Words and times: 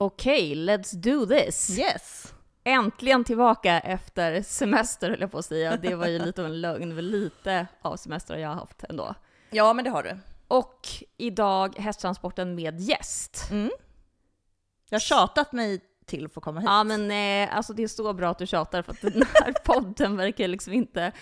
Okej, 0.00 0.54
let's 0.54 0.94
do 0.94 1.26
this! 1.26 1.78
Yes! 1.78 2.34
Äntligen 2.64 3.24
tillbaka 3.24 3.80
efter 3.80 4.42
semester 4.42 5.10
höll 5.10 5.20
jag 5.20 5.30
på 5.30 5.38
att 5.38 5.44
säga. 5.44 5.76
Det 5.76 5.94
var 5.94 6.06
ju 6.06 6.18
lite 6.18 6.40
av 6.40 6.46
en 6.46 6.60
lögn, 6.60 6.94
men 6.94 7.10
lite 7.10 7.66
av 7.82 7.96
semester 7.96 8.34
har 8.34 8.40
jag 8.40 8.54
haft 8.54 8.84
ändå. 8.88 9.14
Ja, 9.50 9.72
men 9.72 9.84
det 9.84 9.90
har 9.90 10.02
du. 10.02 10.18
Och 10.48 10.86
idag 11.16 11.78
hästtransporten 11.78 12.54
med 12.54 12.80
gäst. 12.80 13.48
Mm. 13.50 13.70
Jag 14.88 14.94
har 14.94 15.00
tjatat 15.00 15.52
mig 15.52 15.80
till 16.06 16.28
för 16.28 16.40
att 16.40 16.44
komma 16.44 16.60
hit. 16.60 16.68
Ja 16.68 16.84
men 16.84 17.10
eh, 17.10 17.56
alltså 17.56 17.72
det 17.72 17.82
är 17.82 17.88
så 17.88 18.12
bra 18.12 18.30
att 18.30 18.38
du 18.38 18.46
tjatar 18.46 18.82
för 18.82 18.92
att 18.92 19.00
den 19.00 19.24
här 19.34 19.52
podden 19.64 20.16
verkar 20.16 20.48
liksom 20.48 20.72
inte 20.72 21.12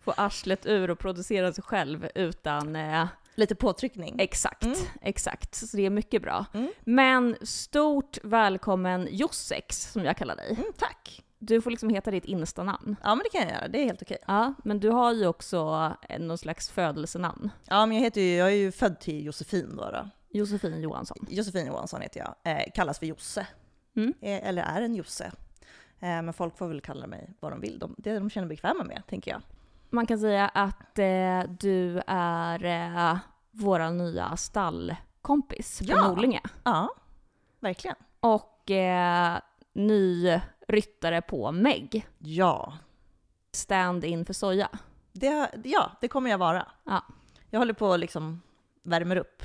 få 0.00 0.14
arslet 0.16 0.66
ur 0.66 0.90
och 0.90 0.98
producera 0.98 1.52
sig 1.52 1.64
själv 1.64 2.08
utan 2.14 2.76
eh, 2.76 3.06
Lite 3.34 3.54
påtryckning. 3.54 4.16
exakt, 4.18 4.64
Mm. 4.64 4.78
exakt. 5.00 5.54
Så 5.54 5.76
det 5.76 5.86
är 5.86 5.90
mycket 5.90 6.22
bra. 6.22 6.46
Mm. 6.54 6.68
Men 6.80 7.36
stort 7.42 8.18
välkommen 8.22 9.08
Jossex 9.10 9.92
som 9.92 10.04
jag 10.04 10.16
kallar 10.16 10.36
dig. 10.36 10.50
Mm, 10.50 10.72
tack! 10.78 11.22
Du 11.38 11.60
får 11.60 11.70
liksom 11.70 11.88
heta 11.88 12.10
ditt 12.10 12.24
instanamn. 12.24 12.96
Ja, 13.02 13.14
men 13.14 13.24
det 13.24 13.38
kan 13.38 13.48
jag 13.48 13.56
göra. 13.58 13.68
Det 13.68 13.78
är 13.78 13.84
helt 13.84 14.02
okej. 14.02 14.18
Ja, 14.26 14.54
men 14.64 14.80
du 14.80 14.88
har 14.90 15.12
ju 15.12 15.26
också 15.26 15.92
eh, 16.08 16.20
någon 16.20 16.38
slags 16.38 16.70
födelsenamn. 16.70 17.50
Ja, 17.68 17.86
men 17.86 17.96
jag, 17.96 18.04
heter 18.04 18.20
ju, 18.20 18.36
jag 18.36 18.48
är 18.48 18.56
ju 18.56 18.72
född 18.72 19.00
till 19.00 19.24
Josefin 19.24 19.76
då. 19.76 19.90
då. 19.90 20.08
Josefin 20.30 20.80
Johansson. 20.82 21.26
Josefin 21.30 21.66
Johansson 21.66 22.00
heter 22.00 22.20
jag. 22.20 22.34
Eh, 22.60 22.64
kallas 22.74 22.98
för 22.98 23.06
Josse. 23.06 23.46
Mm. 23.96 24.14
Eh, 24.20 24.48
eller 24.48 24.62
är 24.62 24.82
en 24.82 24.94
Josse. 24.94 25.24
Eh, 26.00 26.22
men 26.22 26.32
folk 26.32 26.58
får 26.58 26.68
väl 26.68 26.80
kalla 26.80 27.06
mig 27.06 27.30
vad 27.40 27.52
de 27.52 27.60
vill. 27.60 27.78
De, 27.78 27.94
det 27.98 28.14
de 28.14 28.30
känner 28.30 28.48
bekväma 28.48 28.84
med, 28.84 29.02
tänker 29.08 29.30
jag. 29.30 29.40
Man 29.94 30.06
kan 30.06 30.18
säga 30.18 30.48
att 30.48 30.98
eh, 30.98 31.40
du 31.60 32.02
är 32.06 32.64
eh, 32.64 33.18
vår 33.50 33.90
nya 33.90 34.36
stallkompis 34.36 35.78
på 35.78 35.84
Ja. 35.88 36.08
Norlinge. 36.08 36.40
Ja, 36.64 36.94
verkligen. 37.60 37.96
Och 38.20 38.70
eh, 38.70 39.38
ny 39.72 40.40
ryttare 40.68 41.22
på 41.22 41.52
Meg. 41.52 42.06
Ja, 42.18 42.72
Stand-in 43.52 44.24
för 44.24 44.32
soja. 44.32 44.68
det, 45.12 45.50
ja, 45.64 45.90
det 46.00 46.08
kommer 46.08 46.30
jag 46.30 46.38
vara. 46.38 46.66
Ja. 46.84 47.04
Jag 47.50 47.58
håller 47.58 47.72
på 47.74 47.92
att 47.92 48.00
liksom 48.00 48.42
värmer 48.82 49.16
upp. 49.16 49.42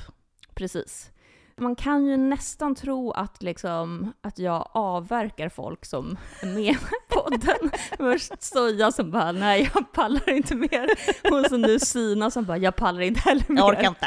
Precis. 0.54 1.12
Man 1.60 1.76
kan 1.76 2.06
ju 2.06 2.18
nästan 2.18 2.76
tro 2.76 3.12
att, 3.12 3.44
liksom, 3.44 4.14
att 4.22 4.40
jag 4.40 4.70
avverkar 4.74 5.50
folk 5.50 5.86
som 5.86 6.18
är 6.42 6.46
med 6.48 6.74
i 6.74 6.78
podden. 7.10 7.72
Först 7.98 8.44
soja 8.44 8.92
som 8.92 9.12
bara 9.12 9.32
nej 9.32 9.72
jag 9.74 9.92
pallar 9.92 10.30
inte 10.30 10.56
mer. 10.56 10.90
Och 11.32 11.46
så 11.50 11.58
nu 11.58 11.80
Sina 11.80 12.32
som 12.32 12.46
bara 12.46 12.58
jag 12.58 12.76
pallar 12.76 13.02
inte 13.02 13.20
heller 13.20 13.46
mer. 13.48 13.58
Jag 13.62 13.68
orkar 13.70 13.88
inte. 13.88 14.06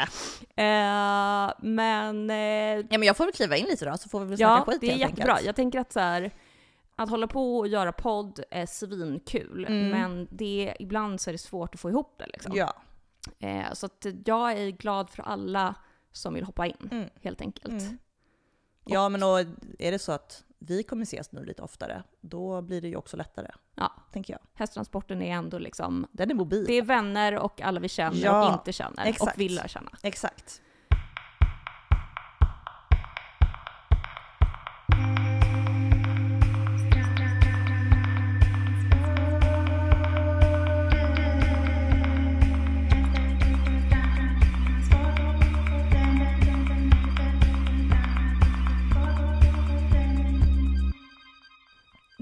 Eh, 0.55 1.53
men 1.69 2.29
eh, 2.29 2.85
Ja, 2.89 2.97
men 2.97 3.03
jag 3.03 3.17
får 3.17 3.25
väl 3.25 3.33
kliva 3.33 3.57
in 3.57 3.65
lite 3.65 3.85
då, 3.85 3.97
så 3.97 4.09
får 4.09 4.19
vi 4.19 4.25
väl 4.25 4.39
ja, 4.39 4.55
snacka 4.57 4.71
skit 4.71 4.81
det 4.81 4.91
är 4.91 4.95
jättebra. 4.97 5.31
enkelt. 5.33 5.45
Jag 5.45 5.55
tänker 5.55 5.79
att 5.79 5.93
så 5.93 5.99
här, 5.99 6.31
att 6.95 7.09
hålla 7.09 7.27
på 7.27 7.57
och 7.57 7.67
göra 7.67 7.91
podd 7.91 8.39
är 8.51 8.65
svinkul, 8.65 9.65
Mm. 9.69 9.89
men 9.89 10.27
det, 10.31 10.75
ibland 10.79 11.21
så 11.21 11.29
är 11.29 11.31
det 11.31 11.37
svårt 11.37 11.73
att 11.75 11.81
få 11.81 11.89
ihop 11.89 12.15
det. 12.17 12.25
Liksom. 12.33 12.51
Ja. 12.55 12.73
Eh, 13.39 13.73
så 13.73 13.89
jag 14.25 14.51
är 14.51 14.69
glad 14.69 15.09
för 15.09 15.23
alla 15.23 15.75
som 16.11 16.33
vill 16.33 16.43
hoppa 16.43 16.65
in, 16.67 16.89
Mm. 16.91 17.09
helt 17.21 17.41
enkelt. 17.41 17.81
Mm. 17.81 17.97
Ja, 18.85 19.09
men 19.09 19.23
och 19.23 19.39
är 19.79 19.91
det 19.91 19.99
så 19.99 20.11
att 20.11 20.43
vi 20.59 20.83
kommer 20.83 21.03
ses 21.03 21.31
nu 21.31 21.45
lite 21.45 21.61
oftare, 21.61 22.03
då 22.21 22.61
blir 22.61 22.81
det 22.81 22.87
ju 22.87 22.95
också 22.95 23.17
lättare, 23.17 23.51
Ja, 23.75 23.91
tänker 24.13 24.33
jag. 24.33 24.39
hästtransporten 24.53 25.21
är 25.21 25.31
ändå 25.35 25.57
liksom, 25.57 26.07
Den 26.11 26.31
är 26.31 26.35
mobil. 26.35 26.65
det 26.67 26.73
är 26.73 26.81
vänner 26.81 27.37
och 27.37 27.61
alla 27.61 27.79
vi 27.79 27.89
känner 27.89 28.17
Ja, 28.19 28.47
och 28.47 28.53
inte 28.53 28.73
känner 28.73 29.05
exakt. 29.05 29.35
och 29.35 29.41
vill 29.41 29.55
lära 29.55 29.67
känna. 29.67 29.91
Exakt. 30.03 30.61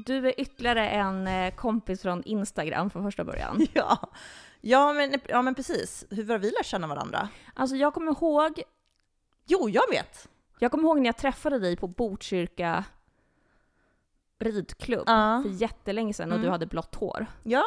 Du 0.09 0.27
är 0.27 0.39
ytterligare 0.41 0.89
en 0.89 1.27
eh, 1.27 1.53
kompis 1.55 2.01
från 2.01 2.23
Instagram 2.23 2.89
från 2.89 3.03
första 3.03 3.23
början. 3.23 3.67
Ja. 3.73 4.09
Ja, 4.61 4.93
men, 4.93 5.13
ja, 5.27 5.41
men 5.41 5.55
precis. 5.55 6.05
Hur 6.09 6.27
har 6.29 6.37
vi 6.37 6.51
lärt 6.51 6.65
känna 6.65 6.87
varandra? 6.87 7.29
Alltså 7.53 7.75
jag 7.75 7.93
kommer 7.93 8.11
ihåg 8.11 8.61
Jo, 9.45 9.69
jag 9.69 9.89
vet! 9.91 10.27
Jag 10.59 10.71
kommer 10.71 10.83
ihåg 10.83 10.97
när 10.99 11.05
jag 11.05 11.17
träffade 11.17 11.59
dig 11.59 11.75
på 11.77 11.87
Botkyrka 11.87 12.83
ridklubb 14.39 15.03
Ja. 15.07 15.41
för 15.43 15.49
jättelänge 15.49 16.13
sedan 16.13 16.29
och 16.31 16.35
Mm. 16.35 16.45
du 16.45 16.51
hade 16.51 16.65
blått 16.65 16.95
hår. 16.95 17.25
Ja, 17.43 17.63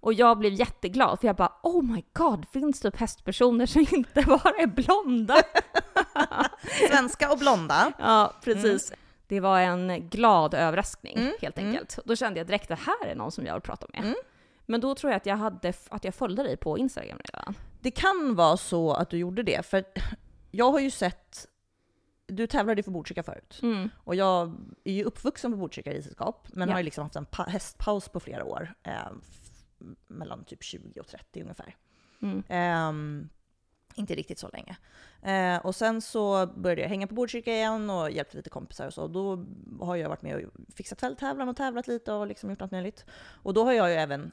Och 0.00 0.12
jag 0.12 0.38
blev 0.38 0.52
jätteglad 0.52 1.20
för 1.20 1.26
jag 1.26 1.36
bara 1.36 1.52
oh 1.62 1.82
my 1.82 2.04
god, 2.12 2.46
finns 2.52 2.80
det 2.80 2.90
typ 2.90 3.00
hästpersoner 3.00 3.66
som 3.66 3.80
inte 3.92 4.22
bara 4.26 4.50
är 4.58 4.66
blonda? 4.66 5.42
svenska 6.88 7.32
och 7.32 7.38
blonda. 7.38 7.92
ja, 7.98 8.32
precis. 8.44 8.92
Det 9.30 9.40
var 9.40 9.60
en 9.60 10.08
glad 10.08 10.54
överraskning 10.54 11.16
Mm, 11.18 11.32
helt 11.40 11.58
mm. 11.58 11.70
enkelt. 11.70 11.98
Då 12.04 12.16
kände 12.16 12.40
jag 12.40 12.46
direkt 12.46 12.70
att 12.70 12.78
här 12.78 13.06
är 13.06 13.14
någon 13.14 13.32
som 13.32 13.46
jag 13.46 13.54
vill 13.54 13.62
prata 13.62 13.86
med. 13.92 14.00
Mm. 14.04 14.14
Men 14.66 14.80
då 14.80 14.94
tror 14.94 15.10
jag 15.12 15.16
att 15.16 15.26
jag, 15.26 15.36
hade, 15.36 15.72
att 15.90 16.04
jag 16.04 16.14
följde 16.14 16.42
dig 16.42 16.56
på 16.56 16.78
Instagram 16.78 17.18
redan. 17.24 17.54
Det 17.80 17.90
kan 17.90 18.34
vara 18.34 18.56
så 18.56 18.92
att 18.92 19.10
du 19.10 19.16
gjorde 19.18 19.42
det, 19.42 19.66
för 19.66 19.84
jag 20.50 20.72
har 20.72 20.80
ju 20.80 20.90
sett... 20.90 21.46
Du 22.26 22.46
tävlade 22.46 22.78
ju 22.78 22.82
för 22.82 22.90
Botkyrka 22.90 23.22
förut. 23.22 23.58
Mm. 23.62 23.88
Och 24.04 24.14
jag 24.14 24.54
är 24.84 24.92
ju 24.92 25.04
uppvuxen 25.04 25.52
på 25.52 25.58
Botkyrka 25.58 25.90
ridsällskap, 25.92 26.48
men 26.52 26.68
Ja. 26.68 26.74
har 26.74 26.80
ju 26.80 26.84
liksom 26.84 27.02
haft 27.04 27.16
en 27.16 27.24
pa- 27.26 27.42
hästpaus 27.48 28.08
på 28.08 28.20
flera 28.20 28.44
år. 28.44 28.74
Eh, 28.82 28.92
mellan 30.08 30.44
typ 30.44 30.62
20 30.62 31.00
och 31.00 31.06
30 31.06 31.42
ungefär. 31.42 31.76
Mm. 32.22 32.42
Ehm, 32.48 33.28
inte 34.00 34.14
riktigt 34.14 34.38
så 34.38 34.48
länge. 34.48 34.76
Eh, 35.22 35.66
och 35.66 35.74
sen 35.74 36.00
så 36.00 36.46
började 36.46 36.82
jag 36.82 36.88
hänga 36.88 37.06
på 37.06 37.14
Botkyrka 37.14 37.52
igen 37.52 37.90
och 37.90 38.10
hjälpte 38.10 38.36
lite 38.36 38.50
kompisar 38.50 38.86
och 38.86 38.94
så. 38.94 39.06
Då 39.08 39.44
har 39.80 39.96
jag 39.96 40.08
varit 40.08 40.22
med 40.22 40.44
och 40.44 40.52
fixat 40.74 41.00
fälttävlan 41.00 41.48
och 41.48 41.56
tävlat 41.56 41.88
lite 41.88 42.12
och 42.12 42.26
liksom 42.26 42.50
gjort 42.50 42.62
allt 42.62 42.72
möjligt. 42.72 43.04
Och 43.42 43.54
då 43.54 43.64
har 43.64 43.72
jag 43.72 43.90
ju 43.90 43.96
även, 43.96 44.32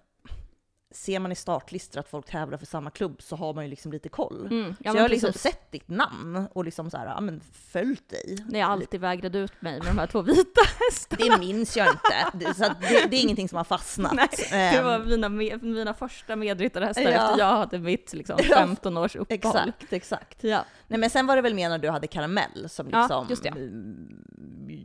ser 0.92 1.20
man 1.20 1.32
i 1.32 1.36
startlistor 1.36 2.00
att 2.00 2.10
folk 2.10 2.26
tävlar 2.26 2.58
för 2.58 2.66
samma 2.66 2.90
klubb 2.92 3.22
så 3.22 3.36
har 3.36 3.54
man 3.54 3.64
ju 3.64 3.70
liksom 3.70 3.92
lite 3.92 4.10
koll. 4.10 4.48
Mm. 4.52 4.76
Ja, 4.80 4.92
så 4.92 4.98
jag 4.98 5.02
har 5.04 5.10
liksom 5.10 5.34
sett 5.34 5.72
ditt 5.72 5.88
namn 5.90 6.48
och 6.54 6.66
liksom 6.66 6.90
så 6.90 6.98
här, 6.98 7.06
ja 7.06 7.22
men 7.22 7.42
följt 7.72 8.10
dig. 8.10 8.38
När 8.50 8.60
jag 8.60 8.70
alltid 8.70 9.02
vägrade 9.02 9.38
ut 9.40 9.62
mig 9.62 9.78
med 9.80 9.88
de 9.88 9.98
här 9.98 10.08
två 10.08 10.22
vita 10.22 10.62
hästarna. 10.90 11.36
Det 11.36 11.40
minns 11.40 11.78
jag 11.78 11.88
inte. 11.88 12.54
Så 12.54 12.64
det, 12.64 13.08
det 13.10 13.18
är 13.18 13.22
ingenting 13.22 13.50
som 13.50 13.58
har 13.58 13.64
fastnat. 13.64 14.14
Nej, 14.14 14.28
Det 14.50 14.56
Ehm, 14.56 14.86
var 14.86 15.00
mina, 15.00 15.30
mina 15.60 15.94
första 15.94 16.36
medryttarhästar 16.36 17.02
Ja. 17.04 17.10
efter 17.10 17.40
jag 17.40 17.58
hade 17.58 17.80
mitt 17.80 18.14
liksom, 18.14 18.36
Ja, 18.50 18.56
15 18.56 18.98
års 18.98 19.16
uppehåll. 19.16 19.58
Exakt, 19.58 19.94
exakt. 19.94 20.44
Ja. 20.44 20.66
Nej 20.88 21.00
men 21.00 21.10
sen 21.10 21.28
var 21.28 21.36
det 21.36 21.42
väl 21.42 21.54
mer 21.54 21.70
när 21.70 21.78
du 21.78 21.90
hade 21.90 22.08
karamell 22.08 22.70
som 22.70 22.90
Ja, 22.92 23.26
liksom 23.30 23.44
det. 23.54 23.60
mm, 23.60 24.24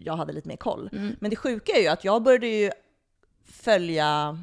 jag 0.04 0.16
hade 0.16 0.32
lite 0.32 0.48
mer 0.48 0.56
koll. 0.56 0.88
Mm. 0.92 1.16
Men 1.20 1.30
det 1.30 1.36
sjuka 1.36 1.72
är 1.72 1.80
ju 1.80 1.88
att 1.88 2.04
jag 2.04 2.22
började 2.22 2.46
ju 2.46 2.70
följa 3.44 4.38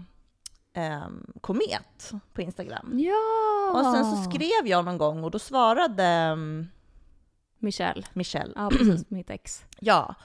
ehm, 0.74 1.26
Komet 1.42 2.12
på 2.34 2.42
Instagram. 2.42 2.92
ja! 3.00 3.72
Och 3.80 3.94
sen 3.96 4.06
så 4.06 4.30
skrev 4.32 4.68
jag 4.68 4.86
någon 4.86 4.98
gång 4.98 5.24
och 5.24 5.32
då 5.32 5.40
svarade 5.40 6.04
ehm, 6.04 6.68
Michelle. 7.60 8.04
Michelle, 8.14 8.54
Ja, 8.56 8.70
precis. 8.70 9.06
mitt 9.10 9.30
ex. 9.30 9.64
ja. 9.80 10.16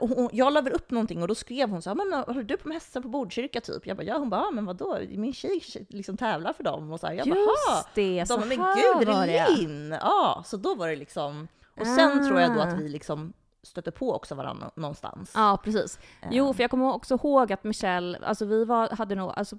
Hon- 0.00 0.28
Jag 0.32 0.52
la 0.52 0.60
väl 0.60 0.72
upp 0.72 0.90
någonting 0.90 1.22
och 1.22 1.28
då 1.28 1.34
skrev 1.34 1.70
hon 1.70 1.82
så 1.82 1.90
här, 1.90 1.94
men 1.94 2.12
håller 2.26 2.42
du 2.42 2.56
på 2.56 2.68
med 2.68 2.74
hästar 2.74 3.00
på 3.00 3.08
Botkyrka 3.08 3.60
typ? 3.60 3.86
Jag 3.86 3.96
bara, 3.96 4.02
ja. 4.02 4.18
Hon 4.18 4.30
bara, 4.30 4.50
men 4.50 4.64
vadå? 4.64 4.98
Min 5.10 5.32
tjej 5.32 5.62
liksom 5.88 6.16
tävlar 6.16 6.52
för 6.52 6.64
dem. 6.64 6.92
Och 6.92 7.00
så 7.00 7.06
här, 7.06 7.14
jag 7.14 7.28
bara, 7.28 7.82
det, 7.94 8.20
De 8.20 8.26
så 8.26 8.36
bara, 8.38 8.46
men 8.46 8.56
gud, 8.58 9.08
var 9.08 9.26
det. 9.26 9.44
Relin! 9.44 9.96
Ja, 10.00 10.42
så 10.46 10.56
då 10.56 10.74
var 10.74 10.88
det 10.88 10.96
liksom... 10.96 11.48
Och 11.80 11.86
sen 11.86 12.28
tror 12.28 12.40
jag 12.40 12.54
då 12.54 12.60
Ah. 12.60 12.64
att 12.64 12.78
vi 12.78 12.88
liksom 12.88 13.32
stötte 13.62 13.90
på 13.90 14.14
också 14.14 14.34
varandra 14.34 14.70
någonstans. 14.76 15.32
Ja, 15.34 15.58
precis. 15.64 15.98
Jo, 16.30 16.46
Ehm, 16.48 16.54
för 16.54 16.62
jag 16.62 16.70
kommer 16.70 16.92
också 16.92 17.14
ihåg 17.14 17.52
att 17.52 17.64
Michelle, 17.64 18.18
alltså 18.22 18.44
vi 18.44 18.64
var, 18.64 18.88
hade 18.90 19.14
nog, 19.14 19.32
alltså 19.36 19.58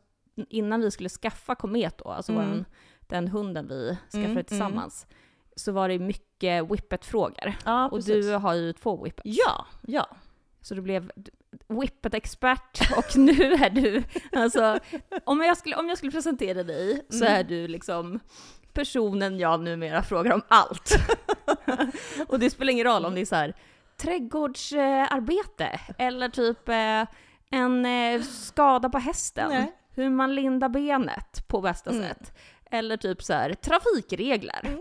innan 0.50 0.82
vi 0.82 0.92
skulle 0.92 1.10
skaffa 1.10 1.56
Komet 1.56 1.98
då, 1.98 2.10
alltså 2.10 2.32
Mm. 2.32 2.46
våran, 2.46 2.66
den 3.00 3.28
hunden 3.28 3.68
vi 3.68 3.98
skaffade 4.12 4.26
Mm, 4.32 4.44
tillsammans, 4.44 5.08
så 5.56 5.72
var 5.72 5.90
det 5.90 6.00
mycket 6.00 6.72
whippet-frågor. 6.72 7.54
ja, 7.66 7.88
Och 7.90 8.04
du 8.04 8.32
har 8.34 8.54
ju 8.54 8.74
två 8.74 9.04
whippets. 9.04 9.38
Ja, 9.46 9.66
ja. 9.88 10.08
Så 10.62 10.76
du 10.76 10.82
blev 10.82 11.12
whippet-expert 11.68 12.80
och 12.98 13.18
nu 13.18 13.54
är 13.54 13.70
du, 13.70 14.04
alltså 14.32 14.80
om 15.24 15.42
jag 15.42 15.58
skulle, 15.58 15.76
om 15.76 15.90
jag 15.90 15.98
skulle 15.98 16.12
presentera 16.12 16.64
dig 16.64 17.06
så 17.10 17.26
Mm. 17.26 17.40
är 17.40 17.44
du 17.44 17.68
liksom 17.68 18.20
personen 18.74 19.40
jag 19.40 19.60
numera 19.60 20.04
frågar 20.04 20.34
om 20.34 20.42
allt. 20.48 20.92
och 22.28 22.40
det 22.40 22.50
spelar 22.50 22.72
ingen 22.74 22.86
roll 22.86 23.06
om 23.06 23.16
det 23.16 23.22
är 23.22 23.26
så 23.26 23.36
här 23.36 23.54
trädgårdsarbete 23.98 25.80
eller 25.98 26.30
typ 26.30 26.70
eh, 26.70 27.06
en 27.50 27.86
eh, 27.86 28.22
skada 28.22 28.90
på 28.90 28.98
hästen. 28.98 29.50
Nej. 29.50 29.76
Hur 29.96 30.10
man 30.10 30.36
lindar 30.36 30.70
benet 30.70 31.48
på 31.48 31.62
bästa 31.62 31.90
Mm. 31.90 32.04
sätt. 32.04 32.34
Eller 32.72 32.98
typ 32.98 33.24
så 33.24 33.34
här 33.34 33.54
trafikregler. 33.54 34.60
Mm. 34.64 34.80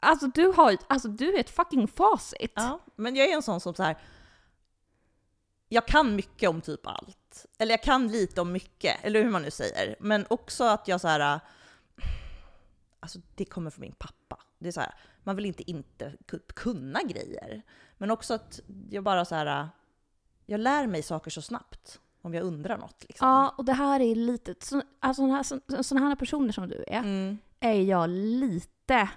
Alltså 0.00 0.26
du 0.26 0.46
har 0.46 0.76
alltså 0.86 1.08
du 1.08 1.34
är 1.34 1.40
ett 1.40 1.50
fucking 1.50 1.88
facit. 1.88 2.52
Ja, 2.54 2.78
men 2.96 3.16
jag 3.16 3.28
är 3.30 3.34
en 3.34 3.42
sån 3.42 3.60
som 3.60 3.74
så 3.74 3.82
här. 3.82 3.96
Jag 5.68 5.86
kan 5.86 6.16
mycket 6.16 6.48
om 6.48 6.60
typ 6.60 6.86
allt. 6.86 7.46
Eller 7.58 7.72
jag 7.72 7.82
kan 7.82 8.08
lite 8.08 8.40
om 8.40 8.52
mycket, 8.52 9.04
eller 9.04 9.22
hur 9.22 9.30
man 9.30 9.42
nu 9.42 9.50
säger. 9.50 9.96
Men 10.00 10.26
också 10.30 10.64
att 10.64 10.88
jag 10.88 11.00
så 11.00 11.08
här. 11.08 11.40
Alltså 13.00 13.18
det 13.34 13.44
kommer 13.44 13.70
från 13.70 13.80
min 13.80 13.94
pappa. 13.98 14.38
Det 14.58 14.68
är 14.68 14.72
så 14.72 14.80
här, 14.80 14.94
man 15.24 15.36
vill 15.36 15.46
inte 15.46 15.70
inte 15.70 16.14
ku- 16.28 16.52
kunna 16.54 17.02
grejer. 17.02 17.62
Men 18.02 18.10
också 18.10 18.34
att 18.34 18.60
jag 18.90 19.04
bara 19.04 19.24
så 19.24 19.34
här. 19.34 19.68
Jag 20.46 20.60
lär 20.60 20.86
mig 20.86 21.02
saker 21.02 21.30
så 21.30 21.42
snabbt 21.42 22.00
om 22.22 22.34
jag 22.34 22.44
undrar 22.44 22.78
något. 22.78 23.04
Liksom. 23.08 23.28
Ja, 23.28 23.54
och 23.58 23.64
det 23.64 23.72
här 23.72 24.00
är 24.00 24.14
lite... 24.14 24.54
Så, 24.60 24.82
alltså 25.00 25.22
sådana 25.22 25.36
här, 25.36 25.82
såna 25.82 26.00
här 26.00 26.14
personer 26.16 26.52
som 26.52 26.68
du 26.68 26.84
är, 26.86 26.98
Mm. 26.98 27.38
är 27.60 27.72
jag 27.82 28.10
lite 28.10 29.08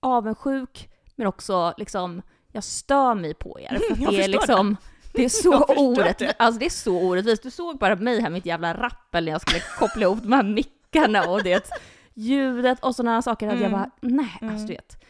avundsjuk, 0.00 0.90
men 1.16 1.26
också 1.26 1.74
liksom, 1.76 2.22
jag 2.52 2.64
stör 2.64 3.14
mig 3.14 3.34
på 3.34 3.60
er. 3.60 3.78
För 3.96 4.10
det 4.12 4.24
är 4.24 4.28
liksom, 4.28 4.76
det 5.12 5.24
är 5.24 5.28
så 5.42 5.64
orättvist. 5.64 6.18
det. 6.18 6.44
Alltså 6.44 6.58
det 6.58 6.66
är 6.66 6.70
så 6.70 6.98
orättvist. 7.02 7.42
Du 7.42 7.50
såg 7.50 7.78
bara 7.78 7.96
mig 7.96 8.20
här 8.20 8.30
mitt 8.30 8.46
jävla 8.46 8.74
rappel 8.74 9.24
när 9.24 9.32
jag 9.32 9.40
skulle 9.40 9.60
koppla 9.78 10.02
ihop 10.02 10.22
de 10.22 10.32
här 10.32 10.42
mickarna 10.42 11.30
och 11.30 11.42
det 11.42 11.70
ljudet 12.14 12.84
och 12.84 12.94
sådana 12.96 13.22
saker. 13.22 13.46
Att 13.48 13.52
jag 13.60 13.66
Mm. 13.66 13.72
bara, 13.72 13.90
nej, 14.00 14.38
Mm. 14.40 14.54
alltså 14.54 14.66
du 14.66 14.72
vet. 14.74 15.01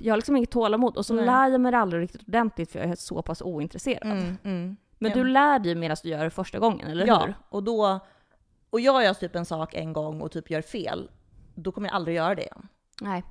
Jag 0.00 0.12
har 0.12 0.16
liksom 0.16 0.36
inget 0.36 0.50
tålamod 0.50 0.96
och 0.96 1.06
så 1.06 1.14
Nej. 1.14 1.26
lär 1.26 1.48
jag 1.48 1.60
mig 1.60 1.72
det 1.72 1.78
aldrig 1.78 2.02
riktigt 2.02 2.28
ordentligt 2.28 2.72
för 2.72 2.78
jag 2.78 2.88
är 2.88 2.94
så 2.94 3.22
pass 3.22 3.42
ointresserad. 3.42 4.12
Mm, 4.12 4.36
mm. 4.44 4.76
Men 4.98 5.10
Ja. 5.10 5.16
du 5.16 5.24
lär 5.24 5.58
dig 5.58 5.74
medan 5.74 5.96
du 6.02 6.08
gör 6.08 6.24
det 6.24 6.30
första 6.30 6.58
gången, 6.58 6.88
eller 6.90 7.06
ja, 7.06 7.24
hur? 7.24 7.34
och 7.48 7.62
då... 7.62 8.00
Och 8.70 8.80
gör 8.80 9.00
jag 9.00 9.20
typ 9.20 9.36
en 9.36 9.44
sak 9.46 9.74
en 9.74 9.92
gång 9.92 10.20
och 10.20 10.32
typ 10.32 10.50
gör 10.50 10.62
fel, 10.62 11.10
då 11.54 11.72
kommer 11.72 11.88
jag 11.88 11.94
aldrig 11.94 12.16
göra 12.16 12.34
det 12.34 12.42
igen. 12.42 12.68
Nej. 13.00 13.24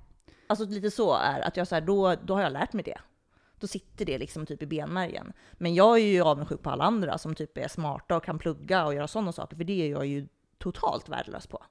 Alltså 0.48 0.66
lite 0.66 0.92
så 0.92 1.14
är 1.16 1.40
att 1.42 1.58
jag 1.58 1.68
så 1.68 1.76
här, 1.76 1.82
då, 1.82 2.16
då 2.24 2.34
har 2.34 2.42
jag 2.42 2.54
lärt 2.54 2.74
mig 2.74 2.84
det. 2.84 2.98
Då 3.60 3.68
sitter 3.68 4.06
det 4.06 4.18
liksom 4.18 4.46
typ 4.46 4.64
i 4.64 4.66
benmärgen. 4.66 5.34
Men 5.54 5.76
jag 5.76 5.98
är 5.98 6.06
ju 6.06 6.22
avundsjuk 6.22 6.62
på 6.62 6.70
alla 6.70 6.84
andra 6.84 7.18
som 7.18 7.36
typ 7.36 7.58
är 7.58 7.68
smarta 7.68 8.18
och 8.18 8.24
kan 8.24 8.40
plugga 8.40 8.86
och 8.86 8.94
göra 8.94 9.08
sådana 9.08 9.32
saker, 9.32 9.56
för 9.58 9.64
det 9.64 9.82
är 9.82 9.92
jag 9.92 10.06
ju 10.06 10.28
totalt 10.58 11.10
värdelös 11.10 11.48
på. 11.48 11.64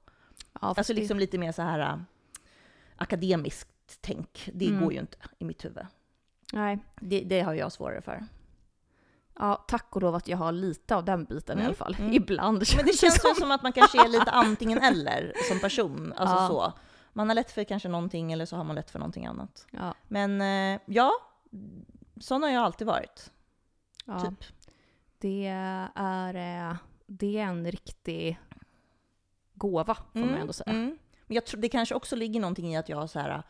Ja, 0.53 0.73
Alltså 0.77 0.93
liksom 0.93 1.19
lite 1.19 1.37
mer 1.37 1.51
så 1.51 1.61
här 1.61 1.79
äh, 1.79 1.97
akademiskt 2.95 3.69
tänk, 4.01 4.49
det 4.53 4.67
Mm. 4.67 4.83
går 4.83 4.93
ju 4.93 4.99
inte 4.99 5.17
i 5.39 5.45
mitt 5.45 5.65
huvud. 5.65 5.85
Nej. 6.53 6.79
Det, 6.95 7.19
det 7.23 7.41
har 7.41 7.53
jag 7.53 7.71
svårare 7.71 8.01
för. 8.01 8.25
Ja, 9.39 9.65
tack 9.67 9.95
och 9.95 10.01
lov 10.01 10.15
att 10.15 10.27
jag 10.27 10.37
har 10.37 10.51
lite 10.51 10.95
av 10.95 11.05
den 11.05 11.23
biten 11.25 11.57
i 11.57 11.61
Mm, 11.61 11.65
alla 11.65 11.75
fall. 11.75 11.95
mm. 11.99 12.13
Ibland 12.13 12.63
Men 12.77 12.85
det 12.85 12.93
känns 12.97 13.25
ju 13.25 13.33
som 13.35 13.51
att 13.51 13.63
man 13.63 13.73
kanske 13.73 14.03
är 14.05 14.07
lite 14.07 14.31
antingen 14.31 14.77
eller 14.77 15.33
som 15.49 15.59
person. 15.59 16.13
Alltså 16.17 16.35
Ja. 16.35 16.47
så. 16.47 16.73
Man 17.13 17.27
har 17.29 17.35
lätt 17.35 17.51
för 17.51 17.63
kanske 17.63 17.89
någonting 17.89 18.31
eller 18.31 18.45
så 18.45 18.55
har 18.55 18.63
man 18.63 18.75
lätt 18.75 18.91
för 18.91 18.99
någonting 18.99 19.25
annat. 19.25 19.67
Ja, 19.71 19.93
Men 20.07 20.41
eh, 20.41 20.81
ja, 20.85 21.11
sån 22.19 22.43
har 22.43 22.49
jag 22.49 22.63
alltid 22.63 22.87
varit. 22.87 23.31
ja. 24.05 24.19
Typ. 24.19 24.43
Det, 25.17 25.47
är, 25.95 26.33
eh, 26.69 26.75
det 27.07 27.37
är 27.39 27.43
en 27.43 27.71
riktig 27.71 28.39
gåva, 29.53 29.95
får 29.95 30.19
man 30.19 30.29
ändå 30.35 30.53
säga. 30.53 30.71
mm. 30.71 30.97
Men 31.27 31.35
jag 31.35 31.45
tror 31.45 31.61
det 31.61 31.69
kanske 31.69 31.95
också 31.95 32.15
ligger 32.15 32.39
någonting 32.39 32.73
i 32.73 32.77
att 32.77 32.89
jag 32.89 32.97
har 32.97 33.07
så 33.07 33.19
här. 33.19 33.43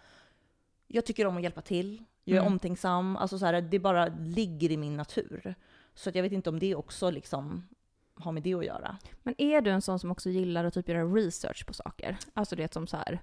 Jag 0.93 1.05
tycker 1.05 1.27
om 1.27 1.37
att 1.37 1.43
hjälpa 1.43 1.61
till. 1.61 2.03
Jag 2.23 2.35
är 2.37 2.41
Mm. 2.41 2.53
omtänksam. 2.53 3.15
Alltså 3.17 3.39
så 3.39 3.45
här, 3.45 3.61
det 3.61 3.79
bara 3.79 4.07
ligger 4.19 4.71
i 4.71 4.77
min 4.77 4.97
natur. 4.97 5.55
Så 5.93 6.09
att 6.09 6.15
jag 6.15 6.23
vet 6.23 6.31
inte 6.31 6.49
om 6.49 6.59
det 6.59 6.75
också 6.75 7.09
liksom 7.11 7.67
har 8.15 8.31
med 8.31 8.43
det 8.43 8.53
att 8.53 8.65
göra. 8.65 8.97
Men 9.23 9.35
är 9.37 9.61
du 9.61 9.71
en 9.71 9.81
sån 9.81 9.99
som 9.99 10.11
också 10.11 10.29
gillar 10.29 10.65
att 10.65 10.73
typ 10.73 10.89
göra 10.89 11.03
research 11.05 11.65
på 11.65 11.73
saker? 11.73 12.17
Alltså 12.33 12.55
det 12.55 12.73
som 12.73 12.87
så 12.87 12.97
här, 12.97 13.19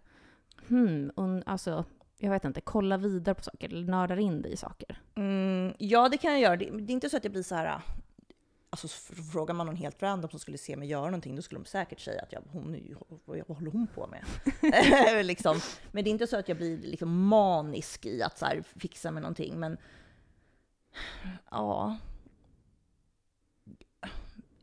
hmm, 0.69 1.11
un, 1.17 1.43
alltså, 1.47 1.85
jag 2.19 2.31
vet 2.31 2.45
inte, 2.45 2.61
kolla 2.61 2.97
vidare 2.97 3.35
på 3.35 3.43
saker 3.43 3.69
eller 3.69 3.89
nördar 3.91 4.17
in 4.17 4.43
dig 4.43 4.53
i 4.53 4.57
saker. 4.57 5.01
Mm, 5.15 5.75
ja, 5.79 6.09
det 6.09 6.17
kan 6.17 6.33
jag 6.33 6.41
göra. 6.41 6.57
Det, 6.57 6.65
det 6.71 6.93
är 6.93 6.95
inte 6.95 7.11
så 7.11 7.17
att 7.17 7.25
jag 7.25 7.33
blir 7.33 7.43
så 7.43 7.55
här... 7.55 7.81
Alltså 8.71 8.89
frågar 9.33 9.55
man 9.55 9.67
någon 9.67 9.77
helt 9.77 10.03
random 10.03 10.31
som 10.31 10.39
skulle 10.41 10.59
se 10.59 10.77
mig 10.77 10.89
göra 10.89 11.05
någonting, 11.05 11.37
då 11.37 11.43
skulle 11.43 11.59
de 11.61 11.65
säkert 11.65 12.01
säga 12.01 12.23
att 12.23 12.33
jag, 12.33 12.43
hon, 12.53 12.97
vad 13.25 13.41
håller 13.57 13.71
hon 13.71 13.87
på 13.87 14.07
med? 14.07 14.25
liksom. 15.27 15.61
Men 15.93 16.05
det 16.05 16.11
är 16.11 16.13
inte 16.13 16.27
så 16.27 16.37
att 16.39 16.49
jag 16.49 16.57
blir 16.57 16.79
liksom 16.79 17.27
manisk 17.27 18.07
i 18.07 18.23
att 18.23 18.39
så 18.39 18.47
här, 18.47 18.63
fixa 18.63 19.11
med 19.11 19.23
någonting. 19.23 19.59
Men 19.61 19.79
ja. 21.51 21.97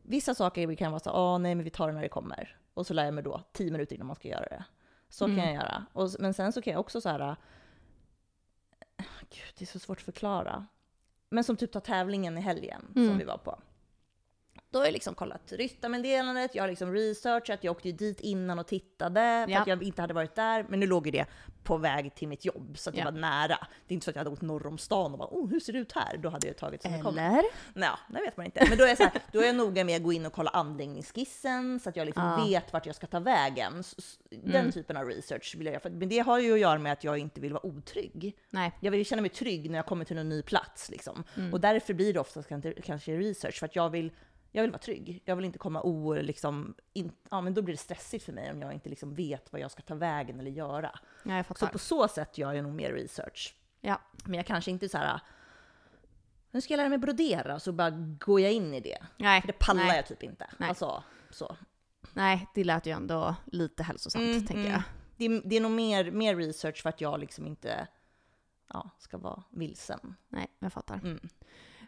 Vissa 0.04 0.36
saker 0.36 0.76
kan 0.76 0.92
vara 0.92 1.00
så 1.00 1.12
åh 1.12 1.40
nej 1.40 1.56
men 1.56 1.64
vi 1.64 1.70
tar 1.70 1.88
det 1.88 1.94
när 1.94 2.02
det 2.02 2.10
kommer. 2.10 2.58
Och 2.74 2.88
så 2.88 2.94
lär 2.94 3.06
jag 3.06 3.14
mig 3.14 3.24
då, 3.24 3.42
tio 3.54 3.72
minuter 3.72 3.96
innan 3.96 4.08
man 4.08 4.16
ska 4.16 4.28
göra 4.28 4.46
det. 4.46 4.64
Så 5.10 5.26
Mm. 5.26 5.38
kan 5.38 5.46
jag 5.46 5.56
göra. 5.56 5.86
Och, 5.94 6.10
men 6.20 6.34
sen 6.34 6.54
så 6.54 6.62
kan 6.62 6.74
jag 6.74 6.80
också 6.80 7.02
så 7.02 7.10
här 7.10 7.36
Gud, 9.30 9.54
det 9.58 9.64
är 9.64 9.68
så 9.68 9.80
svårt 9.80 9.98
att 9.98 10.04
förklara. 10.04 10.66
Men 11.30 11.44
som 11.44 11.58
typ 11.58 11.72
ta 11.72 11.80
tävlingen 11.80 12.38
i 12.38 12.42
helgen 12.42 12.82
Mm. 12.96 13.08
som 13.10 13.18
vi 13.18 13.24
var 13.24 13.38
på. 13.38 13.60
Då 14.76 14.80
har 14.80 14.86
jag 14.86 14.94
liksom 14.94 15.16
kollat 15.16 15.52
ryttarmeddelandet, 15.52 16.56
jag 16.56 16.64
har 16.64 16.68
liksom 16.68 16.94
researchat, 16.94 17.64
jag 17.64 17.72
åkte 17.72 17.90
ju 17.90 17.96
dit 17.96 18.20
innan 18.20 18.60
och 18.60 18.68
tittade 18.68 19.44
för 19.48 19.54
Ja. 19.54 19.62
att 19.62 19.68
jag 19.68 19.84
inte 19.84 20.02
hade 20.02 20.14
varit 20.14 20.36
där. 20.36 20.66
Men 20.70 20.80
nu 20.80 20.88
låg 20.88 21.06
ju 21.08 21.12
det 21.12 21.26
på 21.64 21.78
väg 21.78 22.16
till 22.16 22.28
mitt 22.28 22.46
jobb 22.46 22.78
så 22.78 22.90
att 22.90 22.96
det 22.96 23.00
Ja. 23.02 23.06
var 23.06 23.12
nära. 23.12 23.58
Det 23.88 23.94
är 23.94 23.94
inte 23.94 24.04
så 24.04 24.10
att 24.10 24.16
jag 24.16 24.20
hade 24.20 24.30
åkt 24.30 24.42
norr 24.42 24.68
om 24.68 24.78
stan 24.78 25.12
och 25.12 25.18
bara 25.20 25.30
oh, 25.32 25.50
hur 25.50 25.60
ser 25.60 25.74
det 25.74 25.80
ut 25.80 25.92
här? 25.92 26.18
Då 26.18 26.30
hade 26.30 26.48
jag 26.48 26.58
tagit 26.58 26.82
som 26.82 26.92
det 26.92 27.02
kommer. 27.02 27.30
Eller? 27.30 27.44
Nej, 27.74 27.90
det 28.10 28.22
vet 28.22 28.38
man 28.38 28.46
inte. 28.46 28.66
Men 28.70 28.78
då 28.78 28.84
är, 28.84 28.88
jag 28.88 28.98
så 28.98 29.04
här, 29.04 29.12
då 29.32 29.40
är 29.42 29.46
jag 29.46 29.56
noga 29.56 29.84
med 29.84 29.96
att 29.96 30.04
gå 30.04 30.14
in 30.14 30.26
och 30.26 30.34
kolla 30.34 30.50
anläggningsskissen 30.50 31.80
så 31.80 31.90
att 31.90 31.96
jag 31.96 32.06
liksom 32.06 32.24
Ja. 32.24 32.46
vet 32.46 32.74
vart 32.74 32.86
jag 32.86 32.96
ska 32.96 33.08
ta 33.08 33.20
vägen. 33.20 33.84
Den 34.30 34.56
Mm. 34.56 34.72
typen 34.72 34.98
av 34.98 35.06
research 35.06 35.56
vill 35.58 35.66
jag 35.66 35.74
göra. 35.74 35.90
Men 35.90 36.10
det 36.10 36.20
har 36.20 36.40
ju 36.40 36.54
att 36.54 36.60
göra 36.60 36.80
med 36.80 36.92
att 36.94 37.04
jag 37.04 37.18
inte 37.18 37.42
vill 37.42 37.54
vara 37.54 37.66
otrygg. 37.66 38.36
Nej. 38.50 38.72
Jag 38.80 38.92
vill 38.92 39.06
känna 39.06 39.22
mig 39.22 39.30
trygg 39.32 39.70
när 39.72 39.78
jag 39.78 39.86
kommer 39.86 40.06
till 40.06 40.18
en 40.18 40.30
ny 40.30 40.42
plats. 40.42 40.90
Liksom. 40.90 41.24
Mm. 41.38 41.54
Och 41.54 41.62
därför 41.62 41.94
blir 41.94 42.14
det 42.14 42.20
oftast 42.20 42.50
kanske 42.84 43.18
research, 43.18 43.60
för 43.60 43.66
att 43.66 43.76
jag 43.76 43.90
vill, 43.90 44.12
jag 44.56 44.62
vill 44.62 44.72
vara 44.72 44.80
trygg. 44.82 45.22
Jag 45.26 45.36
vill 45.36 45.46
inte 45.46 45.58
komma 45.58 45.82
o... 45.82 46.14
Liksom, 46.14 46.76
in, 46.94 47.12
ja, 47.30 47.42
men 47.42 47.54
då 47.54 47.62
blir 47.62 47.74
det 47.74 47.78
stressigt 47.82 48.26
för 48.26 48.34
mig 48.34 48.52
om 48.52 48.62
jag 48.62 48.74
inte 48.74 48.90
liksom 48.90 49.14
vet 49.16 49.52
vad 49.52 49.62
jag 49.62 49.72
ska 49.72 49.82
ta 49.82 49.96
vägen 49.96 50.40
eller 50.40 50.52
göra. 50.52 51.00
Nej, 51.24 51.44
jag 51.48 51.58
Så 51.58 51.68
på 51.68 51.78
så 51.80 52.08
sätt 52.08 52.38
gör 52.38 52.54
jag 52.54 52.64
nog 52.64 52.74
mer 52.74 52.94
research. 52.94 53.56
Ja. 53.82 54.02
Men 54.26 54.34
jag 54.34 54.46
kanske 54.46 54.72
inte 54.72 54.90
så 54.90 54.98
här... 54.98 55.20
Nu 56.52 56.62
ska 56.62 56.74
jag 56.74 56.78
lära 56.78 56.90
mig 56.90 56.98
brodera, 56.98 57.60
så 57.60 57.72
bara 57.72 57.90
går 58.20 58.42
jag 58.42 58.52
in 58.54 58.74
i 58.74 58.80
det. 58.80 58.98
Nej, 59.18 59.42
För 59.42 59.48
det 59.48 59.60
pallar 59.60 59.84
nej, 59.86 59.96
jag 59.96 60.06
typ 60.08 60.24
inte. 60.24 60.48
Nej. 60.58 60.70
Alltså, 60.70 61.04
så. 61.30 61.58
nej, 62.14 62.48
det 62.56 62.64
lät 62.64 62.86
ju 62.86 62.92
ändå 62.92 63.36
lite 63.46 63.84
hälsosamt, 63.84 64.24
Mm, 64.26 64.46
tänker 64.46 64.60
mm. 64.70 64.72
jag. 64.72 64.82
Det, 65.18 65.26
är- 65.26 65.42
det 65.46 65.56
är 65.56 65.62
nog 65.62 65.72
mer, 65.72 66.12
mer 66.12 66.36
research 66.36 66.82
för 66.82 66.90
att 66.90 67.02
jag 67.02 67.20
liksom 67.20 67.48
inte 67.48 67.88
ja, 68.74 68.90
ska 69.00 69.18
vara 69.18 69.44
vilsen. 69.50 70.16
Nej, 70.30 70.48
jag 70.60 70.74
fattar. 70.74 70.96
Mm. 70.96 71.30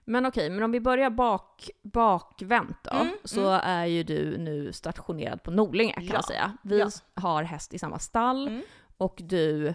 Men 0.09 0.25
okej, 0.25 0.49
men 0.49 0.63
om 0.63 0.71
vi 0.71 0.79
börjar 0.79 1.09
bak, 1.09 1.69
bakvänt 1.83 2.77
då, 2.83 2.91
Mm, 2.91 3.13
så 3.23 3.49
är 3.63 3.85
ju 3.85 4.03
du 4.03 4.37
nu 4.37 4.73
stationerad 4.73 5.43
på 5.43 5.51
Norlinge 5.51 5.93
kan 5.93 6.03
Ja, 6.05 6.13
jag 6.13 6.25
säga. 6.25 6.57
Vi 6.61 6.79
ja. 6.79 6.89
har 7.13 7.43
häst 7.43 7.73
i 7.73 7.79
samma 7.79 7.99
stall 7.99 8.47
Mm. 8.47 8.61
och 8.97 9.15
du 9.23 9.73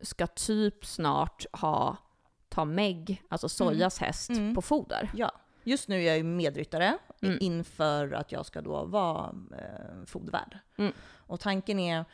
ska 0.00 0.26
typ 0.26 0.86
snart 0.86 1.46
ha 1.52 1.96
ta 2.48 2.64
Meg, 2.64 3.22
alltså 3.28 3.48
Sojas 3.48 3.98
häst, 3.98 4.30
Mm. 4.30 4.54
på 4.54 4.62
foder. 4.62 5.10
Ja. 5.14 5.32
Just 5.64 5.88
nu 5.88 5.96
är 6.02 6.06
jag 6.06 6.16
ju 6.16 6.22
medryttare 6.24 6.98
Mm. 7.22 7.38
inför 7.40 8.12
att 8.12 8.32
jag 8.32 8.46
ska 8.46 8.60
då 8.60 8.84
vara 8.84 9.34
eh, 9.58 10.04
fodervärd. 10.06 10.58
Mm. 10.76 10.92
Och 11.26 11.40
tanken 11.40 11.78
är 11.78 12.04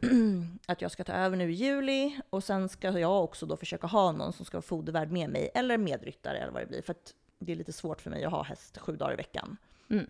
att 0.66 0.82
jag 0.82 0.90
ska 0.90 1.04
ta 1.04 1.12
över 1.12 1.36
nu 1.36 1.50
i 1.50 1.54
juli 1.54 2.20
och 2.30 2.44
sen 2.44 2.68
ska 2.68 2.98
jag 2.98 3.24
också 3.24 3.46
då 3.46 3.56
försöka 3.56 3.86
ha 3.86 4.12
någon 4.12 4.32
som 4.32 4.44
ska 4.44 4.56
vara 4.56 4.62
fodervärd 4.62 5.10
med 5.10 5.30
mig, 5.30 5.50
eller 5.54 5.78
medryttare 5.78 6.38
eller 6.38 6.52
vad 6.52 6.62
det 6.62 6.66
blir. 6.66 6.82
För 6.82 6.90
att 6.90 7.14
det 7.38 7.52
är 7.52 7.56
lite 7.56 7.72
svårt 7.72 8.00
för 8.00 8.10
mig 8.10 8.24
att 8.24 8.32
ha 8.32 8.42
häst 8.42 8.78
sju 8.78 8.96
dagar 8.96 9.12
i 9.12 9.16
veckan. 9.16 9.56
Mm. 9.90 10.06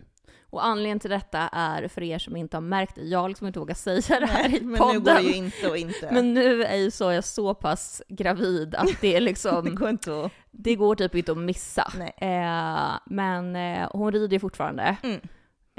Och 0.51 0.65
anledningen 0.65 0.99
till 0.99 1.09
detta 1.09 1.39
är, 1.39 1.87
för 1.87 2.03
er 2.03 2.19
som 2.19 2.35
inte 2.35 2.57
har 2.57 2.61
märkt 2.61 2.95
det, 2.95 3.01
jag 3.01 3.19
har 3.19 3.29
liksom 3.29 3.47
inte 3.47 3.59
vågat 3.59 3.77
säga 3.77 4.19
det 4.19 4.25
här 4.25 4.55
i 4.55 4.61
men 4.61 4.77
podden. 4.77 5.03
nu 5.03 5.09
går 5.09 5.15
det 5.15 5.21
ju 5.21 5.35
inte 5.35 5.69
och 5.69 5.77
inte. 5.77 6.09
Men 6.11 6.33
nu 6.33 6.63
är 6.63 6.75
ju 6.75 6.91
Soja 6.91 7.21
så 7.21 7.53
pass 7.53 8.01
gravid 8.07 8.75
att 8.75 9.01
det 9.01 9.07
är 9.07 9.13
det 9.19 9.19
liksom, 9.19 9.75
går 9.75 9.89
inte 9.89 10.25
att... 10.25 10.31
det 10.51 10.75
går 10.75 10.95
typ 10.95 11.15
inte 11.15 11.31
att 11.31 11.37
missa. 11.37 11.91
Nej. 11.97 12.13
Eh, 12.17 12.91
men 13.05 13.55
eh, 13.55 13.89
hon 13.91 14.11
rider 14.11 14.33
ju 14.33 14.39
fortfarande. 14.39 14.97
Mm. 15.03 15.19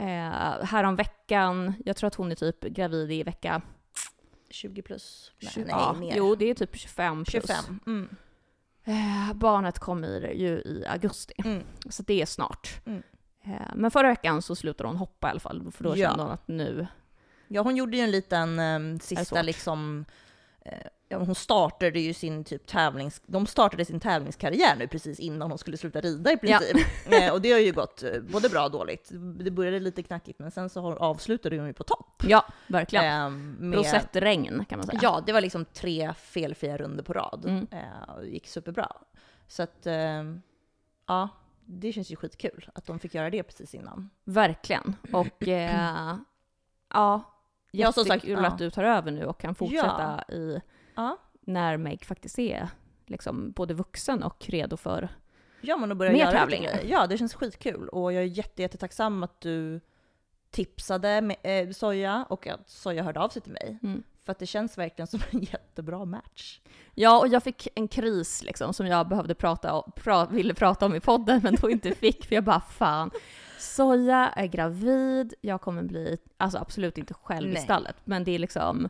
Eh, 0.00 0.64
härom 0.64 0.96
veckan, 0.96 1.74
jag 1.84 1.96
tror 1.96 2.08
att 2.08 2.14
hon 2.14 2.30
är 2.30 2.34
typ 2.34 2.60
gravid 2.60 3.12
i 3.12 3.22
vecka 3.22 3.62
20 4.50 4.82
plus? 4.82 5.32
Nej, 5.42 5.52
20, 5.52 5.60
nej 5.64 5.70
ja, 5.78 5.92
mer. 5.92 6.14
Jo, 6.16 6.34
det 6.34 6.50
är 6.50 6.54
typ 6.54 6.76
25 6.76 7.24
plus. 7.24 7.32
25. 7.46 7.80
Mm. 7.86 8.08
Eh, 8.84 9.34
barnet 9.34 9.78
kommer 9.78 10.30
ju 10.30 10.48
i 10.48 10.84
augusti, 10.88 11.34
Mm. 11.44 11.62
så 11.90 12.02
det 12.02 12.22
är 12.22 12.26
snart. 12.26 12.80
Mm. 12.86 13.02
Eh, 13.44 13.52
men 13.74 13.90
förra 13.90 14.08
veckan 14.08 14.42
så 14.42 14.56
slutade 14.56 14.88
hon 14.88 14.96
hoppa 14.96 15.28
i 15.28 15.30
alla 15.30 15.40
fall, 15.40 15.72
för 15.72 15.84
då 15.84 15.96
Ja. 15.96 16.08
kände 16.08 16.22
hon 16.22 16.32
att 16.32 16.48
nu... 16.48 16.86
Ja, 17.48 17.62
hon 17.62 17.76
gjorde 17.76 17.96
ju 17.96 18.02
en 18.02 18.10
liten 18.10 18.48
um, 18.48 18.58
Är 18.58 18.92
det 18.92 19.00
sista 19.02 19.42
liksom... 19.42 20.04
ja, 21.10 21.18
hon 21.18 21.34
startade 21.34 22.00
ju 22.00 22.14
sin 22.14 22.44
typ 22.44 22.66
tävlings, 22.66 23.22
de 23.26 23.46
startade 23.46 23.84
sin 23.84 24.00
tävlingskarriär 24.00 24.76
nu 24.76 24.86
precis 24.86 25.20
innan 25.20 25.50
hon 25.50 25.58
skulle 25.58 25.76
sluta 25.76 26.00
rida 26.00 26.32
i 26.32 26.36
princip. 26.36 26.76
Eh, 27.10 27.32
och 27.32 27.40
det 27.40 27.52
har 27.52 27.58
ju 27.58 27.72
gått 27.72 28.02
eh, 28.02 28.20
både 28.20 28.48
bra 28.48 28.64
och 28.64 28.70
dåligt. 28.70 29.08
Det 29.12 29.50
började 29.50 29.80
lite 29.80 30.02
knackigt 30.02 30.38
men 30.38 30.50
sen 30.50 30.70
så 30.70 30.94
avslutade 30.94 31.58
hon 31.58 31.66
ju 31.66 31.72
på 31.72 31.84
topp. 31.84 32.22
Ja, 32.26 32.46
verkligen. 32.66 33.04
Eh, 33.04 33.30
med, 33.30 33.78
Rosettregn 33.78 34.64
kan 34.64 34.78
man 34.78 34.86
säga. 34.86 34.98
Ja, 35.02 35.22
det 35.26 35.32
var 35.32 35.40
liksom 35.40 35.64
tre 35.64 36.12
felfria 36.14 36.76
runder 36.76 37.04
på 37.04 37.12
rad. 37.12 37.44
Mm. 37.44 37.66
Eh, 37.70 38.14
och 38.14 38.20
det 38.20 38.28
gick 38.28 38.46
superbra. 38.46 38.92
Så 39.48 39.62
att, 39.62 39.86
eh, 39.86 40.22
ja, 41.06 41.28
det 41.66 41.92
känns 41.92 42.10
ju 42.10 42.16
skitkul 42.16 42.70
att 42.74 42.86
de 42.86 42.98
fick 42.98 43.14
göra 43.14 43.30
det 43.30 43.42
precis 43.42 43.74
innan. 43.74 44.10
Verkligen. 44.24 44.96
Och 45.12 45.48
eh, 45.48 46.16
ja, 46.90 47.20
Ja, 47.72 47.92
sagt, 47.92 48.08
jättekul 48.08 48.38
ja. 48.42 48.46
att 48.46 48.58
du 48.58 48.70
tar 48.70 48.84
över 48.84 49.10
nu 49.10 49.26
och 49.26 49.40
kan 49.40 49.54
fortsätta 49.54 50.24
i 50.28 50.60
Ja, 50.94 51.18
när 51.40 51.76
Meg 51.76 52.04
faktiskt 52.04 52.38
är 52.38 52.68
liksom 53.06 53.52
både 53.52 53.74
vuxen 53.74 54.22
och 54.22 54.46
redo 54.48 54.76
för... 54.76 55.08
ja 55.60 55.76
men 55.76 55.92
att 55.92 55.98
börja 55.98 56.12
Mer 56.12 56.30
tävlingar. 56.30 56.80
Ja, 56.84 57.06
det 57.06 57.18
känns 57.18 57.34
skitkul. 57.34 57.88
Och 57.88 58.12
jag 58.12 58.22
är 58.22 58.26
jätte, 58.26 58.62
jättetacksam 58.62 59.22
att 59.22 59.40
du 59.40 59.80
tipsade 60.50 61.20
med, 61.20 61.36
eh, 61.42 61.70
Soja 61.70 62.26
och 62.28 62.46
att 62.46 62.68
Soja 62.68 63.02
hörde 63.02 63.20
av 63.20 63.28
sig 63.28 63.42
till 63.42 63.52
mig. 63.52 63.78
Mm. 63.82 64.02
För 64.24 64.32
att 64.32 64.38
det 64.38 64.46
känns 64.46 64.78
verkligen 64.78 65.06
som 65.06 65.20
en 65.30 65.40
jättebra 65.52 66.04
match. 66.04 66.60
Ja, 66.94 67.20
och 67.20 67.28
jag 67.28 67.42
fick 67.42 67.68
en 67.74 67.88
kris 67.88 68.42
liksom 68.42 68.74
som 68.74 68.86
jag 68.86 69.08
behövde 69.08 69.34
prata 69.34 69.72
om, 69.72 69.92
pra, 69.96 70.26
ville 70.26 70.54
prata 70.54 70.86
om 70.86 70.94
i 70.94 71.00
podden 71.00 71.40
men 71.42 71.54
då 71.54 71.70
inte 71.70 71.94
fick 71.94 72.26
för 72.26 72.34
jag 72.34 72.44
bara 72.44 72.60
fan. 72.60 73.10
Soja 73.58 74.28
är 74.36 74.46
gravid, 74.46 75.34
jag 75.40 75.60
kommer 75.60 75.82
bli, 75.82 76.18
alltså 76.36 76.58
absolut 76.58 76.98
inte 76.98 77.14
själv 77.14 77.50
i 77.50 77.52
Nej. 77.52 77.62
stallet, 77.62 77.96
men 78.04 78.24
det 78.24 78.30
är 78.34 78.38
liksom, 78.38 78.88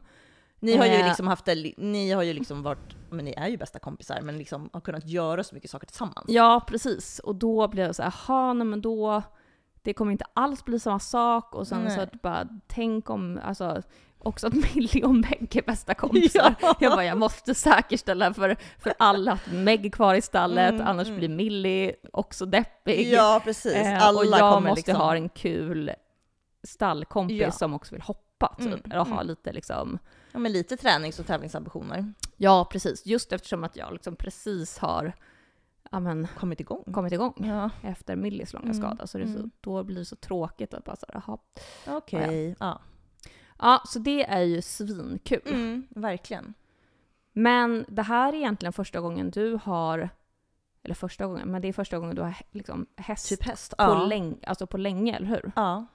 Ni 0.61 0.77
har 0.77 0.87
ju 0.87 0.93
Eh. 0.93 1.07
liksom 1.07 1.27
haft 1.27 1.45
det, 1.45 1.73
ni 1.77 2.11
har 2.13 2.23
ju 2.23 2.33
liksom 2.33 2.63
varit, 2.63 2.97
men 3.11 3.25
ni 3.25 3.35
är 3.37 3.49
ju 3.49 3.57
bästa 3.57 3.79
kompisar, 3.79 4.21
men 4.23 4.39
liksom 4.39 4.71
har 4.73 4.81
kunnat 4.81 5.07
göra 5.09 5.45
så 5.45 5.55
mycket 5.55 5.71
saker 5.71 5.87
tillsammans. 5.87 6.25
ja 6.29 6.65
precis. 6.67 7.19
Och 7.19 7.35
då 7.35 7.69
blev 7.69 7.87
jag 7.87 7.95
så 7.97 8.03
här, 8.03 8.15
jaha, 8.29 8.53
nej 8.53 8.67
men 8.67 8.81
då, 8.81 9.23
det 9.83 9.93
kommer 9.95 10.13
inte 10.13 10.25
alls 10.35 10.65
bli 10.65 10.81
samma 10.81 10.99
sak. 10.99 11.55
Och 11.55 11.67
sen 11.67 11.83
Nej. 11.83 11.95
så 11.95 12.01
att 12.01 12.23
bara, 12.23 12.49
tänk 12.69 13.11
om, 13.11 13.41
alltså 13.45 13.83
också 14.19 14.47
att 14.47 14.53
Millie 14.75 15.05
och 15.05 15.15
Meg 15.15 15.57
är 15.57 15.63
bästa 15.63 15.95
kompisar. 15.95 16.55
Ja. 16.61 16.77
Jag 16.81 16.93
bara, 16.93 17.05
jag 17.05 17.19
måste 17.19 17.55
säkerställa 17.55 18.35
för, 18.35 18.57
för 18.79 18.95
alla 18.99 19.33
att 19.33 19.53
Meg 19.53 19.87
är 19.87 19.91
kvar 19.91 20.15
i 20.15 20.23
stallet, 20.23 20.71
Mm, 20.75 20.87
annars 20.87 21.07
mm. 21.09 21.19
blir 21.19 21.29
Millie 21.29 21.95
också 22.13 22.47
deppig. 22.47 23.13
Ja, 23.13 23.41
precis. 23.45 23.75
Eh, 23.75 24.03
Alla 24.07 24.19
och 24.19 24.27
jag 24.27 24.63
måste 24.63 24.75
liksom... 24.77 24.97
ha 24.97 25.15
en 25.17 25.29
kul 25.29 25.91
stallkompis 26.63 27.41
Ja. 27.41 27.51
som 27.51 27.75
också 27.75 27.95
vill 27.95 28.03
hoppa, 28.03 28.55
typ. 28.59 28.67
Mm, 28.67 28.81
Eller 28.85 29.05
ha 29.05 29.13
mm. 29.15 29.27
lite 29.27 29.53
liksom... 29.53 29.99
Ja, 30.33 30.39
men 30.39 30.53
lite 30.53 30.77
tränings 30.77 31.19
och 31.19 31.27
tävlingsambitioner. 31.27 32.13
Ja, 32.37 32.69
precis. 32.71 33.07
Just 33.07 33.33
eftersom 33.33 33.65
att 33.65 33.77
jag 33.77 33.93
liksom 33.93 34.17
precis 34.17 34.79
har 34.79 35.13
ja, 35.91 36.01
men, 36.01 36.29
Kommit 36.39 36.61
igång. 36.61 36.85
kommit 36.93 37.13
igång 37.13 37.35
Ja, 37.47 37.71
efter 37.83 38.17
Millies 38.17 38.53
långa 38.53 38.65
Mm, 38.71 38.77
skada. 38.77 39.07
Så, 39.07 39.19
det 39.19 39.27
så 39.27 39.37
mm. 39.39 39.51
då 39.61 39.85
blir 39.85 39.97
det 39.99 40.05
så 40.05 40.17
tråkigt 40.17 40.75
att 40.75 40.85
bara 40.85 40.97
så 40.97 41.07
här, 41.13 41.23
jaha. 41.27 41.39
okej. 41.97 42.57
Ja. 42.61 42.81
Ja, 43.59 43.83
så 43.87 43.99
det 43.99 44.25
är 44.25 44.41
ju 44.43 44.63
svinkul. 44.63 45.41
Mm, 45.47 45.87
verkligen. 45.91 46.55
Men 47.33 47.85
det 47.89 48.03
här 48.03 48.33
är 48.33 48.37
egentligen 48.37 48.73
första 48.73 49.01
gången 49.01 49.31
du 49.31 49.59
har, 49.63 50.11
eller 50.83 50.95
första 50.95 51.27
gången, 51.27 51.49
men 51.49 51.63
det 51.63 51.69
är 51.69 51.73
första 51.73 51.99
gången 51.99 52.17
du 52.17 52.23
har 52.23 52.35
liksom 52.51 52.87
häst 52.97 53.29
Typ 53.29 53.43
häst. 53.43 53.77
på, 53.77 53.83
Ja. 53.85 54.05
läng, 54.07 54.39
alltså 54.47 54.67
på 54.67 54.77
länge, 54.79 55.17
eller 55.17 55.27
hur? 55.27 55.53
ja. 55.57 55.87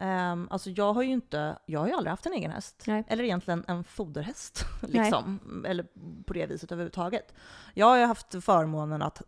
Um, 0.00 0.48
alltså 0.50 0.70
jag 0.70 0.92
har 0.92 1.02
ju 1.02 1.12
inte, 1.12 1.58
jag 1.66 1.80
har 1.80 1.86
ju 1.86 1.92
aldrig 1.92 2.10
haft 2.10 2.26
en 2.26 2.32
egen 2.32 2.50
häst. 2.50 2.84
Nej. 2.86 3.04
Eller 3.08 3.24
egentligen 3.24 3.64
en 3.68 3.84
foderhäst. 3.84 4.64
Liksom. 4.82 5.40
Eller 5.66 5.86
på 6.24 6.32
det 6.32 6.46
viset 6.46 6.72
överhuvudtaget. 6.72 7.34
Jag 7.74 7.86
har 7.86 7.96
ju 7.98 8.04
haft 8.04 8.44
förmånen 8.44 9.02
att 9.02 9.22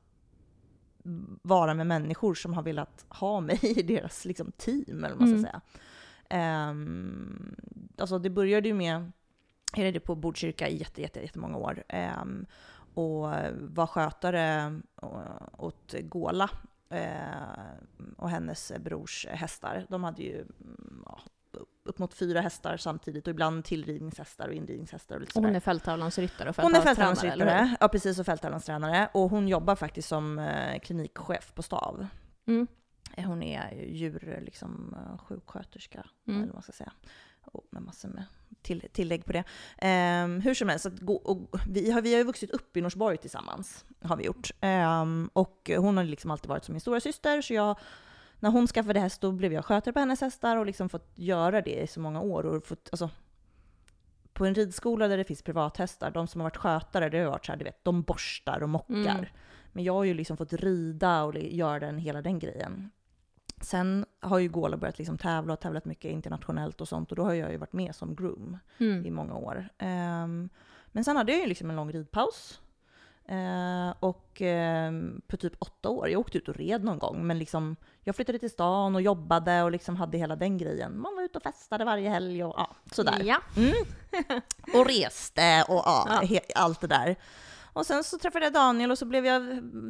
vara 1.42 1.74
med 1.74 1.86
människor 1.86 2.34
som 2.34 2.54
har 2.54 2.62
velat 2.62 3.04
ha 3.08 3.40
mig 3.40 3.58
i 3.62 3.82
deras 3.82 4.24
liksom, 4.24 4.52
team, 4.52 5.04
eller 5.04 5.16
vad 5.16 5.18
man 5.20 5.28
ska 5.28 5.38
Mm. 5.38 5.42
säga. 5.42 5.60
Ehm, 6.30 7.56
alltså 7.98 8.18
det 8.18 8.30
började 8.30 8.68
ju 8.68 8.74
med, 8.74 9.12
jag 9.74 9.82
ledde 9.84 10.00
på 10.00 10.14
Botkyrka 10.14 10.68
i 10.68 10.76
jätte, 10.78 11.00
jätte, 11.02 11.20
jättemånga 11.20 11.56
år. 11.56 11.82
Um, 12.22 12.46
och 12.94 13.20
var 13.60 13.86
skötare 13.86 14.80
å- 15.02 15.22
åt 15.58 15.94
Gåla 16.02 16.44
eh, 16.44 16.50
och 18.16 18.30
hennes 18.30 18.72
brors 18.80 19.26
hästar. 19.30 19.86
De 19.88 20.04
hade 20.04 20.22
ju 20.22 20.40
mm, 20.40 21.02
ja, 21.06 21.20
upp 21.84 21.98
mot 21.98 22.14
fyra 22.14 22.40
hästar 22.40 22.76
samtidigt 22.76 23.26
och 23.26 23.30
ibland 23.30 23.64
tillridningshästar 23.64 24.48
och 24.48 24.54
inridningshästar 24.54 25.14
och 25.14 25.20
lite 25.20 25.32
sådär. 25.32 25.46
hon 25.48 25.56
är 25.56 25.60
fälttävlans 25.60 26.18
ryttare 26.18 26.48
och 26.48 26.56
Hon 26.56 26.72
är 26.74 26.78
hur? 26.78 26.84
fälttävlansryttare, 26.84 27.76
ja 27.80 27.88
precis, 27.88 28.18
och 28.18 28.26
fälttävlanstränare. 28.26 29.08
Och 29.14 29.30
hon 29.30 29.48
jobbar 29.48 29.76
faktiskt 29.76 30.08
som 30.08 30.38
eh, 30.38 30.78
klinikchef 30.80 31.54
på 31.54 31.62
Stav. 31.62 32.06
Mm. 32.46 32.66
Eh, 33.16 33.24
Hon 33.26 33.42
är 33.42 33.74
ju 33.74 33.86
djur, 33.96 34.40
liksom, 34.44 34.96
eh, 34.98 35.18
sjuksköterska, 35.18 36.04
Mm. 36.26 36.36
eller 36.38 36.46
vad 36.46 36.54
man 36.54 36.62
ska 36.62 36.72
säga. 36.72 36.92
Och 37.44 37.66
med 37.70 37.82
massor 37.82 38.08
med 38.08 38.24
till, 38.62 38.88
tillägg 38.92 39.24
på 39.24 39.32
det. 39.32 39.44
Ehm, 39.78 40.40
hur 40.40 40.54
som 40.54 40.68
helst, 40.68 40.86
att 40.86 41.00
gå, 41.00 41.14
och 41.14 41.60
vi, 41.68 41.90
har, 41.90 42.02
vi 42.02 42.12
har 42.12 42.18
ju 42.18 42.24
vuxit 42.24 42.50
upp 42.50 42.76
i 42.76 42.80
Norsborg 42.80 43.16
tillsammans, 43.16 43.84
har 44.02 44.16
vi 44.16 44.24
gjort. 44.24 44.50
Ehm, 44.60 45.30
och 45.32 45.70
hon 45.76 45.96
har 45.96 46.04
liksom 46.04 46.30
alltid 46.30 46.48
varit 46.48 46.64
som 46.64 46.72
min 46.72 46.80
stora 46.80 47.00
syster 47.00 47.42
så 47.42 47.54
jag, 47.54 47.78
när 48.40 48.50
hon 48.50 48.66
skaffade 48.66 49.00
häst 49.00 49.20
då 49.20 49.32
blev 49.32 49.52
jag 49.52 49.64
skötare 49.64 49.92
på 49.92 50.00
hennes 50.00 50.20
hästar 50.20 50.56
och 50.56 50.66
liksom 50.66 50.88
fått 50.88 51.12
göra 51.14 51.60
det 51.60 51.82
i 51.82 51.86
så 51.86 52.00
många 52.00 52.20
år. 52.20 52.46
Och 52.46 52.66
fått, 52.66 52.88
alltså, 52.92 53.10
på 54.32 54.46
en 54.46 54.54
ridskola 54.54 55.08
där 55.08 55.16
det 55.16 55.24
finns 55.24 55.42
privathästar, 55.42 56.10
de 56.10 56.26
som 56.26 56.40
har 56.40 56.46
varit 56.46 56.56
skötare, 56.56 57.08
det 57.08 57.18
har 57.18 57.30
varit 57.30 57.46
så 57.46 57.52
här, 57.52 57.58
du 57.58 57.64
vet, 57.64 57.84
de 57.84 58.02
borstar 58.02 58.62
och 58.62 58.68
mockar. 58.68 58.94
Mm. 58.94 59.26
Men 59.72 59.84
jag 59.84 59.92
har 59.92 60.04
ju 60.04 60.14
liksom 60.14 60.36
fått 60.36 60.52
rida 60.52 61.22
och 61.22 61.34
göra 61.38 61.80
den, 61.80 61.98
hela 61.98 62.22
den 62.22 62.38
grejen. 62.38 62.90
Sen 63.60 64.04
har 64.20 64.38
ju 64.38 64.48
Gola 64.48 64.76
börjat 64.76 64.98
liksom 64.98 65.18
tävla 65.18 65.52
och 65.52 65.60
tävlat 65.60 65.84
mycket 65.84 66.10
internationellt 66.10 66.80
och 66.80 66.88
sånt 66.88 67.10
och 67.10 67.16
då 67.16 67.24
har 67.24 67.34
jag 67.34 67.50
ju 67.50 67.56
varit 67.56 67.72
med 67.72 67.94
som 67.94 68.14
groom 68.14 68.58
i 68.78 68.84
Mm. 68.84 69.14
många 69.14 69.34
år. 69.34 69.68
Ehm, 69.78 70.48
men 70.86 71.04
sen 71.04 71.16
hade 71.16 71.32
jag 71.32 71.40
ju 71.40 71.46
liksom 71.46 71.70
en 71.70 71.76
lång 71.76 71.92
ridpaus. 71.92 72.60
Eh, 73.28 73.94
och 74.00 74.40
ehm, 74.42 75.20
på 75.26 75.36
typ 75.36 75.52
åtta 75.58 75.88
år, 75.88 76.08
jag 76.08 76.20
åkte 76.20 76.38
ut 76.38 76.48
och 76.48 76.56
red 76.56 76.84
någon 76.84 76.98
gång, 76.98 77.26
men 77.26 77.38
liksom 77.38 77.76
jag 78.04 78.16
flyttade 78.16 78.38
till 78.38 78.50
stan 78.50 78.94
och 78.94 79.02
jobbade 79.02 79.62
och 79.62 79.70
liksom 79.70 79.96
hade 79.96 80.18
hela 80.18 80.36
den 80.36 80.58
grejen. 80.58 81.00
Man 81.00 81.16
var 81.16 81.22
ute 81.22 81.38
och 81.38 81.42
festade 81.42 81.84
varje 81.84 82.10
helg 82.10 82.44
och 82.44 82.54
ja, 82.56 82.70
sådär. 82.92 83.22
Ja. 83.24 83.38
Och 84.74 84.86
reste 84.86 85.64
och 85.68 85.82
ja, 85.86 86.22
Ja. 86.28 86.40
allt 86.54 86.80
det 86.80 86.86
där. 86.86 87.16
Och 87.72 87.86
sen 87.86 88.04
så 88.04 88.18
träffade 88.18 88.46
jag 88.46 88.52
Daniel 88.52 88.90
och 88.90 88.98
så 88.98 89.06
blev 89.06 89.26
jag 89.26 89.42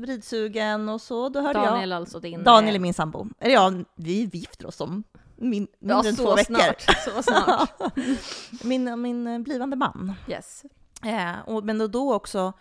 ridsugen 0.08 0.88
och 0.88 1.00
så 1.00 1.28
då 1.28 1.40
hörde 1.40 1.58
Daniel 1.58 1.90
jag... 1.90 1.96
alltså 1.96 2.20
din... 2.20 2.44
Daniel 2.44 2.74
är 2.74 2.78
eh, 2.78 2.82
min 2.82 2.94
sambo. 2.94 3.26
Eller 3.38 3.54
ja, 3.54 3.72
vi 3.96 4.30
gifter 4.32 4.66
oss 4.66 4.80
om 4.80 5.04
min, 5.36 5.68
mindre 5.80 5.96
Ja, 6.04 6.08
än 6.08 6.16
två 6.16 6.34
veckor. 6.34 6.54
snart. 6.54 6.82
Så 7.04 7.22
snart. 7.22 7.70
min, 8.64 9.00
min 9.00 9.26
eh, 9.26 9.38
blivande 9.38 9.76
man. 9.76 10.14
Yes. 10.28 10.64
Eh, 11.04 11.40
och, 11.46 11.64
men 11.64 11.78
då, 11.78 11.86
då 11.86 12.14
också 12.14 12.52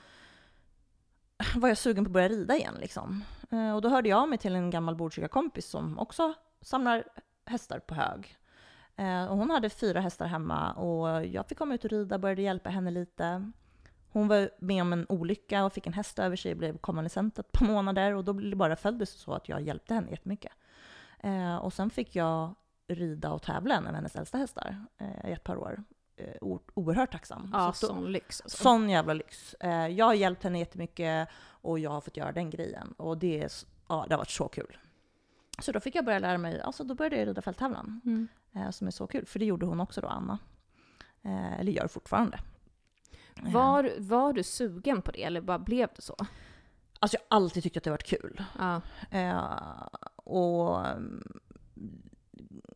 var 1.55 1.67
jag 1.69 1.77
sugen 1.77 2.05
på 2.05 2.09
att 2.09 2.13
börja 2.13 2.29
rida 2.29 2.55
igen. 2.55 2.75
Liksom. 2.79 3.23
Eh, 3.51 3.75
och 3.75 3.81
då 3.81 3.89
hörde 3.89 4.09
jag 4.09 4.29
mig 4.29 4.38
till 4.38 4.55
en 4.55 4.69
gammal 4.69 4.95
Botkyrka-kompis 4.95 5.65
som 5.69 5.99
också 5.99 6.33
samlar 6.61 7.03
hästar 7.45 7.79
på 7.79 7.93
hög. 7.95 8.35
Eh, 8.95 9.25
och 9.25 9.38
hon 9.38 9.49
hade 9.49 9.69
fyra 9.69 10.01
hästar 10.01 10.25
hemma 10.25 10.73
och 10.73 11.25
jag 11.25 11.47
fick 11.47 11.57
komma 11.57 11.75
ut 11.75 11.85
och 11.85 11.91
rida, 11.91 12.17
började 12.17 12.41
hjälpa 12.41 12.69
henne 12.69 12.91
lite. 12.91 13.51
Hon 14.11 14.27
var 14.27 14.49
med 14.59 14.81
om 14.81 14.93
en 14.93 15.05
olycka 15.09 15.65
och 15.65 15.73
fick 15.73 15.87
en 15.87 15.93
häst 15.93 16.19
över 16.19 16.35
sig 16.35 16.51
och 16.51 16.57
blev 16.57 16.77
konvalescent 16.77 17.39
ett 17.39 17.51
par 17.51 17.65
månader 17.65 18.15
och 18.15 18.23
då 18.23 18.33
blev 18.33 18.49
det 18.49 18.55
bara 18.55 18.75
följdes 18.75 19.09
så 19.11 19.33
att 19.33 19.49
jag 19.49 19.61
hjälpte 19.61 19.93
henne 19.93 20.09
jättemycket. 20.09 20.51
Eh, 21.19 21.55
och 21.55 21.73
sen 21.73 21.89
fick 21.89 22.15
jag 22.15 22.55
rida 22.87 23.31
och 23.31 23.41
tävla 23.41 23.75
en 23.75 23.87
av 23.87 23.93
hennes 23.95 24.15
äldsta 24.15 24.37
hästar 24.37 24.85
eh, 24.97 25.29
i 25.29 25.33
ett 25.33 25.43
par 25.43 25.55
år. 25.57 25.83
Eh, 26.15 26.33
o- 26.41 26.59
oerhört 26.73 27.11
tacksam. 27.11 27.49
Ja, 27.53 27.73
Så 27.73 27.87
sån 27.87 28.11
lyx 28.11 28.41
alltså. 28.41 28.57
Sån 28.63 28.89
jävla 28.89 29.13
lyx. 29.13 29.53
Eh, 29.53 29.87
jag 29.87 30.05
har 30.05 30.13
hjälpt 30.13 30.43
henne 30.43 30.59
jättemycket 30.59 31.29
och 31.41 31.79
jag 31.79 31.91
har 31.91 32.01
fått 32.01 32.17
göra 32.17 32.31
den 32.31 32.49
grejen. 32.49 32.91
Och 32.97 33.17
det, 33.17 33.43
är, 33.43 33.51
ja, 33.89 34.05
det 34.07 34.13
har 34.13 34.17
varit 34.17 34.29
så 34.29 34.47
kul. 34.47 34.77
Så 35.61 35.71
då 35.71 35.79
fick 35.79 35.95
jag 35.95 36.05
börja 36.05 36.19
lära 36.19 36.37
mig, 36.37 36.61
alltså 36.61 36.83
då 36.83 36.95
började 36.95 37.15
jag 37.17 37.27
rida 37.27 37.41
fälttävlan. 37.41 38.01
Mm. 38.05 38.27
Eh, 38.55 38.69
som 38.69 38.87
är 38.87 38.91
så 38.91 39.07
kul, 39.07 39.25
för 39.25 39.39
det 39.39 39.45
gjorde 39.45 39.65
hon 39.65 39.79
också 39.79 40.01
då, 40.01 40.07
Anna. 40.07 40.39
Eh, 41.21 41.59
eller 41.59 41.71
gör 41.71 41.87
fortfarande. 41.87 42.39
Eh, 43.46 43.53
Var, 43.53 43.91
var 43.98 44.34
du 44.34 44.43
sugen 44.43 45.01
på 45.01 45.12
det 45.12 45.24
eller 45.24 45.41
bara 45.41 45.60
blev 45.60 45.89
det 45.96 46.01
så? 46.01 46.15
Alltså 47.00 47.17
jag 47.17 47.22
har 47.29 47.43
alltid 47.43 47.63
tyckt 47.63 47.77
att 47.77 47.84
det 47.84 47.89
har 47.89 47.93
varit 47.93 48.03
kul. 48.08 48.43
Ja. 48.60 48.81
Eh, 49.12 49.43
och 50.15 50.88
mm, 50.88 51.24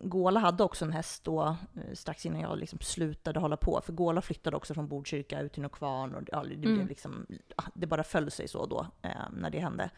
Gåla 0.00 0.40
hade 0.40 0.64
också 0.64 0.84
en 0.84 0.92
häst 0.92 1.24
då, 1.24 1.56
eh, 1.74 1.94
strax 1.94 2.26
innan 2.26 2.40
jag 2.40 2.58
liksom 2.58 2.78
slutade 2.78 3.40
hålla 3.40 3.56
på. 3.56 3.80
För 3.84 3.92
Gåla 3.92 4.20
flyttade 4.22 4.56
också 4.56 4.74
från 4.74 4.88
Botkyrka 4.88 5.40
ut 5.40 5.52
till 5.52 5.62
Nykvarn 5.62 6.14
och 6.14 6.22
ja, 6.32 6.42
det, 6.48 6.56
blev 6.56 6.74
Mm. 6.74 6.86
liksom, 6.86 7.26
ah, 7.56 7.62
det 7.74 7.86
bara 7.86 8.04
föll 8.04 8.30
sig 8.30 8.48
så 8.48 8.66
då 8.66 8.86
eh, 9.02 9.10
när 9.32 9.50
det 9.50 9.58
hände. 9.60 9.90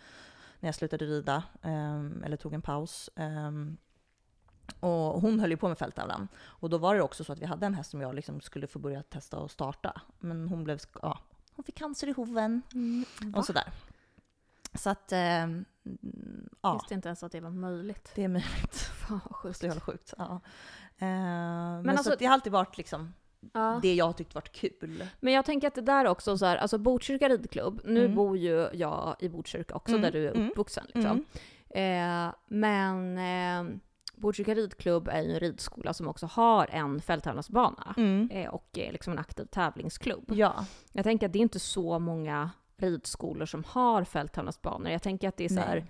När 0.60 0.68
jag 0.68 0.74
slutade 0.74 1.04
rida, 1.04 1.42
eh, 1.62 2.00
eller 2.24 2.36
tog 2.36 2.52
en 2.54 2.62
paus. 2.62 3.10
Och 4.80 5.20
hon 5.20 5.40
höll 5.40 5.50
ju 5.50 5.56
på 5.56 5.68
med 5.68 5.78
fälttävlan. 5.78 6.28
Och 6.44 6.70
då 6.70 6.78
var 6.78 6.94
det 6.94 7.02
också 7.02 7.24
så 7.24 7.32
att 7.32 7.38
vi 7.38 7.46
hade 7.46 7.66
en 7.66 7.74
häst 7.74 7.90
som 7.90 8.00
jag 8.00 8.14
liksom 8.14 8.40
skulle 8.40 8.66
få 8.66 8.78
börja 8.78 9.02
testa 9.02 9.38
och 9.38 9.50
starta. 9.50 10.00
Men 10.18 10.48
hon 10.48 10.64
blev, 10.64 10.78
ja, 11.02 11.18
hon 11.56 11.64
fick 11.64 11.74
cancer 11.78 12.08
i 12.08 12.12
hoven 12.12 12.62
Va? 13.20 13.38
och 13.38 13.44
sådär. 13.44 13.64
Så 14.74 14.90
att, 14.90 15.12
eh, 15.12 15.46
ja, 16.60 16.72
Visste 16.74 16.94
inte 16.94 17.08
ens 17.08 17.22
att 17.22 17.32
det 17.32 17.40
var 17.40 17.50
möjligt. 17.50 18.12
det 18.14 18.24
är 18.24 18.28
möjligt. 18.28 18.74
Fan 19.08 19.20
vad 19.24 19.36
sjukt. 19.36 19.58
Så 19.58 19.66
jävla 19.66 19.80
sjukt. 19.80 20.14
Ja. 20.18 20.40
Eh, 20.98 21.06
men 21.08 21.88
alltså- 21.88 22.10
så 22.10 22.16
det 22.18 22.26
har 22.26 22.34
alltid 22.34 22.52
varit 22.52 22.76
liksom 22.78 23.14
Ja. 23.52 23.78
det 23.82 23.94
jag 23.94 24.04
har 24.04 24.12
tyckt 24.12 24.34
varit 24.34 24.52
kul. 24.52 25.06
Men 25.20 25.32
jag 25.32 25.44
tänker 25.44 25.68
att 25.68 25.74
det 25.74 25.80
där 25.80 26.04
också 26.06 26.38
så 26.38 26.46
här, 26.46 26.56
alltså 26.56 26.78
Botkyrka 26.78 27.28
ridklubb, 27.28 27.80
nu 27.84 28.00
Mm. 28.04 28.14
bor 28.16 28.36
ju 28.36 28.68
jag 28.72 29.16
i 29.18 29.28
Botkyrka 29.28 29.74
också 29.74 29.92
Mm, 29.92 30.02
där 30.02 30.12
du 30.12 30.28
är 30.28 30.34
mm, 30.34 30.50
uppvuxen 30.50 30.86
liksom. 30.94 31.24
Eh, 31.70 32.34
men 32.46 33.18
eh, 33.18 33.76
Botkyrka 34.16 34.54
ridklubb 34.54 35.08
är 35.08 35.22
ju 35.22 35.32
en 35.34 35.40
ridskola 35.40 35.92
som 35.94 36.08
också 36.08 36.26
har 36.26 36.66
en 36.70 37.00
fälttävlansbana 37.00 37.94
Mm. 37.96 38.30
eh, 38.32 38.48
och 38.48 38.68
är 38.78 38.92
liksom 38.92 39.12
en 39.12 39.18
aktiv 39.18 39.44
tävlingsklubb. 39.44 40.24
Ja. 40.32 40.64
Jag 40.92 41.04
tänker 41.04 41.26
att 41.26 41.32
det 41.32 41.38
är 41.38 41.40
inte 41.40 41.58
så 41.60 41.98
många 41.98 42.50
ridskolor 42.76 43.46
som 43.46 43.64
har 43.68 44.04
fälttävlansbanor. 44.04 44.90
Jag 44.90 45.02
tänker 45.02 45.28
att 45.28 45.36
det 45.36 45.44
är 45.44 45.48
så 45.48 45.60
här, 45.60 45.86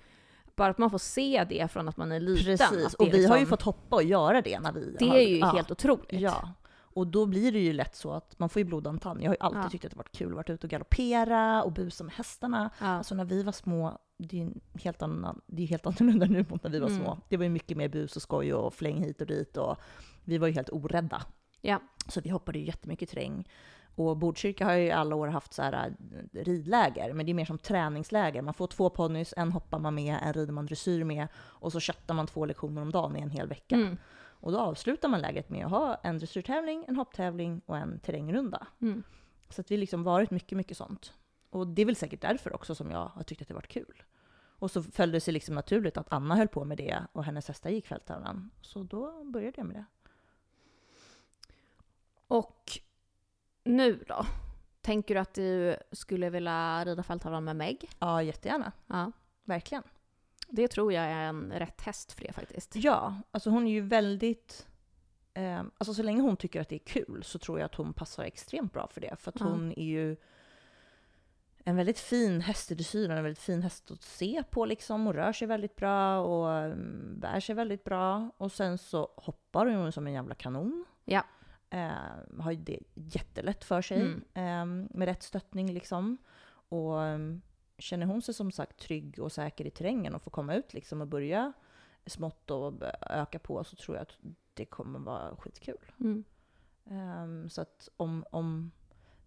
bara 0.57 0.69
att 0.71 0.79
man 0.79 0.91
får 0.91 0.99
se 0.99 1.47
det 1.49 1.71
från 1.73 1.89
att 1.89 1.97
man 1.97 2.13
är 2.13 2.21
liten. 2.21 2.57
Precis, 2.59 2.95
och 2.95 3.07
vi 3.07 3.11
har 3.11 3.37
ju 3.37 3.41
liksom- 3.41 3.47
fått 3.47 3.63
hoppa 3.63 3.97
och 3.97 4.03
göra 4.03 4.43
det 4.43 4.61
när 4.61 4.73
vi 4.73 4.97
Det 4.99 5.09
har, 5.09 5.17
är 5.17 5.29
ju 5.29 5.39
ja. 5.39 5.47
helt 5.47 5.71
otroligt. 5.71 6.07
Ja. 6.21 6.49
Och 6.97 7.07
då 7.07 7.27
blir 7.27 7.53
det 7.53 7.59
ju 7.59 7.73
lätt 7.73 7.95
så 7.97 8.13
att 8.13 8.39
man 8.39 8.49
får 8.49 8.61
ju 8.61 8.65
blodad 8.65 9.01
tand. 9.01 9.23
Jag 9.23 9.29
har 9.31 9.35
ju 9.35 9.41
alltid 9.41 9.61
Ja. 9.65 9.69
tyckt 9.71 9.85
att 9.85 9.91
det 9.91 9.97
varit 9.97 10.13
kul 10.17 10.29
att 10.29 10.35
vara 10.35 10.55
ute 10.55 10.67
och 10.67 10.71
galoppera 10.71 11.63
och 11.63 11.73
busa 11.73 12.05
med 12.05 12.15
hästarna. 12.15 12.71
Ja. 12.81 12.87
Alltså 12.87 13.15
när 13.15 13.25
vi 13.25 13.43
var 13.43 13.53
små, 13.53 13.99
det 14.19 14.41
är 14.41 14.45
ju 14.45 14.51
helt 14.75 15.03
annan, 15.03 15.41
det 15.47 15.63
är 15.63 15.67
helt 15.67 15.87
annorlunda 16.01 16.27
nu 16.27 16.45
mot 16.49 16.63
när 16.63 16.71
vi 16.71 16.79
var 16.79 16.89
Mm. 16.89 17.01
små. 17.03 17.19
Det 17.29 17.37
var 17.37 17.45
ju 17.45 17.51
mycket 17.51 17.77
mer 17.77 17.89
bus 17.89 18.17
och 18.17 18.23
skoj 18.23 18.55
och 18.55 18.75
fläng 18.75 19.03
hit 19.05 19.21
och 19.21 19.27
dit 19.27 19.57
och 19.57 19.77
vi 20.25 20.39
var 20.39 20.47
ju 20.49 20.55
helt 20.55 20.71
orädda. 20.73 21.23
Ja. 21.61 21.81
Så 22.09 22.21
vi 22.21 22.31
hoppade 22.31 22.59
ju 22.59 22.65
jättemycket 22.67 23.09
terräng. 23.09 23.49
Och 23.95 24.17
Botkyrka 24.17 24.65
har 24.65 24.73
ju 24.75 24.85
i 24.87 24.91
alla 24.91 25.17
år 25.17 25.29
haft 25.29 25.53
så 25.53 25.63
här 25.63 25.73
äh, 26.33 26.45
ridläger, 26.45 27.13
men 27.13 27.27
det 27.27 27.33
är 27.33 27.35
mer 27.35 27.45
som 27.45 27.59
träningsläger. 27.59 28.43
Man 28.43 28.55
får 28.55 28.67
två 28.67 28.91
ponnys, 28.91 29.35
en 29.37 29.53
hoppar 29.53 29.79
man 29.79 29.95
med, 29.95 30.19
en 30.23 30.33
rider 30.33 30.53
man 30.53 30.67
dressyr 30.67 31.05
med 31.05 31.29
och 31.37 31.73
så 31.73 31.81
köttar 31.81 32.15
man 32.15 32.27
två 32.27 32.47
lektioner 32.47 32.83
om 32.83 32.93
dagen 32.93 33.17
i 33.17 33.21
en 33.21 33.31
hel 33.31 33.49
vecka. 33.49 33.75
Mm. 33.75 33.97
Och 34.47 34.53
då 34.53 34.59
avslutar 34.59 35.09
man 35.09 35.21
lägret 35.21 35.51
med 35.51 35.65
att 35.65 35.71
ha 35.71 35.95
en 35.95 36.19
dressyrtävling, 36.19 36.85
en 36.89 36.97
hopptävling 36.97 37.61
och 37.67 37.77
en 37.77 37.99
terrängrunda. 37.99 38.67
Mm. 38.81 39.03
Så 39.49 39.61
att 39.61 39.71
vi 39.71 39.77
liksom 39.77 40.03
varit 40.03 40.31
mycket, 40.31 40.57
mycket 40.57 40.77
sånt. 40.77 41.13
Och 41.51 41.67
det 41.67 41.83
är 41.83 41.87
väl 41.87 41.97
säkert 41.97 42.21
därför 42.21 42.55
också 42.55 42.75
som 42.75 42.91
jag 42.91 43.09
har 43.09 43.23
tyckt 43.23 43.43
att 43.43 43.49
det 43.49 43.55
varit 43.55 43.69
kul. 43.69 44.03
Och 44.37 44.71
så 44.71 44.83
följde 44.83 45.17
det 45.17 45.21
sig 45.21 45.35
liksom 45.35 45.55
naturligt 45.55 45.97
att 45.97 46.13
Anna 46.13 46.37
höll 46.37 46.49
på 46.49 46.65
med 46.65 46.79
det 46.79 47.03
och 47.13 47.25
hennes 47.25 47.49
hästar 47.49 47.71
gick 47.71 47.87
fälttävlan. 47.87 48.51
Så 48.61 48.83
då 48.83 49.25
började 49.25 49.55
jag 49.57 49.67
med 49.67 49.77
det. 49.77 49.85
Och 52.27 52.71
nu 53.65 54.05
då? 54.09 54.27
Tänker 54.81 55.15
du 55.15 55.21
att 55.21 55.35
du 55.35 55.77
skulle 55.93 56.31
vilja 56.31 56.85
rida 56.85 57.03
fälttävlan 57.03 57.45
med 57.45 57.57
Meg? 57.57 57.91
Ja, 57.99 58.23
jättegärna. 58.23 58.73
Ja. 58.87 59.13
Verkligen. 59.45 59.83
Det 60.49 60.69
tror 60.69 60.93
jag 60.93 61.05
är 61.05 61.29
en 61.29 61.53
rätt 61.53 61.81
häst 61.81 62.13
för 62.13 62.23
det 62.25 62.33
faktiskt. 62.33 62.77
Ja, 62.77 63.15
alltså 63.31 63.51
hon 63.51 63.67
är 63.67 63.71
ju 63.73 63.81
väldigt... 63.81 64.67
Eh, 65.35 65.59
alltså 65.79 65.95
så 65.95 66.03
länge 66.03 66.23
hon 66.23 66.37
tycker 66.37 66.61
att 66.61 66.69
det 66.69 66.77
är 66.77 66.87
kul 66.87 67.23
så 67.25 67.39
tror 67.39 67.59
jag 67.59 67.67
att 67.67 67.75
hon 67.75 67.93
passar 67.93 68.25
extremt 68.25 68.73
bra 68.73 68.89
för 68.89 69.01
det. 69.01 69.17
För 69.19 69.29
att 69.31 69.41
Ja. 69.41 69.47
hon 69.47 69.73
är 69.73 69.85
ju 69.85 70.17
en 71.65 71.77
väldigt 71.77 71.99
fin 71.99 72.41
häst 72.41 72.71
i 72.71 72.75
dressyren, 72.75 73.17
en 73.17 73.23
väldigt 73.25 73.43
fin 73.43 73.63
häst 73.63 73.91
att 73.91 74.03
se 74.03 74.43
på 74.51 74.65
liksom 74.65 75.07
och 75.07 75.15
rör 75.15 75.33
sig 75.33 75.49
väldigt 75.49 75.77
bra 75.77 76.19
och 76.21 76.53
mm, 76.53 77.21
bär 77.21 77.41
sig 77.41 77.55
väldigt 77.55 77.85
bra. 77.85 78.31
Och 78.37 78.53
sen 78.53 78.79
så 78.79 79.09
hoppar 79.17 79.67
hon 79.67 79.93
som 79.93 80.07
en 80.07 80.13
jävla 80.13 80.35
kanon. 80.35 80.85
Ja. 81.05 81.25
Eh, 81.71 81.91
har 82.41 82.51
ju 82.51 82.57
det 82.59 82.79
jättelätt 82.95 83.65
för 83.65 83.83
sig 83.83 84.01
Mm. 84.01 84.23
eh, 84.35 84.89
med 84.97 85.07
rätt 85.09 85.23
stöttning 85.23 85.73
liksom. 85.73 86.19
Och 86.69 87.03
mm, 87.03 87.43
känner 87.79 88.07
hon 88.07 88.23
sig 88.23 88.35
som 88.35 88.53
sagt 88.53 88.77
trygg 88.81 89.19
och 89.19 89.33
säker 89.33 89.67
i 89.67 89.71
terrängen 89.71 90.15
och 90.15 90.23
får 90.23 90.31
komma 90.31 90.55
ut 90.55 90.75
liksom 90.75 91.01
och 91.01 91.07
börja 91.07 91.53
smått 92.07 92.51
och 92.51 92.73
öka 93.01 93.39
på 93.39 93.65
så 93.65 93.77
tror 93.77 93.97
jag 93.97 94.03
att 94.03 94.17
det 94.55 94.65
kommer 94.65 94.99
vara 94.99 95.37
skitkul. 95.37 95.93
Mm. 96.01 96.25
Ehm, 96.91 97.51
så 97.51 97.61
att 97.61 97.89
om, 97.97 98.25
om 98.31 98.71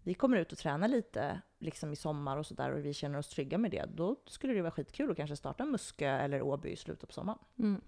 vi 0.02 0.14
kommer 0.14 0.36
ut 0.36 0.52
och 0.52 0.58
tränar 0.58 0.88
lite 0.88 1.40
liksom 1.58 1.92
i 1.92 1.96
sommar 1.96 2.36
och 2.36 2.46
sådär 2.46 2.72
och 2.72 2.84
vi 2.84 2.94
känner 2.94 3.18
oss 3.18 3.28
trygga 3.28 3.58
med 3.58 3.70
det, 3.70 3.86
då 3.94 4.16
skulle 4.26 4.52
det 4.52 4.62
vara 4.62 4.70
skitkul 4.70 5.10
att 5.10 5.16
kanske 5.16 5.36
starta 5.36 5.64
Muskö 5.64 6.08
eller 6.08 6.42
Åby 6.42 6.68
i 6.68 6.76
slutet 6.76 7.08
på 7.08 7.12
sommaren. 7.14 7.38
Mm. 7.58 7.80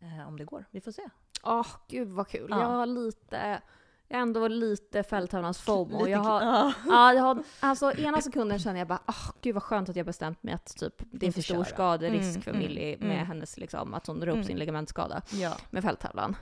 Eh, 0.00 0.28
om 0.28 0.36
det 0.36 0.44
går. 0.44 0.64
Vi 0.70 0.80
får 0.80 0.92
se. 0.92 1.08
Åh, 1.44 1.66
gud 1.88 2.08
vad 2.08 2.28
kul. 2.28 2.46
Ja. 2.50 2.60
Jag 2.60 2.68
har 2.68 2.86
lite, 2.86 3.62
jag 4.08 4.16
har 4.18 4.22
ändå 4.22 4.48
lite 4.48 5.02
fälttävlans 5.02 5.58
FOMO. 5.60 6.06
Jag 6.08 6.18
har, 6.18 6.42
ja. 6.42 6.72
ja, 6.86 7.12
jag 7.12 7.22
har, 7.22 7.42
alltså 7.60 7.92
ena 7.92 8.20
sekunden 8.20 8.58
känner 8.58 8.78
jag 8.78 8.88
bara, 8.88 9.02
åh 9.08 9.30
gud 9.42 9.54
vad 9.54 9.62
skönt 9.62 9.88
att 9.88 9.96
jag 9.96 10.06
bestämt 10.06 10.42
mig 10.42 10.54
att 10.54 10.76
typ, 10.76 10.94
det 10.98 11.26
är 11.26 11.32
för 11.32 11.42
stor 11.42 11.64
skaderisk 11.64 12.28
Mm, 12.28 12.42
för 12.42 12.50
mm, 12.50 12.62
Millie 12.62 12.96
med 12.98 13.10
mm. 13.14 13.26
hennes 13.26 13.58
liksom, 13.58 13.94
att 13.94 14.06
hon 14.06 14.20
drar 14.20 14.28
upp 14.28 14.34
Mm. 14.34 14.46
sin 14.46 14.58
ligamentskada 14.58 15.22
ja. 15.32 15.56
med 15.70 15.82
fälttävlan. 15.82 16.36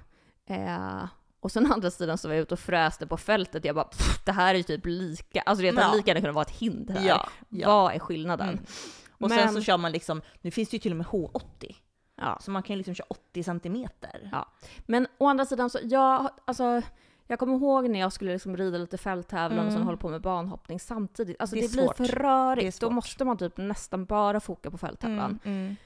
Eh, 0.46 1.04
och 1.40 1.52
sen 1.52 1.72
andra 1.72 1.90
sidan 1.90 2.18
så 2.18 2.28
var 2.28 2.34
jag 2.34 2.42
ute 2.42 2.54
och 2.54 2.60
fräste 2.60 3.06
på 3.06 3.16
fältet. 3.16 3.64
Jag 3.64 3.74
bara, 3.74 3.84
pff, 3.84 4.24
det 4.24 4.32
här 4.32 4.54
är 4.54 4.58
ju 4.58 4.62
typ 4.62 4.86
lika, 4.86 5.40
alltså 5.40 5.62
det 5.62 5.68
Ja. 5.68 5.80
hade 5.82 5.96
lika 5.96 6.10
gärna 6.10 6.20
kunnat 6.20 6.34
vara 6.34 6.44
ett 6.44 6.56
hinder 6.56 6.94
här. 6.94 7.08
Ja, 7.08 7.28
ja. 7.48 7.68
Vad 7.82 7.94
är 7.94 7.98
skillnaden? 7.98 8.48
Mm. 8.48 8.64
Och 9.10 9.28
Men- 9.28 9.38
sen 9.38 9.52
så 9.54 9.60
kör 9.60 9.76
man 9.76 9.92
liksom, 9.92 10.22
nu 10.40 10.50
finns 10.50 10.68
det 10.68 10.74
ju 10.74 10.80
till 10.80 10.90
och 10.92 10.96
med 10.96 11.06
H80. 11.06 11.74
Ja. 12.16 12.38
Så 12.40 12.50
man 12.50 12.62
kan 12.62 12.74
ju 12.74 12.78
liksom 12.78 12.94
köra 12.94 13.06
80 13.10 13.42
centimeter. 13.42 14.28
Ja. 14.32 14.48
Men 14.86 15.06
å 15.18 15.26
andra 15.28 15.44
sidan 15.44 15.70
så, 15.70 15.78
jag, 15.82 16.30
alltså, 16.44 16.82
jag 17.26 17.38
kommer 17.38 17.54
ihåg 17.56 17.88
när 17.90 18.00
jag 18.00 18.12
skulle 18.12 18.32
liksom 18.32 18.56
rida 18.56 18.78
lite 18.78 18.98
fälttävlan 18.98 19.58
och 19.66 19.72
sen 19.72 19.76
Mm. 19.76 19.86
hålla 19.86 19.98
på 19.98 20.08
med 20.08 20.20
banhoppning 20.20 20.80
samtidigt. 20.80 21.36
Alltså 21.40 21.56
Det 21.56 21.62
det, 21.62 21.72
blir 21.72 21.92
för 21.96 22.04
rörigt. 22.04 22.80
Då 22.80 22.90
måste 22.90 23.24
man 23.24 23.36
typ 23.38 23.56
nästan 23.56 24.04
bara 24.04 24.40
foka 24.40 24.70
på 24.70 24.78
fälttävlan. 24.78 25.38
Mm, 25.44 25.58
mm. 25.58 25.76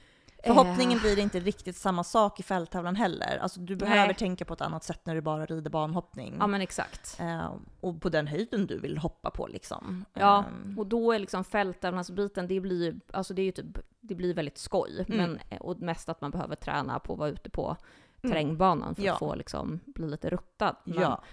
Eh, 0.43 0.53
Förhoppningen 0.55 0.99
blir 0.99 1.19
inte 1.19 1.39
riktigt 1.39 1.75
samma 1.75 2.03
sak 2.03 2.39
i 2.39 2.43
fälttävlan 2.43 2.95
heller. 2.95 3.37
Alltså 3.41 3.59
du 3.59 3.75
Nej. 3.75 3.89
behöver 3.89 4.13
tänka 4.13 4.45
på 4.45 4.53
ett 4.53 4.61
annat 4.61 4.83
sätt 4.83 5.05
när 5.05 5.15
du 5.15 5.21
bara 5.21 5.45
rider 5.45 5.69
banhoppning. 5.69 6.35
Ja 6.39 6.47
men 6.47 6.61
exakt. 6.61 7.17
Eh, 7.19 7.51
och 7.79 8.01
på 8.01 8.09
den 8.09 8.27
höjden 8.27 8.65
du 8.65 8.79
vill 8.79 8.97
hoppa 8.97 9.29
på 9.31 9.47
liksom. 9.47 10.05
Ja, 10.13 10.45
Ehm, 10.63 10.79
och 10.79 10.87
då 10.87 11.11
är 11.11 11.19
liksom 11.19 11.43
fälttävlansbiten, 11.43 12.47
det 12.47 12.59
blir 12.59 12.83
ju, 12.85 12.99
alltså 13.13 13.33
det 13.33 13.41
är 13.41 13.45
ju 13.45 13.51
typ, 13.51 13.77
det 14.01 14.15
blir 14.15 14.33
väldigt 14.33 14.57
skoj. 14.57 15.05
Mm. 15.07 15.17
Men, 15.17 15.39
eh, 15.49 15.61
och 15.61 15.79
mest 15.79 16.09
att 16.09 16.21
man 16.21 16.31
behöver 16.31 16.55
träna 16.55 16.99
på 16.99 17.13
att 17.13 17.19
vara 17.19 17.29
ute 17.29 17.49
på 17.49 17.65
Mm. 17.65 17.77
Terrängbanan 18.21 18.95
för 18.95 19.03
Ja. 19.03 19.13
att 19.13 19.19
få 19.19 19.35
liksom 19.35 19.79
bli 19.85 20.07
lite 20.07 20.29
ruttad. 20.29 20.75
Men 20.83 21.01
ja, 21.01 21.23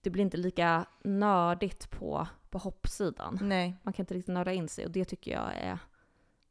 det 0.00 0.10
blir 0.10 0.22
inte 0.22 0.36
lika 0.36 0.86
nördigt 1.04 1.90
på, 1.90 2.26
på 2.50 2.58
hoppsidan. 2.58 3.38
nej. 3.42 3.76
Man 3.82 3.92
kan 3.92 4.02
inte 4.02 4.14
riktigt 4.14 4.34
nörda 4.34 4.52
in 4.52 4.68
sig 4.68 4.84
och 4.84 4.90
det 4.90 5.04
tycker 5.04 5.30
jag 5.30 5.56
är 5.56 5.78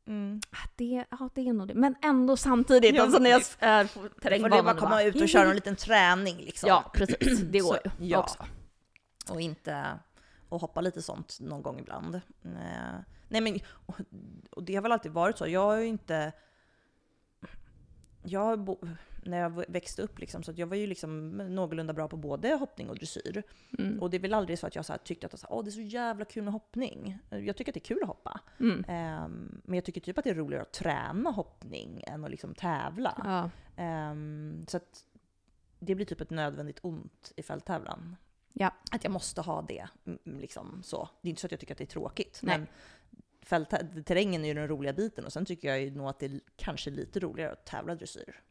Mm. 0.06 0.42
Ah, 0.52 0.68
Det, 0.76 1.06
ja, 1.12 1.30
det 1.34 1.48
är 1.50 1.54
nog 1.54 1.68
det. 1.68 1.74
Men 1.74 1.96
ändå 2.02 2.38
samtidigt, 2.38 2.96
Ja, 2.96 3.04
alltså 3.04 3.20
när 3.20 3.30
jag 3.30 3.42
är 3.60 3.84
på 3.84 3.90
Får 3.90 4.04
det 4.04 4.10
terrängbanan 4.22 4.66
bara 4.66 4.76
komma 4.76 4.90
bara, 4.90 5.04
ut 5.04 5.22
och 5.22 5.30
köra 5.30 5.50
en 5.50 5.56
liten 5.56 5.76
träning 5.76 6.38
liksom. 6.38 6.70
Ja, 6.70 6.92
precis. 6.94 7.40
Det 7.40 7.60
går 7.60 7.78
ju 8.00 8.08
ja. 8.08 8.20
också. 8.20 8.46
Och 9.30 9.42
inte 9.42 10.00
och 10.50 10.62
hoppa 10.62 10.82
lite 10.82 11.02
sånt 11.02 11.38
någon 11.42 11.62
gång 11.62 11.80
ibland. 11.80 12.16
Eh, 12.16 12.22
nej 13.28 13.42
men, 13.42 13.60
och, 13.70 13.96
och 14.52 14.64
det 14.64 14.76
har 14.76 14.82
väl 14.82 14.92
alltid 14.92 15.12
varit 15.12 15.38
så. 15.38 15.48
Jag 15.48 15.66
har 15.66 15.76
ju 15.78 15.86
inte... 15.88 16.32
Jag 18.24 18.40
har 18.40 18.58
bo, 18.58 18.80
när 19.30 19.40
jag 19.40 19.66
växte 19.68 20.02
upp 20.02 20.20
liksom, 20.20 20.44
så 20.44 20.52
att 20.52 20.58
jag 20.58 20.68
var 20.68 20.76
ju 20.76 20.88
liksom 20.88 21.30
någorlunda 21.38 21.94
bra 21.94 22.08
på 22.08 22.18
både 22.18 22.56
hoppning 22.56 22.90
och 22.90 22.96
dressyr. 22.96 23.44
Mm. 23.80 24.00
Och 24.02 24.10
det 24.10 24.18
är 24.18 24.22
väl 24.22 24.34
aldrig 24.34 24.60
så 24.60 24.68
att 24.68 24.76
jag 24.76 24.86
så 24.86 24.94
tyckte 25.04 25.28
att 25.28 25.46
Åh, 25.50 25.64
det 25.64 25.70
är 25.70 25.72
så 25.72 25.82
jävla 25.82 26.26
kul 26.26 26.44
med 26.44 26.54
hoppning. 26.54 27.18
Jag 27.30 27.58
tycker 27.58 27.72
att 27.72 27.74
det 27.74 27.80
är 27.80 27.96
kul 27.96 28.00
att 28.02 28.08
hoppa. 28.08 28.42
Mm. 28.60 28.86
Ehm, 28.88 29.62
men 29.64 29.76
jag 29.76 29.86
tycker 29.86 30.02
typ 30.02 30.18
att 30.18 30.24
det 30.24 30.30
är 30.30 30.36
roligare 30.36 30.62
att 30.62 30.74
träna 30.74 31.30
hoppning 31.30 32.04
än 32.08 32.26
att 32.26 32.32
liksom 32.32 32.56
tävla. 32.56 33.22
Ja. 33.24 33.50
Ehm, 33.84 34.66
så 34.68 34.80
det 35.80 35.96
blir 35.96 36.06
typ 36.06 36.22
ett 36.22 36.30
nödvändigt 36.30 36.80
ont 36.82 37.32
i 37.36 37.44
fälttävlan. 37.44 38.16
Ja. 38.54 38.74
Att 38.92 39.04
jag 39.04 39.12
måste 39.12 39.42
ha 39.42 39.62
det. 39.62 39.88
Liksom 40.24 40.82
så. 40.84 41.10
Det 41.22 41.28
är 41.28 41.30
inte 41.30 41.42
så 41.42 41.48
att 41.48 41.52
jag 41.52 41.60
tycker 41.60 41.74
att 41.74 41.78
det 41.78 41.84
är 41.84 41.86
tråkigt. 41.86 42.40
Nej. 42.44 42.58
Men 42.58 42.68
fältä- 43.46 44.04
terrängen 44.04 44.44
är 44.44 44.48
ju 44.48 44.54
den 44.54 44.68
roliga 44.68 44.94
biten 44.94 45.26
och 45.26 45.34
sen 45.34 45.46
tycker 45.46 45.68
jag 45.68 45.82
ju 45.82 45.92
nog 45.92 46.08
att 46.08 46.20
det 46.20 46.26
är 46.26 46.40
kanske 46.56 46.90
lite 46.90 47.20
roligare 47.20 47.52
att 47.52 47.66
tävla 47.66 47.96
dressyr. 47.96 48.42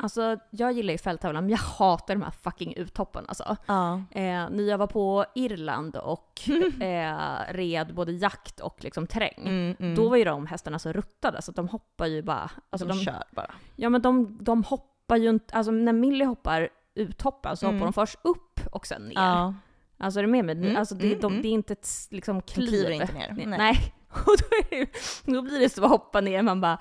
Alltså, 0.00 0.36
jag 0.50 0.72
gillar 0.72 0.92
ju 0.92 0.98
fälttävlan, 0.98 1.44
men 1.44 1.50
jag 1.50 1.58
hatar 1.58 2.14
de 2.14 2.22
här 2.22 2.30
fucking 2.30 2.74
uthoppen 2.76 3.24
alltså. 3.28 3.56
Ja. 3.66 3.94
Eh, 4.10 4.22
när 4.50 4.62
jag 4.68 4.78
var 4.78 4.86
på 4.86 5.24
Irland 5.34 5.96
och 5.96 6.40
eh, 6.82 7.18
red 7.48 7.94
både 7.94 8.12
jakt 8.12 8.60
och 8.60 8.84
liksom 8.84 9.06
terräng, 9.06 9.42
Mm, 9.46 9.76
mm. 9.80 9.94
då 9.94 10.08
var 10.08 10.16
ju 10.16 10.24
de 10.24 10.46
hästarna 10.46 10.78
så 10.78 10.92
ruttade 10.92 11.42
så 11.42 11.52
de 11.52 11.68
hoppar 11.68 12.06
ju 12.06 12.22
bara... 12.22 12.50
Alltså 12.70 12.86
de, 12.88 12.98
de, 12.98 13.04
kör 13.04 13.22
bara. 13.30 13.54
ja 13.76 13.88
men 13.88 14.02
de, 14.02 14.38
de 14.40 14.64
hoppar 14.64 15.16
ju 15.16 15.28
inte... 15.30 15.54
Alltså 15.54 15.72
när 15.72 15.92
Millie 15.92 16.24
hoppar 16.24 16.68
uthoppen 16.94 17.56
så 17.56 17.66
Mm. 17.66 17.76
hoppar 17.76 17.86
de 17.86 17.92
först 17.92 18.18
upp 18.22 18.60
och 18.72 18.86
sen 18.86 19.02
ner. 19.02 19.14
Ja. 19.14 19.54
Alltså 19.98 20.20
är 20.20 20.22
du 20.24 20.28
med 20.30 20.44
mig? 20.44 20.54
Mm, 20.56 20.76
Alltså 20.76 20.94
det, 20.94 21.06
mm, 21.06 21.20
de, 21.20 21.32
mm. 21.32 21.42
det 21.42 21.48
är 21.48 21.52
inte 21.52 21.72
ett 21.72 21.88
liksom 22.10 22.42
kliv. 22.42 22.66
kliver 22.68 22.90
inte 22.90 23.12
ner. 23.12 23.32
Nej. 23.36 23.46
Nej. 23.58 23.94
Och 24.10 24.36
då, 24.38 24.46
det, 24.70 24.86
då 25.32 25.42
blir 25.42 25.60
det 25.60 25.68
så 25.68 25.84
att 25.84 25.90
hoppa 25.90 26.20
ner, 26.20 26.42
man 26.42 26.60
bara 26.60 26.78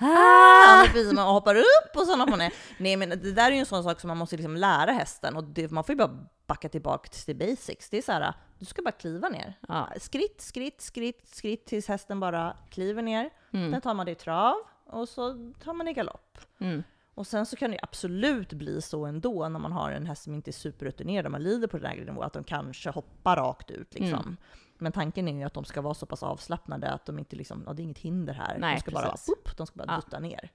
ah! 0.00 0.86
man 1.14 1.34
hoppar 1.34 1.54
upp 1.54 1.96
och 1.96 2.06
hoppar 2.06 2.30
man 2.30 2.38
ner. 2.38 2.52
Nej 2.78 2.96
men 2.96 3.08
det 3.08 3.32
där 3.32 3.46
är 3.46 3.50
ju 3.50 3.58
en 3.58 3.66
sån 3.66 3.82
sak 3.82 4.00
som 4.00 4.08
man 4.08 4.16
måste 4.16 4.36
liksom 4.36 4.56
lära 4.56 4.92
hästen 4.92 5.36
och 5.36 5.44
det, 5.44 5.70
man 5.70 5.84
får 5.84 5.92
ju 5.92 5.96
bara 5.96 6.26
backa 6.46 6.68
tillbaka 6.68 7.08
till 7.08 7.36
basics. 7.36 7.90
Det 7.90 7.98
är 7.98 8.02
så 8.02 8.12
här, 8.12 8.34
du 8.58 8.64
ska 8.64 8.82
bara 8.82 8.92
kliva 8.92 9.28
ner. 9.28 9.58
Ja. 9.68 9.88
Skritt, 10.00 10.40
skritt, 10.40 10.80
skritt, 10.80 11.28
skritt 11.28 11.66
tills 11.66 11.88
hästen 11.88 12.20
bara 12.20 12.56
kliver 12.70 13.02
ner. 13.02 13.30
Mm. 13.52 13.72
Sen 13.72 13.80
tar 13.80 13.94
man 13.94 14.06
det 14.06 14.12
i 14.12 14.14
trav 14.14 14.54
och 14.86 15.08
så 15.08 15.52
tar 15.64 15.72
man 15.72 15.86
det 15.86 15.90
i 15.90 15.94
galopp. 15.94 16.38
Mm. 16.58 16.82
Och 17.14 17.26
sen 17.26 17.46
så 17.46 17.56
kan 17.56 17.70
det 17.70 17.78
absolut 17.82 18.52
bli 18.52 18.82
så 18.82 19.06
ändå 19.06 19.48
när 19.48 19.58
man 19.58 19.72
har 19.72 19.90
en 19.90 20.06
häst 20.06 20.22
som 20.22 20.34
inte 20.34 20.50
är 20.50 20.52
superrutinerad 20.52 21.26
och 21.26 21.32
man 21.32 21.42
lider 21.42 21.68
på 21.68 21.78
lägre 21.78 22.04
nivå, 22.04 22.22
att 22.22 22.32
de 22.32 22.44
kanske 22.44 22.90
hoppar 22.90 23.36
rakt 23.36 23.70
ut 23.70 23.94
liksom. 23.94 24.20
Mm. 24.20 24.36
Men 24.80 24.92
tanken 24.92 25.28
är 25.28 25.32
ju 25.32 25.42
att 25.42 25.54
de 25.54 25.64
ska 25.64 25.80
vara 25.80 25.94
så 25.94 26.06
pass 26.06 26.22
avslappnade 26.22 26.90
att 26.90 27.06
de 27.06 27.18
inte 27.18 27.36
liksom, 27.36 27.62
ja 27.66 27.72
det 27.72 27.82
är 27.82 27.84
inget 27.84 27.98
hinder 27.98 28.34
här. 28.34 28.58
Nej, 28.58 28.74
de 28.74 28.80
ska 28.80 28.90
bara, 28.90 29.10
precis. 29.10 29.28
upp, 29.28 29.56
de 29.56 29.66
ska 29.66 29.76
bara 29.78 29.92
Ja. 29.92 29.96
dutta 29.96 30.18
ner. 30.18 30.50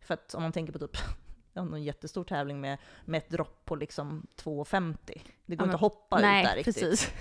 För 0.00 0.14
att 0.14 0.34
om 0.34 0.42
man 0.42 0.52
tänker 0.52 0.72
på 0.72 0.78
typ 0.78 0.96
någon 1.52 1.82
jättestor 1.82 2.24
tävling 2.24 2.60
med, 2.60 2.78
med 3.04 3.18
ett 3.18 3.30
dropp 3.30 3.64
på 3.64 3.76
liksom 3.76 4.26
2,50. 4.42 4.96
Det 5.46 5.56
går 5.56 5.64
Ja, 5.64 5.64
inte 5.64 5.74
att 5.74 5.80
hoppa 5.80 6.18
Nej, 6.18 6.42
ut 6.42 6.48
där 6.50 6.56
riktigt. 6.56 6.74
precis. 6.74 7.12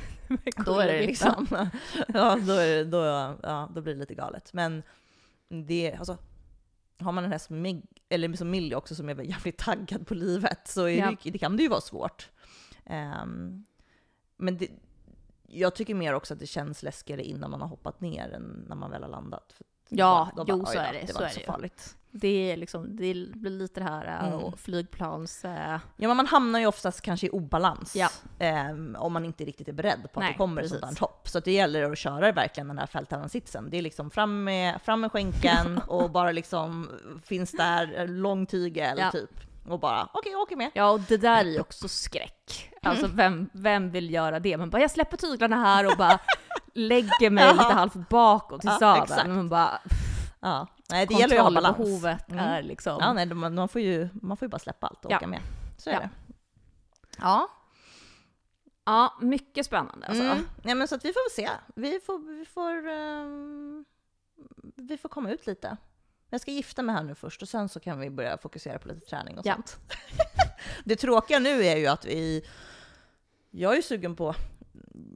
Då 0.65 0.79
är 0.79 0.88
det 0.88 1.08
liksom, 1.08 1.47
ja, 2.08 2.36
då, 2.47 2.53
är 2.53 2.67
det, 2.67 2.84
då, 2.84 2.97
ja, 3.43 3.69
då 3.75 3.81
blir 3.81 3.93
det 3.93 3.99
lite 3.99 4.15
galet. 4.15 4.53
Men 4.53 4.84
det, 5.49 5.93
alltså, 5.93 6.17
har 6.99 7.12
man 7.12 7.23
en 7.25 7.31
häst 7.31 7.45
som, 7.45 7.62
Mig, 7.62 7.84
eller 8.10 8.34
som 8.34 8.49
Millie 8.51 8.75
också 8.75 8.95
som 8.95 9.10
är 9.10 9.21
jävligt 9.21 9.58
taggad 9.58 10.08
på 10.08 10.13
livet 10.13 10.67
så 10.67 10.89
Ja. 10.89 11.13
det, 11.23 11.31
det 11.31 11.38
kan 11.38 11.58
det 11.58 11.63
ju 11.63 11.69
vara 11.69 11.81
svårt. 11.81 12.29
Ehm, 12.86 13.65
men 14.38 14.58
det, 14.58 14.67
jag 15.47 15.75
tycker 15.75 15.95
mer 15.95 16.13
också 16.13 16.34
att 16.34 16.39
det 16.39 16.47
känns 16.47 16.84
läskigare 16.84 17.23
innan 17.23 17.51
man 17.51 17.62
har 17.62 17.67
hoppat 17.67 18.01
ner 18.01 18.29
än 18.34 18.65
när 18.67 18.75
man 18.75 18.91
väl 18.91 19.01
har 19.03 19.10
landat. 19.10 19.53
Ja, 19.89 20.29
då 20.36 20.45
jo, 20.47 20.55
"Oj 20.60 20.65
så 20.65 20.79
är 20.79 20.93
det, 20.93 20.99
Det 21.01 21.08
så 21.08 21.13
var 21.13 21.21
är 21.21 21.27
inte 21.27 21.39
det 21.39 21.45
så 21.45 21.51
farligt. 21.51 21.95
Det 22.12 22.51
är 22.51 22.58
liksom, 22.58 22.95
det 22.95 23.13
blir 23.34 23.49
lite 23.51 23.79
det 23.79 23.84
här 23.84 24.05
äh, 24.05 24.27
Mm. 24.27 24.39
och 24.39 24.60
flygplans... 24.60 25.45
Äh, 25.45 25.79
Ja, 25.97 26.08
men 26.08 26.17
man 26.17 26.27
hamnar 26.27 26.60
ju 26.60 26.65
oftast 26.67 27.01
kanske 27.01 27.27
i 27.27 27.29
obalans 27.29 27.95
Ja. 27.95 28.10
ehm, 28.39 28.95
om 28.99 29.13
man 29.13 29.25
inte 29.25 29.45
riktigt 29.45 29.67
är 29.67 29.73
beredd 29.73 29.99
på 30.01 30.19
att 30.19 30.23
Nej, 30.23 30.31
det 30.31 30.38
kommer 30.38 30.62
ett 30.62 30.65
precis. 30.65 30.79
sådant 30.79 30.99
här 30.99 31.08
hopp. 31.08 31.27
Så 31.29 31.38
att 31.38 31.45
det 31.45 31.51
gäller 31.51 31.91
att 31.91 31.97
köra 31.97 32.31
verkligen 32.31 32.67
den 32.67 32.77
här 32.79 32.86
fälttävlanssitsen. 32.88 33.69
Det 33.69 33.77
är 33.77 33.81
liksom 33.81 34.12
fram 34.12 34.43
med, 34.43 34.81
fram 34.81 35.01
med 35.01 35.12
skänken 35.12 35.77
och 35.88 36.12
bara 36.12 36.31
liksom 36.31 36.89
finns 37.23 37.51
där, 37.51 37.99
eh, 37.99 38.08
lång 38.08 38.45
tygel 38.45 38.97
Ja. 38.99 39.12
typ. 39.12 39.39
Och 39.67 39.80
bara 39.80 40.10
okej, 40.13 40.32
jag 40.32 40.41
åker 40.41 40.56
med. 40.56 40.71
Ja, 40.73 40.89
och 40.89 40.99
det 40.99 41.17
där 41.17 41.45
är 41.45 41.49
ju 41.49 41.60
också 41.60 41.88
skräck. 41.88 42.71
Alltså 42.82 43.08
vem, 43.08 43.49
vem 43.54 43.91
vill 43.91 44.13
göra 44.13 44.39
det? 44.39 44.58
Man 44.58 44.69
bara, 44.69 44.82
jag 44.82 44.91
släpper 44.91 45.17
tyglarna 45.17 45.56
här 45.56 45.86
och 45.91 45.97
bara 45.97 46.19
lägger 46.73 47.30
mig 47.30 47.43
Ja. 47.43 47.51
lite 47.51 47.63
halvt 47.63 48.10
bakåt 48.10 48.63
i 48.63 48.67
Ja, 48.67 48.78
sadeln. 48.80 49.04
exakt. 49.04 49.28
Man 49.28 49.49
bara, 49.49 49.80
Ja. 50.39 50.67
Nej, 50.89 51.06
det 51.06 51.13
gäller 51.13 51.36
ju 51.36 51.39
att 51.39 51.45
ha 51.45 51.51
balans. 51.54 51.75
kontrollbehovet 51.78 52.30
Mm. 52.32 52.45
är 52.45 52.63
liksom... 52.63 52.97
Ja, 53.01 53.13
nej, 53.13 53.25
man, 53.25 53.67
får 53.69 53.82
ju, 53.82 54.10
man 54.21 54.38
får 54.38 54.45
ju 54.45 54.49
bara 54.49 54.60
släppa 54.60 54.88
allt 54.88 55.06
och 55.06 55.12
Ja. 55.12 55.17
åka 55.17 55.28
med. 55.28 55.41
Så 55.78 55.89
är 55.89 55.93
Ja. 55.93 55.99
det. 55.99 56.10
Ja. 57.17 57.47
Ja, 58.86 59.13
mycket 59.21 59.65
spännande 59.65 60.08
alltså. 60.08 60.23
Mm. 60.23 60.47
Ja, 60.63 60.75
men 60.75 60.88
så 60.88 60.95
att 60.95 61.06
vi 61.06 61.13
får 61.13 61.39
väl 61.39 61.45
se. 61.45 61.51
Vi 61.75 61.99
får, 62.06 62.38
vi 62.38 62.45
får, 62.45 62.88
ehm, 62.89 63.86
vi 64.75 64.97
får 64.97 65.10
komma 65.10 65.30
ut 65.32 65.47
lite. 65.47 65.78
Jag 66.29 66.41
ska 66.41 66.51
gifta 66.51 66.81
mig 66.83 66.95
här 66.95 67.03
nu 67.03 67.15
först 67.15 67.41
och 67.41 67.49
sen 67.49 67.69
så 67.69 67.79
kan 67.79 67.99
vi 67.99 68.09
börja 68.09 68.38
fokusera 68.38 68.79
på 68.79 68.88
lite 68.88 68.99
träning 69.05 69.38
och 69.39 69.45
Ja. 69.45 69.53
sånt. 69.53 69.77
det 70.85 70.95
tråkiga 70.95 71.39
nu 71.39 71.63
är 71.63 71.77
ju 71.77 71.88
att 71.88 72.05
vi... 72.05 72.45
Jag 73.51 73.71
är 73.71 73.75
ju 73.75 73.81
sugen 73.81 74.15
på... 74.15 74.35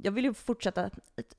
Jag 0.04 0.12
vill 0.12 0.24
ju 0.26 0.34
fortsätta 0.34 0.90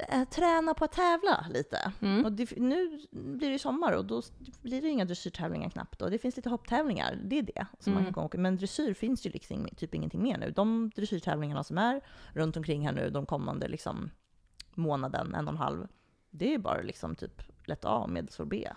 äh, 0.09 0.24
träna 0.28 0.74
på 0.74 0.85
att 0.85 0.92
tävla 0.92 1.46
lite. 1.50 1.92
Mm. 2.02 2.24
Och 2.24 2.33
det, 2.33 2.56
nu 2.56 3.00
blir 3.11 3.48
det 3.48 3.52
ju 3.52 3.59
sommar 3.59 3.92
och 3.92 4.04
då 4.04 4.22
blir 4.62 4.83
det 4.83 4.88
inga 4.88 5.04
dressyrtävlingar 5.04 5.70
knappt. 5.70 6.02
Och 6.02 6.11
det 6.11 6.18
finns 6.18 6.37
lite 6.37 6.48
hopptävlingar, 6.48 7.18
det 7.24 7.38
är 7.38 7.42
det 7.42 7.66
som 7.78 7.92
man 7.92 8.02
Mm. 8.02 8.14
kan 8.14 8.24
åka. 8.24 8.38
Men 8.38 8.56
dressyr 8.56 8.94
finns 8.94 9.26
ju 9.26 9.30
liksom 9.30 9.68
typ 9.76 9.94
ingenting 9.94 10.22
mer 10.22 10.38
nu. 10.38 10.50
De 10.50 10.90
dressyrtävlingarna 10.96 11.64
som 11.64 11.78
är 11.78 12.00
runt 12.35 12.56
omkring 12.56 12.87
här 12.87 12.92
nu 12.92 13.11
de 13.11 13.26
kommande 13.26 13.68
liksom 13.68 14.11
månaden, 14.74 15.35
en 15.35 15.48
och 15.48 15.52
en 15.54 15.59
halv, 15.59 15.87
det 16.30 16.54
är 16.54 16.59
bara 16.59 16.83
liksom 16.83 17.16
typ 17.16 17.42
lätt 17.64 17.85
A, 17.85 18.06
medelsvår 18.09 18.44
B. 18.44 18.68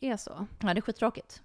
Det 0.00 0.08
är 0.08 0.16
så. 0.16 0.46
Ja, 0.60 0.74
det 0.74 0.78
är 0.78 0.80
skittråkigt. 0.80 1.42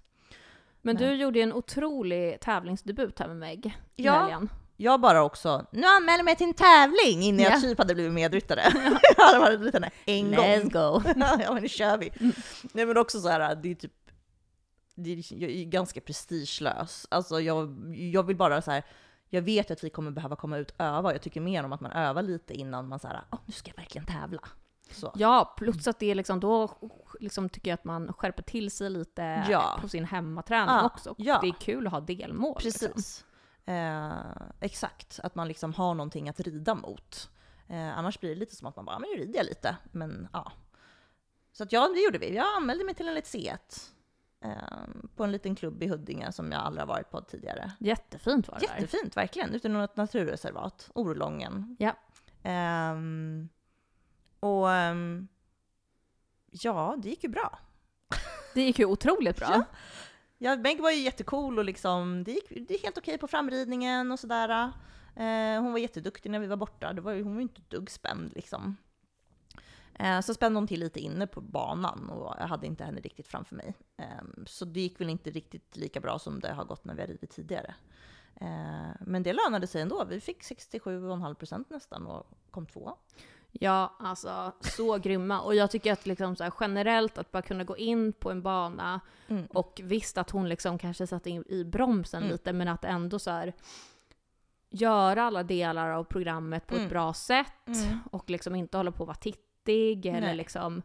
Men 0.82 0.96
Nej. 0.96 1.08
du 1.08 1.14
gjorde 1.14 1.38
ju 1.38 1.42
en 1.42 1.52
otrolig 1.52 2.40
tävlingsdebut 2.40 3.18
här 3.18 3.28
med 3.28 3.36
Meg 3.36 3.66
i 3.96 4.04
Ja. 4.04 4.12
helgen. 4.20 4.48
Jag 4.76 5.00
bara 5.00 5.22
också, 5.22 5.66
nu 5.70 5.82
anmäler 5.86 6.18
jag 6.18 6.24
mig 6.24 6.36
till 6.36 6.46
en 6.46 6.54
tävling 6.54 7.22
innan 7.22 7.40
Ja. 7.44 7.50
jag 7.50 7.60
typ 7.60 7.78
hade 7.78 7.94
blivit 7.94 8.12
medryttare. 8.12 8.60
jag 9.16 9.24
hade 9.24 9.38
varit 9.38 9.60
lite 9.60 9.90
en 10.04 10.30
gång. 10.30 10.44
Let's 10.44 10.70
go! 10.72 11.02
ja 11.44 11.52
men 11.52 11.62
nu 11.62 11.68
kör 11.68 11.98
vi. 11.98 12.10
Nej 12.72 12.86
men 12.86 12.96
också 12.96 13.20
så 13.20 13.28
här, 13.28 13.54
det 13.54 13.70
är 13.70 13.74
typ, 13.74 13.92
det 14.94 15.10
är, 15.12 15.34
jag 15.42 15.50
är 15.50 15.64
ganska 15.64 16.00
prestigelös. 16.00 17.06
Alltså 17.10 17.40
jag, 17.40 17.76
jag 17.96 18.22
vill 18.22 18.36
bara 18.36 18.62
så 18.62 18.70
här, 18.70 18.82
jag 19.28 19.42
vet 19.42 19.70
att 19.70 19.84
vi 19.84 19.90
kommer 19.90 20.10
behöva 20.10 20.36
komma 20.36 20.56
ut 20.58 20.70
och 20.70 20.80
öva. 20.80 21.12
Jag 21.12 21.22
tycker 21.22 21.40
mer 21.40 21.64
om 21.64 21.72
att 21.72 21.80
man 21.80 21.92
övar 21.92 22.22
lite 22.22 22.54
innan 22.54 22.88
man 22.88 22.98
så 22.98 23.08
här, 23.08 23.20
oh, 23.30 23.38
nu 23.46 23.52
ska 23.52 23.70
jag 23.70 23.76
verkligen 23.76 24.06
tävla. 24.06 24.40
Så. 24.90 25.12
Ja, 25.14 25.54
plus 25.56 25.88
att 25.88 25.98
det 25.98 26.10
är 26.10 26.14
liksom, 26.14 26.40
då 26.40 26.70
liksom 27.20 27.48
tycker 27.48 27.70
jag 27.70 27.74
att 27.74 27.84
man 27.84 28.12
skärper 28.12 28.42
till 28.42 28.70
sig 28.70 28.90
lite 28.90 29.46
Ja. 29.50 29.78
på 29.80 29.88
sin 29.88 30.04
hemmaträning 30.04 30.74
Ja, 30.74 30.86
också. 30.86 31.10
Och 31.10 31.16
ja. 31.18 31.38
Det 31.42 31.48
är 31.48 31.52
kul 31.60 31.86
att 31.86 31.92
ha 31.92 32.00
delmål. 32.00 32.60
Liksom. 32.64 32.88
Precis. 32.92 33.24
Eh, 33.64 34.12
exakt, 34.60 35.20
att 35.22 35.34
man 35.34 35.48
liksom 35.48 35.74
har 35.74 35.94
någonting 35.94 36.28
att 36.28 36.40
rida 36.40 36.74
mot. 36.74 37.30
Eh, 37.68 37.98
annars 37.98 38.20
blir 38.20 38.30
det 38.30 38.36
lite 38.36 38.56
som 38.56 38.66
att 38.68 38.76
man 38.76 38.84
bara, 38.84 38.98
men 38.98 39.10
nu 39.10 39.16
rider 39.22 39.36
jag 39.38 39.46
lite. 39.46 39.76
Men 39.92 40.28
ja. 40.32 40.52
Så 41.52 41.62
att 41.62 41.72
ja, 41.72 41.88
det 41.94 42.00
gjorde 42.04 42.18
vi. 42.18 42.34
Jag 42.36 42.56
anmälde 42.56 42.84
mig 42.84 42.94
till 42.94 43.08
en 43.08 43.18
Let's 43.18 43.34
C1. 43.36 43.90
Eh, 44.44 44.52
på 45.16 45.24
en 45.24 45.32
liten 45.32 45.54
klubb 45.54 45.82
i 45.82 45.88
Huddinge 45.88 46.32
som 46.32 46.52
jag 46.52 46.60
aldrig 46.60 46.82
har 46.82 46.86
varit 46.94 47.10
på 47.10 47.20
tidigare. 47.20 47.72
Jättefint 47.78 48.48
var 48.48 48.58
det 48.60 48.66
där. 48.66 48.74
Jättefint, 48.74 49.16
verkligen. 49.16 49.54
Ute 49.54 49.68
i 49.68 49.70
något 49.70 49.96
naturreservat, 49.96 50.90
Orlången. 50.94 51.76
Ja. 51.78 51.92
Ehm, 52.42 53.48
och 54.44 54.70
ehm, 54.72 55.28
ja, 56.50 56.96
det 57.02 57.08
gick 57.08 57.24
ju 57.24 57.28
bra. 57.30 57.58
Det 58.54 58.62
gick 58.62 58.78
ju 58.78 58.84
otroligt 58.84 59.36
bra. 59.36 59.48
Ja. 59.50 59.64
Ja, 60.38 60.56
Meg 60.56 60.80
var 60.80 60.90
ju 60.90 61.00
jättecool 61.00 61.58
och 61.58 61.64
liksom, 61.64 62.24
det 62.24 62.32
gick, 62.32 62.48
det 62.48 62.74
gick 62.74 62.84
helt 62.84 62.98
okej 62.98 63.18
på 63.18 63.26
framridningen 63.28 64.12
och 64.12 64.20
sådär. 64.20 64.72
Eh, 65.16 65.62
hon 65.62 65.72
var 65.72 65.78
jätteduktig 65.78 66.30
när 66.30 66.38
vi 66.38 66.46
var 66.46 66.56
borta, 66.56 66.92
det 66.92 67.00
var, 67.00 67.12
ju- 67.12 67.22
hon 67.22 67.32
var 67.32 67.40
ju 67.40 67.42
inte 67.42 67.60
ett 67.60 67.70
dugg 67.70 67.90
spänd 67.90 68.32
liksom. 68.34 68.76
Eh, 69.98 70.20
så 70.20 70.34
spände 70.34 70.56
hon 70.58 70.66
till 70.66 70.80
lite 70.80 71.00
inne 71.00 71.26
på 71.26 71.40
banan 71.40 72.10
och 72.10 72.34
jag 72.38 72.46
hade 72.46 72.66
inte 72.66 72.84
henne 72.84 73.00
riktigt 73.00 73.28
framför 73.28 73.56
mig. 73.56 73.74
Eh, 73.96 74.24
så 74.46 74.64
det 74.64 74.80
gick 74.80 75.00
väl 75.00 75.10
inte 75.10 75.30
riktigt 75.30 75.76
lika 75.76 76.00
bra 76.00 76.18
som 76.18 76.40
det 76.40 76.52
har 76.52 76.64
gått 76.64 76.84
när 76.84 76.94
vi 76.94 77.00
har 77.00 77.08
ridit 77.08 77.30
tidigare. 77.30 77.74
Eh, 78.40 78.90
men 79.00 79.22
det 79.22 79.32
lönade 79.32 79.66
sig 79.66 79.82
ändå. 79.82 80.04
Vi 80.04 80.20
fick 80.20 80.42
67,5% 80.42 81.64
nästan 81.68 82.06
och 82.06 82.26
kom 82.50 82.66
tvåa. 82.66 82.94
Ja, 83.60 83.96
alltså 83.98 84.52
så 84.60 84.98
grymma. 85.02 85.40
Och 85.40 85.54
jag 85.54 85.70
tycker 85.70 85.92
att 85.92 86.06
liksom 86.06 86.36
så 86.36 86.44
här, 86.44 86.52
generellt 86.60 87.18
att 87.18 87.32
bara 87.32 87.42
kunna 87.42 87.64
gå 87.64 87.76
in 87.76 88.12
på 88.12 88.30
en 88.30 88.42
bana 88.42 89.00
Mm. 89.28 89.46
och 89.46 89.80
visst 89.84 90.18
att 90.18 90.30
hon 90.30 90.48
liksom 90.48 90.78
kanske 90.78 91.06
satte 91.06 91.30
in 91.30 91.44
i 91.48 91.64
bromsen 91.64 92.22
Mm. 92.22 92.32
lite, 92.32 92.52
men 92.52 92.68
att 92.68 92.84
ändå 92.84 93.18
så 93.18 93.30
här 93.30 93.52
göra 94.70 95.22
alla 95.22 95.42
delar 95.42 95.90
av 95.90 96.04
programmet 96.04 96.66
på 96.66 96.74
Mm. 96.74 96.84
ett 96.86 96.90
bra 96.92 97.14
sätt 97.14 97.66
Mm. 97.66 97.98
och 98.12 98.30
liksom 98.30 98.54
inte 98.54 98.76
hålla 98.76 98.90
på 98.92 99.02
att 99.02 99.06
vara 99.06 99.16
tittig 99.16 100.06
eller 100.06 100.20
Nej. 100.20 100.36
liksom 100.36 100.82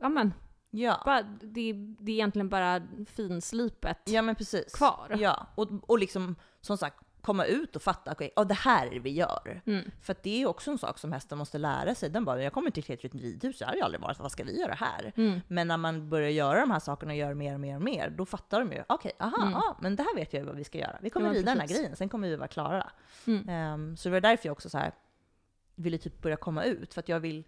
Ja 0.00 0.08
men, 0.08 0.34
Ja. 0.70 1.02
bara, 1.04 1.22
det, 1.22 1.72
det 1.98 2.12
är 2.12 2.14
egentligen 2.14 2.48
bara 2.48 2.82
finslipet 3.06 3.98
ja, 4.04 4.22
men 4.22 4.34
precis. 4.36 4.72
kvar. 4.74 5.16
Ja, 5.18 5.46
och, 5.54 5.68
och 5.90 5.98
liksom 5.98 6.36
som 6.60 6.78
sagt 6.78 7.03
komma 7.24 7.44
ut 7.44 7.76
och 7.76 7.82
fatta 7.82 8.10
att 8.10 8.16
okay, 8.16 8.30
det 8.48 8.54
här 8.54 8.86
är 8.86 8.90
det 8.90 8.98
vi 8.98 9.10
gör. 9.10 9.62
Mm. 9.66 9.90
För 10.02 10.16
det 10.22 10.42
är 10.42 10.46
också 10.46 10.70
en 10.70 10.78
sak 10.78 10.98
som 10.98 11.12
hästen 11.12 11.38
måste 11.38 11.58
lära 11.58 11.94
sig. 11.94 12.10
Den 12.10 12.24
bara, 12.24 12.42
jag 12.42 12.52
kommer 12.52 12.70
till 12.70 12.92
ett 12.92 13.14
ridhus, 13.14 13.60
jag 13.60 13.68
har 13.68 13.74
ju 13.74 13.80
aldrig 13.80 14.00
varit, 14.00 14.18
vad 14.18 14.32
ska 14.32 14.44
vi 14.44 14.60
göra 14.60 14.74
här? 14.74 15.12
Mm. 15.16 15.40
Men 15.48 15.68
när 15.68 15.76
man 15.76 16.10
börjar 16.10 16.30
göra 16.30 16.60
de 16.60 16.70
här 16.70 16.80
sakerna 16.80 17.12
och 17.12 17.18
gör 17.18 17.34
mer 17.34 17.54
och 17.54 17.60
mer 17.60 17.76
och 17.76 17.82
mer, 17.82 18.10
då 18.10 18.26
fattar 18.26 18.60
de 18.60 18.72
ju, 18.72 18.84
okej, 18.88 19.12
aha, 19.18 19.36
Mm. 19.42 19.52
ja, 19.52 19.76
men 19.80 19.96
det 19.96 20.02
här 20.02 20.14
vet 20.14 20.32
jag 20.32 20.40
ju 20.40 20.46
vad 20.46 20.56
vi 20.56 20.64
ska 20.64 20.78
göra. 20.78 20.98
Vi 21.00 21.10
kommer 21.10 21.26
Ja, 21.26 21.32
rida 21.32 21.44
den 21.50 21.60
här 21.60 21.66
precis. 21.66 21.76
grejen, 21.78 21.96
sen 21.96 22.08
kommer 22.08 22.28
vi 22.28 22.36
vara 22.36 22.48
klara. 22.48 22.90
Ehm, 23.48 23.96
så 23.96 24.08
det 24.08 24.12
var 24.12 24.20
därför 24.20 24.48
jag 24.48 24.52
också 24.52 24.70
så 24.70 24.78
här 24.78 24.92
ville 25.74 25.98
typ 25.98 26.22
börja 26.22 26.36
komma 26.36 26.64
ut, 26.64 26.94
för 26.94 27.00
att 27.00 27.08
jag 27.08 27.20
vill 27.20 27.44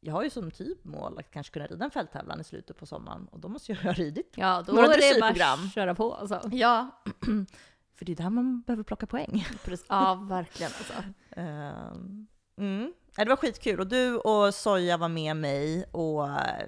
jag 0.00 0.12
har 0.12 0.22
ju 0.22 0.30
som 0.30 0.50
typ 0.50 0.84
mål 0.84 1.18
att 1.18 1.30
kanske 1.30 1.52
kunna 1.52 1.66
rida 1.66 1.84
en 1.84 1.90
fälttävlan 1.90 2.40
i 2.40 2.44
slutet 2.44 2.76
på 2.76 2.86
sommaren 2.86 3.28
och 3.32 3.40
då 3.40 3.48
måste 3.48 3.72
jag 3.72 3.78
ha 3.78 3.92
ridit. 3.92 4.32
Ja, 4.36 4.62
då 4.66 4.72
Några 4.72 4.94
är 4.94 5.14
det 5.14 5.20
bara 5.20 5.52
att 5.52 5.74
köra 5.74 5.94
på 5.94 6.14
alltså. 6.14 6.40
Ja, 6.52 7.02
för 7.96 8.04
det 8.04 8.12
är 8.12 8.16
där 8.16 8.30
man 8.30 8.60
behöver 8.62 8.82
plocka 8.84 9.06
poäng. 9.06 9.46
Precis. 9.64 9.86
Ja, 9.88 10.14
verkligen 10.14 10.72
alltså. 10.78 10.92
Ehm, 11.30 12.26
mm. 12.56 12.92
Det 13.16 13.24
var 13.28 13.36
skitkul 13.36 13.80
och 13.80 13.86
du 13.86 14.16
och 14.16 14.54
Soja 14.54 14.96
var 14.96 15.08
med 15.08 15.36
mig 15.36 15.84
och 15.92 16.28
eh, 16.28 16.66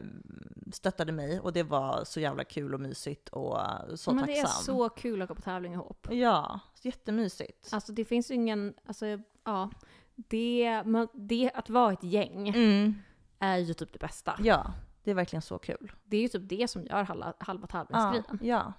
stöttade 0.72 1.12
mig 1.12 1.40
och 1.40 1.52
det 1.52 1.62
var 1.62 2.04
så 2.04 2.20
jävla 2.20 2.44
kul 2.44 2.74
och 2.74 2.80
mysigt 2.80 3.28
och 3.28 3.58
så 3.94 4.12
Men 4.12 4.24
tacksam. 4.26 4.26
det 4.26 4.40
är 4.40 4.46
så 4.46 4.88
kul 4.88 5.22
att 5.22 5.28
gå 5.28 5.34
på 5.34 5.42
tävling 5.42 5.72
ihop. 5.72 6.06
Ja, 6.10 6.60
jättemysigt. 6.82 7.68
Alltså 7.72 7.92
det 7.92 8.04
finns 8.04 8.30
ju 8.30 8.34
ingen, 8.34 8.74
alltså 8.86 9.06
ja. 9.44 9.70
Det, 10.14 10.82
det, 11.14 11.50
att 11.54 11.70
vara 11.70 11.92
ett 11.92 12.02
gäng 12.04 12.48
Mm. 12.48 12.94
är 13.38 13.56
ju 13.56 13.74
typ 13.74 13.92
det 13.92 13.98
bästa. 13.98 14.34
Ja, 14.42 14.72
Det 15.04 15.10
är 15.10 15.14
verkligen 15.14 15.42
så 15.42 15.58
kul. 15.58 15.92
Det 16.04 16.16
är 16.16 16.20
ju 16.22 16.28
typ 16.28 16.48
det 16.48 16.68
som 16.70 16.84
gör 16.84 17.02
halva, 17.02 17.32
halva 17.38 17.66
tävlingsgrejen. 17.66 18.24
ja. 18.30 18.38
ja 18.58 18.72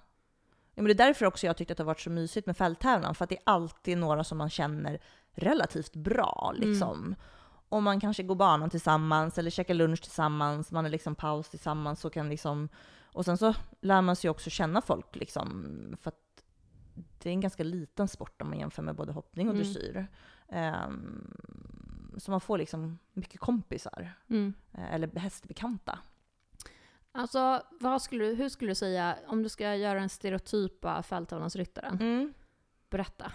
men 0.82 0.96
det 0.96 1.02
är 1.02 1.06
därför 1.06 1.26
också 1.26 1.46
jag 1.46 1.56
tyckte 1.56 1.72
att 1.72 1.76
det 1.76 1.82
har 1.82 1.86
varit 1.86 2.00
så 2.00 2.10
mysigt 2.10 2.46
med 2.46 2.56
fälttävlan, 2.56 3.14
för 3.14 3.24
att 3.24 3.28
det 3.30 3.36
är 3.36 3.42
alltid 3.46 3.98
några 3.98 4.24
som 4.24 4.38
man 4.38 4.50
känner 4.50 4.98
relativt 5.32 5.96
bra 5.96 6.54
liksom. 6.56 7.14
Och 7.70 7.82
man 7.82 8.00
kanske 8.00 8.22
går 8.22 8.34
banan 8.34 8.70
tillsammans 8.70 9.38
eller 9.38 9.50
käkar 9.50 9.74
lunch 9.74 10.02
tillsammans, 10.02 10.72
man 10.72 10.86
är 10.86 10.90
liksom 10.90 11.14
paus 11.14 11.48
tillsammans 11.48 12.04
och 12.04 12.12
kan 12.12 12.28
liksom... 12.28 12.68
Och 13.12 13.24
sen 13.24 13.38
så 13.38 13.54
lär 13.80 14.02
man 14.02 14.16
sig 14.16 14.30
också 14.30 14.50
känna 14.50 14.80
folk 14.82 15.16
liksom, 15.16 15.96
för 16.00 16.08
att 16.08 16.42
det 17.18 17.28
är 17.28 17.32
en 17.32 17.40
ganska 17.40 17.64
liten 17.64 18.08
sport 18.08 18.42
om 18.42 18.48
man 18.48 18.58
jämför 18.58 18.82
med 18.82 18.94
både 18.96 19.12
hoppning 19.12 19.48
och 19.48 19.54
Mm. 19.54 19.64
dressyr. 19.66 20.06
Ehm, 20.48 21.34
så 22.18 22.30
man 22.30 22.40
får 22.40 22.58
liksom 22.58 22.98
mycket 23.12 23.40
kompisar, 23.40 24.12
Mm. 24.28 24.54
eh, 24.72 24.94
eller 24.94 25.18
hästbekanta. 25.18 25.98
Alltså, 27.18 27.62
skulle, 28.00 28.24
hur 28.24 28.48
skulle 28.48 28.70
du 28.70 28.74
säga, 28.74 29.16
om 29.26 29.42
du 29.42 29.48
ska 29.48 29.74
göra 29.74 30.00
en 30.00 30.08
stereotyp 30.08 30.84
av 30.84 31.02
fälttävlansryttaren? 31.02 31.98
Mm. 32.00 32.34
Berätta. 32.90 33.32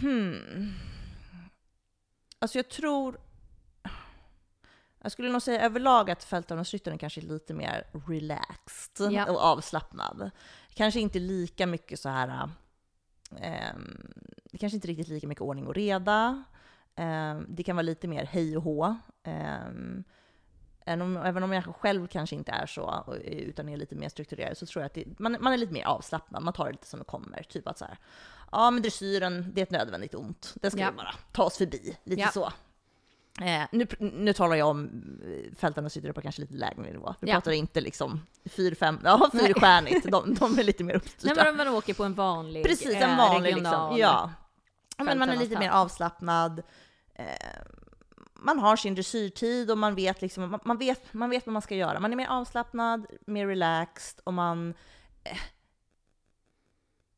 Hmm. 0.00 0.72
Alltså 2.38 2.58
jag 2.58 2.68
tror... 2.68 3.20
Jag 5.02 5.12
skulle 5.12 5.32
nog 5.32 5.42
säga 5.42 5.64
överlag 5.64 6.10
att 6.10 6.24
fälttävlansryttaren 6.24 6.98
kanske 6.98 7.20
är 7.20 7.22
lite 7.22 7.54
mer 7.54 7.86
relaxed 8.08 9.12
Ja. 9.12 9.30
och 9.30 9.40
avslappnad. 9.40 10.30
Kanske 10.74 11.00
inte 11.00 11.18
lika 11.18 11.66
mycket 11.66 12.00
så 12.00 12.08
här... 12.08 12.50
ehm, 13.40 14.12
det 14.44 14.58
kanske 14.58 14.76
inte 14.76 14.88
riktigt 14.88 15.08
lika 15.08 15.26
mycket 15.28 15.42
ordning 15.42 15.66
och 15.66 15.74
reda. 15.74 16.44
Ehm, 16.94 17.46
det 17.48 17.62
kan 17.62 17.76
vara 17.76 17.82
lite 17.82 18.08
mer 18.08 18.24
hej 18.24 18.56
och 18.56 18.62
hå. 18.62 18.96
Um, 19.24 20.04
även, 20.86 21.02
om, 21.02 21.16
även 21.16 21.42
om 21.42 21.52
jag 21.52 21.64
själv 21.76 22.06
kanske 22.06 22.36
inte 22.36 22.52
är 22.52 22.66
så, 22.66 22.82
och- 23.06 23.16
utan 23.24 23.68
är 23.68 23.76
lite 23.76 23.94
mer 23.94 24.08
strukturerad, 24.08 24.58
så 24.58 24.66
tror 24.66 24.82
jag 24.82 24.86
att 24.86 24.94
det, 24.94 25.18
man, 25.18 25.36
man 25.40 25.52
är 25.52 25.56
lite 25.56 25.72
mer 25.72 25.84
avslappnad. 25.84 26.42
Man 26.42 26.52
tar 26.54 26.64
det 26.66 26.70
lite 26.72 26.86
som 26.86 26.98
det 26.98 27.04
kommer. 27.04 27.42
Typ 27.42 27.68
att 27.68 27.78
så 27.78 27.84
här, 27.84 27.98
ja 28.52 28.70
men 28.70 28.82
dressyren, 28.82 29.52
det 29.54 29.60
är 29.60 29.62
ett 29.62 29.70
nödvändigt 29.70 30.14
ont. 30.14 30.54
Det 30.54 30.70
ska 30.70 30.80
Ja. 30.80 30.90
vi 30.90 30.96
bara 30.96 31.14
ta 31.32 31.42
oss 31.44 31.58
förbi, 31.58 31.96
lite 32.04 32.20
Ja. 32.22 32.28
så. 32.28 32.52
Eh, 33.44 33.62
nu, 33.72 33.86
nu 33.98 34.32
talar 34.32 34.56
jag 34.56 34.68
om 34.68 34.84
eh, 35.26 35.54
fältarna 35.56 35.88
sitter 35.90 36.12
på 36.12 36.20
kanske 36.20 36.40
lite 36.40 36.54
lägre 36.54 36.82
nivå. 36.82 37.14
Vi 37.20 37.28
Ja. 37.30 37.34
pratar 37.34 37.52
inte 37.52 37.80
liksom 37.80 38.26
fyr, 38.44 38.74
fem, 38.74 39.00
ja 39.04 39.30
fyrstjärnigt, 39.32 40.10
de, 40.10 40.34
de 40.34 40.58
är 40.58 40.62
lite 40.62 40.84
mer 40.84 40.92
Nej 40.94 40.96
uppstyrda. 40.96 41.44
men 41.44 41.56
man 41.56 41.68
åker 41.68 41.94
på 41.94 42.04
en 42.04 42.14
vanlig 42.14 42.64
Precis, 42.64 42.94
eh, 42.94 43.10
en 43.10 43.16
vanlig 43.16 43.54
liksom. 43.54 43.64
regional. 43.64 43.98
Ja. 43.98 44.30
Ja, 44.98 45.04
Men 45.04 45.18
man 45.18 45.28
är 45.30 45.36
lite 45.36 45.58
mer 45.58 45.70
avslappnad. 45.70 46.62
Eh, 47.14 47.24
man 48.42 48.58
har 48.58 48.76
sin 48.76 48.94
dressyrtid 48.94 49.70
och 49.70 49.78
man 49.78 49.94
vet, 49.94 50.22
liksom, 50.22 50.50
man, 50.50 50.60
man, 50.64 50.78
vet, 50.78 51.14
man 51.14 51.30
vet 51.30 51.46
vad 51.46 51.52
man 51.52 51.62
ska 51.62 51.74
göra. 51.76 52.00
Man 52.00 52.12
är 52.12 52.16
mer 52.16 52.28
avslappnad, 52.28 53.06
mer 53.26 53.46
relaxed 53.46 54.20
och 54.24 54.34
man 54.34 54.74
eh, 55.24 55.38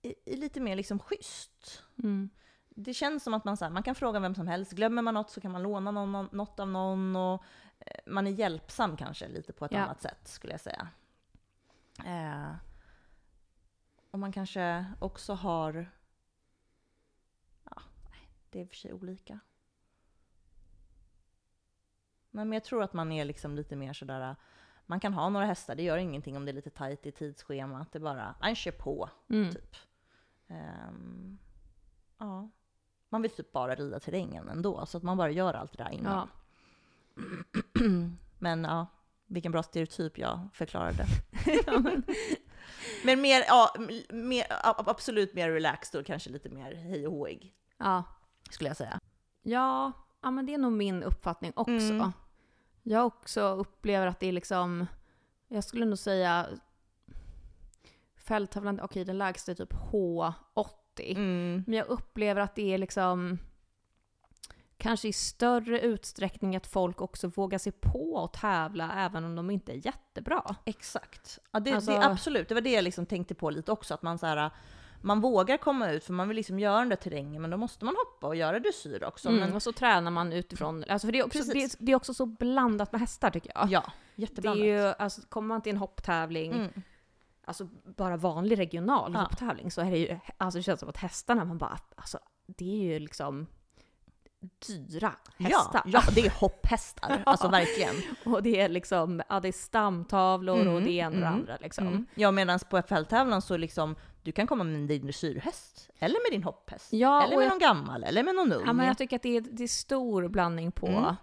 är, 0.03 0.15
är 0.25 0.37
lite 0.37 0.61
mer 0.61 0.77
liksom 0.77 0.99
schysst. 0.99 1.83
Mm. 1.99 2.31
Det 2.69 2.95
känns 2.95 3.25
som 3.25 3.35
att 3.35 3.45
man, 3.45 3.57
så 3.57 3.65
här, 3.65 3.73
man 3.73 3.83
kan 3.83 3.95
fråga 3.95 4.21
vem 4.21 4.35
som 4.35 4.47
helst. 4.47 4.73
Glömmer 4.73 5.03
man 5.03 5.15
något 5.15 5.31
så 5.31 5.41
kan 5.41 5.51
man 5.53 5.63
låna 5.63 5.91
någon, 5.91 6.29
något 6.33 6.61
av 6.61 6.69
någon. 6.69 7.17
Och, 7.17 7.45
eh, 7.79 8.01
man 8.07 8.27
är 8.27 8.31
hjälpsam 8.31 8.97
kanske 8.97 9.29
lite 9.29 9.53
på 9.53 9.65
ett 9.65 9.73
Ja. 9.73 9.79
annat 9.81 10.03
sätt 10.03 10.29
skulle 10.29 10.53
jag 10.53 10.61
säga. 10.61 10.89
Eh, 12.05 12.55
och 14.11 14.19
man 14.19 14.33
kanske 14.33 14.87
också 14.99 15.35
har... 15.35 15.91
Ja, 17.65 17.83
det 18.51 18.59
är 18.59 18.63
i 18.63 18.65
och 18.67 18.69
för 18.69 18.77
sig 18.77 18.93
olika. 18.93 19.41
Nej, 22.35 22.45
men 22.45 22.53
jag 22.53 22.65
tror 22.65 22.83
att 22.83 22.93
man 22.93 23.13
är 23.13 23.25
liksom 23.25 23.57
lite 23.57 23.77
mer 23.77 23.93
sådär... 23.93 24.37
Man 24.87 25.01
kan 25.01 25.15
ha 25.15 25.29
några 25.29 25.47
hästar, 25.47 25.75
det 25.75 25.83
gör 25.83 25.97
ingenting 25.97 26.37
om 26.37 26.45
det 26.45 26.51
är 26.51 26.55
lite 26.55 26.71
tajt 26.71 27.07
i 27.07 27.13
tidsschemat. 27.13 27.93
Det 27.93 27.99
är 27.99 28.01
bara, 28.01 28.35
man 28.41 28.55
kör 28.55 28.71
på. 28.73 29.11
Mm. 29.31 29.53
Typ. 29.53 29.77
Ehm, 30.49 31.39
ja. 32.19 32.49
Man 33.09 33.23
vill 33.23 33.31
typ 33.31 33.53
bara 33.53 33.75
rida 33.75 34.01
terrängen 34.01 34.49
ändå, 34.49 34.87
så 34.87 34.97
att 34.97 35.03
man 35.03 35.17
bara 35.17 35.31
gör 35.31 35.55
allt 35.55 35.73
det 35.79 35.85
där 35.85 35.91
innan. 35.91 36.29
Ja. 36.29 36.29
Men 38.39 38.65
ja, 38.65 38.87
vilken 39.27 39.53
bra 39.53 39.63
stereotyp 39.63 40.19
jag 40.19 40.49
förklarade. 40.53 41.05
Ja, 41.67 41.79
men- 41.79 42.03
Men 43.05 43.21
mer, 43.21 43.45
ja, 43.49 43.75
mer, 44.11 44.47
absolut 44.77 45.35
mer 45.35 45.51
relaxed 45.51 46.01
och 46.01 46.07
kanske 46.07 46.31
lite 46.31 46.49
mer 46.49 46.75
hej 46.75 47.07
och 47.07 47.13
håig, 47.13 47.55
ja. 47.79 48.03
skulle 48.51 48.71
jag 48.71 48.77
säga. 48.77 49.01
Ja, 49.43 49.93
ja, 50.21 50.31
men 50.31 50.47
det 50.47 50.55
är 50.55 50.59
nog 50.59 50.73
min 50.73 51.03
uppfattning 51.03 51.53
också. 51.57 51.73
Mm. 51.73 52.13
Jag 52.83 53.07
också 53.07 53.43
upplever 53.43 54.07
att 54.07 54.21
det 54.21 54.27
är 54.27 54.33
liksom, 54.33 54.87
jag 55.49 55.65
skulle 55.65 55.85
nog 55.85 55.99
säga 55.99 56.47
fälttävlan, 58.17 58.81
okej 58.81 59.05
den 59.05 59.19
lägsta 59.19 59.53
är 59.53 59.57
typ 59.57 59.73
H80. 59.73 60.35
Mm. 60.99 61.65
Men 61.67 61.79
jag 61.79 61.87
upplever 61.87 62.41
att 62.41 62.55
det 62.55 62.75
är 62.75 62.79
liksom 62.79 63.39
kanske 64.77 65.09
i 65.09 65.13
större 65.13 65.81
utsträckning 65.81 66.57
att 66.57 66.67
folk 66.67 67.01
också 67.01 67.29
vågar 67.29 67.59
sig 67.59 67.73
på 67.73 68.25
att 68.25 68.41
tävla 68.41 68.93
även 68.93 69.25
om 69.25 69.37
de 69.37 69.51
inte 69.51 69.73
är 69.73 69.87
jättebra. 69.87 70.57
Exakt. 70.65 71.39
Ja, 71.51 71.61
det, 71.61 71.73
Alltså- 71.73 71.91
det, 71.91 72.07
absolut, 72.07 72.49
det 72.49 72.55
var 72.55 72.61
det 72.61 72.73
jag 72.73 72.85
liksom 72.85 73.07
tänkte 73.07 73.35
på 73.35 73.51
lite 73.51 73.73
också, 73.73 73.95
att 73.95 74.03
man 74.03 74.19
så 74.19 74.27
här, 74.27 74.51
man 75.03 75.21
vågar 75.21 75.57
komma 75.57 75.91
ut 75.91 76.05
för 76.05 76.13
man 76.13 76.29
vill 76.29 76.37
liksom 76.37 76.59
göra 76.59 76.79
den 76.79 76.89
där 76.89 76.97
terrängen, 76.97 77.43
men 77.43 77.51
då 77.51 77.57
måste 77.57 77.85
man 77.85 77.95
hoppa 77.97 78.27
och 78.27 78.37
göra 78.37 78.59
dressyr 78.61 79.05
också. 79.05 79.29
Mm, 79.29 79.41
Men, 79.41 79.53
och 79.55 79.63
så 79.63 79.73
tränar 79.73 80.11
man 80.11 80.33
utifrån, 80.33 80.85
alltså 80.89 81.07
för 81.07 81.13
det 81.13 81.19
är, 81.19 81.27
också, 81.27 81.45
det, 81.45 81.63
är, 81.65 81.71
det 81.79 81.93
är 81.93 81.97
också 81.97 82.15
så 82.15 82.27
blandat 82.27 82.93
med 82.93 83.01
hästar 83.01 83.31
tycker 83.31 83.53
jag. 83.55 83.69
ja, 83.71 83.83
det 84.17 84.23
är 84.23 84.27
jätteblandat. 84.29 84.67
ju, 84.67 84.81
alltså 84.81 85.21
kommer 85.29 85.49
man 85.49 85.63
till 85.63 85.73
en 85.73 85.79
hopptävling, 85.79 86.53
Mm. 86.53 86.83
alltså 87.45 87.69
bara 87.85 88.17
vanlig 88.17 88.59
regional 88.59 89.13
Ja. 89.15 89.21
hopptävling 89.21 89.71
så 89.71 89.81
är 89.81 89.91
det 89.91 89.99
ju, 89.99 90.19
alltså 90.39 90.59
det 90.59 90.63
känns 90.63 90.81
som 90.81 90.89
att 90.89 90.97
hästarna, 90.97 91.45
man 91.45 91.59
bara, 91.59 91.79
alltså 91.97 92.19
det 92.47 92.65
är 92.73 92.93
ju 92.93 92.99
liksom 92.99 93.47
dyra 94.67 95.13
hästar. 95.39 95.83
Ja, 95.85 96.03
ja, 96.07 96.13
det 96.15 96.27
är 96.27 96.31
hopphästar. 96.31 97.23
Alltså 97.27 97.49
verkligen. 97.49 97.95
Och 98.25 98.43
det 98.43 98.61
är 98.61 98.69
liksom, 98.69 99.23
ja 99.29 99.41
det 99.41 99.49
är 99.49 99.53
stamtavlor 99.53 100.59
och 100.67 100.73
Mm, 100.79 100.85
det 100.85 100.91
ena 100.91 101.07
och 101.09 101.13
det 101.21 101.27
mm, 101.27 101.33
andra 101.41 101.57
liksom. 101.61 101.87
Mm. 101.87 102.07
Ja, 102.15 102.31
medan 102.31 102.59
på 102.71 102.83
fälttävlan 102.83 103.43
så 103.43 103.57
liksom, 103.57 103.97
du 104.23 104.33
kan 104.33 104.47
komma 104.47 104.65
med 104.65 104.89
din 104.89 105.03
dressyrhäst, 105.07 105.91
eller 105.99 106.15
med 106.31 106.39
din 106.39 106.45
hopphäst, 106.45 106.93
Ja, 106.93 107.25
eller 107.25 107.37
med 107.37 107.45
jag- 107.45 107.51
någon 107.51 107.59
gammal, 107.59 108.05
eller 108.05 108.23
med 108.23 108.35
någon 108.35 108.53
ung. 108.53 108.63
Ja 108.67 108.73
men 108.73 108.87
jag 108.87 108.99
tycker 108.99 109.17
att 109.17 109.23
det 109.23 109.37
är, 109.37 109.41
det 109.41 109.63
är 109.65 109.69
stor 109.69 110.29
blandning 110.29 110.73
på, 110.73 110.87
Mm. 110.87 111.15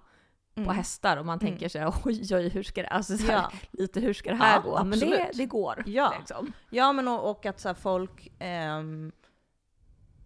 på 0.55 0.61
Mm. 0.61 0.75
hästar 0.75 1.17
och 1.17 1.25
man 1.25 1.39
tänker 1.39 1.69
sig 1.69 1.85
oj 2.05 2.35
oj 2.35 2.49
hur 2.49 2.63
ska 2.63 2.81
det, 2.81 2.87
alltså 2.87 3.17
så 3.17 3.25
här, 3.25 3.33
Ja. 3.33 3.51
lite 3.71 3.99
hur 3.99 4.13
ska 4.13 4.29
det 4.29 4.35
här 4.35 4.55
Ja, 4.55 4.61
gå? 4.71 4.83
Men 4.83 4.99
det, 4.99 5.31
det 5.33 5.45
går. 5.45 5.83
Ja. 5.87 6.13
Liksom. 6.19 6.53
Ja, 6.69 6.93
men 6.93 7.07
och, 7.07 7.29
och 7.31 7.45
att 7.45 7.59
så 7.59 7.67
här, 7.69 7.75
folk... 7.75 8.31
ehm, 8.39 9.11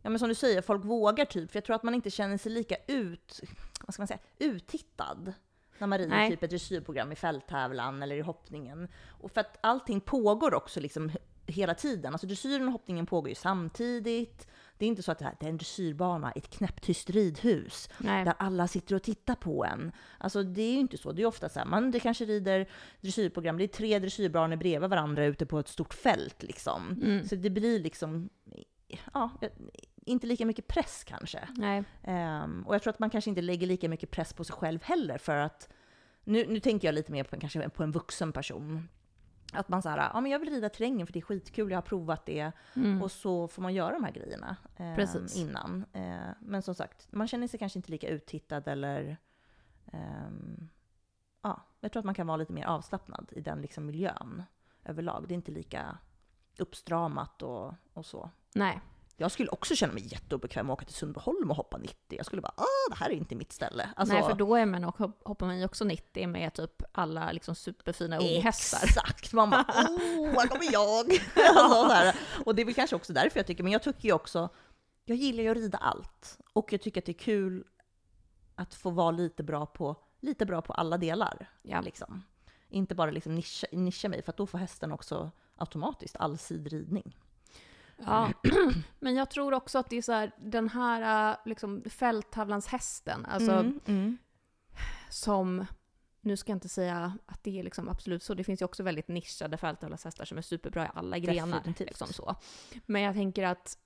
ja, 0.04 0.10
men 0.10 0.20
som 0.20 0.30
du 0.30 0.36
säger, 0.36 0.62
folk 0.62 0.86
vågar 0.86 1.26
typ. 1.26 1.52
För 1.52 1.58
jag 1.58 1.66
tror 1.66 1.76
att 1.76 1.84
man 1.84 1.94
inte 1.96 2.10
känner 2.10 2.38
sig 2.38 2.52
lika 2.52 2.76
ut... 2.88 3.42
Vad 3.86 3.94
ska 3.94 4.02
man 4.02 4.08
säga? 4.08 4.20
Uttittad. 4.40 5.34
När 5.78 5.88
man 5.88 5.98
rider 6.00 6.10
Nej. 6.16 6.30
typ 6.30 6.44
ett 6.44 6.50
dressyrprogram 6.50 7.12
i 7.12 7.16
fälttävlan 7.16 8.04
eller 8.04 8.16
i 8.16 8.22
hoppningen. 8.22 8.88
Och 9.22 9.32
för 9.32 9.42
att 9.42 9.58
allting 9.62 10.02
pågår 10.02 10.54
också 10.54 10.80
liksom 10.80 11.12
hela 11.46 11.74
tiden. 11.74 12.14
Alltså 12.14 12.28
dressyren 12.28 12.68
och 12.68 12.72
hoppningen 12.72 13.06
pågår 13.06 13.30
ju 13.30 13.36
samtidigt. 13.36 14.48
Det 14.78 14.86
är 14.86 14.90
inte 14.90 15.04
så 15.04 15.12
att 15.12 15.20
det, 15.20 15.26
här, 15.26 15.36
det 15.40 15.46
är 15.46 15.50
en 15.50 15.58
dressyrbana 15.58 16.34
i 16.36 16.40
ett 16.40 16.50
knäpptyst 16.50 17.10
ridhus 17.10 17.90
Nej. 17.98 18.26
där 18.26 18.34
alla 18.40 18.68
sitter 18.68 18.96
och 18.96 19.04
tittar 19.04 19.36
på 19.36 19.66
en. 19.66 19.92
Alltså 20.18 20.44
det 20.44 20.62
är 20.62 20.74
ju 20.74 20.80
inte 20.80 20.98
så. 20.98 21.12
Det 21.12 21.22
är 21.22 21.26
ofta 21.26 21.50
så 21.50 21.60
här, 21.60 21.66
man 21.66 21.92
det 21.92 22.00
kanske 22.00 22.26
rider 22.26 22.70
dressyrprogram, 23.02 23.58
det 23.58 23.64
är 23.64 23.68
tre 23.68 24.00
dressyrbanor 24.00 24.56
bredvid 24.56 24.90
varandra 24.90 25.26
ute 25.26 25.46
på 25.46 25.60
ett 25.60 25.68
stort 25.68 25.94
fält 25.94 26.44
liksom. 26.44 27.02
Mm. 27.04 27.28
Så 27.28 27.36
det 27.36 27.50
blir 27.50 27.80
liksom, 27.80 28.30
ja, 29.14 29.30
inte 30.06 30.28
lika 30.28 30.46
mycket 30.46 30.68
press 30.68 31.04
kanske. 31.08 31.48
Ehm, 32.04 32.64
och 32.68 32.76
jag 32.76 32.84
tror 32.84 32.94
att 32.94 33.00
man 33.00 33.10
kanske 33.10 33.30
inte 33.30 33.42
lägger 33.42 33.68
lika 33.68 33.90
mycket 33.90 34.12
press 34.12 34.34
på 34.34 34.44
sig 34.44 34.56
själv 34.56 34.84
heller 34.84 35.18
för 35.18 35.36
att, 35.36 35.70
nu, 36.24 36.46
nu 36.48 36.60
tänker 36.60 36.88
jag 36.88 36.96
lite 36.96 37.12
mer 37.12 37.24
på, 37.24 37.40
kanske 37.40 37.70
på 37.70 37.84
en 37.84 37.92
vuxen 37.92 38.32
person. 38.32 38.90
Att 39.56 39.70
man 39.70 39.82
säger, 39.82 39.98
ja 39.98 40.22
men 40.22 40.32
jag 40.32 40.40
vill 40.40 40.50
rida 40.50 40.70
terrängen 40.70 41.08
för 41.08 41.14
det 41.14 41.20
är 41.20 41.22
skitkul, 41.22 41.72
jag 41.72 41.78
har 41.78 41.82
provat 41.82 42.26
det. 42.26 42.52
Mm. 42.76 43.02
Och 43.02 43.12
så 43.12 43.48
får 43.48 43.62
man 43.62 43.74
göra 43.74 43.94
de 43.94 44.04
här 44.04 44.12
grejerna 44.12 44.58
Precis. 44.96 45.38
innan. 45.38 45.86
Eh, 45.94 46.20
men 46.40 46.62
som 46.62 46.76
sagt, 46.76 47.08
man 47.12 47.28
känner 47.28 47.48
sig 47.48 47.60
kanske 47.60 47.80
inte 47.80 47.92
lika 47.92 48.08
uttittad 48.08 48.68
eller... 48.68 49.18
ehm, 49.86 50.70
ja, 51.42 51.62
jag 51.80 51.92
tror 51.92 52.00
att 52.02 52.06
man 52.06 52.16
kan 52.16 52.28
vara 52.28 52.38
lite 52.38 52.54
mer 52.54 52.66
avslappnad 52.66 53.30
i 53.32 53.42
den 53.42 53.62
liksom 53.62 53.86
miljön 53.86 54.44
överlag. 54.86 55.26
Det 55.28 55.34
är 55.34 55.36
inte 55.36 55.52
lika 55.52 55.98
uppstramat 56.58 57.42
och, 57.42 57.74
och 57.94 58.06
så. 58.06 58.30
Nej. 58.56 58.82
Jag 59.18 59.32
skulle 59.32 59.50
också 59.50 59.76
känna 59.76 59.94
mig 59.94 60.08
jätteobekväm 60.08 60.70
att 60.70 60.74
åka 60.74 60.86
till 60.86 60.96
Sundbyholm 60.96 61.50
och 61.52 61.58
hoppa 61.58 61.78
90. 61.78 61.96
Jag 62.10 62.26
skulle 62.26 62.42
bara, 62.42 62.54
ah, 62.58 62.90
det 62.90 62.96
här 62.96 63.10
är 63.10 63.14
inte 63.14 63.36
mitt 63.36 63.54
ställe. 63.54 63.90
Alltså, 63.96 64.16
Nej 64.16 64.24
för 64.24 64.34
då 64.34 64.56
är 64.56 64.66
man 64.66 64.84
och 64.84 64.98
hoppar 65.24 65.46
man 65.46 65.60
ju 65.60 65.66
också 65.66 65.86
90 65.86 66.28
med 66.28 66.54
typ 66.54 66.84
alla 66.92 67.32
liksom 67.32 67.56
superfina 67.56 68.18
unghästar. 68.18 68.84
Exakt! 68.84 69.34
Man 69.34 69.50
bara, 69.50 69.62
oh, 69.68 70.40
här 70.40 70.48
kommer 70.48 70.72
jag! 70.72 71.06
alltså. 71.58 72.20
Och 72.46 72.56
det 72.56 72.62
är 72.62 72.66
väl 72.66 72.74
kanske 72.74 72.96
också 72.96 73.14
därför 73.14 73.40
jag 73.40 73.48
tycker, 73.48 73.64
men 73.64 73.74
jag 73.74 73.84
tycker 73.84 74.06
ju 74.06 74.14
också, 74.14 74.50
jag 75.06 75.18
gillar 75.18 75.44
ju 75.44 75.50
att 75.50 75.58
rida 75.58 75.78
allt. 75.78 76.40
Och 76.54 76.74
jag 76.74 76.82
tycker 76.82 77.02
att 77.02 77.06
det 77.06 77.12
är 77.12 77.20
kul 77.20 77.64
att 78.56 78.74
få 78.74 78.90
vara 78.90 79.12
lite 79.12 79.44
bra 79.44 79.66
på, 79.66 79.96
lite 80.20 80.46
bra 80.46 80.62
på 80.62 80.74
alla 80.74 80.98
delar. 80.98 81.50
Ja. 81.62 81.82
Liksom. 81.82 82.24
Inte 82.70 82.96
bara 82.96 83.12
liksom 83.12 83.36
nischa, 83.36 83.68
nischa 83.72 84.10
mig, 84.10 84.22
för 84.22 84.32
att 84.32 84.38
då 84.38 84.46
får 84.46 84.58
hästen 84.58 84.92
också 84.92 85.32
automatiskt 85.56 86.18
allsidig 86.18 86.74
ridning. 86.74 87.18
Ja, 88.08 88.32
men 89.00 89.16
jag 89.16 89.30
tror 89.30 89.54
också 89.54 89.80
att 89.80 89.90
det 89.90 89.98
är 89.98 90.02
så 90.02 90.12
här, 90.12 90.32
den 90.40 90.70
här 90.70 91.32
äh, 91.32 91.38
liksom 91.46 91.84
fälttävlans 91.90 92.68
hästen, 92.68 93.26
alltså 93.26 93.52
Mm, 93.52 93.80
mm. 93.86 94.18
som, 95.10 95.66
nu 96.22 96.38
ska 96.38 96.52
jag 96.52 96.56
inte 96.56 96.70
säga 96.70 97.14
att 97.26 97.44
det 97.44 97.60
är 97.60 97.64
liksom 97.64 97.90
absolut 97.90 98.24
så, 98.24 98.34
det 98.34 98.44
finns 98.44 98.62
ju 98.62 98.66
också 98.66 98.84
väldigt 98.84 99.08
nischade 99.08 99.58
fälttävlanshästar 99.58 100.26
som 100.26 100.38
är 100.38 100.42
superbra 100.42 100.86
i 100.86 100.90
alla 100.94 101.18
grenar. 101.20 101.62
Liksom 101.78 102.08
så. 102.08 102.36
Men 102.86 103.02
jag 103.02 103.14
tänker 103.16 103.44
att 103.44 103.78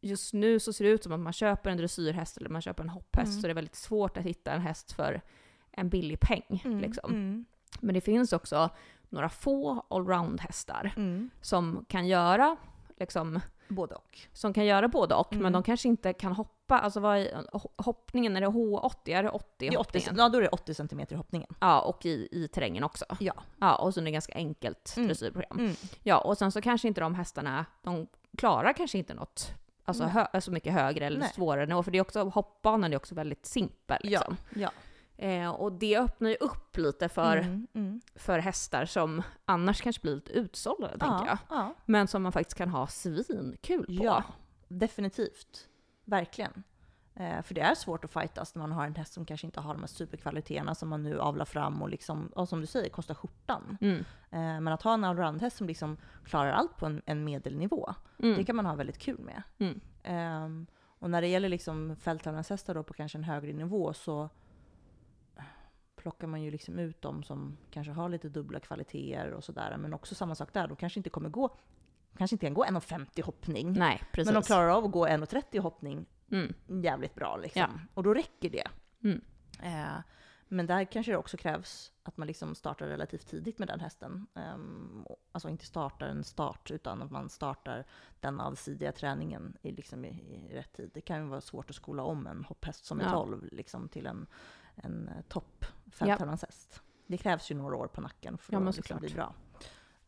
just 0.00 0.34
nu 0.34 0.60
så 0.60 0.72
ser 0.72 0.84
det 0.84 0.90
ut 0.90 1.02
som 1.02 1.12
att 1.12 1.20
man 1.20 1.32
köper 1.32 1.70
en 1.70 1.76
dressyrhäst 1.76 2.36
eller 2.36 2.48
man 2.50 2.62
köper 2.62 2.82
en 2.82 2.88
hopphäst 2.88 3.30
Mm. 3.30 3.40
så 3.40 3.46
det 3.46 3.52
är 3.52 3.54
väldigt 3.54 3.74
svårt 3.74 4.16
att 4.16 4.22
hitta 4.24 4.52
en 4.52 4.60
häst 4.60 4.92
för 4.92 5.20
en 5.70 5.88
billig 5.88 6.20
peng. 6.20 6.62
Mm, 6.64 6.78
Liksom. 6.80 7.10
mm, 7.12 7.44
Men 7.80 7.94
det 7.94 8.00
finns 8.00 8.32
också 8.32 8.70
några 9.08 9.28
få 9.28 9.86
allround-hästar 9.90 10.92
mm. 10.96 11.30
som 11.40 11.84
kan 11.88 12.06
göra 12.06 12.56
liksom, 12.96 13.40
Både 13.68 13.94
och. 13.94 14.18
som 14.32 14.52
kan 14.52 14.64
göra 14.64 14.88
både 14.88 15.14
och, 15.14 15.32
Mm. 15.32 15.42
men 15.42 15.52
de 15.52 15.62
kanske 15.62 15.88
inte 15.88 16.12
kan 16.12 16.32
hoppa. 16.32 16.78
Alltså 16.78 17.00
vad 17.00 17.16
är 17.18 17.42
ho- 17.52 17.70
hoppningen, 17.76 18.36
är 18.36 18.40
det 18.40 18.46
H80? 18.46 19.14
Är 19.14 19.22
det 19.22 19.30
80 19.30 19.46
Det 19.58 19.66
är 19.66 19.70
80, 19.70 19.98
hoppningen? 19.98 20.14
ja, 20.18 20.28
då 20.28 20.38
är 20.38 20.42
det 20.42 20.48
80 20.48 20.74
cm 20.74 21.00
i 21.08 21.14
hoppningen. 21.14 21.48
Ja, 21.60 21.80
och 21.80 22.06
i, 22.06 22.28
i 22.32 22.48
terrängen 22.48 22.84
också. 22.84 23.04
Ja. 23.20 23.34
Ja, 23.60 23.76
och 23.76 23.94
så 23.94 24.00
är 24.00 24.04
det 24.04 24.10
ganska 24.10 24.34
enkelt 24.34 24.94
Mm. 24.96 25.06
dressyrprogram. 25.08 25.58
Mm. 25.58 25.72
Ja, 26.02 26.18
och 26.18 26.38
sen 26.38 26.52
så 26.52 26.60
kanske 26.60 26.88
inte 26.88 27.00
de 27.00 27.14
hästarna, 27.14 27.64
de 27.82 28.06
klarar 28.38 28.72
kanske 28.72 28.98
inte 28.98 29.14
något 29.14 29.52
alltså 29.84 30.04
hö, 30.04 30.40
så 30.40 30.50
mycket 30.52 30.72
högre 30.72 31.06
eller 31.06 31.18
Nej. 31.18 31.32
svårare 31.34 31.66
nivå, 31.66 31.82
för 31.82 31.90
det 31.90 31.98
är 31.98 32.02
också, 32.02 32.22
hoppbanan 32.24 32.92
är 32.92 32.96
också 32.96 33.14
väldigt 33.14 33.46
simpel. 33.46 33.98
Liksom. 34.02 34.36
Ja. 34.54 34.70
Eh, 35.18 35.50
och 35.50 35.72
det 35.72 35.98
öppnar 35.98 36.30
ju 36.30 36.36
upp 36.36 36.76
lite 36.76 37.08
för, 37.08 37.36
Mm, 37.36 37.66
mm. 37.74 38.00
för 38.14 38.38
hästar 38.38 38.84
som 38.84 39.22
annars 39.44 39.80
kanske 39.80 40.02
blir 40.02 40.14
lite 40.14 40.32
utsållade, 40.32 40.98
tänker 40.98 41.26
jag. 41.26 41.38
Ja, 41.50 41.74
Men 41.86 42.06
som 42.08 42.22
man 42.22 42.32
faktiskt 42.32 42.58
kan 42.58 42.68
ha 42.68 42.86
svinkul 42.86 43.86
på. 43.86 44.04
ja, 44.04 44.22
definitivt. 44.68 45.68
Verkligen. 46.04 46.62
Eh, 47.14 47.42
för 47.42 47.54
det 47.54 47.60
är 47.60 47.74
svårt 47.74 48.04
att 48.04 48.12
fightas 48.12 48.54
när 48.54 48.60
man 48.62 48.72
har 48.72 48.86
en 48.86 48.94
häst 48.94 49.12
som 49.12 49.24
kanske 49.24 49.46
inte 49.46 49.60
har 49.60 49.74
de 49.74 49.80
här 49.80 49.86
superkvaliteterna 49.86 50.74
som 50.74 50.88
man 50.88 51.02
nu 51.02 51.20
avlar 51.20 51.44
fram 51.44 51.82
och 51.82 51.88
liksom, 51.88 52.26
och 52.26 52.48
som 52.48 52.60
du 52.60 52.66
säger, 52.66 52.88
kostar 52.90 53.14
skjortan. 53.14 53.78
Mm. 53.80 53.98
Eh, 54.30 54.60
men 54.60 54.68
att 54.68 54.82
ha 54.82 54.94
en 54.94 55.04
allround-häst 55.04 55.56
som 55.56 55.66
liksom 55.66 55.96
klarar 56.24 56.50
allt 56.52 56.76
på 56.76 56.86
en, 56.86 57.02
en 57.06 57.24
medelnivå, 57.24 57.94
Mm. 58.18 58.36
det 58.36 58.44
kan 58.44 58.56
man 58.56 58.66
ha 58.66 58.74
väldigt 58.74 58.98
kul 58.98 59.18
med. 59.20 59.42
Mm. 59.58 59.80
Ehm, 60.02 60.66
och 60.98 61.10
när 61.10 61.20
det 61.20 61.28
gäller 61.28 61.48
liksom 61.48 61.96
fälttävlanshästar 61.96 62.82
på 62.82 62.94
kanske 62.94 63.18
en 63.18 63.24
högre 63.24 63.52
nivå 63.52 63.92
så 63.92 64.28
plockar 66.06 66.26
man 66.26 66.42
ju 66.42 66.50
liksom 66.50 66.78
ut 66.78 67.02
de 67.02 67.22
som 67.22 67.56
kanske 67.70 67.92
har 67.92 68.08
lite 68.08 68.28
dubbla 68.28 68.60
kvaliteter 68.60 69.30
och 69.32 69.44
sådär. 69.44 69.76
Men 69.76 69.94
också 69.94 70.14
samma 70.14 70.34
sak 70.34 70.52
där, 70.52 70.66
de 70.68 70.76
kanske 70.76 70.98
inte 71.00 71.10
kommer 71.10 71.28
gå, 71.28 71.56
kanske 72.16 72.34
inte 72.34 72.46
kan 72.46 72.54
gå 72.54 72.64
1,50 72.64 73.22
hoppning. 73.22 73.72
Nej, 73.72 74.02
precis. 74.12 74.26
Men 74.32 74.42
de 74.42 74.46
klarar 74.46 74.68
av 74.68 74.84
att 74.84 74.90
gå 74.90 75.06
1,30 75.06 75.60
hoppning 75.60 76.06
Mm. 76.30 76.54
jävligt 76.84 77.14
bra 77.14 77.36
liksom. 77.36 77.60
Ja. 77.60 77.68
Och 77.94 78.02
då 78.02 78.14
räcker 78.14 78.50
det. 78.50 78.68
Mm. 79.04 79.20
Eh, 79.62 79.96
men 80.48 80.66
där 80.66 80.84
kanske 80.84 81.12
det 81.12 81.18
också 81.18 81.36
krävs 81.36 81.92
att 82.02 82.16
man 82.16 82.26
liksom 82.26 82.54
startar 82.54 82.86
relativt 82.86 83.26
tidigt 83.26 83.58
med 83.58 83.68
den 83.68 83.80
hästen. 83.80 84.26
Och- 85.04 85.16
alltså 85.32 85.48
inte 85.48 85.64
startar 85.66 86.06
en 86.08 86.24
start, 86.24 86.70
utan 86.70 87.02
att 87.02 87.10
man 87.10 87.28
startar 87.28 87.84
den 88.20 88.40
allsidiga 88.40 88.92
träningen 88.92 89.56
i, 89.62 89.72
liksom 89.72 90.04
i, 90.04 90.08
i 90.50 90.54
rätt 90.56 90.72
tid. 90.72 90.90
Det 90.94 91.00
kan 91.00 91.22
ju 91.22 91.28
vara 91.28 91.40
svårt 91.40 91.70
att 91.70 91.76
skola 91.76 92.02
om 92.02 92.26
en 92.26 92.44
hopphäst 92.44 92.84
som 92.84 93.00
är 93.00 93.04
Ja. 93.04 93.10
12 93.10 93.48
liksom, 93.52 93.88
till 93.88 94.06
en, 94.06 94.26
en 94.76 95.08
eh, 95.08 95.22
topp 95.28 95.64
fälttävlanshäst. 95.92 96.80
Det 97.06 97.16
krävs 97.16 97.50
ju 97.50 97.54
några 97.54 97.76
år 97.76 97.86
på 97.86 98.00
nacken 98.00 98.38
för 98.38 98.52
Ja, 98.52 98.68
att 98.68 98.76
liksom 98.76 98.98
bli 98.98 99.08
bra. 99.14 99.34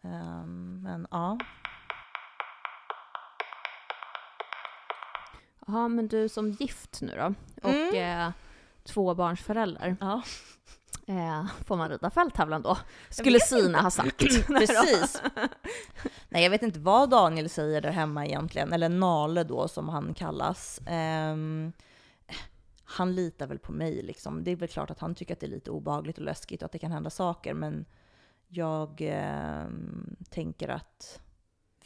Ehm, 0.02 0.82
men 0.82 1.06
ja. 1.10 1.38
Ja, 5.66 5.88
men 5.88 6.08
du 6.08 6.28
som 6.28 6.50
gift 6.50 7.00
nu 7.02 7.14
då, 7.16 7.34
och 7.62 7.74
Mm. 7.74 8.26
eh, 8.26 8.32
tvåbarnsförälder, 8.84 9.96
ja. 10.00 10.22
eh, 11.06 11.46
får 11.66 11.76
man 11.76 11.88
rida 11.88 12.10
fälttävlan 12.10 12.62
då? 12.62 12.78
Skulle 13.10 13.40
Sina 13.40 13.80
ha 13.80 13.90
sagt. 13.90 14.18
Precis. 14.46 15.22
Nej, 16.28 16.42
jag 16.42 16.50
vet 16.50 16.62
inte 16.62 16.78
vad 16.78 17.10
Daniel 17.10 17.48
säger 17.48 17.80
där 17.80 17.90
hemma 17.90 18.26
egentligen, 18.26 18.72
eller 18.72 18.88
Nale 18.88 19.44
då 19.44 19.68
som 19.68 19.88
han 19.88 20.14
kallas. 20.14 20.80
Ehm, 20.86 21.72
han 22.90 23.14
litar 23.14 23.46
väl 23.46 23.58
på 23.58 23.72
mig 23.72 24.02
liksom. 24.02 24.44
Det 24.44 24.50
är 24.50 24.56
väl 24.56 24.68
klart 24.68 24.90
att 24.90 24.98
han 24.98 25.14
tycker 25.14 25.34
att 25.34 25.40
det 25.40 25.46
är 25.46 25.50
lite 25.50 25.70
obehagligt 25.70 26.18
och 26.18 26.24
läskigt 26.24 26.62
och 26.62 26.66
att 26.66 26.72
det 26.72 26.78
kan 26.78 26.92
hända 26.92 27.10
saker, 27.10 27.54
men 27.54 27.84
jag 28.46 29.00
ehm, 29.00 30.16
tänker 30.30 30.68
att 30.68 31.20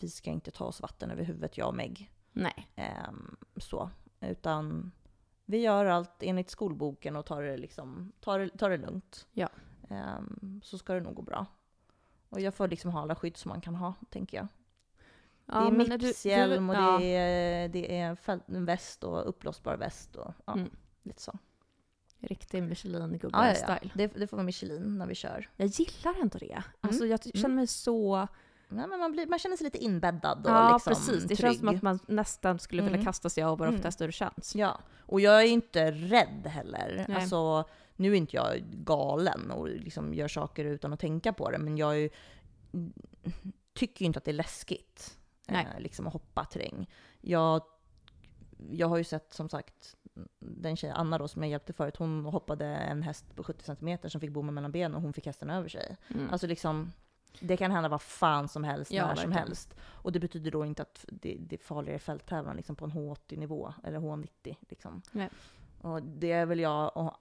vi 0.01 0.11
ska 0.11 0.31
inte 0.31 0.51
ta 0.51 0.65
oss 0.65 0.81
vatten 0.81 1.11
över 1.11 1.25
huvudet, 1.25 1.59
jag 1.59 1.69
och 1.69 1.75
Meg. 1.75 2.11
Nej. 2.33 2.69
Ehm, 2.77 3.37
så. 3.57 3.91
Utan 4.21 4.93
vi 5.45 5.59
gör 5.59 5.87
allt 5.87 6.23
enligt 6.23 6.51
skolboken 6.51 7.17
och 7.17 7.27
tar 7.27 7.43
det, 7.43 7.57
liksom, 7.57 8.12
tar 8.21 8.38
det, 8.38 8.49
tar 8.49 8.71
det 8.71 8.77
lugnt. 8.77 9.27
Ja. 9.33 9.49
Ehm, 9.88 10.61
så 10.65 10.79
ska 10.79 10.95
det 10.95 11.01
nog 11.01 11.15
gå 11.15 11.23
bra. 11.23 11.47
Och 12.29 12.41
jag 12.41 12.55
får 12.55 12.69
liksom 12.69 12.91
ha 12.91 13.01
alla 13.03 13.15
skydd 13.15 13.37
som 13.37 13.49
man 13.49 13.61
kan 13.61 13.75
ha, 13.75 13.95
tänker 14.11 14.37
jag. 14.37 14.49
Ja, 15.47 15.61
det 15.61 15.85
är 15.85 15.99
mipshjälm 15.99 16.71
och 16.71 16.77
ja. 16.77 16.99
det 16.99 17.17
är, 17.17 17.69
det 17.69 17.99
är 17.99 18.65
väst 18.65 19.05
och 19.05 19.29
uppblåsbar 19.29 19.77
väst 19.77 20.17
och 20.17 20.35
ja, 20.47 20.53
Mm. 20.53 20.71
Lite 21.03 21.23
så. 21.23 21.38
Riktig 22.19 22.59
Ja, 22.59 22.62
ja, 22.62 22.65
ja. 22.65 22.69
Michelin-gubbe-style. 22.69 23.91
Det, 23.95 24.07
det 24.07 24.27
får 24.27 24.37
vara 24.37 24.45
Michelin 24.45 24.99
när 24.99 25.07
vi 25.07 25.15
kör. 25.15 25.51
Jag 25.57 25.67
gillar 25.69 26.21
ändå 26.21 26.38
det. 26.38 26.62
Alltså 26.81 27.07
jag 27.07 27.21
Mm. 27.27 27.43
känner 27.43 27.55
mig 27.55 27.67
så... 27.67 28.29
Ja, 28.69 28.87
men 28.87 29.01
man, 29.01 29.12
blir, 29.12 29.27
man 29.27 29.38
känner 29.38 29.57
sig 29.57 29.65
lite 29.65 29.79
inbäddad 29.79 30.38
och 30.47 30.51
Ja, 30.53 30.73
liksom 30.73 30.91
precis. 30.95 31.23
Det 31.23 31.29
trygg. 31.37 31.38
känns 31.38 31.59
som 31.59 31.69
att 31.69 31.83
man 31.83 31.99
nästan 32.09 32.59
skulle 32.59 32.83
vilja 32.83 32.97
Mm. 32.97 33.05
kasta 33.07 33.29
sig 33.31 33.43
av 33.45 33.59
bara 33.59 33.65
för 33.65 33.69
att 33.69 33.75
Mm. 33.75 33.83
testa 33.83 34.05
hur 34.05 34.09
det 34.09 34.12
känns. 34.12 34.55
Ja, 34.55 34.81
och 35.07 35.21
jag 35.21 35.43
är 35.43 35.47
inte 35.47 35.91
rädd 35.93 36.47
heller. 36.47 37.05
Nej. 37.09 37.17
Alltså, 37.17 37.69
nu 37.97 38.12
är 38.12 38.17
inte 38.17 38.37
jag 38.37 38.61
galen 38.73 39.51
och 39.51 39.69
liksom 39.69 40.15
gör 40.15 40.29
saker 40.29 40.65
utan 40.65 40.93
att 40.93 41.01
tänka 41.01 41.33
på 41.33 41.51
det, 41.51 41.59
men 41.59 41.77
jag 41.77 41.99
är, 41.99 42.11
tycker 43.75 44.01
ju 44.03 44.07
inte 44.07 44.19
att 44.19 44.25
det 44.25 44.31
är 44.31 44.33
läskigt 44.33 45.19
Nej. 45.49 45.67
eh, 45.77 45.81
liksom 45.81 46.07
att 46.07 46.12
hoppa 46.12 46.45
terräng. 46.45 46.91
Jag, 47.21 47.62
jag 48.71 48.88
har 48.88 48.97
ju 48.97 49.05
sett 49.05 49.33
som 49.35 49.49
sagt 49.49 49.97
den 50.38 50.77
tjejen, 50.77 50.96
Anna 50.96 51.18
då, 51.18 51.29
som 51.29 51.42
jag 51.42 51.51
hjälpte 51.51 51.72
förut, 51.72 51.96
hon 51.96 52.25
hoppade 52.25 52.66
en 52.66 53.03
häst 53.03 53.37
på 53.37 53.44
70 53.44 53.64
cm 53.64 53.98
som 54.11 54.20
fick 54.20 54.31
bommen 54.31 54.55
mellan 54.55 54.72
benen 54.72 54.94
och 54.94 55.03
hon 55.03 55.12
fick 55.12 55.27
hästen 55.27 55.51
över 55.51 55.68
sig. 55.68 55.96
Mm. 56.14 56.31
Alltså 56.31 56.46
liksom, 56.46 56.92
det 57.40 57.57
kan 57.57 57.70
hända 57.70 57.88
vad 57.88 58.03
fan 58.03 58.48
som 58.48 58.64
helst, 58.64 58.90
Ja, 58.92 59.07
när 59.07 59.14
som 59.14 59.33
helst. 59.33 59.75
Och 59.81 60.12
det 60.12 60.20
betyder 60.20 60.51
då 60.51 60.64
inte 60.64 60.83
att 60.83 61.05
det, 61.09 61.37
det 61.40 61.57
är 61.57 61.61
farligare 61.64 61.98
fälttävlan 61.98 62.57
liksom 62.57 62.77
på 62.77 62.85
en 62.85 62.92
H80-nivå, 62.92 63.75
eller 63.85 63.98
H90. 63.98 64.57
Liksom. 64.68 65.03
Nej. 65.12 65.29
Och 65.81 66.03
det 66.03 66.33
är 66.33 66.46
väl 66.46 66.61
jag, 66.61 66.96
och 66.96 67.14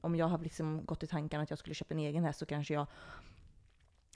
om 0.00 0.16
jag 0.16 0.26
har 0.26 0.38
liksom 0.38 0.84
gått 0.84 1.02
i 1.02 1.06
tanken 1.06 1.40
att 1.40 1.50
jag 1.50 1.58
skulle 1.58 1.74
köpa 1.74 1.94
en 1.94 2.00
egen 2.00 2.24
häst 2.24 2.38
så 2.38 2.46
kanske 2.46 2.74
jag 2.74 2.86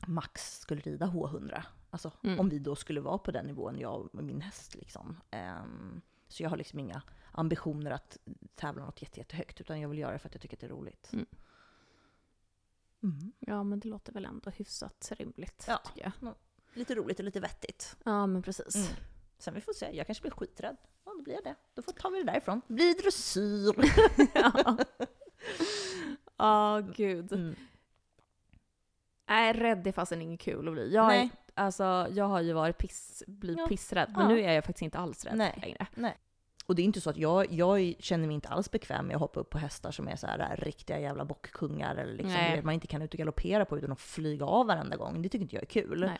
max 0.06 0.58
skulle 0.60 0.80
rida 0.80 1.06
H100. 1.06 1.62
Alltså 1.90 2.12
Mm. 2.22 2.40
om 2.40 2.48
vi 2.48 2.58
då 2.58 2.76
skulle 2.76 3.00
vara 3.00 3.18
på 3.18 3.30
den 3.30 3.46
nivån, 3.46 3.78
jag 3.78 4.14
och 4.14 4.24
min 4.24 4.40
häst. 4.40 4.74
Liksom. 4.74 5.20
Ehm, 5.30 6.00
så 6.28 6.42
jag 6.42 6.50
har 6.50 6.56
liksom 6.56 6.78
inga 6.78 7.02
ambitioner 7.40 7.90
att 7.90 8.18
tävla 8.55 8.85
något 8.85 9.03
jätte, 9.03 9.20
jättehögt, 9.20 9.61
utan 9.61 9.81
jag 9.81 9.88
vill 9.88 9.98
göra 9.98 10.12
det 10.12 10.18
för 10.18 10.29
att 10.29 10.35
jag 10.35 10.42
tycker 10.42 10.57
att 10.57 10.61
det 10.61 10.66
är 10.66 10.70
roligt. 10.70 11.11
Mm. 11.12 11.26
Mm. 13.03 13.33
Ja, 13.38 13.62
men 13.62 13.81
det 13.81 13.88
låter 13.88 14.12
väl 14.12 14.24
ändå 14.24 14.50
hyfsat 14.50 15.12
rimligt, 15.18 15.64
Ja. 15.68 15.76
tycker 15.87 16.12
jag. 16.20 16.35
Lite 16.74 16.94
roligt 16.94 17.18
och 17.18 17.24
lite 17.24 17.40
vettigt. 17.40 17.96
Ja, 18.05 18.26
men 18.26 18.42
precis. 18.42 18.74
Mm. 18.76 18.88
Sen 19.38 19.55
vi 19.55 19.61
får 19.61 19.72
se, 19.72 19.90
jag 19.96 20.07
kanske 20.07 20.22
blir 20.22 20.31
skiträdd. 20.33 20.76
Ja, 21.05 21.12
då 21.16 21.22
blir 21.22 21.35
jag 21.35 21.44
det. 21.44 21.55
Då 21.74 21.83
får 21.83 21.92
tar 21.92 22.11
vi 22.11 22.18
det 22.22 22.33
därifrån. 22.33 22.61
Blir 22.66 22.94
det 22.94 23.03
dressyr. 23.03 23.74
Ja, 24.35 24.76
Ja, 26.37 26.83
gud. 26.96 27.33
Mm. 27.33 27.55
Nej, 29.29 29.53
rädd 29.53 29.87
är 29.87 29.92
fasen 29.92 30.22
inget 30.22 30.40
kul 30.40 30.68
att 30.68 30.74
bli. 30.74 30.94
Jag, 30.94 31.05
är, 31.05 31.09
Nej. 31.18 31.31
alltså, 31.55 32.07
jag 32.11 32.24
har 32.24 32.40
ju 32.40 32.53
varit 32.53 32.79
piss, 32.79 33.22
blivit 33.26 33.59
Ja. 33.61 33.66
pissrädd, 33.68 34.12
men 34.12 34.22
Ja. 34.22 34.29
nu 34.29 34.40
är 34.40 34.53
jag 34.53 34.64
faktiskt 34.64 34.83
inte 34.83 34.98
alls 34.98 35.24
rädd 35.24 35.37
Nej. 35.37 35.59
längre. 35.62 35.87
Och 36.70 36.76
det 36.76 36.83
är 36.83 36.85
inte 36.85 37.00
så 37.00 37.11
att 37.11 37.16
jag, 37.16 37.52
jag 37.52 37.94
känner 37.98 38.26
mig 38.26 38.35
inte 38.35 38.48
alls 38.48 38.70
bekväm 38.70 39.06
med 39.06 39.16
att 39.16 39.20
hoppa 39.20 39.40
upp 39.40 39.50
på 39.50 39.59
hästar 39.59 39.90
som 39.90 40.09
är 40.09 40.16
så 40.16 40.26
här 40.26 40.38
äh, 40.38 40.64
riktiga 40.64 41.00
jävla 41.00 41.24
bockkungar 41.24 41.96
eller 41.96 42.12
liksom 42.12 42.33
Nej. 42.33 42.62
man 42.62 42.74
inte 42.74 42.87
kan 42.87 43.02
ut 43.02 43.14
och 43.14 43.18
galoppera 43.18 43.64
på 43.64 43.78
utan 43.78 43.92
att 43.92 44.00
flyga 44.00 44.46
av 44.46 44.66
varenda 44.66 44.96
gång. 44.96 45.22
Det 45.22 45.28
tycker 45.28 45.42
inte 45.42 45.56
jag 45.56 45.62
är 45.62 45.66
kul. 45.66 46.11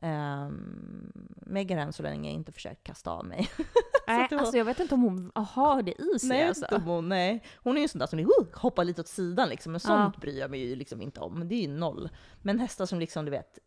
Nej. 0.00 0.44
Um, 0.46 1.12
Megan 1.36 1.78
har 1.78 1.86
än 1.86 1.92
så 1.92 2.02
länge 2.02 2.30
inte 2.30 2.52
försökt 2.52 2.84
kasta 2.84 3.10
av 3.10 3.24
mig. 3.26 3.48
Nej, 4.06 4.28
var- 4.30 4.38
alltså 4.38 4.56
jag 4.56 4.64
vet 4.64 4.80
inte 4.80 4.94
om 4.94 5.02
hon 5.02 5.32
har 5.34 5.82
det 5.82 6.02
i 6.02 6.18
sig 6.18 6.28
nej, 6.28 6.48
alltså. 6.48 6.64
inte 6.64 6.76
om 6.76 6.82
hon, 6.82 7.08
nej, 7.08 7.44
hon 7.56 7.76
är 7.76 7.80
ju 7.80 7.82
en 7.82 7.88
sån 7.88 7.98
där 7.98 8.06
som 8.06 8.18
uh, 8.18 8.26
hoppar 8.54 8.84
lite 8.84 9.00
åt 9.00 9.08
sidan 9.08 9.48
liksom, 9.48 9.72
men 9.72 9.80
sånt 9.80 10.16
bryr 10.20 10.38
jag 10.38 10.50
mig 10.50 10.60
ju 10.60 10.76
liksom 10.76 11.02
inte 11.02 11.20
om. 11.20 11.48
Det 11.48 11.54
är 11.54 11.62
ju 11.62 11.68
noll. 11.68 12.08
Men 12.42 12.58
hästar 12.58 12.86
som 12.86 13.00
liksom 13.00 13.24
du 13.24 13.30
vet 13.30 13.58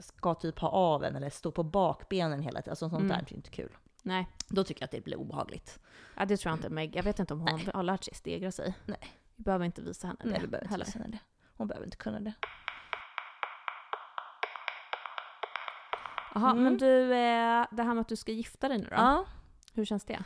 ska 0.00 0.34
typ 0.34 0.58
ha 0.58 0.68
av 0.68 1.04
en 1.04 1.16
eller 1.16 1.30
stå 1.30 1.50
på 1.50 1.62
bakbenen 1.62 2.42
hela 2.42 2.60
tiden, 2.60 2.72
alltså 2.72 2.88
sånt 2.88 3.00
Mm. 3.00 3.08
där 3.08 3.24
är 3.32 3.36
inte 3.36 3.50
kul. 3.50 3.70
Nej. 4.06 4.28
Då 4.48 4.64
tycker 4.64 4.82
jag 4.82 4.84
att 4.84 4.90
det 4.90 5.04
blir 5.04 5.16
obehagligt. 5.16 5.80
Ja, 6.16 6.24
det 6.24 6.36
tror 6.36 6.50
jag 6.50 6.58
inte. 6.58 6.70
Meg. 6.70 6.96
jag 6.96 7.02
vet 7.02 7.18
inte 7.18 7.34
om 7.34 7.40
hon 7.40 7.54
Nej. 7.56 7.70
har 7.74 7.82
lärt 7.82 8.04
sig 8.04 8.14
stegra 8.14 8.52
sig. 8.52 8.74
Nej. 8.84 8.98
Vi 9.36 9.42
behöver 9.44 9.64
inte 9.64 9.82
visa 9.82 10.06
henne 10.06 10.18
det. 10.22 10.30
Nej, 10.30 10.40
vi 10.40 10.46
behöver 10.46 10.66
inte 10.66 10.84
visa 10.84 10.98
henne 10.98 11.10
det. 11.10 11.18
Hon 11.56 11.68
behöver 11.68 11.84
inte 11.84 11.96
kunna 11.96 12.20
det. 12.20 12.32
Jaha, 16.34 16.50
mm. 16.50 16.64
men 16.64 16.78
du, 16.78 17.02
eh, 17.02 17.66
det 17.70 17.82
här 17.82 17.94
med 17.94 17.98
att 17.98 18.08
du 18.08 18.16
ska 18.16 18.32
gifta 18.32 18.68
dig 18.68 18.78
nu 18.78 18.84
då? 18.84 18.96
Ja. 18.96 19.24
Hur 19.74 19.84
känns 19.84 20.04
det? 20.04 20.18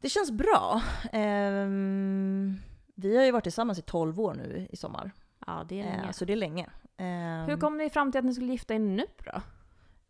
Det 0.00 0.08
känns 0.08 0.30
bra. 0.30 0.82
Um, 1.12 2.60
vi 2.94 3.16
har 3.16 3.24
ju 3.24 3.30
varit 3.30 3.44
tillsammans 3.44 3.78
i 3.78 3.82
12 3.82 4.20
år 4.20 4.34
nu 4.34 4.66
i 4.70 4.76
sommar. 4.76 5.12
Ja, 5.46 5.64
det 5.68 5.80
är 5.80 5.84
länge. 5.84 6.04
Eh, 6.04 6.10
så 6.10 6.24
det 6.24 6.32
är 6.32 6.36
länge. 6.36 6.64
Um, 6.98 7.06
Hur 7.46 7.50
ehm. 7.50 7.60
kom 7.60 7.76
ni 7.76 7.90
fram 7.90 8.12
till 8.12 8.18
att 8.18 8.24
ni 8.24 8.34
skulle 8.34 8.52
gifta 8.52 8.74
er 8.74 8.78
nu 8.78 9.06
då? 9.24 9.42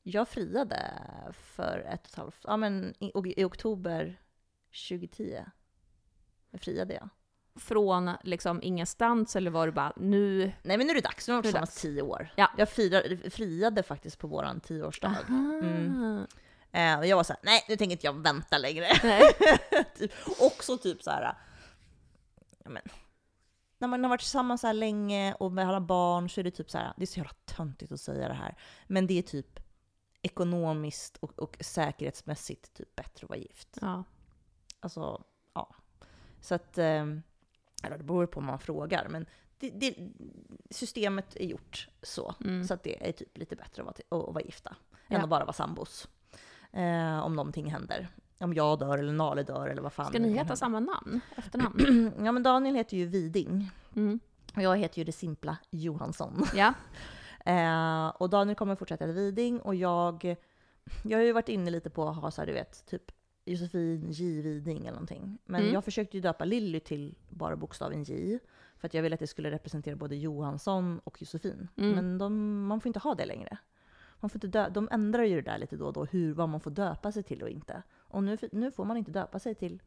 Jag 0.02 0.28
friade 0.28 0.92
för 1.32 1.78
ett 1.78 2.00
och 2.00 2.08
ett 2.08 2.14
halvt, 2.14 2.40
ja 2.42 2.56
men 2.56 2.94
i, 2.98 3.12
i 3.36 3.44
oktober 3.44 4.20
2010. 4.88 5.44
Jag 6.50 6.60
friade 6.60 6.94
jag. 6.94 7.08
Från 7.54 8.10
liksom 8.22 8.62
ingenstans 8.62 9.36
eller 9.36 9.50
var 9.50 9.66
det 9.66 9.72
bara 9.72 9.92
nu? 9.96 10.52
Nej 10.62 10.78
men 10.78 10.86
nu 10.86 10.90
är 10.90 10.94
det 10.94 11.00
dags, 11.00 11.28
nu 11.28 11.34
har 11.34 11.42
vi 11.42 11.52
varit 11.52 11.70
tillsammans 11.70 11.82
tio 11.82 12.02
år. 12.02 12.32
Ja. 12.36 12.50
Jag 12.56 12.68
friade, 12.68 13.30
friade 13.30 13.82
faktiskt 13.82 14.18
på 14.18 14.26
våran 14.26 14.60
tioårsdag. 14.60 15.16
Mm. 15.28 16.26
Eh, 16.72 16.98
och 16.98 17.06
jag 17.06 17.16
var 17.16 17.24
såhär, 17.24 17.40
nej 17.42 17.64
nu 17.68 17.76
tänker 17.76 17.92
inte 17.92 18.06
jag 18.06 18.22
vänta 18.22 18.58
längre. 18.58 18.86
Nej. 19.02 19.22
typ, 19.96 20.12
också 20.40 20.78
typ 20.78 21.02
så 21.02 21.10
här. 21.10 21.34
ja, 22.64 22.70
men, 22.70 22.82
när 23.78 23.88
man 23.88 24.04
har 24.04 24.10
varit 24.10 24.20
tillsammans 24.20 24.60
så 24.60 24.66
här 24.66 24.74
länge 24.74 25.34
och 25.34 25.52
med 25.52 25.68
alla 25.68 25.80
barn 25.80 26.30
så 26.30 26.40
är 26.40 26.44
det 26.44 26.50
typ 26.50 26.70
så 26.70 26.78
här, 26.78 26.92
det 26.96 27.02
är 27.02 27.06
så 27.06 27.18
jävla 27.18 27.34
töntigt 27.44 27.92
att 27.92 28.00
säga 28.00 28.28
det 28.28 28.34
här, 28.34 28.56
men 28.86 29.06
det 29.06 29.18
är 29.18 29.22
typ 29.22 29.60
ekonomiskt 30.22 31.16
och, 31.16 31.38
och 31.38 31.56
säkerhetsmässigt 31.60 32.74
typ 32.74 32.96
bättre 32.96 33.24
att 33.24 33.30
vara 33.30 33.38
gift. 33.38 33.78
Ja. 33.80 34.04
Alltså, 34.80 35.24
ja. 35.54 35.74
Så 36.40 36.54
att, 36.54 36.78
eh, 36.78 36.84
eller 37.82 37.98
det 37.98 38.04
beror 38.04 38.26
på 38.26 38.40
vad 38.40 38.46
man 38.46 38.58
frågar, 38.58 39.08
men 39.08 39.26
det, 39.58 39.70
det, 39.70 39.94
systemet 40.70 41.36
är 41.36 41.44
gjort 41.46 41.88
så. 42.02 42.34
Mm. 42.44 42.64
Så 42.64 42.74
att 42.74 42.82
det 42.82 43.08
är 43.08 43.12
typ 43.12 43.38
lite 43.38 43.56
bättre 43.56 43.82
att 43.82 43.86
vara, 44.10 44.22
att 44.28 44.34
vara 44.34 44.44
gifta 44.44 44.76
än 45.08 45.16
Ja. 45.16 45.22
att 45.22 45.28
bara 45.28 45.44
vara 45.44 45.52
sambos. 45.52 46.08
Eh, 46.72 47.18
om 47.20 47.36
någonting 47.36 47.70
händer. 47.70 48.08
Om 48.38 48.54
jag 48.54 48.78
dör 48.78 48.98
eller 48.98 49.12
Nale 49.12 49.42
dör 49.42 49.66
eller 49.68 49.82
vad 49.82 49.92
fan 49.92 50.06
Ska 50.06 50.18
ni 50.18 50.28
heta 50.28 50.38
hända. 50.40 50.56
samma 50.56 50.80
namn? 50.80 51.20
Efternamn? 51.36 52.12
Ja 52.24 52.32
men 52.32 52.42
Daniel 52.42 52.74
heter 52.74 52.96
ju 52.96 53.06
Viding 53.06 53.70
Mm. 53.96 54.20
och 54.56 54.62
jag 54.62 54.76
heter 54.78 54.98
ju 54.98 55.04
det 55.04 55.12
simpla 55.12 55.56
Johansson. 55.70 56.46
Ja. 56.54 56.74
Eh, 57.46 58.08
och 58.08 58.30
Daniel 58.30 58.56
kommer 58.56 58.74
fortsätta 58.76 59.04
heta 59.06 59.14
Viding 59.14 59.60
och 59.60 59.74
jag, 59.74 60.36
jag 61.04 61.18
har 61.18 61.24
ju 61.24 61.32
varit 61.32 61.48
inne 61.48 61.70
lite 61.70 61.90
på 61.90 62.08
att 62.08 62.16
ha 62.16 62.30
så 62.30 62.40
här, 62.40 62.46
du 62.46 62.52
vet, 62.52 62.86
typ 62.86 63.12
Josefin 63.44 64.10
J 64.10 64.42
Viding 64.42 64.78
eller 64.78 64.90
någonting. 64.92 65.38
Men 65.44 65.60
Mm. 65.60 65.74
jag 65.74 65.84
försökte 65.84 66.16
ju 66.16 66.20
döpa 66.20 66.44
Lilly 66.44 66.80
till 66.80 67.14
bara 67.28 67.56
bokstaven 67.56 68.02
J. 68.02 68.38
För 68.76 68.86
att 68.86 68.94
jag 68.94 69.02
ville 69.02 69.14
att 69.14 69.20
det 69.20 69.26
skulle 69.26 69.50
representera 69.50 69.96
både 69.96 70.16
Johansson 70.16 71.00
och 71.04 71.22
Josefin. 71.22 71.68
Mm. 71.76 71.92
Men 71.94 72.18
de, 72.18 72.66
man 72.66 72.80
får 72.80 72.88
inte 72.88 72.98
ha 72.98 73.14
det 73.14 73.26
längre. 73.26 73.58
Man 74.20 74.30
får 74.30 74.36
inte 74.36 74.46
dö, 74.58 74.68
de 74.68 74.88
ändrar 74.92 75.22
ju 75.24 75.36
det 75.40 75.50
där 75.50 75.58
lite 75.58 75.76
då 75.76 75.86
och 75.86 75.92
då, 75.92 76.04
hur, 76.04 76.34
vad 76.34 76.48
man 76.48 76.60
får 76.60 76.70
döpa 76.70 77.12
sig 77.12 77.22
till 77.22 77.42
och 77.42 77.48
inte. 77.48 77.82
Och 77.98 78.24
nu, 78.24 78.38
nu 78.52 78.70
får 78.70 78.84
man 78.84 78.96
inte 78.96 79.10
döpa 79.10 79.38
sig 79.38 79.54
till 79.54 79.82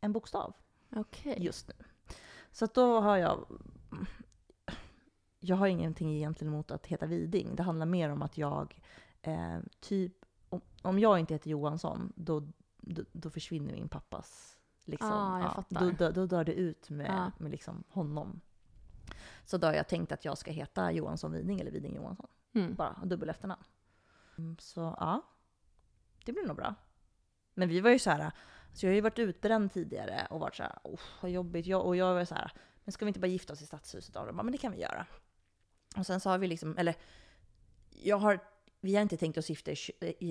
en 0.00 0.12
bokstav 0.12 0.54
Okej. 0.96 1.36
just 1.38 1.68
nu. 1.68 1.74
Så 2.52 2.64
att 2.64 2.74
då 2.74 3.00
har 3.00 3.16
jag... 3.16 3.46
Jag 5.44 5.56
har 5.56 5.66
ingenting 5.66 6.14
egentligen 6.16 6.52
emot 6.52 6.70
att 6.70 6.86
heta 6.86 7.06
Viding. 7.06 7.56
Det 7.56 7.62
handlar 7.62 7.86
mer 7.86 8.10
om 8.10 8.22
att 8.22 8.38
jag, 8.38 8.78
eh, 9.22 9.58
typ, 9.80 10.12
om, 10.48 10.60
om 10.82 10.98
jag 10.98 11.18
inte 11.18 11.34
heter 11.34 11.50
Johansson, 11.50 12.12
då, 12.16 12.48
då, 12.76 13.02
då 13.12 13.30
försvinner 13.30 13.72
min 13.72 13.88
pappas... 13.88 14.58
Liksom, 14.84 15.12
Ah, 15.12 15.50
fattar. 15.54 15.80
Då, 15.80 15.90
då, 15.90 16.10
då 16.10 16.26
dör 16.26 16.44
det 16.44 16.54
ut 16.54 16.90
med, 16.90 17.06
Ja. 17.06 17.30
med 17.38 17.50
liksom 17.50 17.84
honom. 17.88 18.40
Så 19.44 19.58
då 19.58 19.66
har 19.66 19.74
jag 19.74 19.88
tänkt 19.88 20.12
att 20.12 20.24
jag 20.24 20.38
ska 20.38 20.50
heta 20.50 20.92
Johansson 20.92 21.32
Viding 21.32 21.60
eller 21.60 21.70
Viding 21.70 21.96
Johansson. 21.96 22.26
Mm. 22.52 22.74
Bara 22.74 22.96
dubbel 23.04 23.28
efternamn. 23.28 23.62
Mm, 24.38 24.56
Så 24.60 24.96
ja, 25.00 25.22
det 26.24 26.32
blir 26.32 26.46
nog 26.46 26.56
bra. 26.56 26.74
Men 27.54 27.68
vi 27.68 27.80
var 27.80 27.90
ju 27.90 27.98
så 27.98 28.10
här, 28.10 28.20
alltså 28.20 28.86
jag 28.86 28.90
har 28.90 28.94
ju 28.94 29.00
varit 29.00 29.18
utbränd 29.18 29.72
tidigare 29.72 30.26
och 30.30 30.40
varit 30.40 30.54
så 30.56 30.62
här, 30.62 30.78
oh, 30.84 31.00
vad 31.22 31.30
jobbigt. 31.30 31.66
Jag, 31.66 31.86
och 31.86 31.96
jag 31.96 32.14
var 32.14 32.24
så 32.24 32.34
här, 32.34 32.52
men 32.84 32.92
ska 32.92 33.04
vi 33.04 33.08
inte 33.08 33.20
bara 33.20 33.26
gifta 33.26 33.52
oss 33.52 33.62
i 33.62 33.66
stadshuset? 33.66 34.16
Och 34.16 34.26
de 34.26 34.36
bara, 34.36 34.42
men 34.42 34.52
det 34.52 34.58
kan 34.58 34.72
vi 34.72 34.80
göra. 34.80 35.06
Och 35.96 36.06
sen 36.06 36.20
så 36.20 36.30
har 36.30 36.38
vi 36.38 36.46
liksom, 36.46 36.78
eller 36.78 36.94
jag 37.90 38.16
har, 38.16 38.38
vi 38.80 38.94
har 38.94 39.02
inte 39.02 39.16
tänkt 39.16 39.38
oss 39.38 39.50
gifta 39.50 39.70
i, 39.70 39.76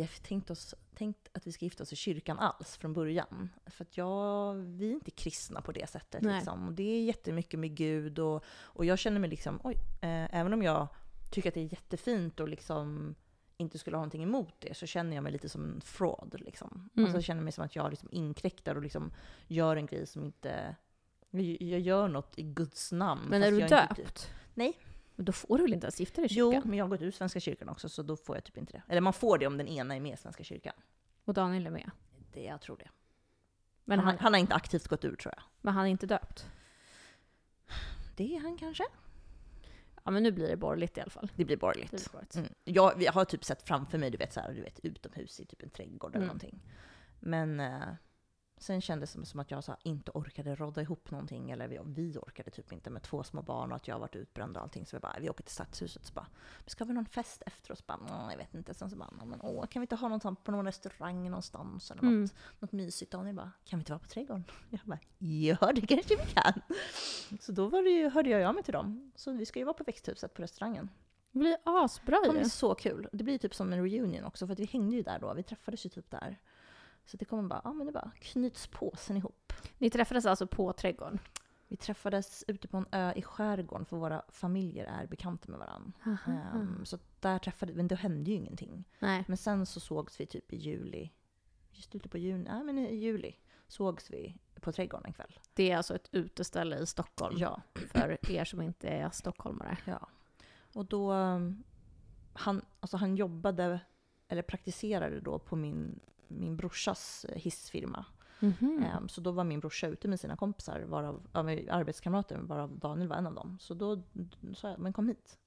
eh, 0.01 0.09
tänkt, 0.23 0.49
oss, 0.49 0.75
tänkt 0.95 1.29
att 1.31 1.47
vi 1.47 1.51
ska 1.51 1.65
gifta 1.65 1.83
oss 1.83 1.93
i 1.93 1.95
kyrkan 1.95 2.39
alls 2.39 2.77
från 2.77 2.93
början. 2.93 3.49
För 3.65 3.83
att 3.83 3.97
jag, 3.97 4.53
vi 4.53 4.89
är 4.89 4.93
inte 4.93 5.11
kristna 5.11 5.61
på 5.61 5.71
det 5.71 5.89
sättet. 5.89 6.21
Nej. 6.21 6.35
Liksom. 6.35 6.67
Och 6.67 6.73
det 6.73 6.83
är 6.83 7.03
jättemycket 7.03 7.59
med 7.59 7.75
Gud 7.75 8.19
och, 8.19 8.43
och 8.47 8.85
jag 8.85 8.99
känner 8.99 9.19
mig 9.19 9.29
liksom, 9.29 9.59
oj, 9.63 9.75
eh, 10.01 10.35
även 10.35 10.53
om 10.53 10.63
jag 10.63 10.87
tycker 11.31 11.49
att 11.49 11.55
det 11.55 11.61
är 11.61 11.73
jättefint 11.73 12.39
och 12.39 12.49
liksom 12.49 13.15
inte 13.57 13.77
skulle 13.77 13.97
ha 13.97 14.01
någonting 14.01 14.23
emot 14.23 14.53
det 14.59 14.77
så 14.77 14.85
känner 14.85 15.15
jag 15.15 15.23
mig 15.23 15.31
lite 15.31 15.49
som 15.49 15.63
en 15.63 15.81
fraud. 15.81 16.35
Liksom. 16.39 16.89
Mm. 16.95 17.05
Alltså, 17.05 17.17
jag 17.17 17.23
känner 17.23 17.41
mig 17.41 17.53
som 17.53 17.65
att 17.65 17.75
jag 17.75 17.89
liksom 17.89 18.09
inkräktar 18.11 18.75
och 18.75 18.81
liksom 18.81 19.13
gör 19.47 19.75
en 19.75 19.85
grej 19.85 20.07
som 20.07 20.25
inte... 20.25 20.75
Jag, 21.59 21.79
gör 21.79 22.07
något 22.07 22.33
i 22.37 22.43
Guds 22.43 22.91
namn. 22.91 23.21
Men 23.29 23.43
är 23.43 23.51
du 23.51 23.61
inte- 23.61 23.87
döpt? 23.97 24.29
Nej. 24.53 24.77
Men 25.21 25.25
då 25.25 25.31
får 25.31 25.57
du 25.57 25.63
väl 25.63 25.73
inte 25.73 25.85
ens 25.85 25.99
gifta 25.99 26.21
dig 26.21 26.31
i 26.31 26.33
Jo, 26.33 26.51
kyrkan? 26.51 26.69
men 26.69 26.77
jag 26.77 26.85
har 26.85 26.89
gått 26.89 27.01
ur 27.01 27.11
Svenska 27.11 27.39
kyrkan 27.39 27.69
också 27.69 27.89
så 27.89 28.03
då 28.03 28.15
får 28.15 28.35
jag 28.35 28.43
typ 28.43 28.57
inte 28.57 28.73
det. 28.73 28.83
Eller 28.87 29.01
man 29.01 29.13
får 29.13 29.37
det 29.37 29.47
om 29.47 29.57
den 29.57 29.67
ena 29.67 29.95
är 29.95 29.99
med 29.99 30.13
i 30.13 30.17
Svenska 30.17 30.43
kyrkan. 30.43 30.73
Och 31.25 31.33
Daniel 31.33 31.65
är 31.67 31.71
med? 31.71 31.91
Det, 32.33 32.43
jag 32.43 32.61
tror 32.61 32.77
det. 32.77 32.89
Men 33.85 33.99
han, 33.99 34.07
han, 34.07 34.17
han 34.19 34.33
har 34.33 34.39
inte 34.39 34.55
aktivt 34.55 34.87
gått 34.87 35.05
ur 35.05 35.15
tror 35.15 35.33
jag. 35.35 35.43
men 35.61 35.73
han 35.73 35.85
är 35.85 35.89
inte 35.89 36.05
döpt? 36.05 36.45
Det 38.15 38.35
är 38.35 38.39
han 38.39 38.57
kanske? 38.57 38.83
Ja 40.03 40.11
men 40.11 40.23
nu 40.23 40.31
blir 40.31 40.47
det 40.47 40.57
borgerligt 40.57 40.97
i 40.97 41.01
alla 41.01 41.09
fall. 41.11 41.27
Det 41.35 41.45
blir 41.45 41.55
Det 41.55 41.59
borgerligt. 41.59 41.91
blir 41.91 42.09
borgerligt. 42.11 42.35
Mm. 42.35 42.49
Jag, 42.63 43.03
jag 43.03 43.11
har 43.13 43.25
typ 43.25 43.43
sett 43.43 43.61
framför 43.67 43.97
mig, 43.97 44.09
du 44.11 44.17
vet, 44.17 44.33
så 44.33 44.39
här, 44.39 44.53
du 44.53 44.61
vet 44.61 44.79
utomhus 44.79 45.39
i 45.39 45.45
typ 45.45 45.61
en 45.63 45.69
trädgård 45.69 46.09
eller 46.15 46.17
Mm. 46.17 46.27
någonting. 46.27 46.59
Men 47.19 47.59
eh, 47.59 47.87
sen 48.61 48.81
kändes 48.81 49.13
det 49.13 49.25
som 49.25 49.39
att 49.39 49.51
jag 49.51 49.63
så 49.63 49.75
inte 49.83 50.11
orkade 50.11 50.55
rodda 50.55 50.81
ihop 50.81 51.11
någonting. 51.11 51.51
Eller 51.51 51.67
vi, 51.67 51.79
vi 51.85 52.17
orkade 52.17 52.51
typ 52.51 52.73
inte 52.73 52.89
med 52.89 53.03
två 53.03 53.23
små 53.23 53.41
barn 53.41 53.71
och 53.71 53.75
att 53.75 53.87
jag 53.87 53.99
varit 53.99 54.15
utbränd 54.15 54.57
och 54.57 54.63
allting. 54.63 54.85
Så 54.85 54.95
vi 54.95 54.99
bara, 54.99 55.15
vi 55.19 55.29
åker 55.29 55.43
till 55.43 55.53
stadshuset. 55.53 56.05
Så 56.05 56.13
bara, 56.13 56.27
ska 56.65 56.83
vi 56.83 56.89
ha 56.89 56.93
någon 56.95 57.05
fest 57.05 57.43
efter 57.45 57.71
oss? 57.71 57.87
Bara, 57.87 57.97
"Mm, 57.97 58.29
jag 58.29 58.37
vet 58.37 58.53
inte. 58.53 58.73
Sen 58.73 58.89
så 58.89 58.95
bara, 58.95 59.09
men, 59.25 59.41
åh, 59.41 59.65
kan 59.65 59.79
vi 59.79 59.83
inte 59.83 59.95
ha 59.95 60.07
något 60.07 60.21
sånt 60.21 60.43
på 60.43 60.51
någon 60.51 60.65
restaurang 60.65 61.23
någonstans? 61.23 61.91
Eller 61.91 62.01
Mm. 62.03 62.21
något, 62.21 62.33
något 62.59 62.71
mysigt? 62.71 63.13
Och 63.13 63.25
ni 63.25 63.33
bara, 63.33 63.51
kan 63.65 63.79
vi 63.79 63.81
inte 63.81 63.91
vara 63.91 63.99
på 63.99 64.07
trädgården? 64.07 64.43
Jag 64.69 64.79
bara, 64.83 64.99
ja 65.17 65.71
det 65.75 65.81
kanske 65.87 66.15
vi 66.15 66.25
kan. 66.33 66.61
Så 67.39 67.51
då 67.51 67.67
var 67.67 67.81
det 67.83 67.89
ju, 67.89 68.09
hörde 68.09 68.29
jag 68.29 68.43
av 68.43 68.55
mig 68.55 68.63
till 68.63 68.73
dem. 68.73 69.11
Så 69.15 69.31
vi 69.31 69.45
ska 69.45 69.59
ju 69.59 69.65
vara 69.65 69.73
på 69.73 69.83
växthuset 69.83 70.33
på 70.33 70.41
restaurangen. 70.41 70.89
Det 71.31 71.39
blir 71.39 71.57
asbra 71.63 72.17
Det 72.23 72.27
ju. 72.27 72.39
bli 72.39 72.49
så 72.49 72.75
kul. 72.75 73.07
Det 73.13 73.23
blir 73.23 73.37
typ 73.37 73.55
som 73.55 73.73
en 73.73 73.79
reunion 73.89 74.23
också, 74.25 74.47
för 74.47 74.53
att 74.53 74.59
vi 74.59 74.65
hängde 74.65 74.95
ju 74.95 75.01
där 75.03 75.19
då. 75.19 75.33
Vi 75.33 75.43
träffades 75.43 75.85
ju 75.85 75.89
typ 75.89 76.11
där. 76.11 76.39
Så 77.11 77.17
det 77.17 77.25
kommer 77.25 77.43
bara, 77.43 77.61
ja 77.63 77.73
men 77.73 77.85
det 77.87 77.91
bara 77.91 78.11
knyts 78.19 78.67
påsen 78.67 79.17
ihop. 79.17 79.53
Ni 79.77 79.89
träffades 79.89 80.25
alltså 80.25 80.47
på 80.47 80.73
trädgården? 80.73 81.19
Vi 81.67 81.77
träffades 81.77 82.43
ute 82.47 82.67
på 82.67 82.77
en 82.77 82.85
ö 82.91 83.13
i 83.15 83.21
skärgården, 83.21 83.85
för 83.85 83.97
våra 83.97 84.21
familjer 84.29 84.85
är 84.85 85.07
bekanta 85.07 85.51
med 85.51 85.59
varandra. 85.59 86.17
Ehm, 86.27 86.85
så 86.85 86.97
där 87.19 87.39
träffades 87.39 87.75
men 87.75 87.87
det 87.87 87.95
hände 87.95 88.31
ju 88.31 88.35
ingenting. 88.37 88.83
Nej. 88.99 89.23
Men 89.27 89.37
sen 89.37 89.65
så 89.65 89.79
sågs 89.79 90.19
vi 90.19 90.25
typ 90.25 90.53
i 90.53 90.57
juli, 90.57 91.11
just 91.71 91.95
ute 91.95 92.09
på 92.09 92.17
juni, 92.17 92.43
nej 92.49 92.63
men 92.63 92.77
i 92.77 92.95
juli 92.95 93.35
sågs 93.67 94.11
vi 94.11 94.37
på 94.61 94.71
trädgården 94.71 95.05
en 95.05 95.13
kväll. 95.13 95.39
Det 95.53 95.71
är 95.71 95.77
alltså 95.77 95.95
ett 95.95 96.09
uteställe 96.11 96.79
i 96.79 96.85
Stockholm 96.85 97.37
Ja, 97.37 97.61
för 97.87 98.31
er 98.31 98.45
som 98.45 98.61
inte 98.61 98.89
är 98.89 99.09
stockholmare. 99.09 99.77
ja. 99.85 100.07
Och 100.73 100.85
då, 100.85 101.13
um, 101.13 101.63
han, 102.33 102.65
alltså 102.79 102.97
han 102.97 103.15
jobbade, 103.15 103.79
eller 104.27 104.41
praktiserade 104.41 105.21
då 105.21 105.39
på 105.39 105.55
min, 105.55 105.99
min 106.31 106.57
brorsas 106.57 107.25
eh, 107.25 107.35
hissfirma. 107.41 108.05
Mhm. 108.39 108.83
Ehm, 108.83 109.09
Så 109.09 109.21
då 109.21 109.31
var 109.31 109.43
min 109.43 109.59
brorsa 109.59 109.87
ute 109.87 110.07
med 110.07 110.19
sina 110.19 110.35
kompisar, 110.37 110.79
varav, 110.79 111.27
ja, 111.33 111.43
med 111.43 111.69
arbetskamrater, 111.69 112.37
varav 112.37 112.79
Daniel 112.79 113.07
var 113.07 113.15
en 113.15 113.27
av 113.27 113.33
dem. 113.33 113.57
Så 113.59 113.73
då 113.73 114.03
sa 114.55 114.69
jag, 114.69 114.79
men 114.79 114.93
kom 114.93 115.07
hit. 115.07 115.37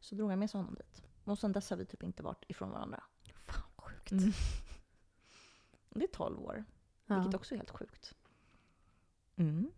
Så 0.00 0.14
drog 0.14 0.32
jag 0.32 0.38
med 0.38 0.50
sig 0.50 0.58
honom 0.58 0.74
dit. 0.74 1.02
Och 1.24 1.38
sen 1.38 1.52
dess 1.52 1.70
har 1.70 1.76
vi 1.76 1.84
typ 1.86 2.02
inte 2.02 2.22
varit 2.22 2.44
ifrån 2.48 2.70
varandra. 2.70 3.02
Fan 3.34 3.62
sjukt. 3.76 4.12
Mm. 4.12 4.32
Det 5.90 6.04
är 6.04 6.08
12 6.08 6.40
år, 6.40 6.64
Ja. 7.06 7.14
vilket 7.18 7.34
också 7.34 7.54
är 7.54 7.56
helt 7.56 7.70
sjukt. 7.70 8.14
Mm. 9.36 9.70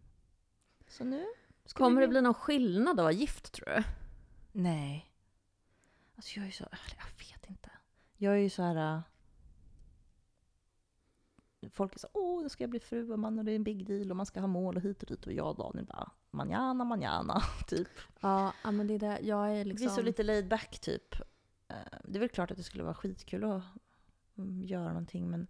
Så 0.89 1.05
nu 1.05 1.27
Kommer 1.73 2.01
vi 2.01 2.07
det 2.07 2.11
bli 2.11 2.21
någon 2.21 2.35
skillnad 2.35 2.91
att 3.01 3.05
vara 3.05 3.13
gift 3.13 3.53
tror 3.53 3.67
du? 3.67 3.83
Nej. 4.53 5.13
Alltså 6.17 6.39
jag 6.41 6.47
är 6.49 6.53
så, 6.53 6.65
eller 6.65 6.97
jag 6.99 7.27
vet 7.27 7.51
inte. 7.51 7.71
Jag 8.17 8.33
är 8.35 8.39
ju 8.39 8.51
så 8.51 8.63
här... 8.63 9.03
Folk 11.71 11.95
är 11.95 11.99
så 11.99 12.09
åh, 12.13 12.43
det 12.43 12.51
ska 12.51 12.63
jag 12.63 12.71
bli 12.71 12.81
fru 12.81 13.13
och 13.13 13.19
man 13.19 13.39
och 13.39 13.45
det 13.45 13.53
är 13.53 13.57
en 13.57 13.65
big 13.65 13.87
deal 13.87 14.11
och 14.11 14.17
man 14.17 14.27
ska 14.27 14.41
ha 14.41 14.47
mål 14.47 14.77
och 14.77 14.83
hit 14.83 15.03
och 15.03 15.09
dit 15.09 15.27
och 15.27 15.33
jag 15.33 15.47
och 15.49 15.57
Daniel 15.57 15.87
bara 15.87 16.11
manjana, 16.31 16.85
manjana, 16.85 17.43
typ. 17.67 17.89
Ja, 18.21 18.53
men 18.65 18.87
det 18.87 18.95
är 18.95 18.99
det. 18.99 19.19
Jag 19.23 19.47
är 19.51 19.55
Vi 19.55 19.61
är 19.61 19.65
liksom... 19.65 19.89
så 19.91 20.03
lite 20.03 20.23
laid 20.23 20.49
back 20.49 20.79
typ. 20.79 21.15
Eh, 21.69 21.77
Det 22.05 22.19
är 22.19 22.21
väl 22.21 22.29
klart 22.29 22.51
att 22.51 22.57
det 22.57 22.63
skulle 22.63 22.85
vara 22.85 22.95
skitkul 22.95 23.45
att 23.45 23.63
mm, 24.39 24.63
göra 24.65 24.89
någonting 24.89 25.31
men 25.31 25.47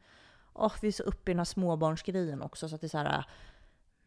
åh, 0.53 0.73
vi 0.83 0.89
är 0.89 0.93
så 0.93 1.03
uppe 1.03 1.31
i 1.31 1.35
den 1.35 1.39
här 1.41 1.45
småbarnsgrejen 1.45 2.43
också 2.43 2.69
så 2.69 2.75
att 2.75 2.81
det 2.81 2.87
är 2.87 2.89
så 2.89 2.99
här. 2.99 3.25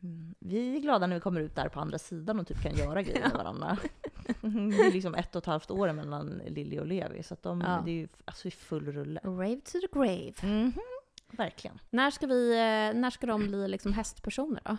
mm, 0.04 0.36
Vi 0.40 0.76
är 0.76 0.80
glada 0.80 1.08
när 1.08 1.16
vi 1.16 1.22
kommer 1.22 1.42
ut 1.42 1.56
där 1.56 1.70
på 1.70 1.80
andra 1.80 1.98
sidan 1.98 2.40
och 2.40 2.48
typ 2.48 2.62
kan 2.62 2.76
göra 2.76 3.02
grejer 3.02 3.22
med 3.22 3.32
varandra. 3.38 3.78
det 4.42 4.48
är 4.88 4.94
liksom 4.94 5.16
ett 5.16 5.36
och 5.36 5.42
ett 5.42 5.46
halvt 5.46 5.72
år 5.72 5.92
mellan 5.94 6.30
Lilly 6.48 6.80
och 6.80 6.86
Levi, 6.88 7.24
så 7.24 7.34
att 7.34 7.44
de, 7.44 7.62
Ja. 7.62 7.82
det 7.86 7.92
är 7.92 7.96
ju 7.96 8.08
alltså 8.26 8.50
full 8.50 8.86
rulle. 8.92 9.20
Rave 9.24 9.62
to 9.62 9.72
the 9.80 9.88
grave. 10.00 10.34
Mhm, 10.44 10.74
Verkligen. 11.32 11.80
När 11.90 12.12
ska, 12.12 12.28
vi, 12.28 12.52
eh, 12.52 13.00
när 13.00 13.10
ska 13.10 13.28
de 13.28 13.48
bli 13.48 13.68
liksom 13.68 13.94
hästpersoner 13.94 14.62
då? 14.66 14.78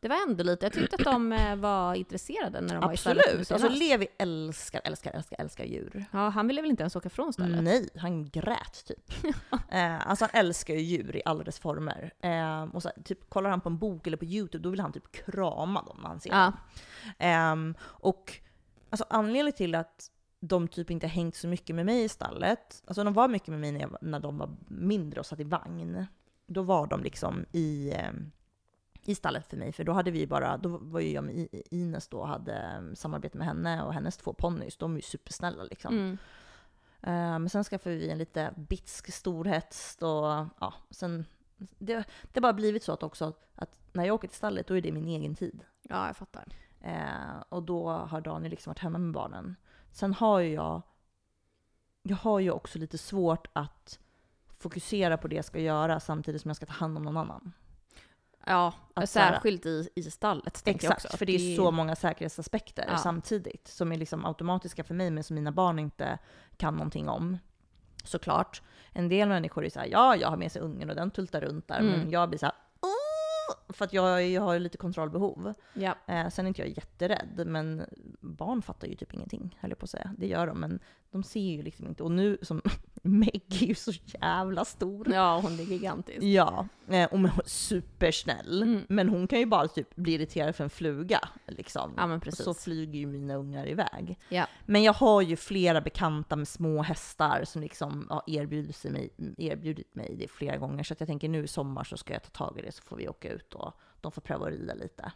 Det 0.00 0.08
var 0.08 0.16
ändå 0.28 0.44
lite, 0.44 0.66
jag 0.66 0.72
tyckte 0.72 0.96
att 0.96 1.04
de 1.04 1.32
eh, 1.32 1.56
var 1.56 1.94
intresserade 1.94 2.60
när 2.60 2.74
de 2.74 2.80
var 2.84 2.92
i 2.92 2.96
stallet 2.96 3.24
Absolut! 3.26 3.50
Alltså. 3.52 3.68
Levi 3.68 4.08
älskar, 4.18 4.80
älskar, 4.84 5.12
älskar, 5.12 5.40
älskar 5.40 5.64
djur. 5.64 6.04
Ja, 6.12 6.28
han 6.28 6.46
ville 6.46 6.60
väl 6.60 6.70
inte 6.70 6.82
ens 6.82 6.96
åka 6.96 7.10
från 7.10 7.32
stallet? 7.32 7.64
Nej, 7.64 7.88
han 7.96 8.30
grät 8.30 8.84
typ. 8.86 9.24
eh, 9.70 10.08
alltså 10.08 10.24
han 10.24 10.40
älskar 10.40 10.74
ju 10.74 10.80
djur 10.80 11.16
i 11.16 11.22
alla 11.24 11.44
dess 11.44 11.58
former. 11.58 12.12
Eh, 12.20 12.62
och 12.74 12.82
så, 12.82 12.90
typ, 13.04 13.30
kollar 13.30 13.50
han 13.50 13.60
på 13.60 13.68
en 13.68 13.78
bok 13.78 14.06
eller 14.06 14.16
på 14.16 14.24
YouTube, 14.24 14.62
då 14.62 14.70
vill 14.70 14.80
han 14.80 14.92
typ 14.92 15.12
krama 15.12 15.82
dem 15.82 15.98
när 16.02 16.08
han 16.08 16.20
ser 16.20 16.30
Ja. 16.30 16.36
dem. 16.44 16.52
Ehm, 17.18 17.74
och 17.82 18.38
alltså, 18.90 19.04
anledningen 19.10 19.56
till 19.56 19.74
att 19.74 20.10
de 20.40 20.68
typ 20.68 20.90
inte 20.90 21.06
hängt 21.06 21.34
så 21.34 21.48
mycket 21.48 21.76
med 21.76 21.86
mig 21.86 22.04
i 22.04 22.08
stallet, 22.08 22.82
alltså 22.86 23.04
de 23.04 23.12
var 23.12 23.28
mycket 23.28 23.48
med 23.48 23.60
mig 23.60 23.72
när, 23.72 23.80
jag, 23.80 23.96
när 24.00 24.20
de 24.20 24.38
var 24.38 24.56
mindre 24.68 25.20
och 25.20 25.26
satt 25.26 25.40
i 25.40 25.44
vagn. 25.44 26.06
Då 26.46 26.62
var 26.62 26.86
de 26.86 27.02
liksom 27.02 27.44
i, 27.52 27.92
ehm, 27.94 28.30
i 29.04 29.14
stallet 29.14 29.46
för 29.46 29.56
mig, 29.56 29.72
för 29.72 29.84
då 29.84 29.92
hade 29.92 30.10
vi 30.10 30.26
bara, 30.26 30.56
då 30.56 30.68
var 30.68 31.00
ju 31.00 31.12
jag 31.12 31.24
med 31.24 31.48
Ines 31.70 32.08
då 32.08 32.18
och 32.18 32.28
hade 32.28 32.52
ehm, 32.52 32.96
samarbete 32.96 33.38
med 33.38 33.46
henne 33.46 33.82
och 33.82 33.94
hennes 33.94 34.16
två 34.16 34.32
ponnys, 34.32 34.76
de 34.76 34.92
är 34.92 34.96
ju 34.96 35.02
supersnälla 35.02 35.62
liksom. 35.64 35.94
Mm. 35.94 36.18
Eh, 37.02 37.38
Men 37.38 37.48
sen 37.48 37.64
skaffade 37.64 37.96
vi 37.96 38.10
en 38.10 38.18
lite 38.18 38.54
bitsk 38.56 39.12
storhäst 39.12 40.02
och 40.02 40.46
ja, 40.60 40.74
sen 40.90 41.24
det, 41.56 41.94
det 42.22 42.34
har 42.34 42.40
bara 42.40 42.52
blivit 42.52 42.84
så 42.84 42.92
att 42.92 43.02
också 43.02 43.32
att 43.54 43.70
när 43.92 44.04
jag 44.04 44.14
åker 44.14 44.28
till 44.28 44.36
stallet 44.36 44.66
då 44.66 44.76
är 44.76 44.80
det 44.80 44.92
min 44.92 45.08
egen 45.08 45.34
tid. 45.34 45.64
Ja, 45.82 46.06
jag 46.06 46.16
fattar. 46.16 46.44
Eh, 46.80 47.42
och 47.48 47.62
då 47.62 47.90
har 47.90 48.20
Daniel 48.20 48.50
liksom 48.50 48.70
varit 48.70 48.78
hemma 48.78 48.98
med 48.98 49.12
barnen. 49.12 49.56
Sen 49.92 50.14
har 50.14 50.38
ju 50.40 50.52
jag, 50.54 50.82
jag 52.02 52.16
har 52.16 52.40
ju 52.40 52.50
också 52.50 52.78
lite 52.78 52.98
svårt 52.98 53.46
att 53.52 53.98
fokusera 54.58 55.16
på 55.16 55.28
det 55.28 55.36
jag 55.36 55.44
ska 55.44 55.58
göra 55.60 56.00
samtidigt 56.00 56.42
som 56.42 56.48
jag 56.48 56.56
ska 56.56 56.66
ta 56.66 56.72
hand 56.72 56.96
om 56.96 57.02
någon 57.02 57.16
annan. 57.16 57.52
Ja, 58.46 58.72
Att 58.94 59.10
särskilt 59.10 59.66
i, 59.66 59.88
i 59.94 60.02
stallet. 60.02 60.62
Exakt, 60.66 61.04
också. 61.04 61.16
för 61.16 61.26
det 61.26 61.32
är 61.34 61.56
så 61.56 61.70
många 61.70 61.96
säkerhetsaspekter 61.96 62.84
Ja. 62.88 62.96
samtidigt 62.96 63.68
som 63.68 63.92
är 63.92 63.96
liksom 63.96 64.24
automatiska 64.26 64.84
för 64.84 64.94
mig 64.94 65.10
men 65.10 65.24
som 65.24 65.34
mina 65.34 65.52
barn 65.52 65.78
inte 65.78 66.18
kan 66.56 66.74
någonting 66.74 67.08
om. 67.08 67.38
Såklart. 68.04 68.62
En 68.92 69.08
del 69.08 69.28
människor 69.28 69.64
är 69.64 69.70
så 69.70 69.78
här, 69.80 69.86
ja, 69.86 70.16
jag 70.16 70.28
har 70.28 70.36
med 70.36 70.52
sig 70.52 70.62
ungen 70.62 70.90
och 70.90 70.96
den 70.96 71.10
tultar 71.10 71.40
runt 71.40 71.68
där, 71.68 71.78
Mm. 71.80 71.92
men 72.00 72.10
jag 72.10 72.28
blir 72.28 72.38
så 72.38 72.46
här, 72.46 72.54
"Åh!" 72.56 72.64
För 73.68 73.84
att 73.84 73.92
jag, 73.92 74.26
jag 74.26 74.42
har 74.42 74.58
lite 74.58 74.78
kontrollbehov. 74.78 75.54
Ja. 75.74 75.94
Eh, 76.06 76.28
sen 76.28 76.46
är 76.46 76.48
inte 76.48 76.62
jag 76.62 76.68
jätterädd, 76.68 77.42
men 77.46 77.84
barn 78.20 78.62
fattar 78.62 78.88
ju 78.88 78.94
typ 78.94 79.14
ingenting, 79.14 79.56
höll 79.60 79.70
jag 79.70 79.78
på 79.78 79.84
att 79.84 79.90
säga. 79.90 80.14
Det 80.18 80.26
gör 80.26 80.46
de, 80.46 80.60
men 80.60 80.78
de 81.10 81.22
ser 81.22 81.40
ju 81.40 81.62
liksom 81.62 81.88
inte. 81.88 82.02
Och 82.02 82.10
nu 82.10 82.38
som 82.42 82.62
Meg 83.02 83.42
är 83.62 83.66
ju 83.66 83.74
så 83.74 83.92
jävla 84.04 84.64
stor. 84.64 85.12
ja, 85.12 85.40
hon 85.40 85.52
är 85.52 85.62
gigantisk. 85.62 86.22
Ja, 86.22 86.68
eh, 86.88 87.04
och 87.04 87.10
hon 87.10 87.24
är 87.24 87.32
supersnäll. 87.46 88.62
Mm. 88.62 88.82
Men 88.88 89.08
hon 89.08 89.26
kan 89.26 89.38
ju 89.38 89.46
bara 89.46 89.68
typ 89.68 89.96
bli 89.96 90.12
irriterad 90.12 90.56
för 90.56 90.64
en 90.64 90.70
fluga. 90.70 91.28
Liksom. 91.46 91.94
Ja, 91.96 92.06
men 92.06 92.20
precis. 92.20 92.44
Så 92.44 92.54
flyger 92.54 92.98
ju 92.98 93.06
mina 93.06 93.34
ungar 93.34 93.68
iväg. 93.68 94.18
Ja. 94.28 94.46
Men 94.66 94.82
jag 94.82 94.92
har 94.92 95.22
ju 95.22 95.36
flera 95.36 95.80
bekanta 95.80 96.36
med 96.36 96.48
små 96.48 96.82
hästar 96.82 97.44
som 97.44 97.62
liksom 97.62 98.06
har 98.10 98.22
erbjudit, 98.26 98.84
mig, 98.84 99.10
erbjudit 99.38 99.94
mig 99.94 100.16
det 100.18 100.28
flera 100.28 100.56
gånger. 100.56 100.84
Så 100.84 100.92
att 100.92 101.00
jag 101.00 101.06
tänker 101.06 101.28
nu 101.28 101.44
i 101.44 101.48
sommar 101.48 101.84
så 101.84 101.96
ska 101.96 102.12
jag 102.12 102.22
ta 102.22 102.30
tag 102.30 102.58
i 102.58 102.62
det 102.62 102.72
så 102.72 102.82
får 102.82 102.96
vi 102.96 103.08
åka 103.08 103.28
ut 103.32 103.54
och 103.54 103.72
de 104.00 104.12
får 104.12 104.22
pröva 104.22 104.46
att 104.46 104.52
rida 104.52 104.74
lite. 104.74 105.12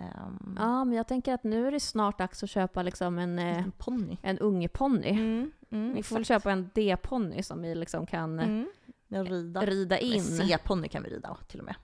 Um, 0.00 0.56
Ja, 0.60 0.84
men 0.84 0.96
jag 0.96 1.06
tänker 1.08 1.34
att 1.34 1.44
nu 1.44 1.66
är 1.66 1.72
det 1.72 1.80
snart 1.80 2.18
dags 2.18 2.42
att 2.42 2.50
köpa 2.50 2.82
liksom 2.82 3.18
en, 3.18 3.38
eh, 3.38 3.58
en 3.58 3.72
ponny. 3.72 4.16
en 4.22 4.38
ungeponny. 4.38 5.08
Mm, 5.10 5.50
mm, 5.70 5.94
Vi 5.94 6.02
får 6.02 6.16
väl 6.16 6.20
exakt. 6.20 6.42
köpa 6.42 6.52
en 6.52 6.70
D-ponny 6.74 7.42
som 7.42 7.62
vi 7.62 7.74
liksom 7.74 8.06
kan 8.06 8.38
eh, 8.40 8.44
Mm. 8.48 8.66
Rida. 9.08 9.60
rida 9.60 9.98
in. 9.98 10.22
C-ponny 10.22 10.88
kan 10.88 11.02
vi 11.02 11.08
rida 11.10 11.36
till 11.48 11.58
och 11.60 11.64
med. 11.66 11.74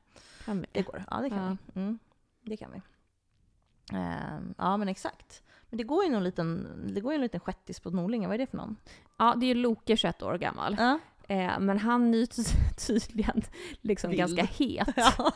Kan 0.45 0.61
vi? 0.61 0.67
Det 0.73 0.83
går. 0.83 1.05
Ja, 1.11 1.17
det 1.21 1.31
kan 1.31 1.39
Ja. 1.39 1.57
vi. 1.75 1.81
Mm, 1.81 1.99
det 2.43 2.57
kan 2.57 2.71
vi. 2.73 2.81
Ehm, 3.97 4.55
ja, 4.59 4.77
men 4.77 4.89
exakt. 4.89 5.43
Men 5.71 5.77
det 5.79 5.85
går 5.85 6.05
ju 6.05 6.11
någon 6.11 6.25
liten, 6.25 6.69
det 6.95 7.01
går 7.01 7.13
ju 7.13 7.15
en 7.15 7.21
liten 7.23 7.41
shettis 7.41 7.81
på 7.81 7.91
Norlinge. 7.91 8.27
Vad 8.27 8.35
är 8.35 8.39
det 8.39 8.47
för 8.47 8.57
någon? 8.57 8.77
Ja, 9.19 9.35
det 9.37 9.47
är 9.47 9.49
ju 9.49 9.55
Loke 9.55 9.97
21 9.97 10.23
år 10.23 10.39
gammal. 10.39 10.77
Ja. 10.79 10.99
Eh, 11.29 11.59
men 11.61 11.79
han 11.79 12.11
nyts 12.11 12.53
tydligen 12.87 13.43
liksom 13.81 14.11
Vild. 14.11 14.19
ganska 14.21 14.43
het. 14.45 14.89
ja. 14.97 15.33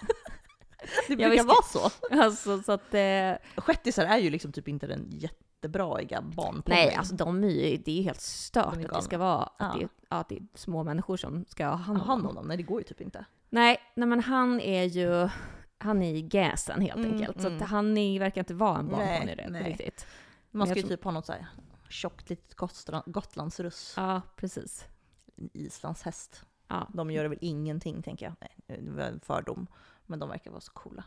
Det 1.09 1.16
brukar 1.16 1.30
visste- 1.30 1.47
vara 1.47 1.62
så. 1.62 1.91
Alltså 2.22 2.62
så 2.62 2.72
att... 2.72 2.95
Eh, 2.95 3.61
Shettisar 3.62 4.05
är 4.07 4.18
ju 4.18 4.30
liksom 4.30 4.53
typ 4.53 4.68
inte 4.68 4.87
den 4.87 5.07
jättebraiga 5.11 6.22
barnponnyn. 6.22 6.62
nej, 6.87 6.95
alltså 6.95 7.14
de 7.14 7.45
är 7.45 7.49
ju, 7.49 7.76
det 7.76 7.91
är 7.91 7.97
ju 7.97 8.03
helt 8.03 8.20
stört 8.20 8.74
De 8.74 8.84
att 8.87 8.95
det 8.95 9.03
ska 9.03 9.18
vara 9.18 9.49
Ja. 9.59 9.64
att, 9.66 9.80
det, 9.80 9.89
ja, 10.09 10.16
att 10.16 10.28
det 10.28 10.37
är 10.37 10.43
små 10.55 10.84
människor 10.84 11.16
som 11.16 11.45
ska 11.49 11.64
ha 11.66 11.70
Ha 11.70 11.76
hand 11.76 12.01
om 12.03 12.09
hand 12.09 12.26
om 12.26 12.34
dem. 12.34 12.49
Nej, 12.49 12.57
det 12.57 12.62
går 12.62 12.80
ju 12.80 12.84
typ 12.84 13.01
inte. 13.01 13.24
Nej, 13.51 13.76
nej, 13.97 14.09
men 14.09 14.20
han 14.20 14.61
är 14.61 14.84
ju... 14.84 15.28
Han 15.78 16.03
är 16.03 16.14
i 16.14 16.22
gasen 16.22 16.80
helt 16.80 16.97
Mm, 16.97 17.12
enkelt. 17.12 17.41
Så 17.41 17.49
mm. 17.49 17.62
att 17.62 17.68
han 17.68 17.97
är, 17.99 18.18
verkar 18.20 18.41
inte 18.41 18.55
vara 18.55 18.78
en 18.78 18.89
barnponny 18.89 19.34
riktigt. 19.64 20.07
Man 20.51 20.66
ska 20.66 20.76
ju 20.76 20.82
typ 20.82 21.05
ha 21.05 21.11
något 21.11 21.26
så 21.26 21.32
här 21.32 21.47
tjockt 21.89 22.30
litet 22.30 22.55
Gotland, 22.55 23.03
Gotlandsruss. 23.07 23.95
Ja, 23.97 24.20
precis. 24.37 24.84
En 25.37 25.51
Islandshäst. 25.53 26.45
Ja, 26.68 26.89
De 26.95 27.11
gör 27.11 27.24
väl 27.24 27.39
ingenting, 27.41 28.03
tänker 28.03 28.26
jag. 28.26 28.34
Nej, 28.41 28.80
det 28.82 28.91
var 28.91 29.03
en 29.03 29.20
fördom. 29.20 29.66
Men 30.07 30.18
de 30.18 30.28
verkar 30.28 30.50
vara 30.50 30.61
så 30.61 30.72
coola. 30.72 31.04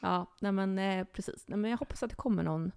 ja 0.00 0.26
nej 0.40 0.52
men 0.52 0.78
eh, 0.78 1.04
precis. 1.04 1.48
Nej, 1.48 1.58
men 1.58 1.70
jag 1.70 1.78
hoppas 1.78 2.02
att 2.02 2.10
det 2.10 2.16
kommer 2.16 2.42
någon 2.42 2.72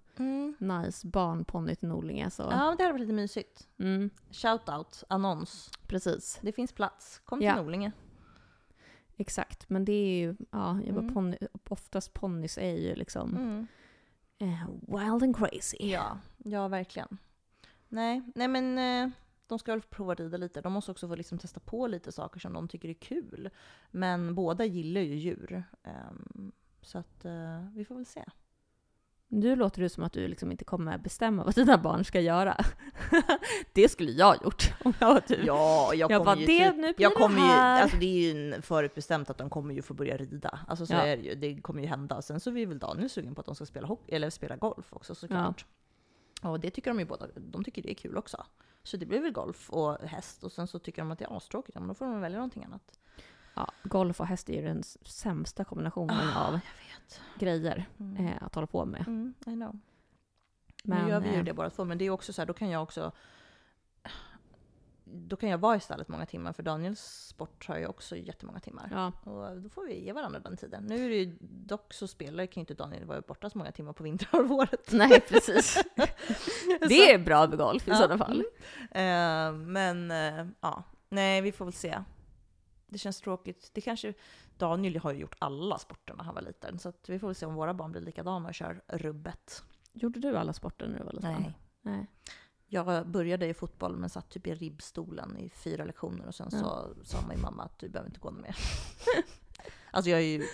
nice 0.58 1.06
barnponny 1.06 1.74
till 1.74 1.88
Norlinge. 1.88 2.30
Så. 2.30 2.42
Ja, 2.42 2.74
det 2.78 2.82
hade 2.82 2.92
varit 2.92 3.00
lite 3.00 3.12
mysigt. 3.12 3.68
Mm, 3.78 4.10
Shoutout, 4.30 5.04
annons. 5.08 5.70
precis. 5.86 6.38
Det 6.42 6.52
finns 6.52 6.72
plats. 6.72 7.20
Kom 7.24 7.42
Ja. 7.42 7.54
till 7.54 7.62
Norlinge. 7.62 7.92
Exakt. 9.16 9.68
Men 9.70 9.84
det 9.84 9.92
är 9.92 10.18
ju, 10.18 10.36
ja, 10.50 10.80
jag 10.84 10.96
Mm. 10.96 11.14
ponny, 11.14 11.36
oftast 11.70 12.14
ponnys 12.14 12.58
är 12.58 12.72
ju 12.76 12.94
liksom 12.94 13.36
Mm. 13.36 13.66
eh, 14.38 14.68
wild 14.80 15.22
and 15.22 15.36
crazy. 15.36 15.76
Ja, 15.80 16.18
ja 16.38 16.68
verkligen. 16.68 17.18
Nej, 17.88 18.22
nej 18.34 18.48
men 18.48 18.78
eh, 18.78 19.10
de 19.48 19.58
ska 19.58 19.72
väl 19.72 19.82
prova 19.82 20.14
rida 20.14 20.36
lite. 20.36 20.60
De 20.60 20.72
måste 20.72 20.90
också 20.90 21.08
få 21.08 21.14
liksom 21.14 21.38
testa 21.38 21.60
på 21.60 21.86
lite 21.86 22.12
saker 22.12 22.40
som 22.40 22.52
de 22.52 22.68
tycker 22.68 22.88
är 22.88 22.94
kul. 22.94 23.50
Men 23.90 24.34
båda 24.34 24.64
gillar 24.64 25.00
ju 25.00 25.14
djur. 25.14 25.64
Ehm, 25.82 26.52
så 26.82 26.98
att 26.98 27.24
eh, 27.24 27.60
vi 27.74 27.84
får 27.84 27.94
väl 27.94 28.06
se. 28.06 28.24
Nu 29.28 29.56
låter 29.56 29.82
det 29.82 29.88
som 29.88 30.04
att 30.04 30.12
du 30.12 30.28
liksom 30.28 30.50
inte 30.50 30.64
kommer 30.64 30.98
bestämma 30.98 31.44
vad 31.44 31.54
dina 31.54 31.78
barn 31.78 32.04
ska 32.04 32.20
göra. 32.20 32.56
det 33.72 33.88
skulle 33.88 34.10
jag 34.12 34.36
gjort 34.44 34.74
om 34.84 34.92
jag 35.00 35.14
var 35.14 35.22
du. 35.28 35.34
Ja, 35.46 35.90
jag, 35.94 36.10
Jag 36.10 36.18
kommer 36.20 36.24
bara, 36.36 36.40
ju 36.40 36.46
det- 36.46 36.66
typ, 36.70 36.76
nu 36.76 36.82
blir 36.82 36.94
jag 37.02 37.12
det 37.12 37.16
kommer 37.16 37.38
ju, 37.38 37.44
här. 37.44 37.82
alltså 37.82 37.96
det 37.98 38.06
är 38.06 38.34
ju 38.34 38.62
förutbestämt 38.62 39.30
att 39.30 39.38
de 39.38 39.50
kommer 39.50 39.74
ju 39.74 39.82
få 39.82 39.94
börja 39.94 40.16
rida. 40.16 40.58
Alltså 40.68 40.86
så 40.86 40.92
Ja. 40.94 40.98
är 41.00 41.16
det 41.16 41.22
ju, 41.22 41.34
det 41.34 41.60
kommer 41.60 41.80
ju 41.82 41.86
hända. 41.88 42.22
Sen 42.22 42.40
så 42.40 42.56
är 42.56 42.66
väl 42.66 42.78
Daniel 42.78 43.10
sugen 43.10 43.34
på 43.34 43.40
att 43.40 43.46
de 43.46 43.54
ska 43.54 43.66
spela, 43.66 43.86
hockey, 43.86 44.12
eller 44.14 44.30
spela 44.30 44.56
golf 44.56 44.92
också 44.92 45.14
såklart. 45.14 45.66
Och 46.42 46.60
det 46.60 46.70
tycker 46.70 46.90
de 46.90 46.98
ju 46.98 47.04
båda, 47.06 47.26
de 47.36 47.64
tycker 47.64 47.82
det 47.82 47.90
är 47.90 47.94
kul 47.94 48.16
också. 48.16 48.44
Så 48.86 48.96
det 48.96 49.06
blir 49.06 49.20
väl 49.20 49.32
golf 49.32 49.70
och 49.70 49.98
häst 49.98 50.44
och 50.44 50.52
sen 50.52 50.66
så 50.66 50.78
tycker 50.78 51.02
de 51.02 51.10
att 51.10 51.18
det 51.18 51.24
är 51.24 51.36
astråkigt, 51.36 51.74
ja 51.74 51.80
men 51.80 51.88
då 51.88 51.94
får 51.94 52.06
de 52.06 52.20
välja 52.20 52.38
någonting 52.38 52.64
annat. 52.64 52.98
Ja, 53.54 53.70
golf 53.82 54.20
och 54.20 54.26
häst 54.26 54.48
är 54.48 54.54
ju 54.54 54.62
den 54.62 54.82
sämsta 55.02 55.64
kombinationen 55.64 56.28
av 56.36 56.52
Jag 56.52 56.60
vet. 56.98 57.20
grejer 57.38 57.86
Mm. 57.98 58.26
eh, 58.26 58.42
att 58.42 58.54
hålla 58.54 58.66
på 58.66 58.84
med. 58.84 59.00
Mm, 59.06 59.34
I 59.40 59.44
know. 59.44 59.78
Men, 60.84 61.04
nu 61.04 61.10
gör 61.10 61.20
vi 61.20 61.28
ju 61.28 61.38
eh, 61.38 61.44
det 61.44 61.52
båda 61.52 61.70
två, 61.70 61.84
men 61.84 61.98
det 61.98 62.04
är 62.04 62.10
också 62.10 62.32
så 62.32 62.40
här, 62.40 62.46
då 62.46 62.52
kan 62.54 62.70
jag 62.70 62.82
också 62.82 63.12
då 65.08 65.36
kan 65.36 65.48
jag 65.48 65.58
vara 65.58 65.76
i 65.76 65.80
stallet 65.80 66.08
många 66.08 66.26
timmar, 66.26 66.52
för 66.52 66.62
Daniels 66.62 67.00
sport 67.00 67.68
har 67.68 67.78
ju 67.78 67.86
också 67.86 68.16
jättemånga 68.16 68.60
timmar. 68.60 68.88
Ja, 68.90 69.30
Och 69.30 69.56
då 69.62 69.68
får 69.68 69.86
vi 69.86 70.04
ge 70.04 70.12
varandra 70.12 70.40
den 70.40 70.56
tiden. 70.56 70.84
Nu 70.84 71.04
är 71.04 71.08
det 71.08 71.16
ju 71.16 71.36
dock 71.40 71.94
så 71.94 72.06
spelar 72.06 72.46
kan 72.46 72.60
ju 72.60 72.62
inte 72.62 72.74
Daniel 72.74 73.04
vara 73.04 73.20
borta 73.20 73.50
så 73.50 73.58
många 73.58 73.72
timmar 73.72 73.92
på 73.92 74.04
vinterhalvåret. 74.04 74.88
nej 74.92 75.20
precis. 75.20 75.84
det 76.88 77.12
är 77.12 77.18
bra 77.18 77.48
med 77.48 77.58
golf 77.58 77.88
i 77.88 77.90
Ja, 77.90 77.96
sådana 77.96 78.18
fall. 78.18 78.44
Eh, 78.90 79.52
men 79.52 80.10
eh, 80.10 80.46
ja, 80.60 80.82
nej 81.08 81.40
vi 81.40 81.52
får 81.52 81.64
väl 81.64 81.74
se. 81.74 82.02
Det 82.86 82.98
känns 82.98 83.20
tråkigt. 83.20 83.70
Det 83.74 83.80
kanske, 83.80 84.14
Daniel 84.56 84.96
har 84.96 85.12
ju 85.12 85.20
gjort 85.20 85.36
alla 85.38 85.78
sporter 85.78 86.14
när 86.14 86.24
han 86.24 86.34
var 86.34 86.42
liten, 86.42 86.78
så 86.78 86.92
vi 87.08 87.18
får 87.18 87.26
väl 87.28 87.34
se 87.34 87.46
om 87.46 87.54
våra 87.54 87.74
barn 87.74 87.92
blir 87.92 88.02
likadana 88.02 88.48
och 88.48 88.54
kör 88.54 88.82
rubbet. 88.88 89.62
Gjorde 89.92 90.20
du 90.20 90.36
alla 90.36 90.52
sporter 90.52 90.88
när 90.88 90.98
du 90.98 91.04
var 91.04 91.12
liten? 91.12 91.32
Nej. 91.32 91.58
nej. 91.82 92.06
Jag 92.68 93.06
började 93.08 93.46
i 93.46 93.54
fotboll 93.54 93.96
men 93.96 94.10
satt 94.10 94.28
typ 94.30 94.46
i 94.46 94.54
ribbstolen 94.54 95.36
i 95.38 95.48
fyra 95.50 95.84
lektioner 95.84 96.26
och 96.26 96.34
sen 96.34 96.50
så 96.50 96.94
sa 97.04 97.18
min 97.28 97.40
mamma 97.40 97.62
att 97.62 97.78
du 97.78 97.88
behöver 97.88 98.08
inte 98.10 98.20
gå 98.20 98.30
mer. 98.30 98.56
alltså 99.90 100.10
jag 100.10 100.16
har 100.16 100.22
ju 100.22 100.46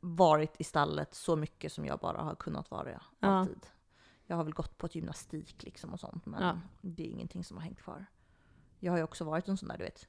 varit 0.00 0.60
i 0.60 0.64
stallet 0.64 1.14
så 1.14 1.36
mycket 1.36 1.72
som 1.72 1.84
jag 1.86 1.98
bara 1.98 2.22
har 2.22 2.34
kunnat 2.34 2.70
vara 2.70 2.90
Ja. 3.20 3.28
alltid. 3.28 3.66
Jag 4.26 4.36
har 4.36 4.44
väl 4.44 4.52
gått 4.54 4.78
på 4.78 4.86
ett 4.86 4.94
gymnastik 4.94 5.62
liksom 5.62 5.92
och 5.92 6.00
sånt 6.00 6.26
men 6.26 6.42
Ja. 6.42 6.60
det 6.80 7.02
är 7.02 7.08
ingenting 7.10 7.44
som 7.44 7.56
har 7.56 7.64
hängt 7.64 7.78
kvar. 7.80 8.06
Jag 8.80 8.92
har 8.92 8.96
ju 8.98 9.04
också 9.04 9.24
varit 9.24 9.48
en 9.48 9.56
sån 9.56 9.68
där 9.68 9.78
du 9.78 9.84
vet, 9.84 10.08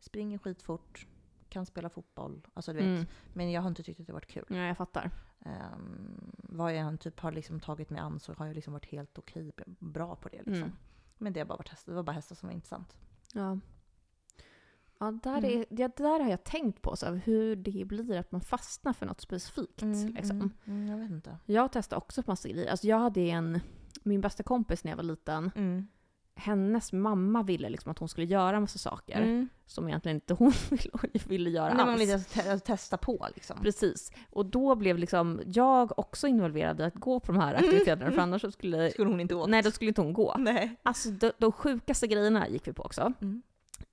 springer 0.00 0.38
skitfort, 0.38 1.06
kan 1.48 1.66
spela 1.66 1.88
fotboll, 1.90 2.46
alltså 2.54 2.72
du 2.72 2.78
vet. 2.78 2.86
Mm. 2.86 3.06
Men 3.34 3.50
jag 3.52 3.62
har 3.62 3.68
inte 3.68 3.82
tyckt 3.82 4.00
att 4.00 4.06
det 4.06 4.12
varit 4.12 4.26
kul. 4.26 4.44
Ja, 4.48 4.56
jag 4.56 4.76
fattar. 4.76 5.10
Um, 5.44 6.32
vad 6.36 6.72
jag 6.72 6.78
än 6.78 6.98
typ 6.98 7.20
har 7.20 7.32
liksom 7.32 7.60
tagit 7.60 7.90
mig 7.90 8.00
an 8.00 8.20
så 8.20 8.32
har 8.34 8.46
jag 8.46 8.54
liksom 8.54 8.72
varit 8.72 8.86
helt 8.86 9.18
okej, 9.18 9.52
bra 9.78 10.16
på 10.16 10.28
det. 10.28 10.36
Liksom. 10.36 10.54
Mm. 10.54 10.72
Men 11.18 11.32
det, 11.32 11.40
har 11.40 11.44
bara 11.46 11.56
varit 11.58 11.68
hästar, 11.68 11.92
det 11.92 11.96
var 11.96 12.02
bara 12.02 12.12
hästar 12.12 12.34
som 12.36 12.48
var 12.48 12.54
intressant. 12.54 12.96
Ja. 13.34 13.58
Ja, 14.98 15.10
där 15.22 15.38
Mm. 15.38 15.60
är, 15.60 15.66
det 15.70 15.96
där 15.96 16.20
har 16.20 16.30
jag 16.30 16.44
tänkt 16.44 16.82
på, 16.82 16.96
så 16.96 17.06
här, 17.06 17.14
hur 17.14 17.56
det 17.56 17.84
blir 17.84 18.18
att 18.18 18.32
man 18.32 18.40
fastnar 18.40 18.92
för 18.92 19.06
något 19.06 19.20
specifikt. 19.20 19.82
liksom. 19.82 20.36
mm, 20.40 20.50
mm, 20.64 20.88
jag 20.88 20.96
vet 20.98 21.10
inte. 21.10 21.38
Jag 21.46 21.72
testade 21.72 21.98
också 21.98 22.22
på 22.22 22.30
massa 22.30 22.48
grejer. 22.48 22.70
Alltså 22.70 22.86
jag 22.86 22.98
hade 22.98 23.20
en, 23.20 23.60
min 24.02 24.20
bästa 24.20 24.42
kompis 24.42 24.84
när 24.84 24.90
jag 24.92 24.96
var 24.96 25.04
liten, 25.04 25.50
Mm. 25.54 25.88
Hennes 26.34 26.92
mamma 26.92 27.42
ville 27.42 27.68
liksom 27.70 27.90
att 27.92 27.98
hon 27.98 28.08
skulle 28.08 28.26
göra 28.26 28.60
massa 28.60 28.78
saker 28.78 29.20
Mm. 29.22 29.48
som 29.66 29.88
egentligen 29.88 30.16
inte 30.16 30.34
hon 30.34 30.52
ville, 30.70 30.90
ville 31.26 31.50
göra 31.50 31.68
Nej, 31.68 31.76
men 31.76 31.86
man 31.86 31.94
alls. 31.94 32.00
vill 32.02 32.08
lite 32.18 32.42
te- 32.42 32.58
testa 32.58 32.96
på 32.96 33.28
liksom. 33.34 33.56
Precis. 33.62 34.12
Och 34.30 34.46
då 34.46 34.74
blev 34.74 34.98
liksom 34.98 35.40
jag 35.46 35.98
också 35.98 36.26
involverad 36.26 36.80
i 36.80 36.82
att 36.82 36.94
gå 36.94 37.20
på 37.20 37.32
de 37.32 37.40
här 37.40 37.54
aktiviteterna, 37.54 38.10
för 38.12 38.18
annars 38.18 38.40
så 38.42 38.50
skulle, 38.50 38.90
Skulle 38.90 39.10
hon 39.10 39.20
inte 39.20 39.34
åt? 39.34 39.48
nej, 39.48 39.62
då 39.62 39.70
skulle 39.70 39.88
inte 39.88 40.00
hon 40.00 40.12
gå. 40.12 40.34
Nej. 40.38 40.76
Alltså 40.82 41.10
de, 41.10 41.32
de 41.38 41.52
sjukaste 41.52 42.06
grejerna 42.06 42.48
gick 42.48 42.68
vi 42.68 42.72
på 42.72 42.82
också. 42.82 43.12
Mm. 43.20 43.42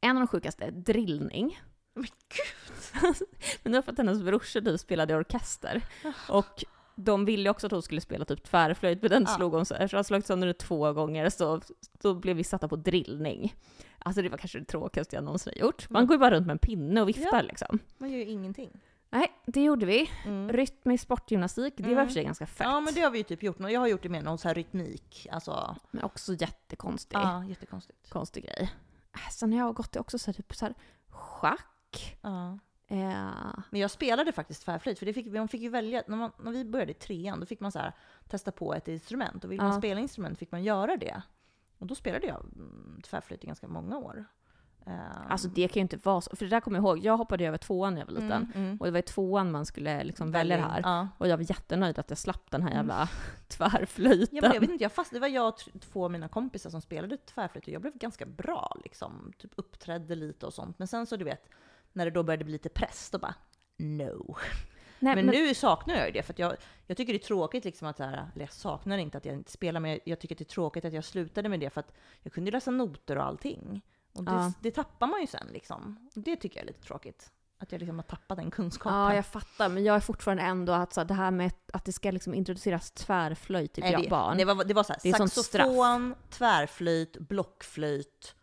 En 0.02 0.18
av 0.18 0.22
de 0.22 0.28
sjukaste 0.28 0.64
är 0.66 0.72
drillning. 0.72 1.60
Men 1.94 2.04
gud! 2.04 3.14
Men 3.64 3.72
det 3.72 3.78
var 3.78 3.82
för 3.82 3.92
att 3.92 3.98
hennes 3.98 4.22
brorsor 4.22 4.62
typ 4.62 4.80
spelade 4.80 5.14
i 5.14 5.16
orkester. 5.18 5.82
Och 6.30 6.64
de 7.04 7.26
ville 7.26 7.50
också 7.50 7.66
att 7.68 7.72
hon 7.72 7.82
skulle 7.82 8.02
spela 8.02 8.26
typ 8.26 8.44
tvärflöjt, 8.44 9.02
men 9.02 9.12
den 9.12 9.24
Ja. 9.28 9.36
slog 9.36 9.54
hon 9.54 9.66
så 9.66 9.74
Eftersom 9.76 9.98
hon 9.98 10.04
slagit 10.04 10.26
sönder 10.26 10.48
det 10.48 10.54
två 10.54 10.94
gånger 10.94 11.30
så 11.30 11.62
då 12.02 12.14
blev 12.14 12.36
vi 12.36 12.44
satta 12.44 12.68
på 12.68 12.76
drillning. 12.76 13.56
Alltså 14.00 14.22
det 14.22 14.30
var 14.30 14.38
kanske 14.38 14.60
det 14.60 14.66
tråkigaste 14.66 15.16
jag 15.16 15.24
någonsin 15.24 15.54
gjort. 15.56 15.90
Man 15.90 16.00
Mm. 16.00 16.08
går 16.08 16.16
ju 16.16 16.20
bara 16.20 16.32
runt 16.36 16.48
med 16.48 16.54
en 16.54 16.60
pinne 16.60 17.02
och 17.02 17.10
viftar 17.10 17.30
Ja. 17.38 17.42
liksom. 17.42 17.80
Man 17.98 18.10
gör 18.12 18.18
ju 18.18 18.26
ingenting. 18.26 18.70
Nej, 19.12 19.32
det 19.46 19.64
gjorde 19.64 19.86
vi. 19.86 20.10
Mm. 20.26 20.50
Rytmisk 20.54 21.04
sportgymnastik, 21.04 21.74
det 21.78 21.84
var 21.84 21.90
i 21.92 21.96
och 22.06 22.08
för 22.08 22.14
sig 22.14 22.24
ganska 22.24 22.46
fett. 22.48 22.68
Ja 22.68 22.80
men 22.80 22.94
det 22.94 23.02
har 23.02 23.12
vi 23.12 23.18
ju 23.18 23.24
typ 23.24 23.44
gjort. 23.44 23.56
Jag 23.60 23.80
har 23.80 23.88
gjort 23.88 24.04
det 24.04 24.10
med 24.10 24.24
någon 24.24 24.38
så 24.38 24.48
här 24.48 24.56
rytmik. 24.56 25.28
Alltså, 25.32 25.76
Men 25.92 26.04
också 26.04 26.34
jättekonstig 26.34 27.18
ja 27.18 27.46
jättekonstigt. 27.46 28.10
konstig 28.10 28.44
grej. 28.44 28.70
Äh, 29.16 29.30
Sen 29.32 29.54
har 29.54 29.60
jag 29.60 29.76
gått 29.76 29.92
till 29.92 30.02
också 30.02 30.20
så 30.20 30.26
här, 30.26 30.34
typ 30.34 30.56
så 30.56 30.66
här, 30.66 30.74
schack. 31.10 32.18
Ja. 32.22 32.60
Eh, 32.92 33.54
Men 33.70 33.82
jag 33.82 33.92
spelade 33.92 34.32
faktiskt 34.32 34.66
tvärflöjt, 34.66 35.00
för 35.00 35.06
det 35.06 35.14
fick, 35.14 35.28
man 35.34 35.48
fick 35.48 35.62
ju 35.62 35.70
välja, 35.70 36.04
när, 36.08 36.18
man, 36.18 36.32
när 36.40 36.52
vi 36.52 36.66
började 36.66 36.92
i 36.92 36.96
trean, 36.96 37.40
då 37.40 37.46
fick 37.46 37.60
man 37.60 37.72
så 37.72 37.80
här, 37.80 37.94
testa 38.28 38.52
på 38.52 38.74
ett 38.74 38.88
instrument. 38.88 39.44
Och 39.44 39.52
vill 39.52 39.58
man 39.62 39.72
Ja. 39.72 39.78
spela 39.78 40.00
instrument 40.00 40.40
fick 40.40 40.52
man 40.52 40.64
göra 40.64 40.98
det. 40.98 41.22
Och 41.78 41.88
då 41.88 41.96
spelade 41.96 42.28
jag 42.28 42.40
mm, 42.56 43.02
tvärflöjt 43.04 43.44
i 43.44 43.48
ganska 43.48 43.68
många 43.68 43.98
år. 43.98 44.26
Ehm, 44.86 44.96
alltså 45.30 45.48
det 45.48 45.68
kan 45.68 45.76
ju 45.76 45.82
inte 45.82 45.98
vara 45.98 46.22
så, 46.22 46.36
för 46.36 46.46
det 46.46 46.50
där 46.50 46.60
kommer 46.60 46.78
jag 46.78 46.84
ihåg, 46.84 46.98
jag 47.06 47.18
hoppade 47.18 47.46
över 47.46 47.58
tvåan 47.58 47.94
när 47.94 48.02
jag 48.02 48.06
var 48.06 48.14
liten. 48.14 48.32
mm, 48.32 48.52
mm. 48.56 48.78
Och 48.78 48.86
det 48.86 48.92
var 48.92 49.00
i 49.00 49.02
tvåan 49.02 49.52
man 49.52 49.66
skulle 49.66 50.04
liksom 50.04 50.32
välja 50.32 50.58
det 50.58 50.64
här. 50.64 50.82
Ja. 50.84 51.08
Och 51.18 51.28
jag 51.28 51.38
var 51.38 51.44
jättenöjd 51.50 52.00
att 52.00 52.10
jag 52.10 52.18
slapp 52.18 52.52
den 52.52 52.62
här 52.62 52.70
Mm. 52.72 52.78
jävla 52.78 53.10
tvärflöjten. 53.48 54.40
Ja, 54.44 54.54
jag 54.54 54.62
vet 54.62 54.70
inte, 54.70 54.84
jag 54.84 54.92
fast, 54.92 55.12
det 55.14 55.20
var 55.20 55.28
jag 55.28 55.48
och 55.48 55.60
två 55.80 56.06
av 56.06 56.12
mina 56.12 56.28
kompisar 56.28 56.70
som 56.70 56.82
spelade 56.82 57.18
tvärflöjt 57.18 57.68
och 57.68 57.74
jag 57.74 57.82
blev 57.82 57.98
ganska 57.98 58.26
bra 58.26 58.78
liksom. 58.84 59.34
Typ 59.38 59.52
uppträdde 59.56 60.16
lite 60.16 60.46
och 60.46 60.54
sånt. 60.54 60.80
Men 60.80 60.88
sen 60.88 61.06
så 61.06 61.16
du 61.18 61.26
vet, 61.26 61.50
när 62.00 62.06
det 62.06 62.12
då 62.12 62.24
började 62.24 62.44
bli 62.44 62.52
lite 62.52 62.70
press, 62.70 63.10
då 63.12 63.18
bara 63.18 63.36
no. 63.78 64.36
Nej, 65.00 65.16
Men, 65.16 65.26
nu 65.26 65.54
saknar 65.54 65.96
jag 65.96 66.06
ju 66.06 66.12
det, 66.12 66.24
för 66.24 66.34
jag, 66.38 66.56
jag 66.88 66.98
tycker 66.98 67.14
det 67.14 67.18
är 67.20 67.28
tråkigt 67.28 67.66
liksom 67.66 67.88
att 67.88 68.00
eller 68.00 68.30
jag 68.34 68.52
saknar 68.52 68.98
inte 68.98 69.18
att 69.18 69.26
jag 69.26 69.36
inte 69.36 69.52
spelar, 69.52 69.80
men 69.80 69.92
jag, 69.92 70.00
jag 70.04 70.20
tycker 70.20 70.36
att 70.36 70.40
det 70.40 70.44
är 70.44 70.54
tråkigt 70.54 70.86
att 70.86 70.94
jag 70.94 71.04
slutade 71.04 71.50
med 71.50 71.60
det 71.60 71.70
för 71.70 71.80
att 71.80 71.94
jag 72.22 72.34
kunde 72.34 72.52
läsa 72.52 72.72
noter 72.72 73.18
och 73.18 73.24
allting. 73.24 73.82
Och 74.14 74.24
det, 74.24 74.32
Ja. 74.32 74.54
det 74.62 74.72
tappar 74.72 75.08
man 75.08 75.22
ju 75.22 75.28
sen 75.28 75.48
liksom. 75.54 76.10
Och 76.16 76.22
det 76.22 76.36
tycker 76.36 76.58
jag 76.58 76.64
är 76.64 76.68
lite 76.68 76.82
tråkigt. 76.82 77.32
Att 77.58 77.72
jag 77.72 77.80
liksom 77.80 77.96
har 77.98 78.04
tappat 78.04 78.38
den 78.38 78.52
kunskapen. 78.52 79.00
Ja, 79.00 79.16
jag 79.16 79.26
fattar. 79.26 79.70
Men 79.70 79.84
jag 79.84 79.96
är 79.96 80.00
fortfarande 80.00 80.44
ändå 80.44 80.74
att 80.74 80.94
så 80.94 81.04
det 81.04 81.14
här 81.14 81.32
med 81.32 81.52
att 81.74 81.86
det 81.86 81.94
ska 81.94 82.12
liksom 82.12 82.34
introduceras 82.34 82.92
tvärflöjt 82.92 83.74
till 83.74 83.84
Nej, 83.84 84.04
det, 84.04 84.10
barn. 84.10 84.38
Det 84.38 84.46
var, 84.46 84.64
det 84.64 84.74
var 84.74 84.84
så 84.84 84.94
här, 84.94 85.00
Det 85.04 85.14
saxofon, 85.14 86.16
tvärflöjt, 86.30 87.18
blockflöjt, 87.18 88.36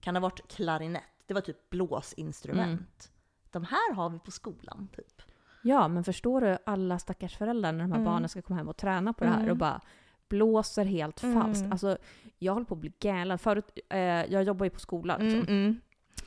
kan 0.00 0.14
det 0.14 0.20
ha 0.20 0.22
varit 0.28 0.48
klarinett? 0.48 1.02
Det 1.26 1.34
var 1.34 1.40
typ 1.40 1.70
blåsinstrument. 1.70 2.68
Mm. 2.80 3.12
De 3.50 3.64
här 3.64 3.94
har 3.94 4.10
vi 4.10 4.18
på 4.18 4.30
skolan 4.30 4.88
typ. 4.96 5.22
Ja, 5.62 5.88
men 5.88 6.04
förstår 6.04 6.40
du 6.40 6.58
alla 6.66 6.98
stackars 6.98 7.36
föräldrar 7.36 7.72
när 7.72 7.78
de 7.84 7.92
här 7.92 7.98
Mm. 8.00 8.04
barnen 8.12 8.28
ska 8.28 8.42
komma 8.42 8.56
hem 8.58 8.68
och 8.68 8.76
träna 8.76 9.12
på 9.12 9.24
det 9.24 9.30
här 9.30 9.38
Mm. 9.38 9.50
och 9.50 9.56
bara 9.56 9.80
blåser 10.28 10.84
helt 10.84 11.22
Mm. 11.22 11.42
falskt. 11.42 11.66
Alltså, 11.72 11.98
jag 12.38 12.52
håller 12.52 12.66
på 12.66 12.74
att 12.74 12.80
bli 12.80 12.92
galen. 13.00 13.38
Förut, 13.38 13.78
eh, 13.88 13.98
jag 14.00 14.42
jobbar 14.42 14.64
ju 14.66 14.70
på 14.70 14.80
skolan 14.80 15.20
liksom. 15.20 15.40
Mm, 15.54 15.80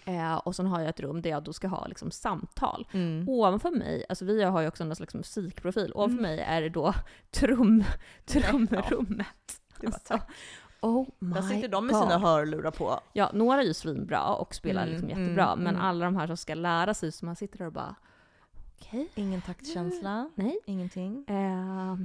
eh, 0.06 0.36
och 0.36 0.56
sen 0.56 0.66
har 0.68 0.80
jag 0.80 0.90
ett 0.90 1.00
rum 1.00 1.22
där 1.22 1.30
jag 1.30 1.44
då 1.44 1.54
ska 1.54 1.68
ha 1.68 1.88
liksom, 1.88 2.12
samtal. 2.12 2.88
mm. 2.92 3.30
Ovanför 3.30 3.72
mig, 3.72 4.06
alltså 4.10 4.26
vi 4.26 4.44
har 4.44 4.62
ju 4.62 4.68
också 4.68 4.84
en 4.84 4.96
slags 4.96 5.14
musikprofil, 5.14 5.92
ovanför 5.96 6.18
Mm. 6.20 6.22
mig 6.32 6.40
är 6.40 6.62
det 6.62 6.70
då 6.70 6.94
trum, 7.32 7.84
trumrummet. 8.26 9.62
Var 9.78 9.86
Alltså, 9.86 10.20
oh 10.82 11.08
my 11.20 11.34
Där 11.34 11.42
sitter 11.42 11.68
de 11.68 11.86
med 11.86 11.94
God. 11.96 12.04
sina 12.04 12.18
hörlurar 12.18 12.72
på. 12.72 13.00
Ja, 13.14 13.30
några 13.34 13.62
är 13.62 13.66
ju 13.66 13.74
svinbra 13.74 14.34
och 14.36 14.56
spelar 14.56 14.82
Mm, 14.82 14.92
liksom 14.94 15.10
mm, 15.10 15.22
jättebra, 15.24 15.56
men 15.56 15.68
mm. 15.68 15.82
alla 15.82 16.06
de 16.06 16.16
här 16.16 16.28
som 16.28 16.38
ska 16.38 16.54
lära 16.54 16.94
sig, 16.94 17.12
så 17.12 17.26
man 17.26 17.36
sitter 17.36 17.58
där 17.58 17.66
och 17.66 17.74
bara 17.74 17.96
okej, 18.78 19.10
Ingen 19.16 19.42
taktkänsla. 19.42 20.30
nej. 20.36 20.60
Ingenting. 20.66 21.26
Eh, 21.28 21.96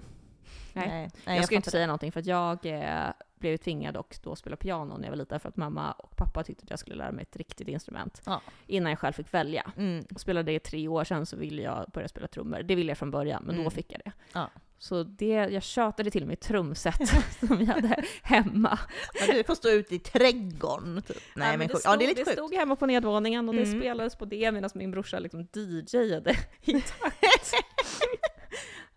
Nej. 0.73 1.11
Nej, 1.27 1.37
jag 1.37 1.45
ska 1.45 1.55
ju 1.55 1.57
inte 1.57 1.71
säga 1.71 1.87
någonting 1.87 2.13
för 2.13 2.21
att 2.21 2.27
jag 2.27 2.67
eh, 2.67 3.11
blev 3.39 3.57
tvingad 3.57 3.97
att 3.97 4.21
då 4.23 4.37
spela 4.37 4.57
piano 4.57 4.97
när 4.97 5.05
jag 5.05 5.11
var 5.11 5.17
liten 5.17 5.41
för 5.41 5.49
att 5.49 5.57
mamma 5.57 5.93
och 5.93 6.17
pappa 6.17 6.43
tyckte 6.45 6.65
att 6.65 6.71
jag 6.71 6.79
skulle 6.79 6.97
lära 6.97 7.13
mig 7.13 7.23
ett 7.23 7.37
riktigt 7.37 7.69
instrument. 7.69 8.23
Ja. 8.27 8.41
Innan 8.67 8.91
jag 8.91 8.99
själv 8.99 9.13
fick 9.13 9.35
välja. 9.35 9.73
det. 9.77 9.83
Mm. 9.83 10.05
Jag 10.11 10.21
spelade 10.21 10.51
det 10.53 10.55
i 10.55 10.59
tre 10.59 10.89
år 10.89 11.05
sedan 11.05 11.27
så 11.27 11.37
ville 11.37 11.63
jag 11.63 11.91
börja 11.93 12.09
spela 12.09 12.27
trummor. 12.29 12.63
Det 12.63 12.75
ville 12.75 12.91
jag 12.91 12.99
från 12.99 13.11
början, 13.11 13.43
men 13.45 13.55
Mm. 13.55 13.65
då 13.65 13.71
fick 13.71 13.93
jag 13.93 14.01
det. 14.05 14.13
Ja. 14.33 14.51
Så 14.79 15.03
det, 15.03 15.27
jag 15.29 15.63
tjatade 15.63 16.11
till 16.11 16.27
mig 16.27 16.37
trumset 16.37 17.09
som 17.41 17.57
vi 17.59 17.65
hade 17.65 18.05
hemma. 18.23 18.79
Men 19.27 19.37
du 19.37 19.45
får 19.45 19.55
stå 19.55 19.69
ute 19.71 19.95
i 19.95 19.99
trädgården. 19.99 21.03
Typ. 21.07 21.17
Nej, 21.37 21.57
men, 21.59 21.69
det, 21.69 21.77
stod, 21.79 21.93
ja, 21.93 21.97
det 21.97 22.05
är 22.05 22.09
lite 22.09 22.21
det 22.21 22.25
sjukt. 22.25 22.39
stod 22.39 22.55
hemma 22.55 22.77
på 22.77 22.87
nedvåningen 22.87 23.49
och 23.49 23.55
det 23.55 23.63
Mm. 23.63 23.81
spelades 23.81 24.17
på 24.17 24.25
det 24.25 24.53
medan 24.53 24.71
min 24.75 24.91
brorsa 24.91 25.19
liksom 25.19 25.49
DJade 25.55 26.37
i 26.63 26.73
takt. 27.01 27.55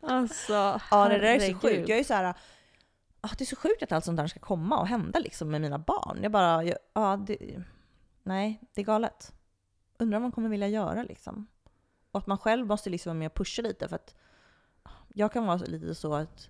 alltså, 0.01 0.79
Ja, 0.91 1.07
det 1.09 1.17
där 1.17 1.23
är 1.35 1.39
så 1.39 1.59
sjukt. 1.59 1.89
Jag 1.89 1.99
är 1.99 2.03
så 2.03 2.13
här, 2.13 2.33
ah, 3.21 3.29
det 3.37 3.43
är 3.43 3.45
så 3.45 3.55
sjukt 3.55 3.83
att 3.83 3.91
allt 3.91 4.05
sånt 4.05 4.17
där 4.17 4.27
ska 4.27 4.39
komma 4.39 4.79
och 4.79 4.87
hända 4.87 5.19
liksom 5.19 5.49
med 5.51 5.61
mina 5.61 5.79
barn. 5.79 6.19
Jag 6.23 6.31
bara, 6.31 6.63
jag, 6.63 6.77
ja, 6.93 7.23
det, 7.27 7.63
nej, 8.23 8.61
det 8.75 8.81
är 8.81 8.85
galet. 8.85 9.33
Undrar 9.99 10.15
vad 10.19 10.21
man 10.21 10.31
kommer 10.31 10.49
vilja 10.49 10.67
göra 10.67 11.03
liksom. 11.03 11.47
Och 12.11 12.19
att 12.19 12.27
man 12.27 12.37
själv 12.37 12.67
måste 12.67 12.89
liksom 12.89 13.09
vara 13.09 13.19
med 13.19 13.25
och 13.27 13.33
pusha 13.35 13.61
lite 13.61 13.87
för 13.87 13.95
att 13.95 14.15
jag 15.17 15.31
kan 15.31 15.45
vara 15.45 15.57
lite 15.57 15.95
så 15.95 16.13
att 16.13 16.49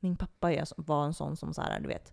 min 0.00 0.16
pappa 0.16 0.52
är, 0.52 0.68
var 0.76 1.04
en 1.04 1.14
sån 1.14 1.36
som 1.36 1.54
så 1.54 1.62
här, 1.62 1.80
du 1.80 1.88
vet, 1.88 2.12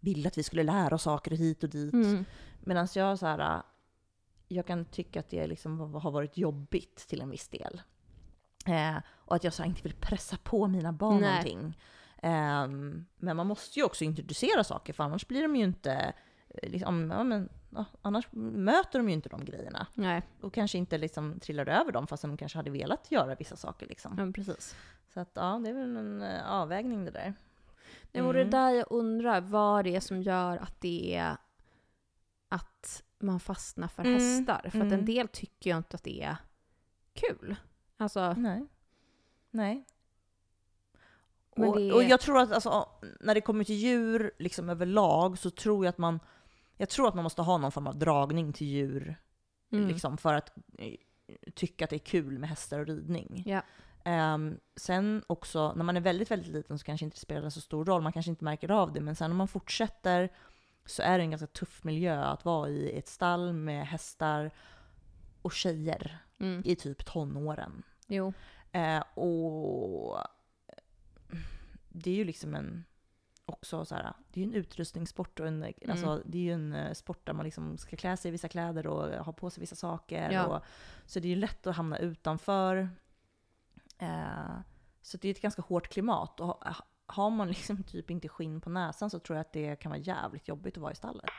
ville 0.00 0.28
att 0.28 0.38
vi 0.38 0.42
skulle 0.42 0.62
lära 0.62 0.94
oss 0.94 1.02
saker 1.02 1.30
hit 1.30 1.64
och 1.64 1.70
dit. 1.70 1.92
Mm. 1.92 2.24
Medan 2.60 2.88
jag 2.94 3.18
så 3.18 3.26
här, 3.26 3.62
jag 4.48 4.66
kan 4.66 4.84
tycka 4.84 5.20
att 5.20 5.30
det 5.30 5.46
liksom 5.46 5.94
har 5.94 6.10
varit 6.10 6.36
jobbigt 6.36 6.96
till 7.08 7.20
en 7.20 7.30
viss 7.30 7.48
del. 7.48 7.82
Eh, 8.66 8.96
och 9.08 9.36
att 9.36 9.44
jag 9.44 9.52
så 9.52 9.62
här 9.62 9.70
inte 9.70 9.82
vill 9.82 9.94
pressa 9.94 10.36
på 10.36 10.66
mina 10.66 10.92
barn 10.92 11.20
Nej. 11.20 11.30
någonting. 11.30 11.78
Ehm, 12.22 13.04
men 13.16 13.36
man 13.36 13.46
måste 13.46 13.78
ju 13.78 13.84
också 13.84 14.04
introducera 14.04 14.64
saker 14.64 14.92
för 14.92 15.04
annars 15.04 15.28
blir 15.28 15.42
de 15.42 15.56
ju 15.56 15.64
inte, 15.64 16.14
eh, 16.48 16.70
liksom, 16.70 17.10
ja, 17.10 17.24
men, 17.24 17.48
ja, 17.70 17.84
annars 18.02 18.28
möter 18.32 18.98
de 18.98 19.08
ju 19.08 19.14
inte 19.14 19.28
de 19.28 19.44
grejerna. 19.44 19.86
Nej, 19.94 20.22
Och 20.40 20.52
kanske 20.54 20.78
inte 20.78 20.98
liksom 20.98 21.40
trillar 21.40 21.66
över 21.66 21.92
dem 21.92 22.06
fast 22.06 22.22
de 22.22 22.36
kanske 22.36 22.58
hade 22.58 22.70
velat 22.70 23.10
göra 23.10 23.34
vissa 23.34 23.56
saker. 23.56 23.86
Liksom. 23.86 24.16
men 24.16 24.32
precis. 24.32 24.76
Så 25.14 25.20
att 25.20 25.30
ja, 25.34 25.60
det 25.64 25.70
är 25.70 25.74
väl 25.74 25.96
en 25.96 26.22
eh, 26.22 26.50
avvägning 26.52 27.04
det 27.04 27.10
där. 27.10 27.34
Det 28.12 28.20
vore 28.20 28.44
det 28.44 28.50
där 28.50 28.70
jag 28.70 28.86
undrar, 28.90 29.40
vad 29.40 29.84
det 29.84 29.96
är 29.96 30.00
som 30.00 30.22
gör 30.22 30.56
att 30.56 30.80
det 30.80 31.14
är 31.16 31.36
att 32.48 33.02
man 33.18 33.40
fastnar 33.40 33.88
för 33.88 34.02
Mm, 34.04 34.14
hästar. 34.14 34.60
För 34.60 34.68
att 34.68 34.74
mm. 34.74 34.92
en 34.92 35.04
del 35.04 35.28
tycker 35.28 35.70
ju 35.70 35.76
inte 35.76 35.94
att 35.96 36.02
det 36.04 36.22
är 36.22 36.36
kul. 37.12 37.56
Alltså, 37.96 38.32
Nej. 38.32 38.66
Nej. 39.50 39.84
Och, 41.50 41.80
är- 41.80 41.94
och 41.94 42.02
jag 42.02 42.20
tror 42.20 42.38
att 42.40 42.52
alltså, 42.52 42.88
när 43.20 43.34
det 43.34 43.40
kommer 43.40 43.64
till 43.64 43.74
djur 43.74 44.30
liksom 44.38 44.68
överlag 44.70 45.38
så 45.38 45.50
tror 45.50 45.84
jag 45.84 45.90
att 45.90 45.98
man 45.98 46.20
jag 46.78 46.88
tror 46.88 47.08
att 47.08 47.14
man 47.14 47.22
måste 47.22 47.42
ha 47.42 47.58
någon 47.58 47.72
form 47.72 47.86
av 47.86 47.98
dragning 47.98 48.52
till 48.52 48.66
djur 48.66 49.16
mm. 49.72 49.88
liksom, 49.88 50.18
för 50.18 50.34
att 50.34 50.52
eh, 50.78 50.94
tycka 51.54 51.84
att 51.84 51.90
det 51.90 51.96
är 51.96 51.98
kul 51.98 52.38
med 52.38 52.48
hästar 52.48 52.78
och 52.78 52.86
ridning. 52.86 53.42
Ja. 53.46 53.62
Ehm, 54.04 54.58
sen 54.76 55.22
också, 55.26 55.72
när 55.76 55.84
man 55.84 55.96
är 55.96 56.00
väldigt, 56.00 56.30
väldigt 56.30 56.52
liten 56.52 56.78
så 56.78 56.84
kanske 56.84 57.04
inte 57.04 57.16
det 57.16 57.20
spelar 57.20 57.50
så 57.50 57.60
stor 57.60 57.84
roll, 57.84 58.02
man 58.02 58.12
kanske 58.12 58.30
inte 58.30 58.44
märker 58.44 58.70
av 58.70 58.92
det, 58.92 59.00
men 59.00 59.16
sen 59.16 59.30
när 59.30 59.36
man 59.36 59.48
fortsätter 59.48 60.28
så 60.86 61.02
är 61.02 61.18
det 61.18 61.24
en 61.24 61.30
ganska 61.30 61.46
tuff 61.46 61.84
miljö 61.84 62.24
att 62.24 62.44
vara 62.44 62.68
i 62.68 62.98
ett 62.98 63.08
stall 63.08 63.52
med 63.52 63.86
hästar 63.86 64.50
och 65.42 65.52
tjejer 65.52 66.18
Mm. 66.40 66.62
i 66.64 66.76
typ 66.76 67.04
tonåren. 67.04 67.82
Jo. 68.06 68.32
Eh, 68.72 69.00
och 69.14 70.18
det 71.88 72.10
är 72.10 72.14
ju 72.14 72.24
liksom 72.24 72.54
en, 72.54 72.84
också 73.48 73.84
så 73.84 73.94
här, 73.94 74.12
det 74.32 74.40
är 74.40 74.44
ju 74.44 74.50
en 74.50 74.54
utrustningssport 74.56 75.40
och 75.40 75.46
en, 75.46 75.72
alltså, 75.88 76.22
det 76.24 76.38
är 76.38 76.42
ju 76.42 76.52
en 76.52 76.72
eh, 76.74 76.92
sport 76.92 77.26
där 77.26 77.32
man 77.32 77.44
liksom 77.44 77.78
ska 77.78 77.96
klä 77.96 78.16
sig 78.16 78.28
i 78.28 78.32
vissa 78.32 78.48
kläder 78.48 78.86
och 78.86 79.24
ha 79.24 79.32
på 79.32 79.50
sig 79.50 79.60
vissa 79.60 79.76
saker. 79.76 80.30
Ja. 80.30 80.46
Och, 80.46 80.62
så 81.06 81.20
det 81.20 81.28
är 81.28 81.30
ju 81.30 81.36
lätt 81.36 81.66
att 81.66 81.76
hamna 81.76 81.98
utanför. 81.98 82.88
Eh, 83.98 84.58
Så 85.02 85.16
det 85.16 85.28
är 85.28 85.30
ett 85.30 85.42
ganska 85.42 85.62
hårt 85.62 85.88
klimat. 85.88 86.40
Och 86.40 86.46
ha- 86.46 86.84
har 87.06 87.30
man 87.30 87.48
liksom 87.54 87.82
typ 87.82 88.10
inte 88.10 88.28
skinn 88.28 88.60
på 88.60 88.70
näsan 88.70 89.10
så 89.10 89.18
tror 89.18 89.36
jag 89.36 89.40
att 89.40 89.52
det 89.52 89.76
kan 89.76 89.90
vara 89.90 90.00
jävligt 90.00 90.48
jobbigt 90.48 90.76
att 90.76 90.82
vara 90.82 90.92
i 90.92 90.96
stallet. 90.96 91.30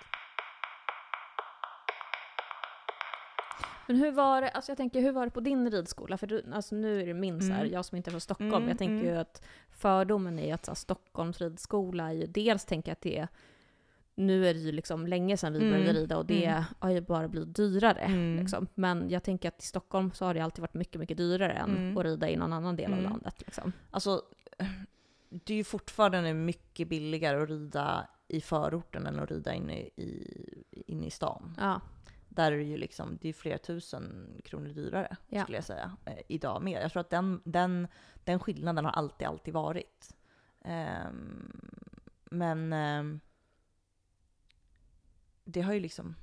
Men 3.89 3.97
hur 3.97 4.11
var 4.11 4.41
det, 4.41 4.49
alltså 4.49 4.71
jag 4.71 4.77
tänker, 4.77 5.01
hur 5.01 5.11
var 5.11 5.25
det 5.25 5.31
på 5.31 5.39
din 5.39 5.71
ridskola? 5.71 6.17
För 6.17 6.27
du, 6.27 6.43
alltså 6.53 6.75
nu 6.75 7.01
är 7.01 7.05
det 7.07 7.13
min 7.13 7.41
så 7.41 7.53
här, 7.53 7.59
Mm. 7.61 7.73
jag 7.73 7.85
som 7.85 7.97
inte 7.97 8.09
är 8.09 8.11
från 8.11 8.21
Stockholm, 8.21 8.53
Mm, 8.55 8.67
jag 8.69 8.77
tänker 8.77 9.11
ju 9.11 9.17
att 9.17 9.41
fördomen 9.71 10.39
är 10.39 10.53
att 10.53 10.65
så 10.65 10.71
här, 10.71 10.75
Stockholms 10.75 11.41
ridskola 11.41 12.07
är 12.09 12.13
ju 12.13 12.25
dels 12.27 12.65
tänker 12.65 12.89
jag 12.89 12.93
att 12.93 13.01
det 13.01 13.17
är, 13.17 13.27
nu 14.15 14.47
är 14.47 14.53
det 14.53 14.59
ju 14.59 14.71
liksom 14.71 15.07
länge 15.07 15.37
sedan 15.37 15.53
vi 15.53 15.59
Mm, 15.59 15.71
började 15.71 15.99
rida 15.99 16.17
och 16.17 16.25
det 16.25 16.45
mm. 16.45 16.63
har 16.79 16.89
ju 16.89 17.01
bara 17.01 17.27
blivit 17.27 17.55
dyrare. 17.55 17.99
Mm. 18.01 18.37
Liksom. 18.39 18.67
Men 18.75 19.09
jag 19.09 19.23
tänker 19.23 19.47
att 19.49 19.63
i 19.63 19.65
Stockholm 19.65 20.11
så 20.13 20.25
har 20.25 20.33
det 20.33 20.39
alltid 20.39 20.61
varit 20.61 20.73
mycket, 20.73 20.99
mycket 20.99 21.17
dyrare 21.17 21.51
än 21.53 21.77
Mm. 21.77 21.97
att 21.97 22.03
rida 22.05 22.29
i 22.29 22.35
någon 22.35 22.53
annan 22.53 22.75
del 22.75 22.91
av 22.93 22.99
Mm. 22.99 23.11
landet. 23.11 23.35
Liksom. 23.45 23.71
Alltså, 23.91 24.21
det 25.29 25.53
är 25.53 25.57
ju 25.57 25.63
fortfarande 25.63 26.33
mycket 26.33 26.87
billigare 26.87 27.43
att 27.43 27.49
rida 27.49 28.07
i 28.27 28.41
förorten 28.41 29.05
än 29.07 29.19
att 29.19 29.31
rida 29.31 29.53
inne 29.53 29.77
i, 29.79 30.63
inne 30.87 31.05
i 31.05 31.09
stan. 31.11 31.55
Ja. 31.59 31.81
Där 32.29 32.51
är 32.51 32.57
det 32.57 32.63
ju 32.63 32.77
liksom, 32.77 33.17
det 33.21 33.29
är 33.29 33.33
flera 33.33 33.57
tusen 33.57 34.35
kronor 34.45 34.69
dyrare 34.69 35.17
Ja. 35.27 35.43
skulle 35.43 35.57
jag 35.57 35.63
säga, 35.65 35.97
eh, 36.05 36.17
idag 36.27 36.61
mer. 36.63 36.81
Jag 36.81 36.91
tror 36.91 37.01
att 37.01 37.09
den, 37.09 37.41
den, 37.45 37.87
den 38.23 38.39
skillnaden 38.39 38.85
har 38.85 38.91
alltid, 38.91 39.27
alltid 39.27 39.53
varit. 39.53 40.15
Ehm, 40.61 41.51
men 42.31 42.73
ehm, 42.73 43.19
det 45.43 45.61
har 45.61 45.73
ju 45.73 45.79
liksom, 45.79 46.15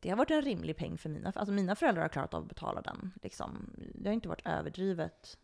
det 0.00 0.08
har 0.10 0.16
varit 0.16 0.30
en 0.30 0.42
rimlig 0.42 0.76
peng 0.76 0.98
för 0.98 1.08
mina, 1.08 1.32
alltså 1.34 1.52
mina 1.52 1.74
föräldrar 1.76 2.02
har 2.02 2.08
klarat 2.08 2.34
av 2.34 2.42
att 2.42 2.48
betala 2.48 2.80
den. 2.82 3.12
Liksom. 3.22 3.70
Det 3.94 4.08
har 4.08 4.14
inte 4.14 4.28
varit 4.28 4.46
överdrivet. 4.46 5.38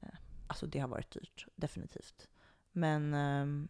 Eh, 0.00 0.08
Alltså 0.46 0.66
det 0.66 0.78
har 0.78 0.88
varit 0.88 1.10
dyrt, 1.10 1.46
definitivt. 1.56 2.28
Men 2.72 3.14
ehm, 3.14 3.68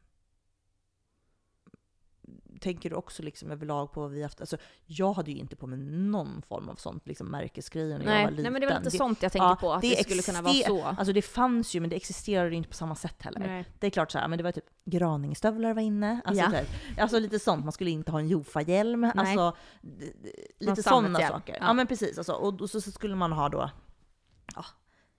tänker 2.58 2.90
du 2.90 2.96
också 2.96 3.22
liksom 3.22 3.50
överlag 3.50 3.92
på 3.92 4.00
vad 4.00 4.10
vi 4.10 4.22
haft? 4.22 4.40
Alltså 4.40 4.56
jag 4.86 5.12
hade 5.12 5.30
ju 5.30 5.36
inte 5.38 5.56
på 5.56 5.66
mig 5.66 5.78
någon 5.78 6.42
form 6.48 6.68
av 6.68 6.74
sånt 6.74 7.06
liksom 7.08 7.26
märkesgrejer 7.30 7.98
när 7.98 8.04
jag 8.04 8.14
Nej, 8.14 8.24
var 8.24 8.30
liten. 8.30 8.42
nej, 8.42 8.52
men 8.52 8.60
det 8.60 8.66
var 8.66 8.74
lite 8.78 8.90
Det- 8.90 8.96
sånt 8.96 9.22
jag 9.22 9.32
tänkte 9.32 9.46
ja, 9.46 9.56
på, 9.60 9.72
att 9.72 9.82
det, 9.82 9.88
det 9.88 10.02
skulle 10.04 10.22
kunna 10.22 10.42
vara 10.42 10.54
så. 10.54 10.84
Alltså 10.84 11.12
det 11.12 11.22
fanns 11.22 11.74
ju 11.74 11.80
men 11.80 11.90
det 11.90 11.96
existerade 11.96 12.54
inte 12.56 12.68
på 12.68 12.74
samma 12.74 12.94
sätt 12.94 13.22
heller. 13.22 13.40
Nej. 13.40 13.64
Det 13.78 13.86
är 13.86 13.90
klart 13.90 14.10
så 14.10 14.18
här, 14.18 14.28
men 14.28 14.38
det 14.38 14.44
var 14.44 14.52
typ 14.52 14.64
graningsstövlar 14.84 15.74
var 15.74 15.82
inne. 15.82 16.20
Alltså, 16.24 16.44
Ja. 16.44 16.50
typ, 16.60 16.68
alltså 17.00 17.18
lite 17.18 17.38
sånt, 17.38 17.64
man 17.64 17.72
skulle 17.72 17.90
inte 17.90 18.12
ha 18.12 18.18
en 18.18 18.28
Jofa-hjälm. 18.28 19.04
Alltså, 19.14 19.56
lite 20.60 20.82
sådana 20.82 21.18
saker. 21.28 21.52
Ja. 21.60 21.66
Ja. 21.66 21.72
men 21.72 21.86
precis. 21.86 22.18
Alltså, 22.18 22.32
och, 22.32 22.60
och 22.60 22.70
så, 22.70 22.80
så 22.80 22.90
skulle 22.90 23.14
man 23.16 23.32
ha 23.32 23.48
då 23.48 23.70
ja, 24.56 24.64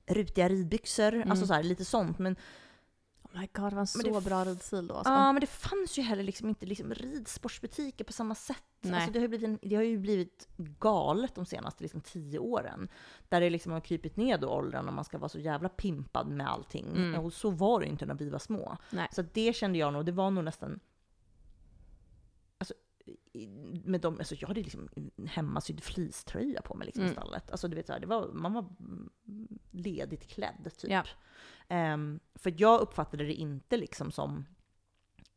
rutiga 0.07 0.49
ridbyxor, 0.49 1.13
Mm. 1.13 1.31
alltså 1.31 1.47
så 1.47 1.53
här, 1.53 1.63
lite 1.63 1.85
sånt. 1.85 2.19
Men, 2.19 2.35
Oh 3.33 3.39
my 3.39 3.49
god, 3.53 3.71
det 3.71 3.75
var 3.75 3.81
en 3.81 3.87
så 3.87 4.01
det 4.01 4.23
bra 4.23 4.45
ridstil 4.45 4.87
då. 4.87 4.95
Alltså. 4.95 5.13
ja, 5.13 5.31
men 5.31 5.41
det 5.41 5.47
fanns 5.47 5.97
ju 5.97 6.01
heller 6.01 6.23
liksom 6.23 6.49
inte 6.49 6.65
liksom 6.65 6.93
ridsportsbutiker 6.93 8.03
på 8.03 8.13
samma 8.13 8.35
sätt. 8.35 8.63
Nej. 8.81 8.93
Alltså, 8.93 9.11
det, 9.11 9.19
har 9.19 9.23
ju 9.23 9.27
blivit 9.27 9.47
en, 9.47 9.59
det 9.61 9.75
har 9.75 9.83
ju 9.83 9.97
blivit 9.97 10.47
galet 10.57 11.35
de 11.35 11.45
senaste 11.45 11.83
liksom, 11.83 12.01
tio 12.01 12.39
åren. 12.39 12.89
Där 13.29 13.41
det 13.41 13.49
liksom 13.49 13.71
har 13.71 13.79
krypit 13.79 14.17
ner 14.17 14.37
då 14.37 14.49
åldern 14.49 14.87
och 14.87 14.93
man 14.93 15.03
ska 15.03 15.17
vara 15.17 15.29
så 15.29 15.39
jävla 15.39 15.69
pimpad 15.69 16.27
med 16.27 16.49
allting. 16.49 16.87
Mm. 16.87 17.25
Och 17.25 17.33
så 17.33 17.49
var 17.49 17.79
det 17.79 17.85
ju 17.85 17.91
inte 17.91 18.05
när 18.05 18.15
vi 18.15 18.29
var 18.29 18.39
små. 18.39 18.77
Nej. 18.89 19.07
Så 19.11 19.21
det 19.21 19.55
kände 19.55 19.77
jag 19.77 19.93
nog, 19.93 20.05
det 20.05 20.11
var 20.11 20.31
nog 20.31 20.43
nästan... 20.43 20.79
Med 23.83 24.01
dem, 24.01 24.17
alltså 24.17 24.35
jag 24.35 24.47
hade 24.47 24.61
liksom 24.61 24.89
en 25.17 25.27
hemmasydd 25.27 25.83
fleecetröja 25.83 26.61
på 26.61 26.75
mig 26.75 26.85
liksom 26.85 27.03
Mm. 27.03 27.11
i 27.11 27.15
stallet. 27.15 27.51
Alltså 27.51 27.67
du 27.67 27.75
vet, 27.75 27.87
så 27.87 27.93
här, 27.93 27.99
det 27.99 28.07
var, 28.07 28.27
man 28.33 28.53
var 28.53 28.65
ledigt 29.71 30.27
klädd 30.27 30.71
typ. 30.77 30.91
Ja. 30.91 31.03
Ehm, 31.67 32.19
för 32.35 32.53
jag 32.57 32.81
uppfattade 32.81 33.23
det 33.23 33.33
inte 33.33 33.77
liksom 33.77 34.11
som... 34.11 34.45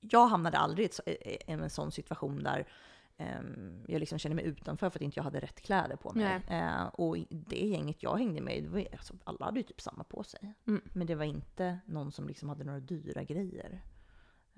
Jag 0.01 0.27
hamnade 0.27 0.59
aldrig 0.59 0.91
i 1.07 1.39
en 1.47 1.71
sån 1.71 1.93
situation 1.93 2.43
där 2.43 2.69
ehm, 3.17 3.85
jag 3.89 4.01
liksom 4.01 4.19
kände 4.19 4.37
mig 4.37 4.45
utanför 4.45 4.91
för 4.91 4.99
att 4.99 5.03
inte 5.03 5.19
jag 5.19 5.25
hade 5.25 5.41
rätt 5.41 5.61
kläder 5.61 5.97
på 5.97 6.13
mig. 6.13 6.41
Eh, 6.49 6.85
och 6.87 7.17
det 7.31 7.67
gänget 7.67 8.03
jag 8.03 8.17
hängde 8.17 8.41
med, 8.41 8.67
var, 8.69 8.87
alltså, 8.93 9.15
alla 9.25 9.45
hade 9.45 9.61
ju 9.61 9.63
typ 9.63 9.81
samma 9.81 10.05
på 10.05 10.23
sig. 10.23 10.55
Mm. 10.67 10.83
Men 10.93 11.07
det 11.07 11.15
var 11.15 11.25
inte 11.25 11.79
någon 11.87 12.13
som 12.13 12.29
liksom 12.29 12.49
hade 12.49 12.65
några 12.65 12.81
dyra 12.81 13.23
grejer. 13.25 13.83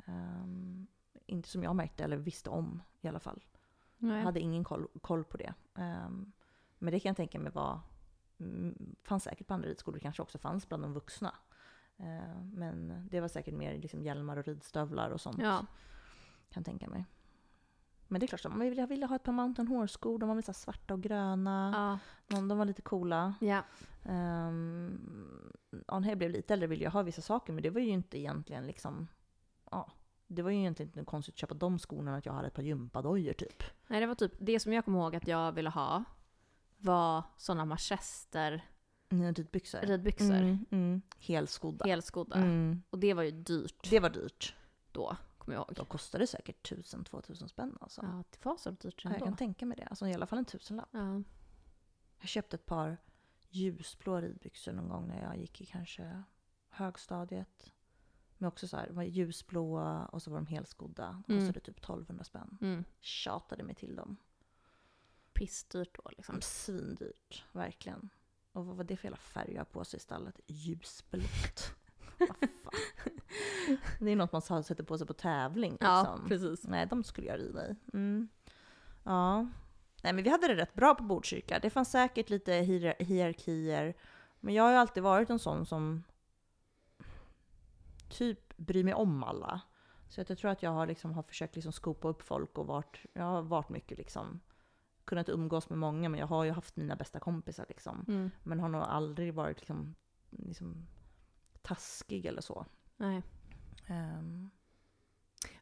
Ehm, 0.07 0.87
inte 1.27 1.49
som 1.49 1.63
jag 1.63 1.77
märkte 1.77 2.05
eller 2.05 2.17
visste 2.17 2.51
om 2.51 2.83
i 3.01 3.09
alla 3.09 3.21
fall. 3.21 3.45
Nej. 3.99 4.17
Jag 4.17 4.25
hade 4.25 4.41
ingen 4.41 4.65
koll, 4.65 4.89
koll 5.01 5.25
på 5.25 5.37
det. 5.37 5.55
Ehm, 5.75 6.33
men 6.79 6.93
det 6.93 7.01
kan 7.01 7.11
jag 7.11 7.17
tänka 7.17 7.39
mig 7.39 7.53
var, 7.53 7.81
mm, 8.39 8.97
fanns 9.03 9.23
säkert 9.25 9.47
på 9.47 9.55
andra 9.55 9.69
ridskolor, 9.69 9.99
kanske 9.99 10.23
också 10.23 10.39
fanns 10.39 10.69
bland 10.69 10.83
de 10.85 10.93
vuxna. 10.93 11.35
Ehm, 11.97 12.51
men 12.51 13.09
det 13.11 13.21
var 13.21 13.29
säkert 13.29 13.55
mer 13.55 13.79
liksom 13.79 14.03
hjälmar 14.03 14.37
och 14.37 14.45
ridstövlar 14.47 15.11
och 15.11 15.21
sånt. 15.21 15.39
Ja. 15.43 15.59
Kan 16.51 16.61
jag 16.61 16.65
tänka 16.65 16.89
mig. 16.89 17.05
Men 18.09 18.21
det 18.21 18.25
är 18.27 18.29
klart, 18.29 18.41
så, 18.41 18.49
man 18.49 18.61
ville- 18.61 18.87
ville 18.87 19.07
ha 19.07 19.17
ett 19.17 19.23
par 19.23 19.33
Mountain 19.33 19.69
Horse-skor. 19.69 20.19
De 20.19 20.29
var 20.29 20.37
lite 20.37 20.55
svarta 20.55 20.95
och 20.95 21.03
gröna. 21.03 21.73
Ja. 21.77 21.99
De, 22.37 22.49
de 22.49 22.59
var 22.59 22.65
lite 22.65 22.83
coola. 22.83 23.35
ja. 23.41 23.63
Um, 24.09 25.53
när 25.93 26.09
jag 26.09 26.19
blev 26.19 26.31
lite 26.31 26.53
äldre 26.55 26.67
ville 26.67 26.85
jag 26.85 26.91
ha 26.91 27.03
vissa 27.03 27.23
saker, 27.23 27.53
men 27.53 27.63
det 27.63 27.71
var 27.71 27.81
ju 27.81 27.89
inte 27.91 28.19
egentligen 28.19 28.67
liksom... 28.67 29.09
Ja, 29.71 29.93
det 30.27 30.43
var 30.43 30.51
ju 30.51 30.59
egentligen 30.59 30.89
inte 30.89 31.05
konstigt 31.05 31.35
att 31.35 31.39
köpa 31.39 31.55
de 31.55 31.79
skorna 31.79 32.11
än 32.11 32.17
att 32.19 32.27
jag 32.27 32.33
hade 32.33 32.47
ett 32.47 32.55
par 32.55 32.63
gympadojor 32.63 33.33
typ. 33.33 33.63
Nej, 33.87 34.01
det 34.01 34.07
var 34.07 34.15
typ 34.15 34.33
det 34.39 34.61
som 34.61 34.73
jag 34.73 34.85
kommer 34.85 34.99
ihåg 35.01 35.17
att 35.17 35.29
jag 35.29 35.53
ville 35.53 35.71
ha 35.71 36.05
var 36.79 37.23
sådana 37.37 37.65
manchester 37.65 38.65
Mm, 39.09 39.35
typ 39.35 39.51
byxor. 39.53 39.79
ridbyxor. 39.81 40.35
Mm, 40.35 40.67
mm. 40.71 41.03
Helskodda. 41.19 41.87
Helskodda. 41.87 42.37
Mm. 42.37 42.83
Och 42.91 42.99
det 42.99 43.15
var 43.15 43.23
ju 43.23 43.31
dyrt 43.31 43.91
Det 43.91 44.01
var 44.01 44.11
dyrt. 44.11 44.55
då, 44.93 45.17
kommer 45.39 45.55
jag 45.57 45.61
ihåg. 45.61 45.75
De 45.77 45.87
kostade 45.87 46.27
säkert 46.27 46.71
1000-2000 46.73 47.47
spänn 47.47 47.79
alltså. 47.81 48.01
Ja, 48.03 48.25
det 48.31 48.45
var 48.45 48.57
så 48.57 48.71
dyrt 48.71 49.01
Ja, 49.05 49.11
jag 49.11 49.15
ändå. 49.15 49.25
kan 49.27 49.37
tänka 49.37 49.67
mig 49.67 49.77
det. 49.77 49.85
Alltså 49.85 50.07
i 50.09 50.15
alla 50.15 50.27
fall 50.27 50.39
en 50.39 50.45
tusenlapp. 50.45 50.89
Ja. 50.93 51.23
Jag 52.21 52.29
köpte 52.29 52.57
ett 52.57 52.67
par 52.67 52.97
ljusblå 53.49 54.21
ridbyxor 54.21 54.73
någon 54.73 54.89
gång 54.89 55.09
när 55.09 55.23
jag 55.23 55.37
gick 55.39 55.61
i 55.61 55.67
kanske 55.67 56.23
högstadiet. 56.69 57.73
Men 58.45 58.49
också 58.49 58.69
så 58.69 58.77
här, 58.77 58.87
de 58.87 58.97
var 58.97 59.03
ljusblåa 59.03 60.07
och 60.07 60.23
så 60.23 60.31
var 60.31 60.39
de 60.39 60.47
helskodda. 60.47 61.23
Mm. 61.29 61.41
kostade 61.41 61.61
typ 61.61 61.79
1200 61.79 62.25
spänn. 62.25 62.59
Mm. 62.61 62.85
Tjatade 63.01 63.63
mig 63.63 63.75
till 63.75 63.97
dem. 63.97 64.17
Pissdyrt 65.33 65.97
då 66.05 66.11
liksom. 66.17 66.41
Svindyrt, 66.41 67.45
verkligen. 67.53 68.11
Och 68.53 68.67
vad 68.67 68.77
var 68.77 68.85
det 68.85 68.97
för 68.97 69.05
jävla 69.05 69.17
färg 69.17 69.53
jag 69.55 69.71
på 69.71 69.85
sig 69.85 69.97
i 69.97 70.01
stallet? 70.01 70.41
Ljusblått. 70.47 71.75
Det 74.01 74.11
är 74.11 74.17
något 74.17 74.33
man 74.33 74.43
sätter 74.43 74.85
på 74.85 74.99
sig 74.99 75.07
på 75.07 75.13
tävling. 75.13 75.73
Liksom. 75.73 75.89
Ja, 75.89 76.19
precis. 76.29 76.67
Nej, 76.67 76.87
de 76.87 77.05
skulle 77.05 77.27
jag 77.27 77.39
rida 77.41 77.69
i. 77.71 77.77
Mm. 77.93 78.29
Ja. 79.05 79.43
Nej, 80.03 80.13
men 80.13 80.25
vi 80.25 80.31
hade 80.31 80.49
det 80.49 80.57
rätt 80.57 80.75
bra 80.75 80.95
på 80.95 81.03
Botkyrka. 81.05 81.59
Det 81.59 81.71
fanns 81.71 81.91
säkert 81.91 82.31
lite 82.31 82.53
hier- 82.53 83.05
hierarkier. 83.05 83.95
Men 84.41 84.55
jag 84.55 84.63
har 84.65 84.71
ju 84.71 84.77
alltid 84.77 85.03
varit 85.03 85.31
en 85.31 85.39
sån 85.39 85.67
som 85.67 86.03
typ 88.15 88.57
bryr 88.57 88.85
mig 88.85 88.95
om 88.95 89.23
alla. 89.25 89.61
Så 90.09 90.21
att 90.21 90.29
jag 90.29 90.39
tror 90.39 90.51
att 90.51 90.63
jag 90.63 90.71
har, 90.71 90.87
liksom, 90.87 91.13
har 91.13 91.23
försökt 91.23 91.55
liksom 91.55 91.73
skopa 91.73 92.09
upp 92.09 92.23
folk 92.23 92.59
och 92.59 92.67
varit, 92.67 93.07
jag 93.13 93.25
har 93.25 93.43
varit 93.43 93.69
mycket 93.69 93.99
liksom, 93.99 94.41
kunnat 95.05 95.29
umgås 95.29 95.69
med 95.69 95.79
många, 95.79 96.09
men 96.09 96.21
jag 96.21 96.27
har 96.27 96.45
ju 96.45 96.51
haft 96.51 96.77
mina 96.77 96.97
bästa 96.97 97.21
kompisar 97.21 97.67
liksom. 97.69 98.05
Mm. 98.09 98.31
Men 98.43 98.61
har 98.61 98.69
nog 98.69 98.83
aldrig 98.83 99.35
varit 99.35 99.59
liksom, 99.61 99.95
liksom 100.31 100.87
taskig 101.63 102.27
eller 102.27 102.41
så. 102.43 102.67
Nej. 102.97 103.23
Ehm, 103.87 104.51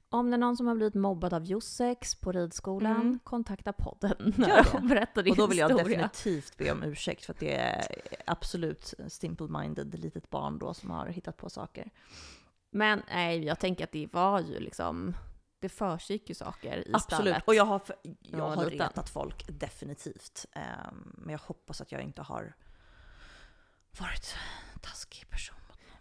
Om 0.09 0.31
det 0.31 0.37
är 0.37 0.39
någon 0.39 0.57
som 0.57 0.67
har 0.67 0.75
blivit 0.75 0.95
mobbad 0.95 1.35
av 1.35 1.45
Jossex 1.45 2.15
på 2.15 2.33
ridskolan, 2.33 3.01
Mm. 3.01 3.19
kontakta 3.25 3.73
podden 3.73 4.35
och 4.75 4.83
berätta 4.89 5.23
din 5.23 5.31
Och 5.31 5.37
då 5.37 5.47
vill 5.47 5.59
jag 5.59 5.69
historia. 5.69 5.97
definitivt 5.99 6.57
be 6.57 6.73
om 6.73 6.83
ursäkt 6.83 7.25
för 7.25 7.33
att 7.33 7.39
det 7.41 7.55
är 7.57 7.87
absolut 8.27 8.95
simple-minded 9.09 9.97
litet 9.97 10.31
barn 10.31 10.59
då 10.59 10.75
som 10.75 10.91
har 10.91 11.07
hittat 11.07 11.37
på 11.37 11.51
saker. 11.51 11.91
Men 12.75 13.03
nej, 13.09 13.45
jag 13.45 13.59
tänker 13.59 13.85
att 13.85 13.93
det 13.93 14.09
var 14.13 14.41
ju 14.41 14.61
liksom, 14.61 15.17
det 15.59 15.69
försiggick 15.69 16.29
ju 16.29 16.35
saker 16.35 16.89
i 16.89 16.91
Absolut, 16.95 17.03
stallet. 17.21 17.43
och 17.47 17.55
jag 17.55 17.65
har, 17.65 17.79
för, 17.79 17.97
jag 18.21 18.49
har 18.51 18.65
retat 18.67 19.09
folk 19.11 19.45
definitivt. 19.49 20.47
Ehm, 20.53 21.13
men 21.19 21.33
jag 21.33 21.39
hoppas 21.39 21.81
att 21.81 21.93
jag 21.93 22.03
inte 22.03 22.23
har 22.23 22.55
varit 23.99 24.37
en 24.75 24.81
taskig 24.81 25.31
person. 25.31 25.57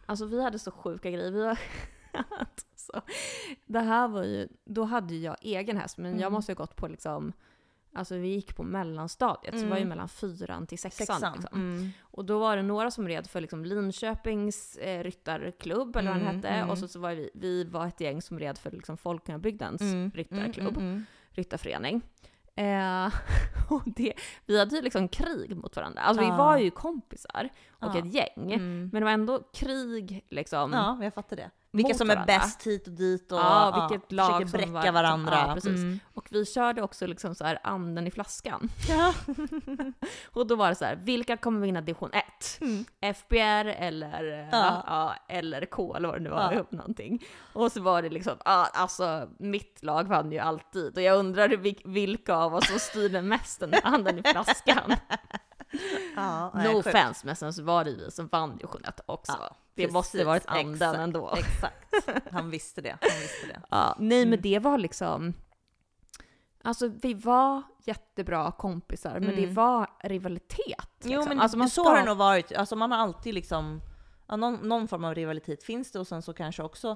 Alltså 0.06 0.26
vi 0.26 0.44
hade 0.44 0.60
så 0.60 0.72
sjuka 0.72 1.12
grejer. 1.12 1.32
Vi 1.32 1.42
var, 1.44 1.60
så, 2.76 3.02
det 3.66 3.80
här 3.80 4.08
var 4.08 4.24
ju, 4.24 4.48
då 4.66 4.84
hade 4.84 5.16
jag 5.16 5.38
egen 5.42 5.78
häst, 5.78 5.98
men 5.98 6.12
jag 6.12 6.20
Mm. 6.22 6.34
måste 6.34 6.52
ha 6.52 6.56
gått 6.56 6.76
på 6.76 6.88
liksom, 6.88 7.34
alltså 7.94 8.16
vi 8.16 8.28
gick 8.28 8.56
på 8.56 8.64
mellanstadiet, 8.64 9.54
så 9.56 9.62
det 9.64 9.70
var 9.70 9.78
ju 9.78 9.82
Mm. 9.82 9.90
mellan 9.90 10.10
fyran 10.10 10.68
till 10.68 10.80
sexan. 10.80 11.06
Sexan. 11.08 11.34
Liksom. 11.34 11.60
Mm. 11.62 11.90
Och 12.02 12.26
då 12.26 12.40
var 12.40 12.56
det 12.58 12.64
några 12.64 12.92
som 12.92 13.08
red 13.08 13.28
för 13.30 13.42
liksom 13.42 13.66
Linköpings 13.66 14.78
eh, 14.78 15.04
ryttarklubb, 15.04 15.96
eller 15.96 16.12
vad 16.12 16.20
den 16.20 16.28
Mm, 16.28 16.36
hette, 16.36 16.48
mm. 16.48 16.70
och 16.70 16.78
så, 16.78 16.88
så 16.88 17.00
var 17.00 17.12
vi, 17.14 17.30
vi 17.34 17.64
var 17.64 17.88
ett 17.88 18.02
gäng 18.02 18.22
som 18.22 18.40
red 18.40 18.58
för 18.58 18.72
liksom 18.72 18.98
Folkungabygdens 18.98 19.82
Mm, 19.82 20.12
ryttarklubb, 20.16 20.78
Mm, 20.78 20.90
mm, 20.90 21.06
ryttarförening. 21.30 22.02
Eh, 22.56 23.14
och 23.70 23.82
det, 23.86 24.14
vi 24.46 24.60
hade 24.60 24.76
ju 24.76 24.82
liksom 24.82 25.08
krig 25.08 25.56
mot 25.58 25.76
varandra. 25.76 26.02
Alltså 26.02 26.24
vi 26.24 26.28
Ja. 26.30 26.38
var 26.38 26.58
ju 26.58 26.72
kompisar 26.72 27.50
och 27.72 27.96
Ja. 27.96 28.00
ett 28.00 28.14
gäng. 28.14 28.52
Mm. 28.54 28.90
Men 28.94 29.02
det 29.02 29.06
var 29.06 29.12
ändå 29.12 29.40
krig 29.54 30.26
liksom. 30.30 30.74
Ja, 30.74 31.04
jag 31.04 31.14
fattar 31.14 31.36
det. 31.36 31.50
Vilka 31.74 31.94
som 31.94 32.10
är 32.10 32.16
varandra. 32.16 32.34
bäst 32.38 32.68
hit 32.68 32.88
och 32.88 32.94
dit 32.94 33.32
och 33.32 33.38
Ja, 33.38 33.88
vilket 33.90 34.12
lag 34.12 34.42
försöker 34.42 34.58
bräcka 34.72 34.92
var- 34.92 34.92
varandra. 35.04 35.46
Ja, 35.48 35.54
precis. 35.54 35.76
Mm. 35.76 36.00
Och 36.14 36.28
vi 36.32 36.46
körde 36.46 36.82
också 36.82 37.08
liksom 37.08 37.36
så 37.36 37.44
här 37.46 37.60
anden 37.64 38.08
i 38.08 38.12
flaskan. 38.12 38.70
Ja. 38.90 39.14
Och 40.34 40.48
då 40.48 40.56
var 40.56 40.70
det 40.70 40.76
så 40.76 40.86
här, 40.86 40.96
vilka 40.96 41.38
kommer 41.38 41.60
vinna 41.62 41.82
division 41.82 42.10
1? 42.14 42.24
Mm. 42.62 42.86
FBR 43.16 43.66
eller, 43.66 44.24
ja. 44.24 44.48
Ja. 44.52 44.84
Ja, 44.88 45.16
eller 45.36 45.66
K 45.66 45.96
eller 45.96 46.08
vad 46.08 46.18
det 46.18 46.24
nu 46.24 46.30
var, 46.30 46.52
Ja. 46.54 46.60
upp 46.60 46.72
någonting. 46.72 47.24
Och 47.54 47.72
så 47.72 47.82
var 47.82 48.02
det 48.02 48.10
liksom, 48.10 48.38
ja, 48.46 48.70
alltså 48.74 49.30
mitt 49.40 49.84
lag 49.84 50.04
vann 50.08 50.32
ju 50.32 50.40
alltid. 50.40 50.96
Och 50.98 51.02
jag 51.04 51.18
undrar 51.20 51.50
vil- 51.50 51.82
vilka 51.86 52.36
av 52.36 52.56
oss 52.56 52.68
som 52.68 52.80
styrde 52.80 53.22
mest 53.22 53.60
den 53.60 53.74
anden 53.84 54.20
i 54.20 54.24
flaskan. 54.24 54.94
Ja, 56.16 56.52
no 56.54 56.80
offense, 56.80 57.26
men 57.26 57.36
sen 57.36 57.54
så 57.54 57.64
var 57.64 57.84
det 57.86 57.92
vi 57.92 58.12
som 58.12 58.28
vann 58.28 58.58
division 58.58 58.82
1 58.86 59.00
också. 59.06 59.32
Ja, 59.40 59.56
det 59.76 59.82
precis, 59.82 59.94
måste 59.94 60.24
varit 60.24 60.46
anden 60.48 60.74
exakt, 60.74 60.98
ändå. 61.00 61.34
Exakt. 61.38 61.96
Han 62.32 62.50
visste 62.50 62.82
det. 62.82 62.98
Han 63.02 63.20
visste 63.22 63.48
det. 63.48 63.62
Ja, 63.70 63.96
nej 64.00 64.26
men 64.26 64.28
Mm. 64.34 64.42
det 64.42 64.60
var 64.60 64.78
liksom... 64.78 65.34
Alltså 66.64 66.88
vi 66.88 67.14
var 67.14 67.62
jättebra 67.86 68.52
kompisar, 68.52 69.20
men 69.20 69.36
det 69.36 69.44
Mm. 69.44 69.54
var 69.54 69.90
rivalitet. 70.04 70.88
Jo 71.04 71.10
liksom. 71.10 71.30
men 71.30 71.40
alltså, 71.40 71.58
man 71.58 71.70
så 71.70 71.84
ska- 71.84 71.90
har 71.92 71.98
det 72.00 72.06
nog 72.06 72.18
varit. 72.18 72.52
Alltså 72.56 72.76
man 72.76 72.92
har 72.92 72.98
alltid 72.98 73.34
liksom, 73.34 73.82
ja, 74.28 74.36
någon, 74.36 74.54
någon 74.56 74.88
form 74.88 75.04
av 75.04 75.16
rivalitet 75.16 75.64
finns 75.64 75.92
det 75.92 76.00
och 76.00 76.08
sen 76.08 76.22
så 76.22 76.34
kanske 76.34 76.64
också 76.64 76.96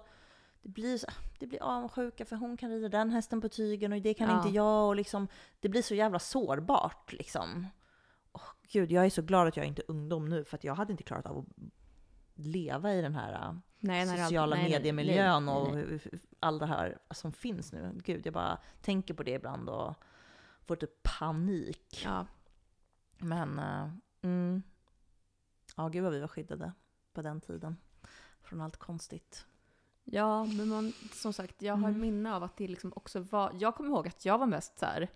det 0.62 0.70
blir, 0.70 0.98
så- 0.98 1.08
det 1.40 1.48
blir 1.48 1.64
avundsjuka 1.64 2.26
för 2.26 2.36
hon 2.36 2.58
kan 2.58 2.70
rida 2.70 2.90
den 2.90 3.10
hästen 3.12 3.42
på 3.42 3.50
tygen 3.50 3.94
och 3.94 4.02
det 4.02 4.14
kan 4.14 4.30
Ja. 4.30 4.38
inte 4.38 4.50
jag 4.50 4.88
och 4.88 4.96
liksom 4.96 5.28
det 5.60 5.70
blir 5.70 5.82
så 5.82 5.96
jävla 5.96 6.20
sårbart 6.20 7.14
liksom. 7.14 7.68
Gud, 8.72 8.92
jag 8.92 9.06
är 9.06 9.10
så 9.10 9.22
glad 9.22 9.48
att 9.48 9.58
jag 9.58 9.66
inte 9.66 9.82
är 9.82 9.92
ungdom 9.92 10.30
nu 10.30 10.44
för 10.44 10.60
jag 10.62 10.76
hade 10.76 10.92
inte 10.92 11.04
klarat 11.04 11.26
av 11.26 11.38
att 11.38 11.46
leva 12.36 12.94
i 12.94 13.02
den 13.02 13.16
här 13.16 13.34
äh, 13.34 13.56
nej, 13.80 14.08
sociala 14.08 14.56
nej, 14.56 14.70
mediemiljön 14.70 15.46
nej, 15.46 15.56
och 15.56 16.00
allt 16.40 16.60
det 16.60 16.66
här 16.66 16.98
som 17.12 17.32
finns 17.32 17.74
nu. 17.74 17.92
Gud, 18.06 18.26
jag 18.26 18.34
bara 18.34 18.58
tänker 18.82 19.14
på 19.14 19.24
det 19.24 19.32
ibland 19.32 19.70
och 19.70 19.94
får 20.66 20.76
typ 20.76 21.04
panik. 21.04 22.02
Ja, 22.06 22.26
Men, 23.18 23.60
eh, 23.60 23.90
mm. 24.22 24.64
Ja, 25.76 25.88
gud 25.88 26.04
vad 26.04 26.14
vi 26.14 26.20
var 26.20 26.28
skyddade 26.28 26.72
på 27.14 27.22
den 27.22 27.42
tiden. 27.42 27.78
Från 28.42 28.62
allt 28.62 28.78
konstigt. 28.78 29.46
ja, 30.04 30.46
men 30.46 30.68
man, 30.70 30.94
som 31.14 31.34
sagt, 31.34 31.62
jag 31.62 31.76
har 31.76 31.90
Mm. 31.90 32.02
minne 32.02 32.36
av 32.36 32.44
att 32.44 32.58
det 32.58 32.68
liksom 32.68 32.94
också 32.96 33.20
var... 33.20 33.52
Jag 33.60 33.76
kommer 33.76 33.90
ihåg 33.90 34.08
att 34.08 34.26
jag 34.26 34.38
var 34.38 34.48
mest 34.48 34.80
så 34.80 34.86
här... 34.86 35.10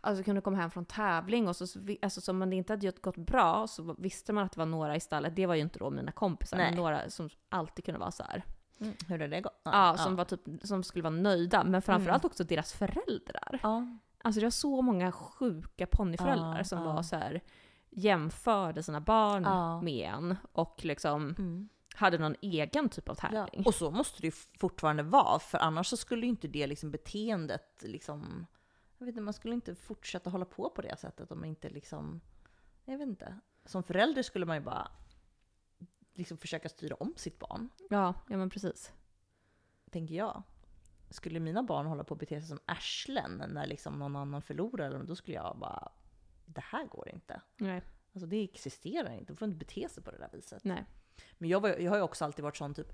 Alltså 0.00 0.24
kunde 0.24 0.40
komma 0.40 0.56
hem 0.56 0.70
från 0.70 0.84
tävling 0.84 1.48
och 1.48 1.56
så, 1.56 1.66
alltså 2.02 2.20
som 2.20 2.38
man 2.38 2.52
inte 2.52 2.72
hade 2.72 2.90
gått 3.00 3.16
bra 3.16 3.66
så 3.66 3.94
visste 3.98 4.32
man 4.32 4.44
att 4.44 4.52
det 4.52 4.58
var 4.58 4.66
några 4.66 4.96
i 4.96 5.00
stallet, 5.00 5.36
det 5.36 5.46
var 5.46 5.54
ju 5.54 5.60
inte 5.60 5.78
då 5.78 5.90
mina 5.90 6.12
kompisar, 6.12 6.56
Nej. 6.56 6.66
men 6.70 6.76
några 6.76 7.10
som 7.10 7.28
alltid 7.48 7.84
kunde 7.84 8.00
vara 8.00 8.10
så 8.10 8.22
här. 8.22 8.42
Mm. 8.80 8.94
Hur 9.08 9.18
har 9.18 9.28
det 9.28 9.40
gått? 9.40 9.60
Ja, 9.64 9.96
som, 9.98 10.16
Var 10.16 10.24
typ, 10.24 10.40
som 10.62 10.82
skulle 10.82 11.02
vara 11.02 11.14
nöjda, 11.14 11.64
men 11.64 11.82
framförallt 11.82 12.22
Mm. 12.24 12.30
också 12.30 12.44
deras 12.44 12.72
föräldrar. 12.72 13.60
ja. 13.62 13.86
Alltså 14.24 14.40
det 14.40 14.46
var 14.46 14.50
så 14.50 14.82
många 14.82 15.12
sjuka 15.12 15.86
ponnyföräldrar 15.86 16.58
Ja, 16.58 16.64
som 16.64 16.78
ja. 16.78 16.92
var 16.92 17.02
så 17.02 17.16
här 17.16 17.40
jämförde 17.90 18.82
sina 18.82 19.00
barn 19.00 19.42
Ja. 19.42 19.80
med 19.82 20.08
en 20.14 20.36
och 20.52 20.84
liksom 20.84 21.34
Mm. 21.38 21.68
hade 21.94 22.18
någon 22.18 22.34
egen 22.40 22.88
typ 22.88 23.08
av 23.08 23.18
ja. 23.22 23.28
tävling. 23.28 23.66
Och 23.66 23.74
så 23.74 23.90
måste 23.90 24.20
det 24.20 24.26
ju 24.26 24.32
fortfarande 24.60 25.02
vara, 25.02 25.38
för 25.38 25.58
annars 25.58 25.86
så 25.86 25.96
skulle 25.96 26.22
ju 26.26 26.30
inte 26.30 26.48
det 26.48 26.66
liksom 26.66 26.90
beteendet 26.90 27.82
liksom... 27.82 28.46
Jag 29.00 29.06
vet 29.06 29.12
inte, 29.12 29.22
man 29.22 29.34
skulle 29.34 29.54
inte 29.54 29.74
fortsätta 29.74 30.30
hålla 30.30 30.44
på 30.44 30.70
på 30.70 30.82
det 30.82 30.96
sättet 30.98 31.32
om 31.32 31.40
man 31.40 31.48
inte 31.48 31.70
liksom... 31.70 32.20
Jag 32.84 32.98
vet 32.98 33.08
inte. 33.08 33.40
Som 33.64 33.82
förälder 33.82 34.22
skulle 34.22 34.46
man 34.46 34.56
ju 34.56 34.62
bara 34.62 34.90
liksom 36.12 36.38
försöka 36.38 36.68
styra 36.68 36.94
om 36.94 37.14
sitt 37.16 37.38
barn. 37.38 37.68
Ja, 37.90 38.14
ja 38.28 38.36
men 38.36 38.50
precis. 38.50 38.92
tänker 39.90 40.14
jag. 40.14 40.42
Skulle 41.10 41.40
mina 41.40 41.62
barn 41.62 41.86
hålla 41.86 42.04
på 42.04 42.14
att 42.14 42.20
bete 42.20 42.40
sig 42.40 42.48
som 42.48 42.60
arslen 42.64 43.44
när 43.48 43.66
liksom 43.66 43.98
någon 43.98 44.16
annan 44.16 44.42
förlorar, 44.42 45.02
då 45.04 45.16
skulle 45.16 45.36
jag 45.36 45.58
bara, 45.58 45.92
det 46.46 46.64
här 46.64 46.86
går 46.86 47.08
inte. 47.08 47.42
Nej. 47.56 47.82
Alltså 48.12 48.26
det 48.26 48.44
existerar 48.44 49.12
inte, 49.12 49.32
de 49.32 49.36
får 49.36 49.48
inte 49.48 49.58
bete 49.58 49.88
sig 49.88 50.02
på 50.02 50.10
det 50.10 50.18
där 50.18 50.30
viset. 50.32 50.64
Nej. 50.64 50.84
Men 51.38 51.48
jag, 51.48 51.60
var, 51.60 51.68
jag 51.68 51.90
har 51.90 51.96
ju 51.96 52.02
också 52.02 52.24
alltid 52.24 52.42
varit 52.42 52.56
sån 52.56 52.74
typ, 52.74 52.92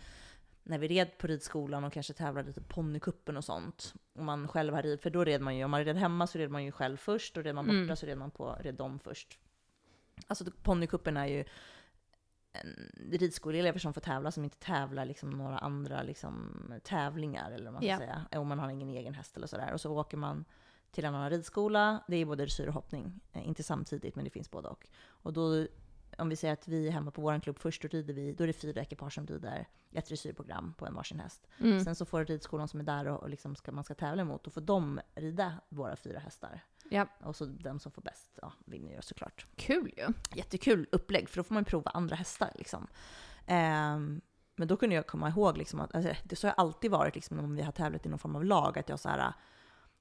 när 0.69 0.79
vi 0.79 0.89
red 0.89 1.19
på 1.19 1.27
ridskolan 1.27 1.85
och 1.85 1.93
kanske 1.93 2.13
tävlade 2.13 2.53
typ 2.53 2.69
ponnykuppen 2.69 3.37
och 3.37 3.45
sånt. 3.45 3.95
Och 4.15 4.25
man 4.25 4.49
själv 4.49 4.75
har 4.75 4.83
rid, 4.83 5.01
för 5.01 5.11
då 5.11 5.25
red 5.25 5.41
man 5.41 5.57
ju, 5.57 5.65
om 5.65 5.71
man 5.71 5.85
red 5.85 5.97
hemma 5.97 6.27
så 6.27 6.39
red 6.39 6.51
man 6.51 6.65
ju 6.65 6.73
själv 6.73 6.97
först 6.97 7.37
och 7.37 7.45
red 7.45 7.55
man 7.55 7.65
borta 7.67 7.77
Mm. 7.77 7.97
så 7.97 8.07
red 8.07 8.19
man 8.19 8.31
på, 8.31 8.57
red 8.61 8.75
dem 8.75 8.99
först. 8.99 9.39
Alltså 10.27 10.45
ponnykuppen 10.63 11.17
är 11.17 11.27
ju 11.27 11.45
ridskoleelever 13.11 13.79
som 13.79 13.95
får 13.95 14.01
tävla 14.01 14.31
som 14.31 14.45
inte 14.45 14.59
tävlar 14.59 15.05
liksom 15.05 15.31
några 15.31 15.59
andra 15.59 16.03
liksom, 16.03 16.63
tävlingar 16.85 17.51
eller 17.51 17.65
vad 17.65 17.73
man 17.73 17.83
ska 17.83 17.89
Ja. 17.91 17.99
säga. 17.99 18.27
Om 18.41 18.49
man 18.49 18.59
har 18.59 18.71
ingen 18.71 18.89
egen 18.89 19.15
häst 19.15 19.37
eller 19.37 19.47
sådär. 19.47 19.73
Och 19.73 19.81
så 19.81 19.99
åker 19.99 20.17
man 20.17 20.45
till 20.91 21.05
en 21.05 21.15
annan 21.15 21.31
ridskola. 21.31 22.05
Det 22.09 22.17
är 22.17 22.25
både 22.25 22.43
dressyr 22.45 22.67
och 22.69 22.75
hoppning. 22.75 23.21
Eh, 23.33 23.49
Inte 23.49 23.63
samtidigt 23.63 24.15
men 24.17 24.25
det 24.25 24.31
finns 24.31 24.51
både 24.51 24.69
och. 24.69 24.89
Och 25.07 25.33
då, 25.33 25.67
om 26.19 26.29
vi 26.29 26.37
säger 26.37 26.53
att 26.53 26.69
vi 26.69 26.87
är 26.87 26.93
hemma 26.93 27.11
på 27.11 27.23
vår 27.23 27.41
klubb 27.41 27.59
först, 27.59 27.83
då 27.83 27.89
rider 27.89 28.15
vi, 28.15 28.33
då 28.33 28.45
är 28.45 28.47
det 28.47 28.53
fyra 28.53 28.81
ekipage 28.81 29.13
som 29.15 29.27
rider 29.27 29.69
ett 29.93 30.07
dressyrprogram 30.07 30.75
på 30.79 30.87
en 30.87 30.95
varsin 30.95 31.21
häst. 31.21 31.47
Mm. 31.59 31.85
Sen 31.85 31.95
så 31.95 32.05
får 32.05 32.25
ridskolan 32.25 32.69
som 32.69 32.81
är 32.81 32.85
där 32.85 33.07
och, 33.07 33.23
och 33.23 33.31
liksom 33.31 33.57
ska, 33.57 33.73
man 33.73 33.85
ska 33.85 33.95
tävla 33.95 34.23
emot, 34.23 34.45
då 34.45 34.51
får 34.51 34.61
de 34.61 35.01
rida 35.15 35.55
våra 35.69 35.97
fyra 35.97 36.19
hästar. 36.19 36.61
Ja, 36.91 37.07
Och 37.23 37.37
så 37.37 37.45
den 37.45 37.81
som 37.81 37.93
får 37.93 38.03
bäst 38.03 38.39
ja, 38.43 38.53
vinner 38.65 38.95
ju 38.95 39.03
såklart. 39.03 39.47
kul 39.57 39.93
ju. 39.97 40.07
Jättekul 40.35 40.87
upplägg, 40.93 41.29
för 41.29 41.37
då 41.37 41.43
får 41.43 41.55
man 41.55 41.65
prova 41.65 41.91
andra 41.91 42.17
hästar. 42.17 42.53
Liksom. 42.55 42.87
Ehm, 43.47 44.21
men 44.57 44.69
då 44.69 44.77
kunde 44.77 44.95
jag 44.95 45.07
komma 45.07 45.29
ihåg 45.29 45.59
liksom 45.59 45.81
att, 45.81 45.95
alltså, 45.95 46.15
det 46.25 46.37
så 46.37 46.47
har 46.47 46.55
jag 46.57 46.61
alltid 46.61 46.91
varit 46.91 47.15
liksom, 47.15 47.39
om 47.39 47.55
vi 47.57 47.63
har 47.63 47.73
tävlat 47.73 48.07
i 48.07 48.09
någon 48.09 48.19
form 48.19 48.37
av 48.37 48.45
lag, 48.45 48.79
att 48.79 48.89
jag 48.89 49.01
så 49.01 49.09
här, 49.09 49.33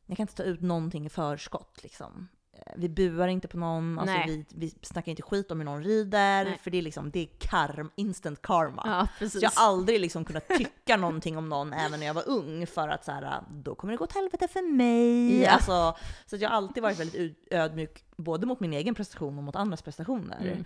jag 0.06 0.18
kan 0.18 0.24
inte 0.24 0.36
ta 0.36 0.44
ut 0.44 0.62
någonting 0.62 1.06
i 1.06 1.10
förskott. 1.10 1.84
Liksom. 1.84 2.28
Vi 2.76 2.90
buar 2.90 3.28
inte 3.28 3.48
på 3.48 3.58
någon, 3.58 4.00
alltså, 4.00 4.16
vi, 4.28 4.46
vi 4.50 4.70
snackar 4.82 5.10
inte 5.10 5.22
skit 5.22 5.52
om 5.52 5.58
hur 5.60 5.66
någon 5.66 5.84
rider, 5.84 6.46
Nej. 6.46 6.60
för 6.64 6.72
det 6.72 6.78
är, 6.78 6.82
liksom, 6.82 7.12
det 7.12 7.20
är 7.20 7.28
karm, 7.40 7.92
instant 7.96 8.42
karma. 8.42 8.84
Ja, 8.86 9.08
Så 9.14 9.20
precis. 9.20 9.42
jag 9.42 9.52
har 9.52 9.68
aldrig 9.68 10.00
liksom 10.00 10.26
kunnat 10.26 10.48
tycka 10.48 10.98
någonting 11.00 11.38
om 11.38 11.50
någon 11.50 11.74
även 11.74 12.00
när 12.00 12.08
jag 12.08 12.14
var 12.14 12.30
ung 12.30 12.68
för 12.68 12.88
att 12.88 13.06
så 13.06 13.12
här, 13.12 13.42
då 13.50 13.76
kommer 13.76 13.94
det 13.94 13.98
gå 13.98 14.04
åt 14.04 14.14
helvete 14.14 14.48
för 14.48 14.72
mig. 14.76 15.42
Ja. 15.42 15.50
Alltså, 15.50 15.96
så 16.26 16.36
att 16.36 16.42
jag 16.42 16.50
har 16.50 16.58
alltid 16.58 16.84
varit 16.84 17.00
väldigt 17.00 17.48
ödmjuk 17.52 18.04
både 18.16 18.46
mot 18.46 18.60
min 18.60 18.74
egen 18.74 18.96
prestation 18.96 19.38
och 19.38 19.44
mot 19.44 19.56
andras 19.56 19.82
prestationer. 19.82 20.38
Mm. 20.42 20.66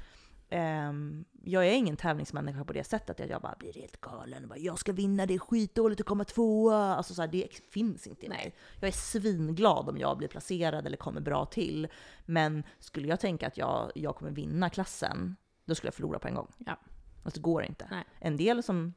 Ehm, 0.50 1.26
jag 1.44 1.68
är 1.68 1.72
ingen 1.72 1.98
tävlingsmänniska 1.98 2.64
på 2.64 2.74
det 2.74 2.84
sättet 2.84 3.20
att 3.20 3.30
jag 3.30 3.42
bara 3.42 3.56
blir 3.60 3.74
helt 3.74 4.02
galen 4.02 4.44
och 4.44 4.50
bara 4.50 4.60
jag 4.60 4.80
ska 4.80 4.94
vinna, 4.94 5.26
det 5.26 5.34
är 5.34 5.40
skitdåligt 5.40 6.02
att 6.02 6.08
komma 6.08 6.24
tvåa. 6.24 6.96
Alltså 6.96 7.14
så 7.14 7.22
här, 7.22 7.30
det 7.30 7.48
finns 7.72 8.08
inte 8.08 8.26
i 8.26 8.30
mig. 8.30 8.56
Jag 8.80 8.88
är 8.88 8.92
svinglad 8.92 9.90
om 9.90 9.98
jag 9.98 10.18
blir 10.18 10.28
placerad 10.28 10.86
eller 10.86 10.98
kommer 10.98 11.22
bra 11.22 11.46
till. 11.46 11.88
Men 12.26 12.64
skulle 12.80 13.08
jag 13.08 13.20
tänka 13.20 13.48
att 13.48 13.58
jag, 13.58 13.92
jag 13.96 14.16
kommer 14.16 14.32
vinna 14.32 14.70
klassen, 14.70 15.36
då 15.66 15.76
skulle 15.76 15.88
jag 15.88 15.96
förlora 15.96 16.20
på 16.20 16.28
en 16.28 16.36
gång. 16.36 16.52
Ja. 16.58 16.80
Alltså 17.24 17.40
det 17.40 17.44
går 17.44 17.64
inte. 17.64 17.88
Nej. 17.92 18.06
En 18.20 18.38
del 18.38 18.64
som, 18.64 18.94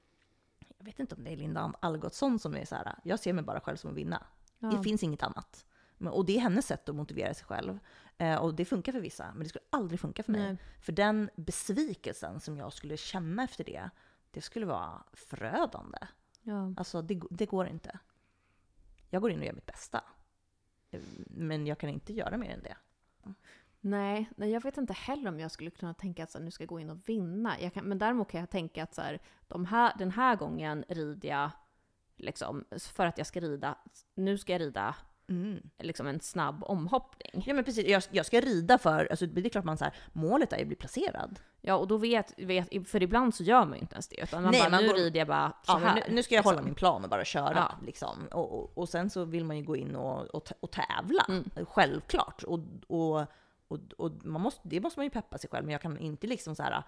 jag 0.79 0.85
vet 0.85 1.01
inte 1.01 1.15
om 1.15 1.25
det 1.25 1.33
är 1.33 1.37
Linda 1.37 1.73
Algotsson 1.81 2.39
som 2.39 2.57
är 2.57 2.65
så 2.65 2.75
här, 2.75 2.95
jag 3.05 3.21
ser 3.21 3.33
mig 3.33 3.45
bara 3.45 3.61
själv 3.61 3.77
som 3.77 3.91
att 3.91 3.97
vinna. 3.97 4.27
Ja. 4.59 4.69
Det 4.69 4.83
finns 4.83 5.03
inget 5.03 5.23
annat. 5.23 5.65
Och 6.11 6.27
det 6.27 6.37
är 6.37 6.41
hennes 6.41 6.67
sätt 6.67 6.89
att 6.89 6.95
motivera 6.95 7.35
sig 7.35 7.47
själv. 7.47 7.79
Eh, 8.23 8.37
och 8.37 8.55
det 8.55 8.65
funkar 8.65 8.93
för 8.93 9.01
vissa, 9.01 9.33
men 9.35 9.43
det 9.43 9.49
skulle 9.49 9.65
aldrig 9.71 10.01
funka 10.01 10.23
för 10.23 10.33
mig. 10.33 10.41
Nej. 10.43 10.57
För 10.81 10.93
den 10.93 11.31
besvikelsen 11.37 12.41
som 12.41 12.57
jag 12.57 12.73
skulle 12.73 12.97
känna 12.97 13.45
efter 13.45 13.65
det, 13.65 13.91
det 14.31 14.41
skulle 14.41 14.67
vara 14.67 15.05
förödande. 15.13 15.99
Ja. 16.43 16.75
Alltså 16.77 17.03
det, 17.03 17.23
det 17.31 17.47
går 17.47 17.67
inte. 17.67 17.99
Jag 19.11 19.23
går 19.23 19.31
in 19.31 19.39
och 19.39 19.45
gör 19.45 19.53
mitt 19.53 19.67
bästa. 19.67 20.05
Eh, 20.91 21.01
Men 21.27 21.67
jag 21.67 21.79
kan 21.79 21.91
inte 21.91 22.13
göra 22.13 22.37
mer 22.37 22.51
än 22.51 22.63
det. 22.63 22.77
Nej, 23.81 24.31
nej, 24.37 24.51
jag 24.51 24.63
vet 24.63 24.77
inte 24.77 24.93
heller 24.93 25.29
om 25.29 25.41
jag 25.41 25.51
skulle 25.51 25.71
kunna 25.71 25.95
tänka 25.95 26.23
att 26.23 26.31
så, 26.31 26.39
här, 26.39 26.45
nu 26.45 26.51
ska 26.51 26.63
jag 26.63 26.69
gå 26.69 26.81
in 26.81 26.91
och 26.91 27.09
vinna. 27.09 27.71
Kan, 27.71 27.85
men 27.85 27.99
däremot 27.99 28.31
kan 28.31 28.41
jag 28.41 28.51
tänka 28.51 28.83
att 28.83 28.95
så 28.95 29.03
här, 29.03 29.21
de 29.49 29.65
här, 29.65 29.93
den 29.99 30.11
här 30.11 30.37
gången 30.37 30.85
rider 30.89 31.29
jag 31.29 31.51
liksom, 32.17 32.65
för 32.79 33.07
att 33.07 33.19
jag 33.19 33.27
ska 33.27 33.41
rida, 33.41 33.79
nu 34.15 34.39
ska 34.39 34.53
jag 34.53 34.61
rida 34.61 34.95
liksom 35.79 36.07
en 36.07 36.21
snabb 36.21 36.65
omhoppning. 36.65 37.43
Ja 37.47 37.55
men 37.55 37.65
precis, 37.65 37.87
jag, 37.87 38.03
jag 38.11 38.27
ska 38.27 38.41
rida 38.41 38.79
för, 38.79 39.09
alltså 39.11 39.27
det 39.27 39.41
är 39.47 39.49
klart 39.49 39.65
man 39.65 39.79
så 39.79 39.85
här, 39.85 39.95
målet 40.13 40.53
är 40.53 40.57
ju 40.57 40.63
att 40.63 40.67
bli 40.69 40.77
placerad. 40.77 41.41
Ja, 41.61 41.75
och 41.75 41.89
då 41.89 41.97
vet, 41.97 42.35
vet 42.39 42.89
för 42.89 43.03
ibland 43.03 43.35
så 43.35 43.43
gör 43.43 43.65
man 43.65 43.75
ju 43.75 43.81
inte 43.81 43.95
ens 43.95 44.09
det, 44.09 44.23
utan 44.23 44.43
man 44.43 44.53
Nej, 44.53 44.61
bara, 44.61 44.71
man 44.71 44.83
nu 44.83 44.89
går- 44.89 44.95
rider 44.95 45.19
jag 45.19 45.29
bara 45.29 45.49
så 45.51 45.73
Ja, 45.73 45.77
här. 45.79 45.95
nu, 45.95 46.15
nu 46.15 46.23
ska 46.23 46.35
jag 46.35 46.41
liksom. 46.41 46.55
hålla 46.55 46.65
min 46.65 46.75
plan 46.75 47.05
och 47.05 47.11
bara 47.11 47.25
köra. 47.25 47.55
Ja. 47.55 47.73
Liksom. 47.87 48.29
Och, 48.33 48.59
och, 48.59 48.79
och 48.79 48.89
sen 48.89 49.11
så 49.11 49.25
vill 49.25 49.45
man 49.45 49.57
ju 49.57 49.63
gå 49.65 49.77
in 49.77 49.97
och, 49.97 50.35
och, 50.35 50.49
och 50.61 50.71
tävla, 50.71 51.25
Mm. 51.29 51.51
självklart. 51.69 52.43
Och, 52.43 52.61
och, 52.87 53.21
och, 53.69 53.79
och 53.99 54.13
man 54.25 54.41
måste, 54.43 54.61
det 54.69 54.81
måste 54.81 54.99
man 54.99 55.07
ju 55.07 55.11
peppa 55.11 55.39
sig 55.39 55.51
själv, 55.51 55.65
men 55.65 55.73
jag 55.73 55.83
kan 55.83 55.99
inte 55.99 56.27
liksom 56.27 56.55
så 56.55 56.63
här. 56.63 56.83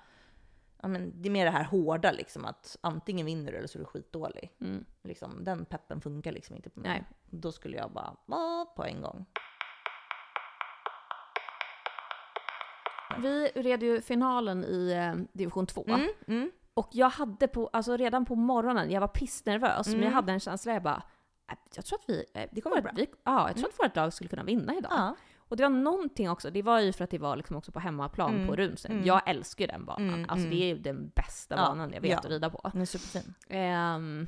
Ja, 0.85 0.89
men 0.89 1.23
det 1.23 1.29
är 1.29 1.31
mer 1.31 1.45
det 1.45 1.51
här 1.51 1.65
hårda 1.65 2.13
liksom 2.13 2.45
att 2.45 2.77
antingen 2.81 3.27
vinner 3.27 3.53
du 3.53 3.59
eller 3.59 3.69
så 3.69 3.79
är 3.79 3.81
du 3.81 3.87
skitdålig. 3.87 4.53
Mm. 4.61 4.85
Liksom, 5.03 5.45
den 5.45 5.65
peppen 5.65 6.01
funkar 6.01 6.33
liksom 6.33 6.57
inte 6.57 6.71
på 6.71 6.81
mig. 6.81 6.89
Nej. 6.91 7.05
Då 7.31 7.53
skulle 7.53 7.77
jag 7.77 7.91
bara, 7.91 8.17
"Va?" 8.27 8.67
på 8.77 8.85
en 8.85 9.01
gång. 9.03 9.27
Vi 13.19 13.49
red 13.55 13.83
ju 13.83 14.01
finalen 14.01 14.65
i 14.65 14.93
eh, 14.93 15.23
division 15.33 15.67
2. 15.67 15.85
Mm, 15.89 16.09
mm. 16.27 16.51
Och 16.75 16.89
jag 16.93 17.09
hade 17.11 17.49
på, 17.49 17.71
alltså 17.73 17.97
redan 17.97 18.25
på 18.25 18.35
morgonen, 18.35 18.91
jag 18.91 19.01
var 19.01 19.09
pissnervös, 19.09 19.87
men 19.87 19.95
jag 19.97 20.03
Mm. 20.03 20.15
hade 20.15 20.33
en 20.33 20.41
känsla, 20.41 20.73
jag 20.73 20.83
bara, 20.83 21.03
"Äh, 21.51 21.57
jag 21.77 21.85
tror 21.85 21.99
att 21.99 22.09
vi, 22.09 22.25
eh, 22.35 22.49
Det 22.53 22.61
kommer 22.61 22.77
vårt- 22.77 22.83
bra." 22.85 22.93
vi 22.97 23.07
ja, 23.25 23.49
jag 23.49 23.57
tror 23.57 23.69
att 23.69 23.79
vårt 23.89 23.97
lag 23.97 24.13
skulle 24.13 24.29
kunna 24.31 24.43
vinna 24.45 24.75
idag. 24.75 24.93
Ja. 24.93 25.17
Och 25.49 25.57
det 25.57 25.63
var 25.63 25.71
någonting 25.71 26.31
också, 26.31 26.51
det 26.51 26.63
var 26.63 26.81
ju 26.81 26.93
för 26.93 27.05
att 27.05 27.11
det 27.11 27.19
var 27.19 27.37
liksom 27.37 27.57
också 27.57 27.73
på 27.73 27.81
hemmaplan 27.81 28.35
Mm. 28.35 28.47
på 28.47 28.57
Runsen. 28.57 28.93
Mm. 28.93 29.05
Jag 29.05 29.29
älskar 29.29 29.65
ju 29.65 29.67
den 29.73 29.85
banan. 29.85 30.09
Mm, 30.09 30.21
Alltså 30.31 30.47
mm. 30.47 30.51
det 30.51 30.65
är 30.65 30.67
ju 30.67 30.79
den 30.79 31.09
bästa 31.09 31.55
Ja, 31.57 31.63
banan 31.63 31.93
jag 31.93 32.01
vet 32.01 32.11
ja. 32.11 32.19
att 32.19 32.25
rida 32.25 32.51
på. 32.51 32.71
Den 32.73 32.81
är 32.83 32.87
superfin. 32.87 33.35
Ehm, 33.49 34.27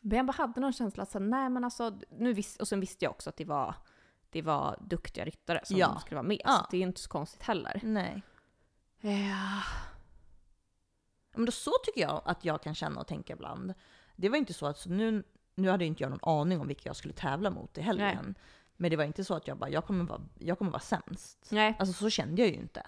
men 0.00 0.16
jag 0.16 0.26
bara 0.26 0.32
hade 0.32 0.60
någon 0.60 0.72
känsla 0.72 1.02
att 1.02 1.10
så, 1.10 1.18
nej 1.18 1.48
men 1.50 1.64
alltså, 1.64 1.98
nu 2.10 2.32
vis- 2.32 2.56
och 2.60 2.68
sen 2.68 2.80
visste 2.80 3.04
jag 3.04 3.10
också 3.12 3.30
att 3.30 3.36
det 3.36 3.44
var, 3.44 3.74
det 4.30 4.42
var 4.42 4.76
duktiga 4.80 5.24
ryttare 5.24 5.60
som 5.64 5.76
Ja. 5.76 5.98
skulle 6.00 6.16
vara 6.16 6.28
med. 6.28 6.40
Ja. 6.44 6.52
Så 6.52 6.66
det 6.70 6.76
är 6.76 6.80
ju 6.80 6.86
inte 6.86 7.00
så 7.00 7.08
konstigt 7.08 7.42
heller. 7.42 7.80
Nej. 7.82 8.22
Ja. 9.00 9.62
Men 11.34 11.44
då, 11.44 11.52
så 11.52 11.70
tycker 11.84 12.00
jag 12.00 12.22
att 12.24 12.44
jag 12.44 12.62
kan 12.62 12.74
känna 12.74 13.00
och 13.00 13.06
tänka 13.06 13.32
ibland. 13.32 13.74
Det 14.16 14.28
var 14.28 14.36
inte 14.36 14.54
så 14.54 14.66
att, 14.66 14.78
så 14.78 14.90
nu, 14.90 15.22
nu 15.54 15.68
hade 15.70 15.84
inte 15.84 16.02
jag 16.02 16.10
någon 16.10 16.40
aning 16.40 16.60
om 16.60 16.66
vilka 16.68 16.88
jag 16.88 16.96
skulle 16.96 17.14
tävla 17.14 17.50
mot 17.50 17.78
i 17.78 17.80
helgen. 17.82 18.34
Men 18.80 18.90
det 18.90 18.96
var 18.96 19.04
inte 19.04 19.24
så 19.24 19.34
att 19.34 19.46
jag 19.48 19.56
bara, 19.58 19.70
jag 19.70 19.84
kommer 19.86 20.04
vara, 20.04 20.20
jag 20.38 20.58
kommer 20.58 20.70
vara 20.70 20.80
sämst. 20.80 21.48
Nej. 21.50 21.76
Alltså 21.78 21.92
så 21.92 22.10
kände 22.10 22.42
jag 22.42 22.48
ju 22.48 22.54
inte. 22.56 22.82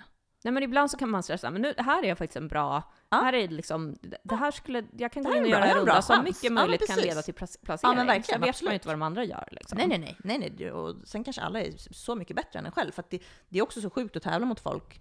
nej 0.44 0.52
men 0.52 0.62
ibland 0.62 0.90
så 0.90 0.96
kan 0.96 1.10
man 1.10 1.22
här, 1.28 1.50
men 1.50 1.62
nu, 1.62 1.74
här 1.78 2.02
är 2.02 2.08
jag 2.08 2.18
faktiskt 2.18 2.36
en 2.36 2.48
bra, 2.48 2.82
Ja. 3.10 3.16
här 3.16 3.32
är 3.32 3.48
liksom, 3.48 3.96
det 4.22 4.34
här 4.34 4.50
skulle, 4.50 4.84
jag 4.98 5.12
kan 5.12 5.22
gå 5.22 5.34
in 5.34 5.42
och 5.42 5.48
göra 5.48 5.64
en 5.64 5.76
runda 5.76 6.02
som 6.02 6.24
mycket 6.24 6.42
Ja, 6.44 6.50
möjligt 6.50 6.86
kan 6.86 6.96
precis. 6.96 7.10
leda 7.10 7.22
till 7.22 7.34
plac- 7.34 7.64
placering. 7.64 7.92
Ja, 7.92 7.96
men 7.96 8.06
verkligen, 8.06 8.40
så 8.40 8.46
vet 8.46 8.62
man 8.62 8.70
ju 8.72 8.74
inte 8.74 8.88
vad 8.88 8.94
de 8.94 9.02
andra 9.02 9.24
gör 9.24 9.48
liksom. 9.52 9.78
Nej, 9.78 9.86
nej, 9.88 9.98
nej, 9.98 10.16
nej, 10.38 10.54
nej. 10.58 10.72
Och 10.72 10.94
sen 11.04 11.24
kanske 11.24 11.42
alla 11.42 11.60
är 11.60 11.72
så 11.92 12.14
mycket 12.14 12.36
bättre 12.36 12.58
än 12.58 12.66
en 12.66 12.72
själv. 12.72 12.92
För 12.92 13.04
det, 13.10 13.22
det 13.48 13.58
är 13.58 13.62
också 13.62 13.80
så 13.80 13.90
sjukt 13.90 14.16
att 14.16 14.22
tävla 14.22 14.46
mot 14.46 14.60
folk 14.60 15.00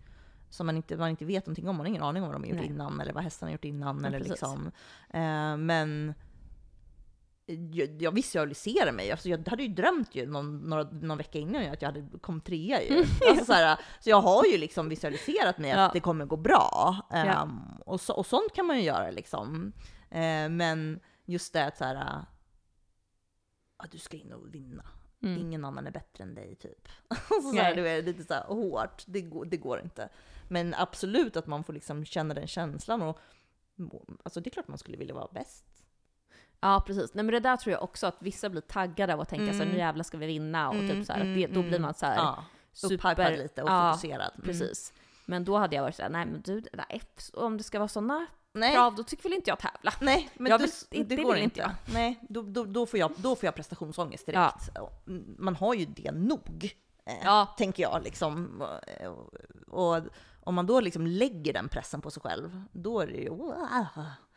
som 0.49 0.65
man 0.65 0.77
inte, 0.77 0.97
man 0.97 1.09
inte 1.09 1.25
vet 1.25 1.45
någonting 1.45 1.69
om. 1.69 1.75
Man 1.75 1.85
har 1.85 1.89
ingen 1.89 2.03
aning 2.03 2.23
om 2.23 2.29
vad 2.29 2.35
de 2.35 2.43
har 2.43 2.49
gjort 2.49 2.57
Nej. 2.59 2.65
innan 2.69 3.01
eller 3.01 3.13
vad 3.13 3.23
hästarna 3.23 3.47
har 3.49 3.51
gjort 3.51 3.65
innan. 3.65 3.99
Ja, 4.01 4.07
eller 4.07 4.17
precis. 4.19 4.31
liksom. 4.31 4.71
eh, 5.09 5.57
men 5.57 6.13
jag, 7.71 8.01
jag 8.01 8.11
visualiserar 8.11 8.91
mig. 8.91 9.11
Alltså 9.11 9.29
jag 9.29 9.47
hade 9.47 9.63
ju 9.63 9.69
drömt 9.69 10.15
ju 10.15 10.25
någon, 10.25 10.57
några, 10.57 10.83
någon 10.83 11.17
vecka 11.17 11.39
innan 11.39 11.69
att 11.69 11.81
jag 11.81 11.89
hade 11.91 12.19
kom 12.19 12.41
trea 12.41 12.83
ju. 12.83 13.05
Alltså 13.29 13.45
så, 13.45 13.53
här, 13.53 13.79
så 13.99 14.09
jag 14.09 14.21
har 14.21 14.45
ju 14.45 14.57
liksom 14.57 14.89
visualiserat 14.89 15.57
mig 15.57 15.69
Ja. 15.69 15.85
att 15.85 15.93
det 15.93 15.99
kommer 15.99 16.25
gå 16.25 16.37
bra. 16.37 16.95
Ja. 17.09 17.15
Ehm, 17.17 17.59
och, 17.85 18.01
så, 18.01 18.13
och 18.13 18.25
sånt 18.25 18.53
kan 18.53 18.65
man 18.65 18.77
ju 18.77 18.83
göra 18.83 19.11
liksom. 19.11 19.73
Eh, 20.09 20.49
men 20.49 20.99
just 21.25 21.53
det 21.53 21.65
att 21.65 21.77
så 21.77 21.83
här, 21.83 22.25
ja, 23.77 23.85
du 23.91 23.97
ska 23.97 24.17
in 24.17 24.33
och 24.33 24.55
vinna. 24.55 24.83
Mm. 25.23 25.41
Ingen 25.41 25.65
annan 25.65 25.87
är 25.87 25.91
bättre 25.91 26.23
än 26.23 26.35
dig 26.35 26.55
typ. 26.55 26.87
så 27.29 27.41
så 27.41 27.57
här, 27.57 27.75
det 27.75 27.89
är 27.89 28.03
lite 28.03 28.23
så 28.23 28.33
här 28.33 28.43
hårt, 28.43 29.03
det 29.07 29.21
går, 29.21 29.45
det 29.45 29.57
går 29.57 29.81
inte. 29.81 30.09
Men 30.47 30.73
absolut 30.73 31.37
att 31.37 31.47
man 31.47 31.63
får 31.63 31.73
liksom 31.73 32.05
känna 32.05 32.33
den 32.33 32.47
känslan 32.47 33.01
och 33.01 33.19
alltså 34.23 34.41
det 34.41 34.49
är 34.49 34.51
klart 34.51 34.67
man 34.67 34.77
skulle 34.77 34.97
vilja 34.97 35.13
vara 35.13 35.27
bäst. 35.31 35.70
Ja 36.61 36.83
precis, 36.87 37.13
nej 37.13 37.25
men 37.25 37.33
det 37.33 37.39
där 37.39 37.57
tror 37.57 37.71
jag 37.73 37.83
också 37.83 38.07
att 38.07 38.15
vissa 38.19 38.49
blir 38.49 38.61
taggade 38.61 39.13
av 39.13 39.21
att 39.21 39.29
tänka 39.29 39.45
så 39.45 39.57
här, 39.57 39.61
Mm. 39.61 39.73
nu 39.73 39.77
jävlar 39.79 40.03
ska 40.03 40.17
vi 40.17 40.25
vinna 40.25 40.69
och 40.69 40.75
typ 40.75 41.05
så 41.05 41.13
här, 41.13 41.19
att 41.19 41.35
det, 41.35 41.47
då 41.47 41.59
mm, 41.59 41.69
blir 41.69 41.79
man 41.79 41.93
så 41.93 42.05
här, 42.05 42.15
Ja, 42.15 42.43
upphajpad 42.91 43.31
lite 43.37 43.63
och 43.63 43.69
ja, 43.69 43.91
fokuserad. 43.93 44.31
Mm. 44.35 44.45
Precis. 44.45 44.93
Men 45.25 45.45
då 45.45 45.57
hade 45.57 45.75
jag 45.75 45.83
varit 45.83 45.95
såhär, 45.95 46.09
nej 46.09 46.25
men 46.25 46.41
du, 46.41 46.63
nej, 46.73 47.01
om 47.33 47.57
det 47.57 47.63
ska 47.63 47.79
vara 47.79 47.87
sådana 47.87 48.25
Nej, 48.53 48.73
krav 48.73 48.95
då 48.95 49.03
tycker 49.03 49.23
väl 49.23 49.33
inte 49.33 49.49
jag 49.49 49.59
tävla. 49.59 49.93
nej, 50.01 50.29
men 50.37 50.49
Jag 50.51 50.59
vill- 50.59 50.69
det, 50.89 51.03
det 51.03 51.15
går 51.15 51.35
inte. 51.37 51.61
inte 51.61 51.75
Nej, 51.93 52.19
då, 52.29 52.41
då, 52.41 52.63
då, 52.63 52.85
får 52.85 52.99
jag, 52.99 53.11
då 53.17 53.35
får 53.35 53.47
jag 53.47 53.55
prestationsångest 53.55 54.25
direkt. 54.25 54.69
Man 55.37 55.55
har 55.55 55.73
ju 55.73 55.85
det 55.85 56.11
nog, 56.11 56.75
eh, 57.05 57.13
Ja. 57.23 57.45
tänker 57.57 57.83
jag. 57.83 58.03
Liksom. 58.03 58.63
Och, 59.67 59.95
och 59.95 60.03
om 60.43 60.55
man 60.55 60.65
då 60.65 60.79
liksom 60.79 61.07
lägger 61.07 61.53
den 61.53 61.69
pressen 61.69 62.01
på 62.01 62.11
sig 62.11 62.21
själv, 62.21 62.61
då 62.71 62.99
är 62.99 63.07
det 63.07 63.13
ju... 63.17 63.29
wow. 63.29 63.55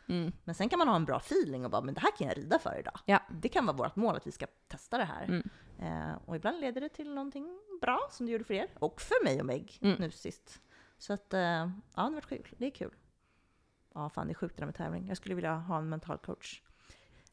Mm. 0.07 0.31
Men 0.43 0.55
sen 0.55 0.69
kan 0.69 0.79
man 0.79 0.87
ha 0.87 0.95
en 0.95 1.05
bra 1.05 1.17
feeling 1.17 1.65
och 1.65 1.71
bara, 1.71 1.81
men 1.81 1.93
det 1.93 1.99
här 2.01 2.11
kan 2.17 2.27
jag 2.27 2.37
rida 2.37 2.59
för 2.59 2.79
idag. 2.79 2.99
Ja. 3.05 3.19
Det 3.31 3.49
kan 3.49 3.65
vara 3.65 3.77
vårt 3.77 3.95
mål 3.95 4.15
att 4.15 4.27
vi 4.27 4.31
ska 4.31 4.45
testa 4.67 4.97
det 4.97 5.03
här. 5.03 5.23
Mm. 5.23 5.49
Eh, 5.79 6.15
och 6.25 6.35
ibland 6.35 6.59
leder 6.59 6.81
det 6.81 6.89
till 6.89 7.13
någonting 7.13 7.59
bra, 7.81 7.99
som 8.11 8.25
det 8.25 8.31
gjorde 8.31 8.43
för 8.43 8.53
er. 8.53 8.67
Och 8.79 9.01
för 9.01 9.23
mig 9.23 9.39
och 9.39 9.45
Meg 9.45 9.77
Mm. 9.81 9.95
nu 9.99 10.11
sist. 10.11 10.61
Så 10.97 11.13
att, 11.13 11.33
eh, 11.33 11.39
ja, 11.41 11.71
det 11.95 12.01
har 12.01 12.11
varit 12.11 12.27
kul. 12.29 12.47
Det 12.57 12.65
är 12.65 12.71
kul. 12.71 12.93
Ja, 13.93 14.09
fan 14.09 14.27
det 14.27 14.33
är 14.33 14.35
sjukt 14.35 14.55
det 14.55 14.61
där 14.61 14.65
med 14.65 14.75
tävling. 14.75 15.07
Jag 15.07 15.17
skulle 15.17 15.35
vilja 15.35 15.53
ha 15.55 15.77
en 15.77 15.89
mental 15.89 16.17
coach. 16.17 16.61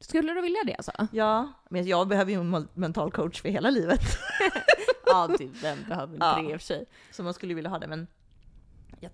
Skulle 0.00 0.32
du 0.34 0.40
vilja 0.42 0.58
det 0.66 0.74
alltså? 0.74 0.92
Ja, 1.12 1.52
men 1.70 1.86
jag 1.86 2.08
behöver 2.08 2.32
ju 2.32 2.40
en 2.40 2.68
mental 2.74 3.10
coach 3.12 3.42
för 3.42 3.48
hela 3.48 3.70
livet. 3.70 4.00
ja, 5.06 5.28
du, 5.38 5.46
vem 5.46 5.78
behöver 5.88 6.14
inte 6.14 6.26
Ja. 6.26 6.34
det 6.42 6.42
i 6.42 6.56
och 6.56 6.60
för 6.60 6.66
sig. 6.66 6.86
Så 7.10 7.22
man 7.22 7.34
skulle 7.34 7.54
vilja 7.54 7.70
ha 7.70 7.78
det, 7.78 7.86
men 7.86 8.06
jag, 9.00 9.10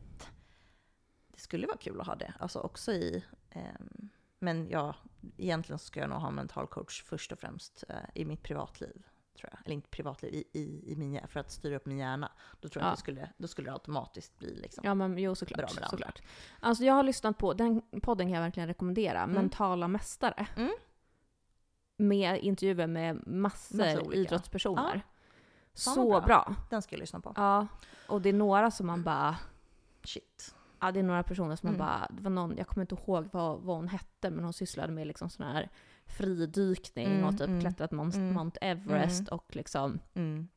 skulle 1.48 1.66
vara 1.66 1.76
kul 1.76 2.00
att 2.00 2.06
ha 2.06 2.14
det. 2.14 2.32
Alltså 2.38 2.60
också 2.60 2.92
i... 2.92 3.24
ehm, 3.50 4.08
men 4.38 4.68
ja, 4.70 4.94
egentligen 5.36 5.78
ska 5.78 6.00
jag 6.00 6.10
nog 6.10 6.18
ha 6.18 6.28
en 6.28 6.34
mental 6.34 6.66
coach 6.66 7.02
först 7.02 7.32
och 7.32 7.38
främst 7.38 7.84
eh, 7.88 7.96
i 8.14 8.24
mitt 8.24 8.42
privatliv. 8.42 9.06
Tror 9.38 9.50
jag. 9.52 9.60
Eller 9.64 9.74
inte 9.74 9.88
privatliv, 9.88 10.34
i, 10.34 10.44
i, 10.52 10.92
i 10.92 10.96
min, 10.96 11.20
för 11.28 11.40
att 11.40 11.50
styra 11.50 11.76
upp 11.76 11.86
min 11.86 11.98
hjärna. 11.98 12.32
Då 12.60 12.68
tror 12.68 12.82
jag 12.82 12.88
Ja. 12.88 12.92
att 12.92 12.96
det 12.98 13.00
skulle, 13.00 13.30
då 13.36 13.48
skulle 13.48 13.68
det 13.70 13.72
automatiskt 13.72 14.38
bli 14.38 14.54
liksom. 14.54 14.84
Ja 14.84 14.94
men 14.94 15.18
jo 15.18 15.34
såklart. 15.34 15.58
Bra 15.58 15.66
med 15.74 15.76
andra. 15.84 15.88
såklart. 15.88 16.22
Alltså 16.60 16.84
jag 16.84 16.94
har 16.94 17.02
lyssnat 17.02 17.38
på, 17.38 17.54
den 17.54 17.82
podden 18.02 18.26
kan 18.26 18.34
jag 18.34 18.42
verkligen 18.42 18.66
rekommendera, 18.66 19.26
Mentala 19.26 19.88
Mästare. 19.88 20.46
Mm. 20.56 20.72
Med 21.96 22.38
intervjuer 22.40 22.86
med 22.86 23.26
massor 23.26 24.00
olika. 24.06 24.20
idrottspersoner. 24.20 24.92
Fan 25.84 25.94
Så 25.94 26.08
bra. 26.10 26.20
bra. 26.20 26.54
Den 26.70 26.82
ska 26.82 26.94
jag 26.96 27.00
lyssna 27.00 27.20
på. 27.20 27.32
Ja, 27.36 27.66
och 28.08 28.22
det 28.22 28.28
är 28.28 28.32
några 28.32 28.70
som 28.70 28.86
man 28.86 29.02
bara, 29.02 29.36
Shit. 30.04 30.54
Ja 30.80 30.92
det 30.92 30.98
är 30.98 31.02
några 31.02 31.22
personer 31.22 31.56
som 31.56 31.66
man 31.66 31.74
Mm. 31.74 31.86
bara, 31.86 32.06
det 32.10 32.22
var 32.22 32.30
någon, 32.30 32.56
jag 32.56 32.66
kommer 32.66 32.82
inte 32.82 32.94
ihåg 32.94 33.28
vad, 33.32 33.60
vad 33.60 33.76
hon 33.76 33.88
hette, 33.88 34.30
men 34.30 34.44
hon 34.44 34.52
sysslade 34.52 34.92
med 34.92 35.06
liksom 35.06 35.30
sån 35.30 35.46
här 35.46 35.68
fridykning 36.06 37.06
Mm, 37.06 37.24
och 37.24 37.32
typ 37.38 37.46
mm, 37.48 37.60
klättrat 37.60 37.90
Mount, 37.92 38.18
mm, 38.18 38.34
Mount 38.34 38.58
Everest 38.62 39.28
och 39.28 39.56
liksom 39.56 39.98
Mm. 40.14 40.48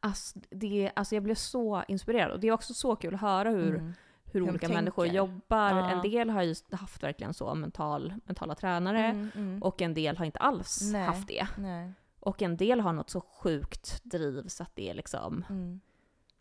Alltså, 0.00 0.38
det, 0.50 0.90
alltså 0.96 1.14
jag 1.14 1.22
blev 1.24 1.34
så 1.34 1.82
inspirerad 1.88 2.30
och 2.32 2.40
det 2.40 2.48
är 2.48 2.52
också 2.52 2.74
så 2.74 2.96
kul 2.96 3.14
att 3.14 3.20
höra 3.20 3.50
hur, 3.50 3.74
Mm. 3.74 3.92
hur 4.24 4.42
olika 4.42 4.68
människor 4.68 5.06
jobbar. 5.06 5.70
Ja. 5.70 5.90
En 5.90 6.02
del 6.10 6.30
har 6.30 6.42
ju 6.42 6.54
haft 6.72 7.02
verkligen 7.02 7.34
så 7.34 7.54
mental, 7.54 8.14
mentala 8.24 8.54
tränare 8.54 9.04
Mm, 9.04 9.30
mm. 9.34 9.62
och 9.62 9.82
en 9.82 9.94
del 9.94 10.16
har 10.16 10.24
inte 10.24 10.38
alls 10.38 10.80
Nej. 10.92 11.04
haft 11.06 11.28
det. 11.28 11.46
Nej. 11.58 11.92
Och 12.20 12.42
en 12.42 12.56
del 12.56 12.80
har 12.80 12.92
något 12.92 13.10
så 13.10 13.20
sjukt 13.20 14.04
driv 14.04 14.48
så 14.48 14.62
att 14.62 14.76
det 14.76 14.90
är 14.90 14.94
liksom, 14.94 15.44
Mm. 15.50 15.80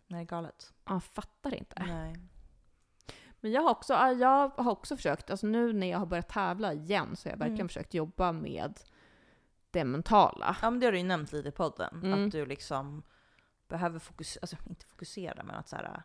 Nej, 0.07 0.25
galet. 0.25 0.73
man 0.83 1.01
fattar 1.01 1.53
inte. 1.55 1.83
Nej. 1.87 2.15
Men 3.39 3.51
jag 3.51 3.61
har 3.61 3.69
också, 3.71 3.93
ja, 3.93 4.11
jag 4.11 4.49
har 4.49 4.71
också 4.71 4.95
försökt, 4.95 5.29
alltså 5.29 5.47
nu 5.47 5.73
när 5.73 5.87
jag 5.91 5.99
har 5.99 6.05
börjat 6.05 6.29
tävla 6.29 6.73
igen 6.73 7.15
så 7.15 7.27
har 7.29 7.31
jag 7.31 7.37
verkligen 7.39 7.59
Mm. 7.59 7.67
försökt 7.67 7.93
jobba 7.93 8.31
med 8.31 8.79
det 9.71 9.83
mentala. 9.85 10.57
Ja 10.61 10.69
men 10.71 10.79
det 10.79 10.85
har 10.87 10.91
du 10.91 10.97
ju 10.97 11.03
nämnt 11.03 11.31
lite 11.31 11.49
i 11.49 11.51
podden. 11.51 11.99
Mm. 12.03 12.25
Att 12.25 12.31
du 12.31 12.45
liksom 12.45 13.03
behöver 13.67 13.99
fokusera, 13.99 14.41
alltså 14.41 14.57
inte 14.69 14.85
fokusera 14.85 15.43
men 15.43 15.55
att 15.55 15.69
så 15.69 15.75
här, 15.75 16.03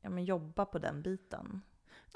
ja 0.00 0.10
men 0.10 0.24
jobba 0.24 0.64
på 0.64 0.78
den 0.78 1.02
biten. 1.02 1.62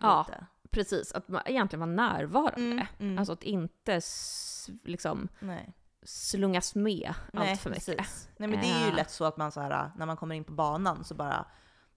Ja. 0.00 0.24
lite. 0.28 0.46
Precis, 0.70 1.12
att 1.12 1.28
man 1.28 1.42
egentligen 1.46 1.80
vara 1.80 1.90
närvarande. 2.12 2.61
Mm, 2.62 2.86
mm. 2.98 3.18
Alltså 3.18 3.32
att 3.32 3.42
inte 3.42 4.00
liksom 4.84 5.28
Nej. 5.40 5.72
Slungas 6.03 6.74
med 6.74 7.14
Nej, 7.32 7.51
allt 7.51 7.61
för 7.61 7.70
mycket. 7.70 7.96
precis. 7.98 8.28
Nej 8.36 8.48
men 8.48 8.61
det 8.61 8.66
är 8.66 8.80
ju 8.84 8.88
Äh. 8.88 8.94
lätt 8.96 9.11
så 9.11 9.24
att 9.24 9.36
man 9.36 9.53
så 9.53 9.61
här, 9.61 9.90
när 9.96 10.07
man 10.07 10.16
kommer 10.16 10.34
in 10.34 10.44
på 10.44 10.53
banan 10.53 11.05
så 11.05 11.14
bara 11.14 11.46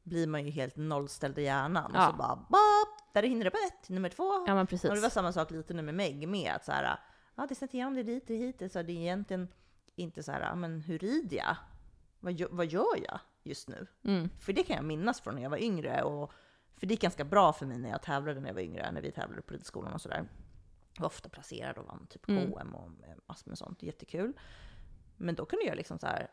blir 0.04 0.28
man 0.28 0.45
ju 0.45 0.51
helt 0.51 0.76
nollställd 0.76 1.39
i 1.39 1.41
hjärnan. 1.43 1.91
Ja. 1.93 2.08
Och 2.08 2.12
så 2.14 2.18
bara, 2.18 2.36
bop, 2.36 3.14
där 3.14 3.24
är 3.24 3.28
hindret 3.28 3.54
på 3.54 3.60
ett, 3.68 3.89
nummer 3.89 4.10
två. 4.10 4.43
Ja 4.47 4.56
men 4.56 4.68
precis. 4.68 4.89
Och 4.89 4.95
det 4.95 5.01
var 5.01 5.10
samma 5.10 5.32
sak 5.32 5.51
lite 5.51 5.74
nu 5.74 5.82
med 5.82 5.95
Meg 5.95 6.28
med 6.28 6.54
att 6.56 6.66
så 6.66 6.72
här, 6.72 6.99
ja 7.36 7.45
det 7.47 7.54
är 7.54 7.56
snett 7.56 7.74
igenom, 7.74 7.93
det 7.93 7.99
är 8.01 8.04
dit, 8.04 8.28
det 8.28 8.34
är 8.34 8.38
hit. 8.38 8.72
Så 8.74 8.82
det 8.82 8.91
är 8.93 8.97
egentligen 8.97 9.47
inte 9.95 10.24
så 10.24 10.32
här, 10.32 10.56
men 10.56 10.82
hur 10.82 10.99
rider 10.99 11.38
jag? 11.38 11.56
Vad, 12.20 12.41
vad 12.51 12.66
gör 12.66 12.97
jag 13.08 13.20
just 13.43 13.68
nu? 13.68 13.88
Mm. 14.04 14.30
För 14.39 14.54
det 14.54 14.64
kan 14.64 14.76
jag 14.76 14.86
minnas 14.86 15.22
från 15.22 15.36
när 15.36 15.41
jag 15.43 15.49
var 15.49 15.58
yngre. 15.64 16.04
Och, 16.04 16.32
för 16.78 16.88
det 16.88 16.93
gick 16.93 17.01
ganska 17.01 17.24
bra 17.24 17.54
för 17.54 17.66
mig 17.66 17.78
när 17.78 17.89
jag 17.89 18.01
tävlade 18.01 18.39
när 18.39 18.47
jag 18.49 18.54
var 18.54 18.62
yngre, 18.62 18.91
när 18.91 19.01
vi 19.01 19.12
tävlade 19.12 19.41
på 19.41 19.54
ridskolan 19.54 19.93
och 19.93 20.01
sådär. 20.01 20.26
Var 21.00 21.06
ofta 21.08 21.30
placerad 21.30 21.78
och 21.78 21.86
vann 21.86 22.08
typ 22.10 22.30
Mm. 22.30 22.52
KM 22.52 22.76
och 22.76 22.89
massor 23.26 23.50
med 23.50 23.58
sånt. 23.58 23.84
Jättekul. 23.84 24.34
Men 25.18 25.36
då 25.36 25.46
kunde 25.46 25.66
jag 25.66 25.76
liksom 25.78 26.00
så 26.00 26.08
här, 26.08 26.28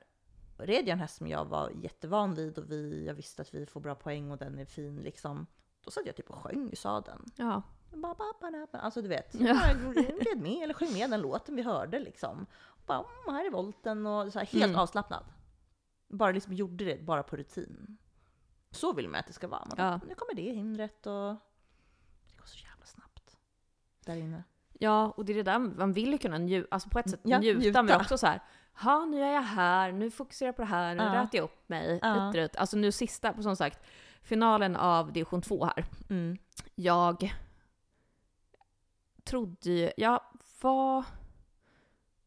red 0.58 0.80
jag 0.80 0.88
en 0.88 1.00
häst 1.00 1.16
som 1.16 1.26
jag 1.26 1.44
var 1.44 1.70
jättevan 1.70 2.34
vid 2.34 2.58
och 2.58 2.70
vi, 2.70 3.04
jag 3.06 3.14
visste 3.14 3.42
att 3.42 3.54
vi 3.54 3.66
får 3.66 3.80
bra 3.80 3.94
poäng 3.94 4.30
och 4.30 4.38
den 4.38 4.58
är 4.58 4.64
fin 4.64 4.96
liksom. 5.02 5.46
Då 5.84 5.90
satt 5.90 6.06
jag 6.06 6.16
typ 6.16 6.30
och 6.30 6.36
sjöng 6.36 6.70
i 6.72 6.76
sadeln. 6.76 7.24
Ja. 7.36 7.62
Alltså 8.72 9.02
du 9.02 9.08
vet, 9.08 9.34
Ja. 9.34 9.68
jag 9.68 9.96
red 10.26 10.42
med 10.42 10.62
eller 10.62 10.74
sjöng 10.74 10.92
med 10.92 11.10
den 11.10 11.20
låten 11.20 11.56
vi 11.56 11.62
hörde 11.62 11.98
liksom. 11.98 12.46
Och 12.56 12.82
bara, 12.86 12.98
mm, 12.98 13.34
här 13.34 13.46
är 13.46 13.50
volten 13.50 14.06
och 14.06 14.32
så 14.32 14.38
här, 14.38 14.46
helt 14.46 14.64
Mm. 14.64 14.76
avslappnad. 14.76 15.24
Bara 16.08 16.32
liksom 16.32 16.52
gjorde 16.52 16.84
det 16.84 17.02
bara 17.02 17.22
på 17.22 17.36
rutin. 17.36 17.96
Så 18.70 18.92
vill 18.92 19.08
man 19.08 19.20
att 19.20 19.26
det 19.26 19.32
ska 19.32 19.48
vara. 19.48 19.64
Man, 19.66 19.74
Ja. 19.78 20.00
Nu 20.08 20.14
kommer 20.14 20.34
det 20.34 20.52
hindret 20.52 21.06
och 21.06 21.34
det 22.30 22.36
går 22.36 22.46
så 22.46 22.58
jävla 22.64 22.84
snabbt 22.86 23.36
där 24.04 24.16
inne. 24.16 24.42
Ja, 24.72 25.10
och 25.16 25.24
det 25.24 25.32
är 25.32 25.36
det 25.36 25.42
där, 25.42 25.58
man 25.58 25.92
vill 25.92 26.12
ju 26.12 26.18
kunna 26.18 26.38
njuta, 26.38 26.68
alltså 26.70 26.88
på 26.88 26.98
ett 26.98 27.10
sätt 27.10 27.20
Ja, 27.24 27.38
njuta, 27.38 27.58
njuta. 27.60 27.82
men 27.82 28.00
också 28.00 28.18
så 28.18 28.26
här, 28.26 28.40
ha 28.74 29.04
nu 29.04 29.22
är 29.22 29.32
jag 29.32 29.42
här, 29.42 29.92
nu 29.92 30.10
fokuserar 30.10 30.48
jag 30.48 30.56
på 30.56 30.62
det 30.62 30.68
här, 30.68 30.94
nu 30.94 31.02
Ja. 31.02 31.14
rätar 31.14 31.38
jag 31.38 31.44
upp 31.44 31.68
mig. 31.68 31.98
Ja. 32.02 32.36
Ut. 32.36 32.56
Alltså 32.56 32.76
nu 32.76 32.92
sista, 32.92 33.32
på 33.32 33.42
som 33.42 33.56
sagt, 33.56 33.80
finalen 34.22 34.76
av 34.76 35.12
division 35.12 35.42
2 35.42 35.64
här. 35.64 35.84
Mm. 36.10 36.38
Jag 36.74 37.34
trodde 39.24 39.70
ju, 39.70 39.90
jag 39.96 40.20
var, 40.60 41.04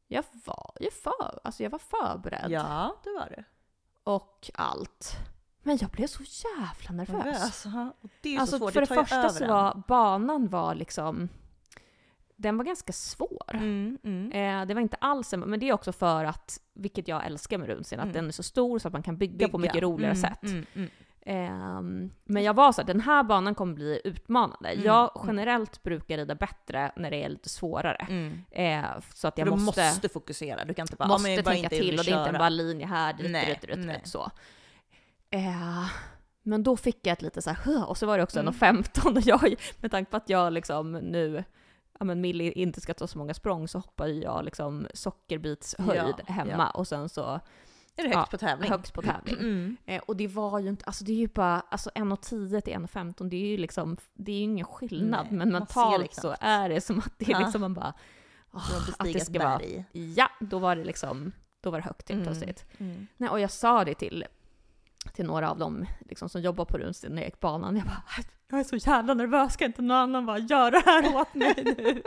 jag 0.07 0.23
var 0.45 0.71
ju 0.79 0.91
för, 0.91 1.39
alltså 1.43 1.63
jag 1.63 1.69
var 1.69 1.79
förberedd 1.79 2.51
Ja, 2.51 2.95
det 3.03 3.09
var 3.09 3.29
det. 3.29 3.43
och 4.03 4.51
allt. 4.53 5.11
Men 5.65 5.77
jag 5.81 5.89
blev 5.89 6.07
så 6.07 6.23
jävla 6.23 6.91
nervös. 6.97 7.25
Nervös. 7.25 7.63
ja. 7.65 7.93
Och 8.01 8.09
Det 8.21 8.29
är 8.29 8.33
ju 8.33 8.39
Alltså 8.39 8.57
så 8.57 8.59
svårt, 8.59 8.73
för 8.73 8.81
det 8.81 8.95
ju 8.95 9.01
första 9.01 9.29
så 9.29 9.47
var 9.47 9.83
banan 9.87 10.47
var 10.47 10.75
liksom, 10.75 11.29
den 12.43 12.57
var 12.57 12.65
ganska 12.65 12.93
svår. 12.93 13.53
Mm, 13.53 13.97
mm. 14.03 14.31
Eh, 14.31 14.67
det 14.67 14.73
var 14.73 14.81
inte 14.81 14.97
alls 15.01 15.33
en, 15.33 15.39
men 15.39 15.59
det 15.59 15.69
är 15.69 15.73
också 15.73 15.91
för 15.91 16.25
att, 16.25 16.59
vilket 16.73 17.07
jag 17.07 17.25
älskar 17.25 17.57
med 17.57 17.67
rundscen, 17.67 17.99
att 17.99 18.03
Mm. 18.03 18.13
den 18.15 18.27
är 18.27 18.31
så 18.31 18.43
stor 18.43 18.79
så 18.79 18.87
att 18.87 18.93
man 18.93 19.03
kan 19.03 19.17
bygga, 19.17 19.49
på 19.49 19.57
mycket 19.57 19.81
roligare 19.83 20.13
Mm, 20.13 20.65
sätt. 20.65 20.65
Ehm, 21.25 22.11
men 22.23 22.43
jag 22.43 22.53
var 22.53 22.71
så 22.71 22.81
här, 22.81 22.87
den 22.87 23.01
här 23.01 23.23
banan 23.23 23.55
kommer 23.55 23.73
bli 23.73 24.01
utmanande. 24.03 24.73
Jag 24.73 25.23
generellt 25.27 25.83
brukar 25.83 26.17
rida 26.17 26.35
bättre 26.35 26.91
när 26.95 27.11
det 27.11 27.23
är 27.23 27.29
lite 27.29 27.49
svårare. 27.49 28.07
Eh, 28.51 28.83
så 29.13 29.27
att 29.27 29.35
För 29.35 29.41
jag 29.41 29.47
du 29.47 29.51
måste, 29.51 29.85
måste, 29.85 30.09
fokusera, 30.09 30.65
du 30.65 30.73
kan 30.73 30.83
inte 30.83 30.95
bara, 30.95 31.07
måste 31.07 31.29
ja, 31.31 31.43
tänka 31.43 31.57
inte 31.57 31.69
till 31.69 31.99
och 31.99 32.05
det 32.05 32.11
är 32.11 32.27
inte 32.27 32.39
bara 32.39 32.49
linje 32.49 32.85
här, 32.85 33.13
dit, 33.13 33.31
Nej, 33.31 33.59
dit, 33.61 33.75
dit, 33.75 33.87
dit, 33.87 34.07
så. 34.07 34.31
Eh, 35.29 35.85
men 36.43 36.63
då 36.63 36.77
fick 36.77 37.07
jag 37.07 37.13
ett 37.13 37.21
lite 37.21 37.41
så 37.41 37.49
här, 37.49 37.89
och 37.89 37.97
så 37.97 38.05
var 38.05 38.17
det 38.17 38.23
också 38.23 38.39
Mm. 38.39 38.53
1.15 38.53 39.15
och 39.17 39.21
jag, 39.21 39.55
med 39.81 39.91
tanke 39.91 40.11
på 40.11 40.17
att 40.17 40.29
jag 40.29 40.53
liksom 40.53 40.91
nu, 40.91 41.43
ja 41.99 42.05
men 42.05 42.21
Millie 42.21 42.51
inte 42.51 42.81
ska 42.81 42.93
ta 42.93 43.07
så 43.07 43.17
många 43.17 43.33
språng 43.33 43.67
så 43.67 43.77
hoppar 43.79 44.07
jag 44.07 44.45
liksom 44.45 44.87
sockerbitshöjd 44.93 46.13
Ja, 46.27 46.33
hemma 46.33 46.51
ja. 46.73 46.79
och 46.79 46.87
sen 46.87 47.09
så 47.09 47.39
Är 47.95 48.03
det 48.03 48.03
högt 48.03 48.13
Ja, 48.15 48.25
på 48.31 48.37
tävling? 48.37 48.71
högst 48.71 48.93
på 48.93 49.01
tävling. 49.01 49.35
Mm. 49.39 49.77
Eh, 49.85 50.01
och 50.07 50.15
det 50.17 50.27
var 50.27 50.59
ju 50.59 50.69
inte, 50.69 50.85
alltså 50.85 51.03
det 51.03 51.11
är 51.11 51.15
ju 51.17 51.27
bara, 51.27 51.59
alltså 51.59 51.89
1.10 51.89 52.61
till 52.61 52.73
1.15, 52.73 53.29
det 53.29 53.35
är 53.35 53.47
ju 53.47 53.57
liksom, 53.57 53.97
det 54.13 54.31
är 54.31 54.35
ju 54.35 54.41
ingen 54.43 54.65
skillnad. 54.65 55.25
Nej, 55.29 55.37
men 55.37 55.49
mentalt 55.51 56.13
så 56.13 56.21
knappt. 56.21 56.43
är 56.43 56.69
det 56.69 56.81
som 56.81 56.99
att 56.99 57.13
det 57.17 57.31
är 57.31 57.39
liksom 57.39 57.61
man 57.61 57.73
bara, 57.73 57.93
har 58.51 58.77
att 58.97 59.13
det 59.13 59.19
ska 59.19 59.39
vara, 59.39 59.61
ja, 59.91 60.29
då 60.39 60.59
var 60.59 60.75
det 60.75 60.83
liksom, 60.83 61.31
då 61.61 61.69
var 61.71 61.77
det 61.79 61.85
högt 61.85 62.09
helt 62.09 62.21
Mm. 62.21 62.33
plötsligt. 62.33 62.65
Mm. 62.77 63.07
Nej, 63.17 63.29
och 63.29 63.39
jag 63.39 63.51
sa 63.51 63.85
det 63.85 63.93
till, 63.95 64.25
till 65.13 65.25
några 65.25 65.51
av 65.51 65.57
dem 65.57 65.85
liksom, 66.09 66.29
som 66.29 66.41
jobbar 66.41 66.65
på 66.65 66.77
runstien 66.77 67.13
när 67.15 67.21
jag 67.21 67.27
gick 67.27 67.39
banan, 67.39 67.75
jag 67.75 67.85
bara, 67.85 68.03
jag 68.57 68.73
är 68.73 68.79
så 68.79 68.89
jävla 68.89 69.13
nervös, 69.13 69.53
ska 69.53 69.65
inte 69.65 69.81
någon 69.81 69.97
annan 69.97 70.25
bara 70.25 70.37
göra 70.37 70.69
det 70.69 70.83
här 70.85 71.15
åt 71.15 71.33
mig 71.33 71.53
nu? 71.77 72.01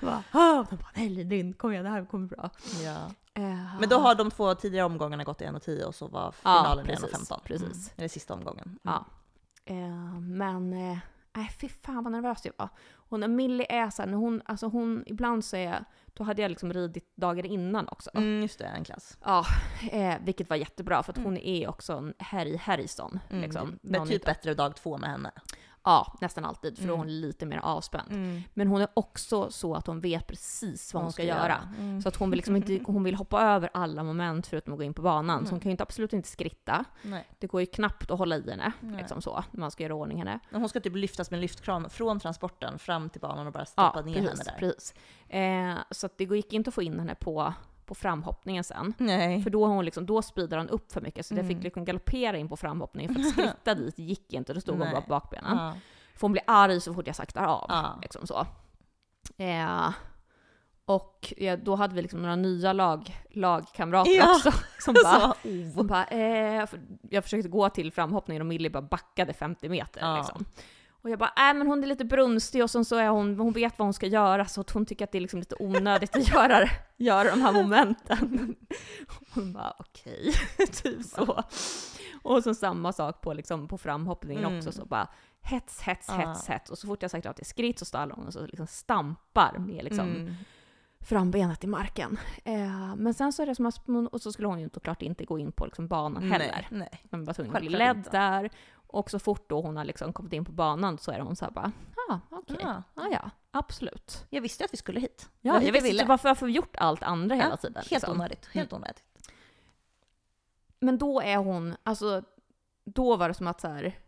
Bara, 0.06 0.22
"Ah." 0.30 0.58
Och 0.60 0.66
de 0.70 0.76
bara, 0.76 0.88
nej 0.94 1.08
Linn, 1.08 1.52
kom 1.54 1.72
igen, 1.72 1.84
det 1.84 1.90
här 1.90 2.04
kommer 2.04 2.26
bra. 2.28 2.50
Ja. 2.84 2.96
Eh, 3.34 3.78
Men 3.80 3.88
då 3.88 3.98
har 3.98 4.14
de 4.14 4.30
två 4.30 4.54
tidigare 4.54 4.86
omgångarna 4.86 5.24
gått 5.24 5.40
i 5.40 5.44
1.10 5.44 5.82
och 5.84 5.94
så 5.94 6.06
var 6.06 6.22
Ja, 6.22 6.32
finalen 6.62 6.84
i 6.84 6.88
precis, 6.88 7.10
1.15. 7.30 7.40
precis. 7.44 7.66
Mm. 7.68 7.94
Eller 7.96 8.08
sista 8.08 8.34
omgången. 8.34 8.64
Mm. 8.64 8.78
Ja. 8.82 9.04
Eh, 9.64 10.20
men, 10.20 10.72
eh, 10.92 10.98
nej 11.36 11.50
fy 11.60 11.68
fan 11.68 12.04
vad 12.04 12.12
nervös 12.12 12.44
jag 12.44 12.52
var. 12.58 12.68
Och 12.94 13.20
när 13.20 13.28
Millie 13.28 13.66
är 13.68 13.90
så 13.90 14.02
här, 14.02 14.08
när 14.08 14.16
hon, 14.18 14.42
alltså 14.44 14.66
hon, 14.66 15.02
ibland 15.06 15.44
så 15.44 15.56
är, 15.56 15.84
då 16.14 16.24
hade 16.24 16.42
jag 16.42 16.48
liksom 16.48 16.72
ridit 16.72 17.16
dagen 17.16 17.44
innan 17.44 17.88
också. 17.88 18.10
Mm, 18.14 18.42
just 18.42 18.58
det, 18.58 18.64
en 18.64 18.84
klass. 18.84 19.18
Ja, 19.24 19.44
eh, 19.92 20.14
vilket 20.24 20.50
var 20.50 20.56
jättebra 20.56 21.02
för 21.02 21.12
att 21.12 21.18
Mm. 21.18 21.30
hon 21.30 21.38
är 21.38 21.68
också 21.68 21.92
en 21.92 22.14
Harry 22.18 22.56
Harrison. 22.56 23.20
Mm. 23.30 23.42
Liksom, 23.42 23.78
Men 23.82 23.92
Någon 23.98 24.06
typ 24.08 24.14
inte- 24.14 24.26
bättre 24.26 24.54
dag 24.54 24.76
två 24.76 24.98
med 24.98 25.10
henne. 25.10 25.30
Ja, 25.84 26.16
nästan 26.20 26.44
alltid, 26.44 26.78
för 26.78 26.84
då 26.86 26.92
är 26.92 26.96
Mm. 26.96 27.06
hon 27.08 27.20
lite 27.20 27.46
mer 27.46 27.58
avspänd. 27.58 28.42
Men 28.54 28.68
hon 28.68 28.80
är 28.80 28.88
också 28.94 29.50
så 29.50 29.74
att 29.74 29.86
hon 29.86 30.00
vet 30.00 30.26
precis 30.26 30.94
vad 30.94 31.02
hon 31.02 31.12
ska, 31.12 31.22
göra. 31.24 31.68
Mm. 31.78 32.02
Så 32.02 32.08
att 32.08 32.16
hon 32.16 32.30
vill 32.30 32.36
liksom 32.36 32.56
inte, 32.56 32.80
hon 32.86 33.04
vill 33.04 33.14
hoppa 33.14 33.42
över 33.42 33.70
alla 33.74 34.02
moment 34.02 34.46
förutom 34.46 34.72
att 34.72 34.78
gå 34.78 34.82
in 34.82 34.94
på 34.94 35.02
banan. 35.02 35.38
Så 35.38 35.44
hon 35.44 35.48
Mm. 35.48 35.60
kan 35.60 35.68
ju 35.68 35.70
inte, 35.70 35.82
absolut 35.82 36.12
inte 36.12 36.28
skritta. 36.28 36.84
Nej. 37.02 37.24
Det 37.38 37.46
går 37.46 37.60
ju 37.60 37.66
knappt 37.66 38.10
att 38.10 38.18
hålla 38.18 38.36
i 38.36 38.50
henne, 38.50 38.72
Nej. 38.80 38.96
liksom 38.98 39.22
så, 39.22 39.44
när 39.50 39.60
man 39.60 39.70
ska 39.70 39.82
göra 39.82 39.94
ordning 39.94 40.18
henne. 40.18 40.38
Men 40.50 40.60
hon 40.60 40.68
ska 40.68 40.80
typ 40.80 40.94
lyftas 40.96 41.30
med 41.30 41.36
en 41.38 41.40
lyftkran 41.40 41.90
från 41.90 42.20
transporten 42.20 42.78
fram 42.78 43.10
till 43.10 43.20
banan 43.20 43.46
och 43.46 43.52
bara 43.52 43.58
Ja, 43.58 43.64
stoppa 43.66 44.00
ner 44.00 44.14
precis. 44.14 44.28
henne 44.30 44.44
där. 44.44 44.58
precis. 44.58 44.94
Eh, 45.28 45.74
så 45.90 46.06
att 46.06 46.18
det 46.18 46.24
gick 46.24 46.52
inte 46.52 46.68
att 46.68 46.74
få 46.74 46.82
in 46.82 46.98
henne 46.98 47.14
på, 47.14 47.54
på 47.86 47.94
framhoppningen 47.94 48.64
sen. 48.64 48.94
Nej. 48.98 49.42
För 49.42 49.50
då, 49.50 49.66
hon 49.66 49.84
liksom, 49.84 50.06
då 50.06 50.22
speedar 50.22 50.58
hon 50.58 50.68
upp 50.68 50.92
för 50.92 51.00
mycket, 51.00 51.26
så 51.26 51.34
jag 51.34 51.38
Mm. 51.44 51.54
fick 51.56 51.64
liksom 51.64 51.84
galoppera 51.84 52.36
in 52.36 52.48
på 52.48 52.56
framhoppningen 52.56 53.14
för 53.14 53.20
att 53.20 53.28
skritta 53.32 53.74
dit 53.74 53.98
gick 53.98 54.32
inte, 54.32 54.54
då 54.54 54.60
stod 54.60 54.74
hon 54.74 54.84
Nej. 54.84 54.92
bara 54.94 55.02
på 55.02 55.08
bakbenen. 55.08 55.56
Ja. 55.56 55.74
För 56.14 56.20
hon 56.20 56.32
blir 56.32 56.42
arg 56.46 56.80
så 56.80 56.94
fort 56.94 57.06
jag 57.06 57.16
saktar 57.16 57.44
av. 57.46 57.66
Ja. 57.68 57.98
Liksom 58.02 58.26
så. 58.26 58.46
Eh, 59.36 59.90
och 60.86 61.34
ja, 61.36 61.56
då 61.56 61.74
hade 61.74 61.94
vi 61.94 62.02
liksom 62.02 62.22
några 62.22 62.36
nya 62.36 62.72
lag, 62.72 63.16
lagkamrater 63.30 64.10
Ja. 64.16 64.34
också. 64.36 64.52
Som 64.80 64.94
bara, 65.04 65.34
som 65.74 65.86
bara 65.86 66.04
eh, 66.04 66.66
jag 67.10 67.24
försökte 67.24 67.48
gå 67.48 67.68
till 67.70 67.92
framhoppningen 67.92 68.40
och 68.42 68.46
Millie 68.46 68.70
bara 68.70 68.82
backade 68.82 69.32
50 69.32 69.68
meter. 69.68 70.00
Ja. 70.00 70.16
Liksom. 70.16 70.44
Och 71.04 71.10
jag 71.10 71.18
bara, 71.18 71.32
äh, 71.50 71.54
men 71.58 71.66
hon 71.66 71.82
är 71.82 71.86
lite 71.86 72.04
brunstig 72.04 72.62
och 72.62 72.70
sen 72.70 72.84
så 72.84 72.96
är 72.96 73.08
hon, 73.08 73.38
hon 73.38 73.52
vet 73.52 73.78
vad 73.78 73.86
hon 73.86 73.92
ska 73.94 74.06
göra 74.06 74.44
så 74.46 74.60
att 74.60 74.70
hon 74.70 74.86
tycker 74.86 75.04
att 75.04 75.12
det 75.12 75.18
är 75.18 75.20
liksom 75.20 75.38
lite 75.38 75.56
onödigt 75.58 76.16
att 76.16 76.28
göra, 76.28 76.68
göra 76.96 77.30
de 77.30 77.40
här 77.42 77.52
momenten. 77.62 78.54
Hon 79.34 79.52
bara, 79.52 79.74
okej, 79.78 80.32
typ 80.82 81.02
så. 81.04 81.42
Och 82.22 82.42
så 82.42 82.54
samma 82.54 82.92
sak 82.92 83.20
på, 83.20 83.32
liksom, 83.34 83.68
på 83.68 83.78
framhoppningen 83.78 84.44
Mm. 84.44 84.58
också, 84.58 84.72
så 84.72 84.84
bara 84.84 85.08
hets, 85.42 85.80
hets, 85.80 86.06
Ja. 86.08 86.14
hets, 86.14 86.48
hets. 86.48 86.70
Och 86.70 86.78
så 86.78 86.86
fort 86.86 87.02
jag 87.02 87.10
sagt 87.10 87.26
att 87.26 87.36
det 87.36 87.42
är 87.42 87.44
skritt 87.44 87.78
så 87.78 87.84
stallar 87.84 88.16
hon 88.16 88.26
och 88.26 88.32
så 88.32 88.46
liksom 88.46 88.66
stampar 88.66 89.58
med 89.58 89.84
liksom 89.84 90.08
Mm. 90.10 90.34
frambenet 91.00 91.64
i 91.64 91.66
marken. 91.66 92.18
Eh, 92.44 92.96
men 92.96 93.14
sen 93.14 93.32
så 93.32 93.42
är 93.42 93.46
det 93.46 93.54
som 93.54 93.66
att, 93.66 93.80
och 94.12 94.20
så 94.22 94.32
skulle 94.32 94.48
hon 94.48 94.60
ju 94.60 94.70
såklart 94.74 95.02
inte 95.02 95.24
gå 95.24 95.38
in 95.38 95.52
på 95.52 95.64
liksom 95.64 95.88
banan 95.88 96.22
heller. 96.32 96.66
Nej. 96.70 97.00
Man 97.10 97.24
var 97.24 97.32
tvungen 97.34 97.56
att 97.56 97.60
bli 97.62 97.70
ledd 97.70 98.08
där. 98.12 98.50
Och 98.94 99.10
så 99.10 99.18
fort 99.18 99.48
då 99.48 99.60
hon 99.60 99.76
har 99.76 99.84
liksom 99.84 100.12
kommit 100.12 100.32
in 100.32 100.44
på 100.44 100.52
banan 100.52 100.98
så 100.98 101.10
är 101.12 101.20
hon 101.20 101.36
så 101.36 101.44
här 101.44 101.52
bara, 101.52 101.72
ah, 102.08 102.18
okej, 102.30 102.56
Ja. 102.60 102.82
ja. 102.94 103.08
ja, 103.10 103.30
absolut. 103.50 104.26
Jag 104.30 104.40
visste 104.40 104.64
att 104.64 104.72
vi 104.72 104.76
skulle 104.76 105.00
hit. 105.00 105.28
Ja, 105.40 105.54
jag 105.54 105.60
hit 105.60 105.74
visste 105.74 105.82
ville. 105.88 106.00
inte 106.02 106.08
varför, 106.08 106.28
varför 106.28 106.46
vi 106.46 106.52
gjort 106.52 106.76
allt 106.76 107.02
andra 107.02 107.34
hela 107.34 107.50
Ja, 107.50 107.56
tiden. 107.56 107.74
Helt 107.76 107.90
liksom. 107.90 108.12
onödigt. 108.14 108.46
Helt 108.52 108.72
onödigt. 108.72 109.02
Men 110.80 110.98
då 110.98 111.20
är 111.20 111.36
hon, 111.36 111.76
alltså, 111.82 112.22
då 112.84 113.16
var 113.16 113.28
det 113.28 113.34
som 113.34 113.46
att 113.46 113.60
så 113.60 113.68
här. 113.68 113.98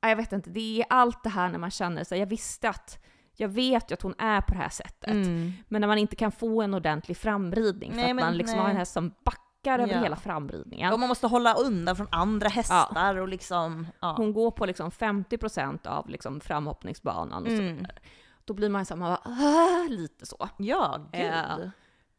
ja, 0.00 0.08
jag 0.08 0.16
vet 0.16 0.32
inte, 0.32 0.50
det 0.50 0.80
är 0.80 0.86
allt 0.90 1.22
det 1.22 1.28
här 1.30 1.48
när 1.48 1.58
man 1.58 1.70
känner 1.70 2.04
sig, 2.04 2.18
jag 2.18 2.26
visste 2.26 2.68
att, 2.68 2.98
jag 3.36 3.48
vet 3.48 3.90
ju 3.90 3.94
att 3.94 4.02
hon 4.02 4.14
är 4.18 4.40
på 4.40 4.52
det 4.52 4.58
här 4.60 4.68
sättet. 4.68 5.10
Mm. 5.10 5.52
Men 5.68 5.80
när 5.80 5.88
man 5.88 5.98
inte 5.98 6.16
kan 6.16 6.32
få 6.32 6.62
en 6.62 6.74
ordentlig 6.74 7.16
framridning 7.16 7.90
för 7.90 7.96
Nej, 8.00 8.10
att 8.10 8.16
man 8.16 8.36
liksom 8.36 8.56
nej. 8.56 8.62
har 8.64 8.70
en 8.70 8.76
häst 8.76 8.92
som 8.92 9.14
backar 9.24 9.43
över 9.72 9.92
Ja. 9.94 10.00
hela 10.02 10.16
framridningen. 10.16 10.92
Och 10.92 11.00
man 11.00 11.08
måste 11.08 11.26
hålla 11.26 11.54
undan 11.54 11.96
från 11.96 12.08
andra 12.10 12.48
hästar 12.48 13.16
och 13.16 13.28
liksom... 13.28 13.86
Ja. 14.00 14.14
Hon 14.16 14.32
går 14.32 14.50
på 14.50 14.66
liksom 14.66 14.90
50% 14.90 15.86
av 15.86 16.08
liksom 16.08 16.40
framhoppningsbanan 16.40 17.42
och 17.42 17.48
Mm. 17.48 17.76
vidare. 17.76 17.94
Då 18.44 18.54
blir 18.54 18.68
man, 18.68 18.86
så 18.86 18.94
här, 18.94 18.98
man 19.00 19.10
bara, 19.24 19.44
"Ah", 19.44 19.88
lite 19.88 20.26
så. 20.26 20.48
Ja, 20.56 20.98
gud. 21.12 21.20
Eh, 21.24 21.68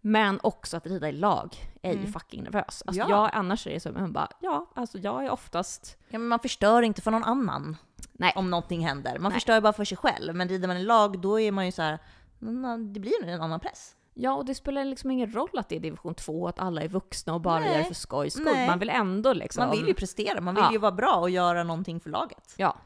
Men 0.01 0.39
också 0.43 0.77
att 0.77 0.85
rida 0.87 1.09
i 1.09 1.11
lag 1.11 1.55
är 1.81 1.91
ju 1.93 1.99
Mm. 1.99 2.13
fucking 2.13 2.43
nervös. 2.43 2.83
Alltså 2.85 3.01
Ja. 3.01 3.09
jag, 3.09 3.29
annars 3.33 3.67
är 3.67 3.71
det 3.73 3.79
så, 3.79 3.91
men 3.91 4.13
bara, 4.13 4.27
ja, 4.39 4.71
alltså 4.75 4.97
jag 4.97 5.25
är 5.25 5.29
oftast, 5.29 5.97
Ja, 6.09 6.19
men 6.19 6.27
man 6.27 6.39
förstör 6.39 6.81
inte 6.81 7.01
för 7.01 7.11
någon 7.11 7.23
annan 7.23 7.77
nej, 8.13 8.33
om 8.35 8.49
någonting 8.49 8.85
händer. 8.87 9.19
Man 9.19 9.31
Nej. 9.31 9.33
förstör 9.33 9.61
bara 9.61 9.73
för 9.73 9.85
sig 9.85 9.97
själv. 9.97 10.35
Men 10.35 10.49
rider 10.49 10.67
man 10.67 10.77
i 10.77 10.83
lag, 10.83 11.19
då 11.21 11.39
är 11.39 11.51
man 11.51 11.65
ju 11.65 11.71
så 11.71 11.81
här. 11.81 11.99
"Mm, 12.41 12.93
Det 12.93 12.99
blir 12.99 13.23
en 13.27 13.41
annan 13.41 13.59
press. 13.59 13.95
Ja 14.15 14.33
och 14.33 14.45
det 14.45 14.55
spelar 14.55 14.85
liksom 14.85 15.11
ingen 15.11 15.31
roll 15.33 15.49
att 15.57 15.69
det 15.69 15.75
är 15.75 15.79
division 15.79 16.15
2, 16.15 16.47
att 16.47 16.59
alla 16.59 16.81
är 16.81 16.87
vuxna 16.87 17.33
och 17.33 17.41
bara 17.41 17.59
Nej. 17.59 17.71
gör 17.71 17.77
det 17.77 17.83
för 17.85 17.93
skojs 17.93 18.33
skull. 18.33 18.45
Nej. 18.45 18.67
Man 18.67 18.79
vill 18.79 18.89
ändå 18.89 19.33
liksom, 19.33 19.61
Man 19.67 19.77
vill 19.77 19.87
ju 19.87 19.93
prestera, 19.93 20.41
man 20.41 20.55
vill 20.55 20.63
Ja. 20.63 20.71
ju 20.71 20.77
vara 20.77 20.91
bra 20.91 21.15
och 21.15 21.29
göra 21.29 21.63
någonting 21.63 21.99
för 21.99 22.09
laget. 22.09 22.53
ja, 22.57 22.77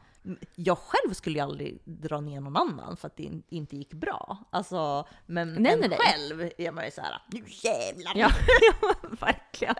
Jag 0.54 0.78
själv 0.78 1.12
skulle 1.14 1.38
ju 1.38 1.42
aldrig 1.44 1.82
dra 1.84 2.20
ner 2.20 2.40
någon 2.40 2.56
annan 2.56 2.96
för 2.96 3.06
att 3.06 3.16
det 3.16 3.22
in- 3.22 3.42
inte 3.48 3.76
gick 3.76 3.94
bra. 3.94 4.38
Alltså, 4.50 5.06
men 5.26 5.54
Nej, 5.54 5.72
en 5.72 5.80
nej, 5.80 5.88
nej. 5.88 5.98
själv 5.98 6.50
är 6.58 6.72
man 6.72 6.84
ju 6.84 6.90
såhär, 6.90 7.22
nu 7.26 7.42
jävlar! 7.46 8.12
Ja, 8.14 8.30
ja 8.80 8.94
verkligen. 9.20 9.74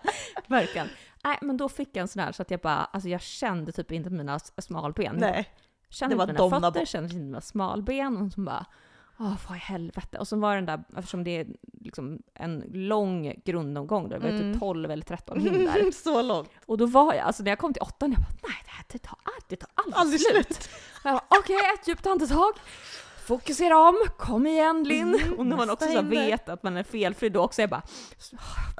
verkligen. 0.47 0.87
Nej, 1.23 1.37
men 1.41 1.57
då 1.57 1.69
fick 1.69 1.89
jag 1.91 2.01
en 2.01 2.07
sån 2.07 2.23
här 2.23 2.31
så 2.31 2.41
att 2.41 2.51
jag 2.51 2.59
bara, 2.59 2.75
alltså 2.85 3.09
jag 3.09 3.21
kände 3.21 3.71
typ 3.71 3.91
inte 3.91 4.09
mina 4.09 4.39
smalben. 4.39 5.15
Nej. 5.19 5.49
Kände 5.89 6.15
det 6.15 6.17
var 6.17 6.23
inte 6.29 6.43
mina 6.43 6.59
fötter, 6.61 6.79
bort. 6.79 6.87
kände 6.89 7.05
inte 7.09 7.25
mina 7.25 7.41
smalben 7.41 8.17
och 8.17 8.31
så 8.31 8.41
bara, 8.41 8.65
åh 9.21 9.33
vad 9.49 9.57
i 9.57 9.59
helvete. 9.59 10.17
Och 10.17 10.27
så 10.27 10.35
var 10.39 10.55
den 10.55 10.65
där, 10.65 10.83
eftersom 10.97 11.23
det 11.23 11.31
är 11.39 11.47
liksom 11.81 12.19
en 12.33 12.63
lång 12.73 13.33
grundomgång, 13.45 14.09
då, 14.09 14.15
det 14.15 14.19
var 14.23 14.29
Mm. 14.29 14.53
typ 14.53 14.59
12 14.61 14.91
eller 14.91 15.05
13 15.05 15.39
hinder. 15.41 15.91
Så 15.91 16.21
långt. 16.21 16.49
Och 16.65 16.77
då 16.77 16.85
var 16.85 17.13
jag, 17.13 17.23
alltså 17.25 17.43
när 17.43 17.51
jag 17.51 17.59
kom 17.59 17.73
till 17.73 17.81
åttan, 17.81 18.11
jag 18.11 18.19
bara, 18.19 18.35
nej 18.49 18.61
det 18.65 18.71
här 18.71 18.85
det 18.91 18.97
tar, 18.99 19.17
det 19.49 19.55
tar 19.55 19.69
aldrig, 19.75 19.95
Aldrig 19.95 20.21
slut. 20.21 20.45
slut. 20.53 20.69
Och 21.03 21.05
jag 21.09 21.13
bara, 21.13 21.25
okej, 21.39 21.55
ett 21.79 21.87
djupt 21.87 22.05
andetag. 22.07 22.53
Fokusera 23.25 23.79
om, 23.89 23.95
kom 24.17 24.47
igen 24.47 24.83
Linn. 24.83 25.15
Mm, 25.15 25.33
och 25.39 25.45
när 25.45 25.57
man 25.57 25.69
också 25.69 25.87
så 25.87 26.01
vet 26.01 26.49
att 26.49 26.63
man 26.63 26.77
är 26.77 26.83
felfri 26.83 27.29
då 27.29 27.41
också, 27.41 27.61
jag 27.61 27.69
bara, 27.69 27.81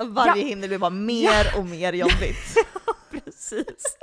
Varje 0.06 0.44
hinder 0.44 0.68
blir 0.68 0.78
bara 0.78 0.90
mer 0.90 1.46
och 1.58 1.66
mer 1.66 1.94
jobbigt. 1.94 2.56
Precis. 3.12 3.98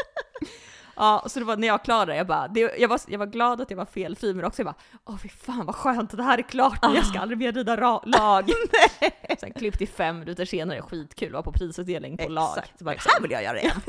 Ja, 0.98 1.24
så 1.26 1.38
det 1.38 1.44
var 1.44 1.56
när 1.56 1.68
jag 1.68 1.82
klarade 1.84 2.16
jag 2.16 2.26
bara, 2.26 2.48
det, 2.48 2.60
jag, 2.60 2.88
var, 2.88 3.00
jag 3.08 3.18
var 3.18 3.26
glad 3.26 3.60
att 3.60 3.70
jag 3.70 3.76
var 3.76 3.84
felfri 3.84 4.34
men 4.34 4.44
också 4.44 4.62
jag 4.62 4.66
bara, 4.66 4.74
åh 5.04 5.16
fy 5.18 5.28
fan 5.28 5.66
vad 5.66 5.74
skönt, 5.74 6.10
det 6.16 6.22
här 6.22 6.38
är 6.38 6.42
klart 6.42 6.78
nu, 6.88 6.94
jag 6.94 7.06
ska 7.06 7.18
aldrig 7.18 7.38
mer 7.38 7.52
rida 7.52 7.76
ra- 7.76 8.02
lag. 8.06 8.50
Sen 9.38 9.52
klipp 9.52 9.78
till 9.78 9.88
fem 9.88 10.18
minuter 10.18 10.44
senare, 10.44 10.82
skitkul, 10.82 11.32
var 11.32 11.42
på 11.42 11.52
prisutdelning 11.52 12.16
på 12.16 12.28
lag. 12.28 12.58
Exakt. 12.58 12.80
Bara, 12.82 12.94
här 13.06 13.20
vill 13.22 13.30
jag 13.30 13.42
göra 13.42 13.60
igen. 13.60 13.80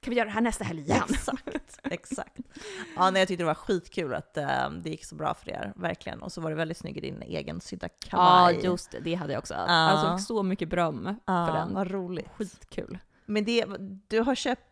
Kan 0.00 0.10
vi 0.10 0.16
göra 0.16 0.26
det 0.26 0.32
här 0.32 0.40
nästa 0.40 0.64
helg 0.64 0.80
igen? 0.82 1.02
Exakt, 1.10 1.78
exakt. 1.82 2.38
Ja, 2.96 3.10
nej, 3.10 3.20
jag 3.20 3.28
tyckte 3.28 3.42
det 3.42 3.46
var 3.46 3.54
skitkul 3.54 4.14
att 4.14 4.36
eh, 4.36 4.70
det 4.70 4.90
gick 4.90 5.04
så 5.04 5.14
bra 5.14 5.34
för 5.34 5.50
er, 5.50 5.72
verkligen. 5.76 6.22
Och 6.22 6.32
så 6.32 6.40
var 6.40 6.50
det 6.50 6.56
väldigt 6.56 6.76
snygg 6.78 6.96
i 6.96 7.00
din 7.00 7.22
egen 7.22 7.60
sydda 7.60 7.88
Ja, 7.88 8.08
kavaj. 8.10 8.60
just 8.64 8.90
det, 8.90 8.98
det 9.00 9.14
hade 9.14 9.32
jag 9.32 9.38
också. 9.40 9.54
Ja. 9.54 9.60
Alltså 9.66 10.26
så 10.34 10.42
mycket 10.42 10.68
beröm 10.68 11.16
ja, 11.26 11.46
för 11.46 11.52
den. 11.58 11.74
Vad 11.74 11.90
roligt. 11.90 12.28
Skitkul. 12.36 12.98
Men 13.28 13.44
det, 13.44 13.64
du 14.08 14.20
har 14.20 14.34
köpt 14.34 14.65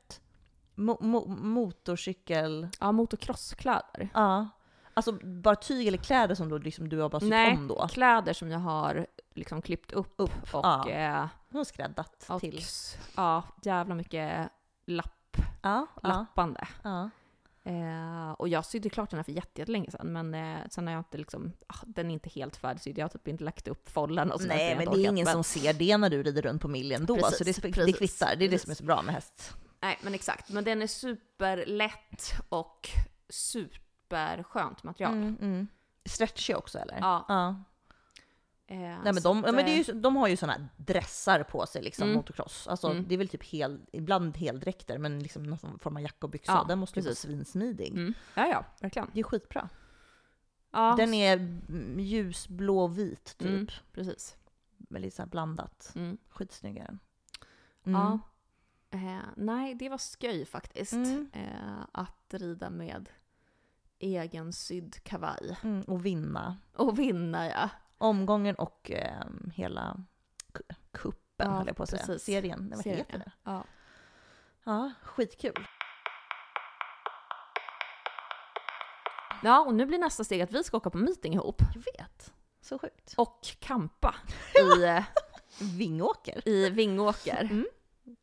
mo 0.74 0.96
mo 1.00 1.26
motorcykel... 1.26 2.68
Ja, 2.80 2.92
motocrosskläder. 2.92 4.08
Ja. 4.14 4.48
Alltså 4.94 5.12
bara 5.12 5.56
tyg 5.56 5.86
eller 5.88 5.98
kläder 5.98 6.34
som 6.34 6.48
då, 6.48 6.58
liksom, 6.58 6.88
du 6.88 7.00
har 7.00 7.08
bara 7.08 7.20
sytt 7.20 7.28
Nej, 7.30 7.56
om 7.56 7.68
då? 7.68 7.88
kläder 7.88 8.32
som 8.32 8.50
jag 8.50 8.58
har 8.58 9.06
liksom 9.34 9.62
klippt 9.62 9.92
upp, 9.92 10.14
Upp, 10.16 10.54
och, 10.54 10.64
ja. 10.64 10.88
eh, 10.90 11.62
skräddat 11.64 12.26
och 12.28 12.40
till. 12.40 12.60
ja, 13.16 13.42
jävla 13.62 13.94
mycket 13.94 14.48
lapp, 14.86 15.36
Ja, 15.62 15.86
lappande. 16.02 16.68
ja. 16.82 17.10
Eh, 17.66 18.30
och 18.32 18.48
jag 18.48 18.64
sydde 18.64 18.90
klart 18.90 19.10
den 19.10 19.18
här 19.18 19.24
för 19.24 19.32
jätte- 19.32 19.60
jättelänge 19.60 19.90
sedan, 19.90 20.12
men 20.12 20.34
eh, 20.34 20.58
sen 20.70 20.86
har 20.86 20.94
jag 20.94 21.00
inte 21.00 21.18
liksom, 21.18 21.52
ah, 21.66 21.74
den 21.86 22.10
är 22.10 22.14
inte 22.14 22.28
helt 22.30 22.56
färdigsydd, 22.56 22.98
jag 22.98 23.04
har 23.04 23.08
typ 23.08 23.28
inte 23.28 23.44
lagt 23.44 23.68
upp 23.68 23.88
follen 23.88 24.32
och 24.32 24.40
sådär, 24.40 24.54
Nej, 24.56 24.76
men 24.76 24.84
det 24.84 24.90
är 24.90 24.90
orkat, 24.90 24.98
ingen 25.12 25.24
men- 25.24 25.32
som 25.32 25.44
ser 25.44 25.72
det 25.72 25.96
när 25.96 26.10
du 26.10 26.22
rider 26.22 26.42
runt 26.42 26.62
på 26.62 26.68
miljen 26.68 27.06
då, 27.06 27.16
Precis, 27.16 27.38
så 27.38 27.44
det, 27.44 27.52
sp- 27.52 27.62
det 27.62 27.72
precis, 27.72 27.98
kvittar. 27.98 28.36
Det 28.36 28.44
är 28.44 28.48
det 28.48 28.58
som 28.58 28.70
är 28.70 28.70
precis. 28.70 28.78
så 28.78 28.84
bra 28.84 29.02
med 29.02 29.14
häst. 29.14 29.54
Nej, 29.84 29.98
men 30.02 30.14
exakt. 30.14 30.50
Men 30.50 30.64
den 30.64 30.82
är 30.82 30.86
superlätt 30.86 32.34
och 32.48 32.90
superskönt 33.28 34.82
material. 34.82 35.12
Mm, 35.14 35.36
mm. 35.40 35.66
Stretchig 36.04 36.56
också 36.56 36.78
eller? 36.78 36.98
Ja. 37.00 37.24
ja. 37.28 37.48
Eh, 38.66 38.78
Nej, 38.78 38.98
men 39.12 39.22
de, 39.22 39.44
att, 39.44 39.54
men 39.54 39.64
är 39.64 39.68
eh, 39.68 39.76
ju, 39.88 39.92
de 39.92 40.16
har 40.16 40.28
ju 40.28 40.36
här 40.50 40.68
dressar 40.76 41.42
på 41.42 41.66
sig, 41.66 41.82
liksom, 41.82 42.04
Mm. 42.04 42.16
motocross. 42.16 42.68
Alltså, 42.68 42.90
Mm. 42.90 43.08
Det 43.08 43.14
är 43.14 43.18
väl 43.18 43.28
typ 43.28 43.44
hel, 43.44 43.80
ibland 43.92 44.36
heldräkter, 44.36 44.98
men 44.98 45.18
liksom 45.22 45.42
någon 45.42 45.78
form 45.78 45.96
av 45.96 46.02
jacka 46.02 46.26
och 46.26 46.30
byxor. 46.30 46.54
Ja, 46.54 46.64
den 46.68 46.78
måste 46.78 47.00
ju 47.00 47.04
vara 47.04 47.14
svinsmidig. 47.14 47.88
Mm. 47.90 48.14
Ja, 48.34 48.46
ja, 48.46 48.64
verkligen. 48.80 49.10
Det 49.14 49.20
är 49.20 49.24
skitbra. 49.24 49.68
Ja, 50.70 50.94
Den 50.98 51.14
är 51.14 51.36
mm, 51.36 52.00
ljusblå-vit 52.00 53.24
typ, 53.38 53.48
Mm. 53.48 53.66
precis. 53.92 54.36
med 54.76 55.02
lite 55.02 55.16
så 55.16 55.26
blandat. 55.26 55.92
Mm. 55.94 56.18
Skitsnygg 56.28 56.76
är 56.76 56.84
den. 56.86 56.98
Ja. 57.82 58.18
Eh, 58.94 59.18
nej, 59.36 59.74
det 59.74 59.88
var 59.88 59.98
sköj 60.20 60.44
faktiskt. 60.44 60.92
Mm. 60.92 61.30
Eh, 61.32 61.86
att 61.92 62.34
rida 62.34 62.70
med 62.70 63.08
egensydd 63.98 65.02
kavaj. 65.04 65.58
Mm, 65.62 65.82
och 65.82 66.06
vinna. 66.06 66.56
Och 66.76 66.98
vinna 66.98 67.46
ja. 67.46 67.68
Omgången 67.98 68.54
och 68.54 68.90
eh, 68.90 69.24
hela 69.54 69.96
ku- 70.52 70.74
kuppen, 70.92 71.20
Ja, 71.36 71.56
höll 71.56 71.66
jag 71.66 71.76
på 71.76 71.82
att 71.82 71.88
säga. 71.90 72.18
Serien, 72.18 72.58
Nej, 72.60 72.70
vad 72.70 72.82
Serien, 72.82 72.98
heter 72.98 73.18
det? 73.18 73.32
Ja. 73.44 73.64
Ja, 74.64 74.92
skitkul. 75.02 75.66
ja, 79.42 79.60
och 79.60 79.74
nu 79.74 79.86
blir 79.86 79.98
nästa 79.98 80.24
steg 80.24 80.40
att 80.42 80.52
vi 80.52 80.64
ska 80.64 80.76
åka 80.76 80.90
på 80.90 80.98
meeting 80.98 81.34
ihop. 81.34 81.62
Jag 81.74 81.82
vet. 81.98 82.32
Så 82.60 82.78
sjukt. 82.78 83.14
Och 83.16 83.40
campa 83.60 84.14
i, 84.78 84.84
eh, 84.84 85.04
Vingåker. 85.60 86.48
i 86.48 86.70
Vingåker. 86.70 87.42
Mm. 87.50 87.66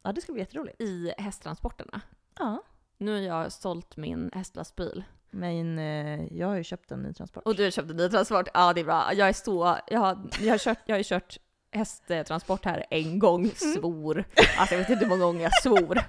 Ja, 0.03 0.11
det 0.11 0.21
ska 0.21 0.31
bli 0.33 0.41
jätteroligt. 0.41 0.81
I 0.81 1.13
hästtransporterna. 1.17 2.01
Ja. 2.39 2.63
Nu 2.97 3.11
har 3.11 3.19
jag 3.21 3.51
sålt 3.51 3.97
min 3.97 4.29
hästlastbil. 4.33 5.03
Men 5.31 5.79
eh, 5.79 6.33
jag 6.37 6.47
har 6.47 6.55
ju 6.55 6.63
köpt 6.63 6.91
en 6.91 6.99
ny 6.99 7.13
transport. 7.13 7.43
Och 7.45 7.55
du 7.55 7.63
har 7.63 7.71
köpt 7.71 7.89
en 7.89 7.97
ny 7.97 8.09
transport. 8.09 8.47
Ja, 8.53 8.73
det 8.73 8.81
är 8.81 8.85
bra. 8.85 9.13
Jag 9.13 9.29
är 9.29 9.33
så... 9.33 9.77
Jag 9.87 9.99
har, 9.99 10.17
jag 10.39 10.53
har, 10.53 10.57
kört, 10.57 10.79
jag 10.85 10.93
har 10.93 10.97
ju 10.97 11.03
kört 11.03 11.37
hästtransport 11.71 12.65
här 12.65 12.85
en 12.89 13.19
gång, 13.19 13.49
svor. 13.55 14.23
Alltså 14.57 14.75
jag 14.75 14.79
vet 14.79 14.89
inte 14.89 15.05
hur 15.05 15.09
många 15.09 15.25
gånger 15.25 15.41
jag 15.41 15.61
svor. 15.63 15.99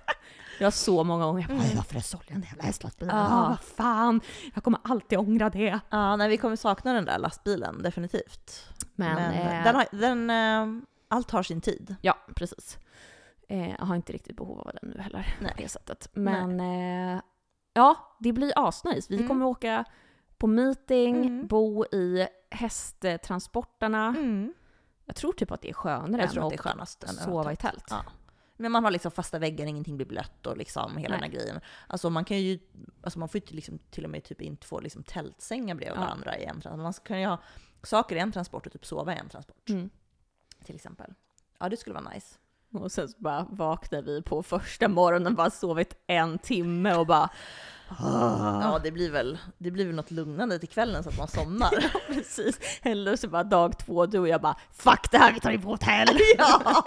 Jag 0.59 0.67
har 0.67 0.71
så 0.71 1.05
många 1.05 1.25
gånger. 1.25 1.41
Jag 1.41 1.49
bara, 1.59 1.65
Mm. 1.65 1.77
varför 1.77 2.01
sålde 2.01 2.25
jag 2.29 2.35
den 2.35 2.41
där 2.41 2.49
jävla 2.49 2.63
hästlastbilen? 2.63 3.17
Ja. 3.17 3.23
Ah, 3.45 3.49
vad 3.49 3.61
fan! 3.61 4.21
Jag 4.55 4.65
kommer 4.65 4.81
alltid 4.85 5.19
ångra 5.19 5.51
det. 5.51 5.81
Ja, 5.91 6.17
nej, 6.17 6.29
vi 6.29 6.37
kommer 6.37 6.57
sakna 6.57 6.93
den 6.93 7.05
där 7.05 7.19
lastbilen, 7.19 7.83
definitivt. 7.83 8.69
Men, 8.95 9.15
Men, 9.15 9.33
eh, 9.35 9.65
den 9.65 9.75
har, 9.75 9.87
den, 9.91 10.31
eh, 10.31 10.83
allt 11.09 11.31
har 11.31 11.43
sin 11.43 11.61
tid. 11.61 11.97
Ja, 12.01 12.19
precis. 12.37 12.79
Eh, 13.53 13.71
jag 13.79 13.85
har 13.87 13.97
inte 13.97 14.13
riktigt 14.13 14.37
behov 14.37 14.61
av 14.61 14.71
den 14.81 14.91
nu 14.91 15.01
heller 15.01 15.37
Nej. 15.41 15.51
på 15.57 15.63
det 15.63 15.69
sättet. 15.69 16.09
Men 16.13 16.61
eh, 16.61 17.21
ja, 17.73 18.17
det 18.21 18.33
blir 18.33 18.53
asnice. 18.57 19.07
Vi 19.11 19.17
Mm. 19.17 19.29
kommer 19.29 19.45
åka 19.47 19.85
på 20.39 20.47
meeting, 20.47 21.17
Mm. 21.27 21.47
bo 21.47 21.85
i 21.85 22.27
hästtransporterna. 22.51 24.07
Mm. 24.09 24.55
Jag 25.05 25.17
tror 25.17 25.33
typ 25.33 25.51
att 25.51 25.63
det 25.63 25.69
är 25.71 25.75
skönare 25.75 26.23
Jag 26.23 26.31
tror 26.31 26.41
än 26.43 26.47
att 26.47 26.51
det 26.51 26.57
är 26.57 26.59
skönast. 26.73 27.05
att 27.05 27.11
sova 27.15 27.53
i 27.53 27.57
tält. 27.57 27.85
Ja. 27.91 28.05
Men 28.57 28.73
man 28.73 28.85
har 28.85 28.91
liksom 28.91 29.11
fasta 29.11 29.39
väggar, 29.39 29.67
ingenting 29.67 29.97
blir 29.97 30.07
blött 30.07 30.47
och 30.47 30.57
liksom 30.57 30.97
hela 30.97 31.17
Nej. 31.17 31.21
den 31.21 31.31
här 31.31 31.39
grejen. 31.39 31.61
Alltså 31.87 32.11
man 32.11 32.25
kan 32.25 32.39
ju, 32.41 32.59
alltså 33.03 33.19
man 33.19 33.29
får 33.29 33.41
ju 33.41 33.57
liksom 33.57 33.79
till 33.79 34.05
och 34.05 34.11
med 34.11 34.25
typ 34.25 34.43
inte 34.43 34.67
få 34.67 34.81
liksom 34.81 35.03
tältsängar 35.03 35.75
bredvid 35.75 35.97
Ja. 35.99 36.01
varandra 36.05 36.39
i 36.39 36.45
en 36.45 36.61
transport. 36.61 36.83
Man 36.83 36.93
kan 36.93 37.21
ju 37.21 37.27
ha 37.27 37.39
saker 37.83 38.17
i 38.17 38.19
en 38.19 38.33
transport 38.33 38.67
och 38.67 38.73
typ 38.73 38.87
sova 38.87 39.15
i 39.15 39.19
en 39.19 39.29
transport. 39.29 39.69
Mm. 39.69 39.91
Till 40.65 40.75
exempel. 40.75 41.15
Ja, 41.59 41.69
det 41.69 41.77
skulle 41.77 41.95
vara 42.01 42.11
nice. 42.15 42.39
Och 42.73 42.93
sen 42.93 43.09
så 43.09 43.17
bara 43.19 43.47
vaknar 43.51 44.03
vi 44.03 44.23
på 44.23 44.43
första 44.43 44.89
morgonen, 44.89 45.35
bara 45.35 45.51
sovit 45.51 45.95
en 46.07 46.39
timme 46.39 46.95
och 46.95 47.07
bara 47.07 47.31
Ja, 47.99 48.81
det 48.83 48.91
blir 48.91 49.11
väl, 49.11 49.39
det 49.59 49.71
blir 49.71 49.87
väl 49.87 49.95
något 49.95 50.11
lugnande 50.11 50.59
till 50.59 50.69
kvällen 50.69 51.03
så 51.03 51.09
att 51.09 51.19
man 51.19 51.29
somnar. 51.29 51.71
precis. 52.15 52.59
Eller 52.83 53.17
så 53.17 53.29
bara 53.29 53.45
dag 53.45 53.79
två, 53.79 54.07
du 54.07 54.19
och 54.19 54.29
jag 54.29 54.41
bara 54.41 54.57
fuck 54.73 55.11
det 55.11 55.19
här, 55.19 55.33
vi 55.33 55.41
tar 55.41 55.51
in 55.51 55.63
på 55.63 55.69
hotell. 55.69 56.09
ja, 56.39 56.85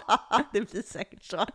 det 0.53 0.71
blir 0.71 0.81
säkert 0.81 1.23
så. 1.23 1.45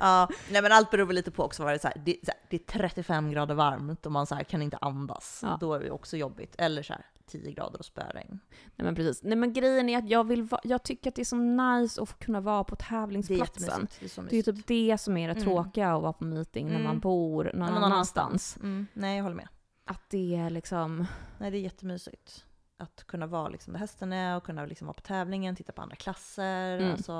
Ja, 0.00 0.28
nej 0.50 0.62
men 0.62 0.72
allt 0.72 0.90
beror 0.90 1.06
väl 1.06 1.16
lite 1.16 1.30
på 1.30 1.42
också 1.44 1.62
vad 1.62 1.72
det 1.72 1.76
är. 1.76 1.78
Så 1.78 1.88
här, 1.88 2.02
det, 2.04 2.16
så 2.24 2.30
här, 2.30 2.40
det 2.50 2.56
är 2.56 2.78
35 2.78 3.30
grader 3.30 3.54
varmt 3.54 4.06
och 4.06 4.12
man 4.12 4.26
så 4.26 4.34
här, 4.34 4.44
kan 4.44 4.62
inte 4.62 4.76
andas. 4.76 5.40
Ja. 5.42 5.56
Då 5.60 5.74
är 5.74 5.80
det 5.80 5.90
också 5.90 6.16
jobbigt. 6.16 6.54
Eller 6.58 6.82
så 6.82 6.92
här, 6.92 7.06
10 7.30 7.52
grader 7.52 7.78
och 7.78 7.84
spöregn. 7.84 8.40
Nej 8.76 8.84
men 8.84 8.94
precis. 8.94 9.22
Nej 9.22 9.36
men 9.36 9.52
grejen 9.52 9.88
är 9.88 9.98
att 9.98 10.08
jag 10.10 10.24
vill 10.24 10.42
va- 10.42 10.60
jag 10.64 10.82
tycker 10.82 11.08
att 11.10 11.14
det 11.14 11.22
är 11.22 11.24
så 11.24 11.36
nice 11.36 12.02
att 12.02 12.18
kunna 12.18 12.40
vara 12.40 12.64
på 12.64 12.74
Det 12.74 12.82
är 12.84 12.88
tävlingsplatsen. 12.88 13.88
Det 14.00 14.04
är 14.06 14.22
Det 14.22 14.28
är 14.28 14.32
ju 14.32 14.36
mysigt. 14.38 14.56
typ 14.56 14.66
det 14.66 14.98
som 15.00 15.16
är 15.16 15.28
det 15.28 15.32
Mm. 15.32 15.44
tråkiga 15.44 15.92
att 15.94 16.02
vara 16.02 16.12
på 16.12 16.24
meeting 16.24 16.66
när 16.66 16.74
Mm. 16.74 16.84
man 16.86 17.00
bor 17.00 17.50
någon, 17.54 17.74
Någon 17.74 17.84
annanstans. 17.84 18.56
Mm, 18.60 18.86
nej, 18.92 19.16
jag 19.16 19.22
håller 19.24 19.36
med. 19.36 19.48
Att 19.84 20.10
det 20.10 20.36
är 20.36 20.50
liksom, 20.50 21.06
Nej, 21.38 21.50
det 21.50 21.56
är 21.56 21.60
jättemysigt. 21.60 22.44
Att 22.76 23.04
kunna 23.06 23.26
vara 23.26 23.48
liksom 23.48 23.72
där 23.72 23.80
hästen 23.80 24.12
är 24.12 24.36
och 24.36 24.44
kunna 24.44 24.66
liksom 24.66 24.86
vara 24.86 24.94
på 24.94 25.00
tävlingen, 25.02 25.56
titta 25.56 25.72
på 25.72 25.82
andra 25.82 25.96
klasser. 25.96 26.78
Mm. 26.78 26.92
Alltså, 26.92 27.12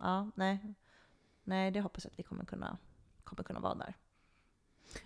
ja, 0.00 0.30
nej. 0.34 0.74
Nej, 1.44 1.70
det 1.70 1.80
hoppas 1.80 2.04
jag 2.04 2.10
att 2.12 2.18
vi 2.18 2.22
kommer 2.22 2.44
kunna, 2.44 2.76
kommer 3.24 3.42
kunna 3.42 3.60
vara 3.60 3.74
där. 3.74 3.94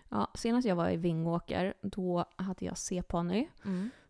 ja 0.08 0.30
senast 0.34 0.66
jag 0.68 0.76
var 0.76 0.90
i 0.90 0.96
Vingåker, 0.96 1.74
då 1.82 2.24
hade 2.36 2.64
jag 2.64 2.78
C-ponny. 2.78 3.48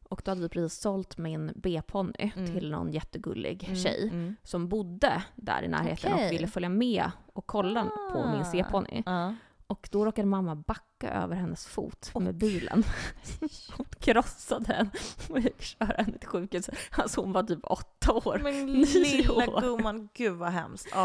Och 0.02 0.22
då 0.24 0.30
hade 0.30 0.40
vi 0.40 0.48
precis 0.48 0.80
sålt 0.80 1.18
min 1.18 1.52
B-ponny 1.56 2.32
Mm. 2.36 2.46
till 2.52 2.70
någon 2.70 2.90
jättegullig 2.92 3.64
Mm, 3.64 3.76
tjej 3.76 4.08
mm. 4.08 4.36
som 4.42 4.68
bodde 4.68 5.24
där 5.36 5.62
i 5.62 5.68
närheten 5.68 6.12
Okej. 6.12 6.26
och 6.26 6.32
ville 6.32 6.46
följa 6.46 6.68
med 6.68 7.10
och 7.32 7.46
kolla 7.46 7.84
på 8.12 8.26
min 8.32 8.40
Ah. 8.40 8.44
C-ponny. 8.44 9.02
Ja. 9.06 9.34
Och 9.72 9.88
då 9.92 10.04
råkade 10.04 10.28
mamma 10.28 10.54
backa 10.56 11.10
över 11.10 11.36
hennes 11.36 11.66
fot 11.66 12.10
Och. 12.14 12.22
med 12.22 12.34
bilen. 12.34 12.84
Hon 13.76 13.86
krossade 13.98 14.64
den 14.64 14.90
och 15.30 15.38
gick 15.40 15.62
köra 15.62 16.02
henne 16.02 16.18
till 16.18 16.28
sjukhuset. 16.28 16.74
Alltså 16.90 17.20
hon 17.20 17.32
var 17.32 17.42
typ 17.42 17.58
åtta 17.62 18.12
år. 18.12 18.40
Men 18.42 18.66
lilla 18.82 19.32
år. 19.32 19.60
gumman, 19.60 20.08
gud 20.14 20.36
vad 20.36 20.50
hemskt. 20.52 20.86
Åh, 20.92 20.98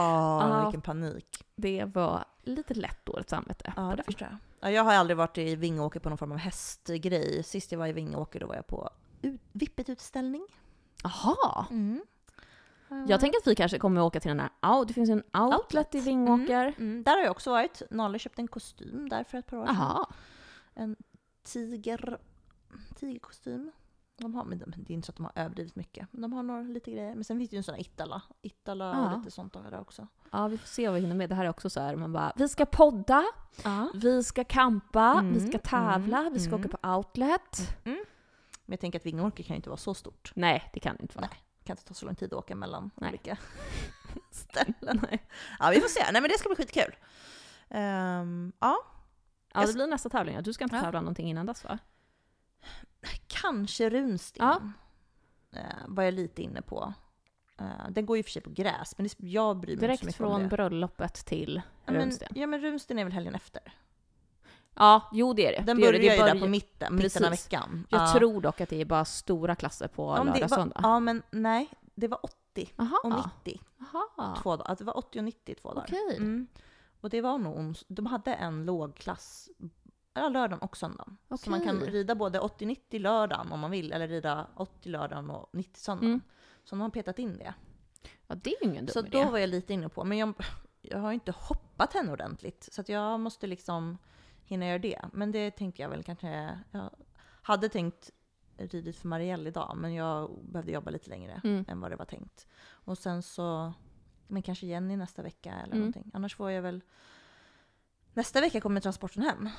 Ja. 0.49 0.64
vilken 0.64 0.81
panik. 0.81 1.45
Det 1.56 1.85
var 1.85 2.26
lite 2.44 2.73
lätt 2.73 3.06
dåligt 3.06 3.30
samvete. 3.30 3.73
Ja, 3.76 3.94
det 3.98 4.03
förstår 4.03 4.27
jag. 4.31 4.38
Ja, 4.60 4.76
jag 4.76 4.84
har 4.84 4.94
aldrig 4.94 5.18
varit 5.18 5.38
i 5.38 5.56
Vingåker 5.56 5.99
på 5.99 6.10
någon 6.10 6.18
form 6.18 6.31
av 6.31 6.38
hästgrej. 6.38 7.44
Sist 7.44 7.72
jag 7.72 7.80
var 7.80 7.88
i 7.88 7.94
Vingåker 7.94 8.39
då 8.39 8.48
var 8.48 8.56
jag 8.56 8.68
på 8.68 8.89
ut- 9.22 9.41
Vippet-utställning. 9.52 10.48
Jaha! 11.03 11.65
Mm. 11.69 12.02
Jag 13.07 13.19
tänker 13.19 13.38
att 13.39 13.47
vi 13.47 13.55
kanske 13.55 13.80
kommer 13.80 14.01
åka 14.01 14.19
till 14.19 14.30
den 14.30 14.39
här, 14.39 14.85
det 14.85 14.93
finns 14.93 15.09
en 15.09 15.23
outlet, 15.34 15.59
Outlet. 15.59 15.95
i 15.95 15.99
Vingåker. 15.99 16.73
Mm, 16.77 17.03
där 17.03 17.11
har 17.11 17.22
jag 17.23 17.31
också 17.31 17.51
varit. 17.51 17.81
Nalle 17.91 18.19
köpte 18.19 18.41
en 18.41 18.47
kostym 18.47 19.09
där 19.09 19.23
för 19.23 19.38
ett 19.38 19.47
par 19.47 19.57
år 19.57 19.65
sedan. 19.65 19.76
Jaha. 19.76 20.05
En 20.73 20.95
tiger, 21.43 22.18
tigerkostym. 22.95 23.72
De 24.19 24.35
har, 24.35 24.43
men 24.45 24.57
de- 24.59 24.73
det 24.77 24.93
är 24.93 24.95
inte 24.95 25.05
så 25.05 25.11
att 25.11 25.15
de 25.15 25.26
har 25.26 25.31
överdrivet 25.35 25.76
mycket. 25.76 26.07
Men 26.11 26.22
de 26.22 26.34
har 26.34 26.43
några 26.43 26.61
lite 26.61 26.91
grejer. 26.91 27.15
Men 27.15 27.23
sen 27.23 27.38
finns 27.38 27.49
det 27.49 27.55
ju 27.55 27.57
en 27.57 27.64
sån 27.64 27.76
här 27.76 27.81
Ittala. 27.81 28.22
Ittala 28.41 28.85
Ja. 28.85 29.11
och 29.11 29.18
lite 29.18 29.31
sånt 29.31 29.53
där 29.53 29.80
också. 29.80 30.07
Ja, 30.31 30.47
vi 30.47 30.57
får 30.57 30.68
se 30.68 30.88
vad 30.88 30.95
vi 30.95 31.01
hinner 31.01 31.15
med. 31.15 31.30
Det 31.30 31.35
här 31.35 31.45
är 31.45 31.49
också 31.49 31.69
så 31.69 31.80
här, 31.80 31.95
man 31.95 32.14
bara, 32.14 32.34
vi 32.35 32.47
ska 32.49 32.65
podda, 32.65 33.23
Ja. 33.64 33.89
vi 33.93 34.23
ska 34.23 34.43
campa, 34.43 35.11
Mm, 35.11 35.34
vi 35.34 35.39
ska 35.47 35.57
tävla, 35.57 36.19
mm, 36.19 36.34
vi 36.34 36.39
ska 36.39 36.55
mm. 36.55 36.59
åka 36.65 36.77
på 36.77 36.89
outlet. 36.97 37.77
Men 37.84 38.73
jag 38.73 38.80
tänker 38.80 38.99
att 38.99 39.05
Vingåker 39.05 39.43
kan 39.43 39.53
ju 39.53 39.55
inte 39.55 39.69
vara 39.69 39.77
så 39.77 39.93
stort. 39.93 40.31
Nej, 40.35 40.69
det 40.73 40.80
kan 40.80 40.95
det 40.95 41.01
inte 41.01 41.18
vara. 41.18 41.27
Nej. 41.31 41.43
Kan 41.68 41.73
inte 41.73 41.84
ta 41.85 41.94
så 41.94 42.06
lång 42.06 42.15
tid 42.15 42.34
att 42.34 42.39
åka 42.39 42.56
mellan 42.56 42.91
Nej. 42.95 43.10
olika 43.10 43.38
ställen. 44.31 45.02
Nej. 45.10 45.27
Ja, 45.60 45.69
vi 45.69 45.81
får 45.81 45.88
se. 45.88 46.11
Nej, 46.11 46.22
men 46.22 46.31
det 46.31 46.38
ska 46.39 46.49
bli 46.49 46.56
skitkul. 46.56 46.95
Ehm, 47.69 48.52
ja, 48.60 48.77
Ja, 49.53 49.65
det 49.65 49.73
blir 49.73 49.88
nästa 49.88 50.10
tävling. 50.10 50.44
Du 50.44 50.53
ska 50.53 50.64
inte 50.64 50.76
Ja. 50.76 50.81
tävla 50.81 51.02
någonting 51.02 51.30
innan 51.30 51.45
dess 51.45 51.64
va? 51.64 51.80
Kanske 53.27 53.89
runsten. 53.89 54.45
Ja. 54.48 54.61
Eh, 55.60 55.65
var 55.88 56.03
jag 56.03 56.14
lite 56.14 56.41
inne 56.41 56.61
på. 56.61 56.94
Eh, 57.60 57.89
den 57.89 58.06
går 58.06 58.18
ju 58.18 58.23
för 58.23 58.31
sig 58.31 58.41
på 58.41 58.49
gräs, 58.49 58.98
men 58.98 59.07
det, 59.07 59.15
jag 59.27 59.57
bryr 59.60 59.68
mig 59.68 59.73
inte 59.73 59.81
så 59.81 59.88
Direkt 59.88 60.03
mycket 60.03 60.18
från 60.18 60.31
om 60.31 60.41
det. 60.44 60.48
bröllopet 60.48 61.14
till 61.26 61.61
Ja 61.85 61.91
men, 61.91 62.02
runsten. 62.02 62.27
ja 62.35 62.48
men 62.48 62.60
runsten 62.61 62.99
är 62.99 63.03
väl 63.03 63.14
helgen 63.14 63.35
efter? 63.35 63.61
Ja, 64.78 65.10
jo 65.14 65.34
det 65.34 65.48
är 65.48 65.52
det. 65.52 65.66
Den 65.66 65.78
det 65.78 65.82
börjar 65.86 65.99
det. 65.99 66.16
ju 66.16 66.24
där 66.24 66.40
på 66.40 66.48
mitten, 66.48 66.95
mitten 66.95 67.26
av 67.26 67.30
Precis. 67.30 67.45
veckan. 67.45 67.88
Jag 67.90 68.02
Ja. 68.02 68.14
tror 68.14 68.41
dock 68.41 68.62
att 68.62 68.70
det 68.70 68.82
är 68.82 68.86
bara 68.86 69.06
stora 69.06 69.56
klasser 69.56 69.88
på 69.88 70.04
Ja, 70.18 70.24
lördag, 70.24 70.41
var, 70.41 70.48
söndag. 70.48 70.80
Ja 70.84 70.99
men 70.99 71.24
nej, 71.32 71.70
det 71.95 72.08
var 72.08 72.20
80 72.26 72.74
Aha. 72.78 72.99
och 73.04 73.10
90 73.45 73.62
Aha. 73.94 74.36
två 74.41 74.56
dagar. 74.56 74.76
Det 74.78 74.84
var 74.84 74.98
80 74.98 75.20
och 75.20 75.24
90 75.26 75.56
två 75.62 75.70
dagar. 75.74 75.84
Okej. 75.88 76.18
Mm. 76.18 76.48
Och 77.02 77.10
det 77.10 77.22
var 77.22 77.38
nog 77.38 77.78
De 77.88 78.06
hade 78.06 78.34
en 78.34 78.66
lågklass 78.66 79.49
ja, 80.14 80.30
lördagen 80.30 80.60
och 80.60 80.78
söndagen. 80.78 81.18
Så 81.40 81.49
man 81.49 81.62
kan 81.64 81.78
Okej. 81.78 81.90
rida 81.90 82.16
både 82.16 82.40
80-90 82.40 82.99
lördagen 82.99 83.52
om 83.52 83.60
man 83.60 83.72
vill, 83.72 83.91
eller 83.91 84.08
rida 84.08 84.48
80 84.56 84.90
lördagen 84.90 85.30
och 85.30 85.49
90 85.54 85.80
söndagen. 85.80 86.10
Mm. 86.10 86.22
Så 86.64 86.76
de 86.76 86.82
har 86.82 86.90
petat 86.90 87.20
in 87.20 87.38
det. 87.38 87.54
Ja, 88.28 88.36
det 88.36 88.49
är 88.56 88.64
ju 88.66 88.70
ingen 88.72 88.86
dum 88.86 88.94
Så 88.94 88.99
idé. 88.99 89.10
då 89.24 89.32
var 89.32 89.38
jag 89.38 89.49
lite 89.49 89.74
inne 89.74 89.90
på, 89.90 90.04
men 90.04 90.18
jag, 90.18 90.34
jag 90.82 90.99
har 90.99 91.12
inte 91.12 91.32
hoppat 91.32 91.94
henne 91.94 92.12
ordentligt. 92.12 92.70
Så 92.72 92.84
jag 92.88 93.20
måste 93.20 93.48
liksom 93.48 93.98
hinna 94.49 94.68
göra 94.68 94.80
det. 94.80 95.02
Men 95.14 95.32
det 95.32 95.52
tänker 95.52 95.84
jag 95.84 95.90
väl 95.90 96.03
kanske, 96.03 96.60
jag 96.72 96.90
hade 97.41 97.69
tänkt 97.69 98.11
ridit 98.57 98.95
för 98.98 99.07
Marielle 99.07 99.49
idag, 99.49 99.74
men 99.78 99.94
jag 99.94 100.40
behövde 100.44 100.72
jobba 100.72 100.91
lite 100.91 101.10
längre 101.10 101.41
Mm. 101.44 101.65
än 101.68 101.80
vad 101.82 101.91
det 101.91 101.95
var 101.95 102.06
tänkt. 102.06 102.48
Och 102.69 102.98
sen 102.98 103.24
så, 103.24 103.74
men 104.28 104.41
kanske 104.41 104.68
Jenny 104.68 104.95
nästa 104.98 105.22
vecka 105.22 105.49
eller 105.53 105.65
Mm. 105.76 105.78
någonting. 105.80 106.11
Annars 106.14 106.36
får 106.36 106.52
jag 106.52 106.61
väl, 106.61 106.82
nästa 108.14 108.41
vecka 108.41 108.61
kommer 108.61 108.82
transporten 108.82 109.24
hem. 109.24 109.49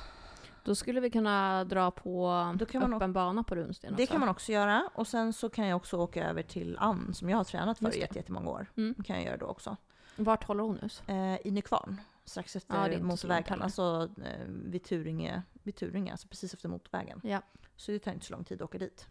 Då 0.63 0.75
skulle 0.75 0.99
vi 0.99 1.09
kunna 1.09 1.63
dra 1.63 1.91
på 1.91 2.53
Då 2.59 2.65
kan 2.65 2.81
man 2.81 2.93
öppen 2.93 3.13
bana 3.13 3.43
på 3.43 3.55
runsten 3.55 3.95
Det 3.95 4.03
också. 4.03 4.11
kan 4.11 4.19
man 4.19 4.29
också 4.29 4.51
göra. 4.51 4.89
Och 4.95 5.07
sen 5.07 5.33
så 5.33 5.49
kan 5.49 5.67
jag 5.67 5.77
också 5.77 5.97
åka 5.97 6.29
över 6.29 6.43
till 6.43 6.77
Ann 6.79 7.13
som 7.13 7.29
jag 7.29 7.37
har 7.37 7.43
tränat 7.43 7.77
för 7.79 7.87
i 7.87 7.91
det. 7.91 7.97
jätte- 7.97 8.17
jättemånga 8.19 8.49
år. 8.49 8.65
Mm. 8.77 8.93
Det 8.97 9.03
kan 9.03 9.15
jag 9.15 9.25
göra 9.25 9.37
då 9.37 9.45
också. 9.45 9.77
Vart 10.15 10.43
håller 10.43 10.63
hon 10.63 10.77
hus? 10.79 11.03
Eh, 11.07 11.47
I 11.47 11.51
Nykvarn, 11.51 11.97
strax 12.29 12.55
Ja, 12.55 12.57
efter 12.57 12.91
långt 12.91 13.03
motorvägen. 13.03 13.61
Alltså 13.61 14.09
eh, 14.25 14.45
vid 14.47 14.83
Turinge, 14.83 15.43
vid 15.63 15.75
Turinge, 15.75 16.11
alltså 16.11 16.27
precis 16.27 16.53
efter 16.53 16.69
motorvägen. 16.69 17.21
Ja. 17.23 17.41
Så 17.75 17.91
det 17.91 17.99
tar 17.99 18.11
inte 18.11 18.25
så 18.25 18.33
lång 18.33 18.43
tid 18.43 18.61
att 18.61 18.65
åka 18.65 18.77
dit. 18.77 19.07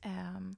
Ehm, 0.00 0.56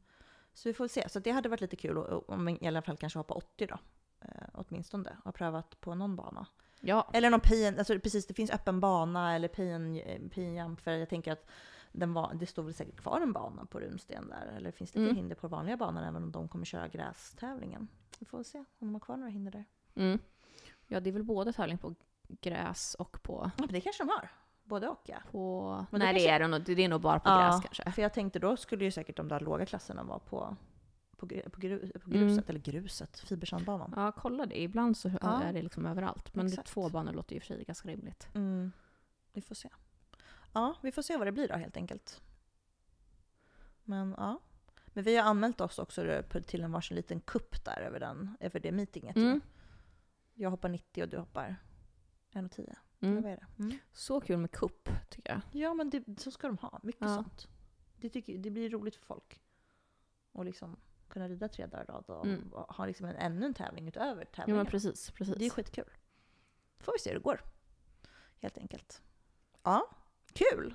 så 0.54 0.68
vi 0.68 0.74
får 0.74 0.88
se. 0.88 1.08
Så 1.08 1.18
det 1.20 1.30
hade 1.30 1.48
varit 1.48 1.60
lite 1.60 1.76
kul 1.76 1.98
om 1.98 2.46
vi 2.46 2.58
i 2.60 2.66
alla 2.66 2.82
fall 2.82 2.96
kanske 2.96 3.18
hoppa 3.18 3.34
80 3.34 3.66
då. 3.66 3.78
Eh, 4.20 4.48
åtminstone. 4.54 5.16
Och 5.24 5.34
prövat 5.34 5.80
på 5.80 5.94
någon 5.94 6.16
bana. 6.16 6.46
Ja. 6.80 7.10
Eller 7.12 7.30
någon 7.30 7.40
PN, 7.40 7.78
alltså 7.78 7.98
precis 7.98 8.26
det 8.26 8.34
finns 8.34 8.50
öppen 8.50 8.80
bana 8.80 9.34
eller 9.34 9.48
PN, 9.48 10.00
PN 10.30 10.54
jump. 10.54 10.80
För 10.80 10.90
jag 10.90 11.08
tänker 11.08 11.32
att 11.32 11.46
den 11.92 12.12
var, 12.12 12.34
det 12.34 12.46
står 12.46 12.62
väl 12.62 12.74
säkert 12.74 12.96
kvar 13.00 13.20
en 13.20 13.32
bana 13.32 13.66
på 13.66 13.80
Runsten 13.80 14.28
där. 14.28 14.46
Eller 14.56 14.70
finns 14.70 14.92
det 14.92 14.98
Mm. 14.98 15.08
lite 15.08 15.20
hinder 15.20 15.36
på 15.36 15.48
vanliga 15.48 15.76
banan 15.76 16.04
även 16.04 16.22
om 16.22 16.32
de 16.32 16.48
kommer 16.48 16.64
köra 16.64 16.88
grästävlingen. 16.88 17.88
Vi 18.18 18.26
får 18.26 18.42
se 18.42 18.58
om 18.58 18.64
de 18.78 18.92
har 18.94 19.00
kvar 19.00 19.16
några 19.16 19.30
hinder 19.30 19.52
där. 19.52 19.64
Mm. 19.94 20.18
Ja, 20.92 21.00
det 21.00 21.10
är 21.10 21.12
väl 21.12 21.24
både 21.24 21.52
tävling 21.52 21.78
på 21.78 21.94
gräs 22.28 22.94
och 22.94 23.22
på... 23.22 23.50
Ja, 23.56 23.64
men 23.64 23.72
det 23.72 23.80
kanske 23.80 24.02
de 24.02 24.08
har. 24.08 24.28
Både 24.64 24.88
och 24.88 25.00
ja. 25.06 25.16
på... 25.30 25.70
Men 25.90 25.98
Nej, 25.98 26.12
det 26.14 26.18
kanske- 26.20 26.30
är 26.34 26.38
det 26.40 26.46
nog. 26.48 26.62
Det 26.62 26.84
är 26.84 26.88
nog 26.88 27.00
bara 27.00 27.20
på 27.20 27.28
Ja, 27.28 27.38
gräs 27.50 27.60
kanske. 27.62 27.92
För 27.92 28.02
jag 28.02 28.12
tänkte 28.12 28.38
då 28.38 28.56
skulle 28.56 28.84
ju 28.84 28.90
säkert 28.90 29.16
de 29.16 29.28
där 29.28 29.40
låga 29.40 29.66
klasserna 29.66 30.02
vara 30.04 30.18
på, 30.18 30.56
på, 31.16 31.26
gru, 31.26 31.42
på, 31.42 31.60
Mm. 31.60 32.28
gruset, 32.28 32.50
eller 32.50 32.60
gruset, 32.60 33.18
fibersandbanan. 33.20 33.92
Ja, 33.96 34.12
kolla 34.12 34.46
det. 34.46 34.60
Ibland 34.62 34.96
så 34.96 35.10
Ja. 35.22 35.42
är 35.42 35.52
det 35.52 35.62
liksom 35.62 35.86
överallt. 35.86 36.34
Men 36.34 36.46
Exakt. 36.46 36.68
två 36.68 36.88
banor 36.88 37.12
låter 37.12 37.34
ju 37.34 37.40
för 37.40 37.46
sig 37.46 37.64
ganska 37.64 37.88
rimligt. 37.88 38.28
Mm. 38.34 38.72
Vi 39.32 39.42
får 39.42 39.54
se. 39.54 39.68
Ja, 40.52 40.74
vi 40.82 40.92
får 40.92 41.02
se 41.02 41.16
vad 41.16 41.26
det 41.26 41.32
blir 41.32 41.48
då 41.48 41.54
helt 41.54 41.76
enkelt. 41.76 42.20
Men 43.84 44.14
ja. 44.18 44.40
Men 44.86 45.04
vi 45.04 45.16
har 45.16 45.24
anmält 45.24 45.60
oss 45.60 45.78
också 45.78 46.22
till 46.46 46.62
en 46.64 46.72
varsin 46.72 46.96
liten 46.96 47.20
kupp 47.20 47.64
där 47.64 47.80
över, 47.80 48.00
den, 48.00 48.36
över 48.40 48.60
det 48.60 48.72
meetinget. 48.72 49.16
Mm. 49.16 49.40
Jag 50.34 50.50
hoppar 50.50 50.68
90 50.68 51.02
och 51.02 51.08
du 51.08 51.18
hoppar 51.18 51.56
1,10. 52.32 52.60
Eller 52.60 52.76
Mm. 53.12 53.22
vad 53.22 53.32
är 53.32 53.36
det? 53.36 53.46
Mm. 53.62 53.78
Så 53.92 54.20
kul 54.20 54.38
med 54.38 54.50
kupp, 54.50 54.88
tycker 55.10 55.32
jag. 55.32 55.40
Ja, 55.62 55.74
men 55.74 55.90
det, 55.90 56.20
så 56.20 56.30
ska 56.30 56.46
de 56.46 56.58
ha. 56.58 56.80
Mycket 56.82 57.00
Ja. 57.02 57.14
sånt. 57.14 57.48
Det, 57.96 58.08
tycker, 58.08 58.38
det 58.38 58.50
blir 58.50 58.70
roligt 58.70 58.96
för 58.96 59.04
folk. 59.04 59.42
Och 60.32 60.44
liksom 60.44 60.76
kunna 61.08 61.28
rida 61.28 61.48
tre 61.48 61.66
dagar 61.66 61.82
i 61.84 61.86
rad 61.86 62.04
och 62.06 62.26
Mm. 62.26 62.52
och 62.52 62.74
ha 62.74 62.86
liksom 62.86 63.06
en, 63.06 63.16
ännu 63.16 63.46
en 63.46 63.54
tävling 63.54 63.88
utöver 63.88 64.20
Ja, 64.22 64.34
tävlingen. 64.36 64.56
men 64.56 64.66
precis. 64.66 65.10
precis. 65.10 65.34
det 65.36 65.46
är 65.46 65.50
skitkul. 65.50 65.90
Får 66.78 66.92
vi 66.92 66.98
se 66.98 67.10
hur 67.10 67.16
det 67.16 67.22
går. 67.22 67.40
Helt 68.40 68.58
enkelt. 68.58 69.02
Ja, 69.62 69.90
kul! 70.32 70.74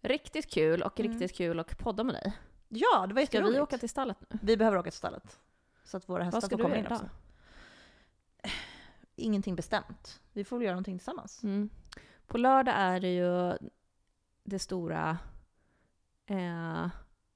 Riktigt 0.00 0.50
kul 0.50 0.82
och 0.82 1.00
Mm. 1.00 1.12
riktigt 1.12 1.36
kul 1.36 1.60
att 1.60 1.78
podda 1.78 2.04
med 2.04 2.14
dig. 2.14 2.32
Ja, 2.68 3.06
det 3.06 3.14
var 3.14 3.22
Ska 3.26 3.36
jätteroligt. 3.36 3.56
vi 3.56 3.60
åka 3.60 3.78
till 3.78 3.88
stallet 3.88 4.16
nu? 4.30 4.38
Vi 4.42 4.56
behöver 4.56 4.78
åka 4.78 4.90
till 4.90 4.98
stallet. 4.98 5.38
Så 5.84 5.96
att 5.96 6.08
våra 6.08 6.24
hästar 6.24 6.40
ska 6.40 6.56
får 6.56 6.62
komma 6.64 6.76
in 6.76 6.86
också. 6.86 7.10
Ingenting 9.16 9.56
bestämt. 9.56 10.20
Vi 10.32 10.44
får 10.44 10.56
väl 10.58 10.64
göra 10.64 10.74
någonting 10.74 10.98
tillsammans. 10.98 11.42
Mm. 11.42 11.70
På 12.26 12.38
lördag 12.38 12.74
är 12.78 13.00
det 13.00 13.14
ju 13.14 13.58
det 14.44 14.58
stora 14.58 15.18
eh, 16.26 16.86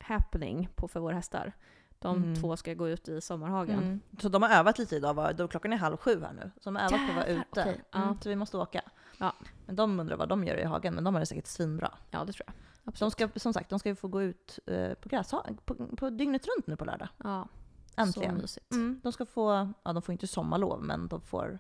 happening 0.01 0.69
på 0.75 0.89
för 0.89 1.01
våra 1.01 1.15
hästar. 1.15 1.53
De 1.99 2.17
Mm. 2.17 2.35
två 2.41 2.57
ska 2.57 2.75
gå 2.75 2.89
ut 2.89 3.09
i 3.09 3.21
sommarhagen. 3.21 3.79
Mm. 3.83 4.01
Så 4.21 4.29
de 4.29 4.43
har 4.43 4.51
övat 4.51 4.79
lite 4.79 4.97
idag, 4.97 5.15
va? 5.15 5.33
Då 5.33 5.49
klockan 5.49 5.73
är 5.73 5.77
halv 5.77 5.97
sju 5.97 6.21
här 6.23 6.33
nu. 6.33 6.51
Så 6.61 6.71
de 6.71 6.77
har 6.77 6.83
övat 6.83 7.07
på 7.07 7.11
att 7.11 7.17
vara 7.17 7.27
ute. 7.27 7.77
ja. 7.93 8.03
Mm, 8.03 8.21
så 8.21 8.29
vi 8.29 8.37
måste 8.37 8.57
åka. 8.57 8.81
Ja. 9.19 9.33
Men 9.67 9.77
de 9.77 10.01
undrar 10.01 10.17
vad 10.17 10.29
de 10.29 10.45
gör 10.45 10.57
i 10.57 10.65
hagen, 10.65 10.95
men 10.95 11.05
de 11.05 11.15
har 11.15 11.21
det 11.21 11.27
säkert 11.27 11.47
svinbra. 11.47 11.93
Ja, 12.11 12.25
det 12.25 12.33
tror 12.33 12.47
jag. 12.47 12.55
De 12.99 13.11
ska, 13.11 13.29
som 13.37 13.53
sagt, 13.53 13.71
de 13.71 13.79
ska 13.79 13.89
ju 13.89 13.95
få 13.95 14.09
gå 14.09 14.23
ut 14.23 14.59
eh, 14.67 14.95
på 14.95 15.09
gräshagen 15.09 15.57
på, 15.65 15.75
på 15.97 16.11
dygnet 16.11 16.47
runt 16.47 16.67
nu 16.67 16.77
på 16.77 16.85
lördag. 16.85 17.09
Ja, 17.25 17.49
Äntligen. 17.97 18.37
så 18.37 18.41
mysigt. 18.43 18.73
Mm, 18.73 19.01
de 19.03 19.13
ska 19.13 19.27
få, 19.27 19.73
ja 19.83 19.93
de 19.93 20.03
får 20.03 20.13
inte 20.13 20.27
sommarlov, 20.27 20.83
men 20.83 21.09
de 21.09 21.21
får 21.21 21.59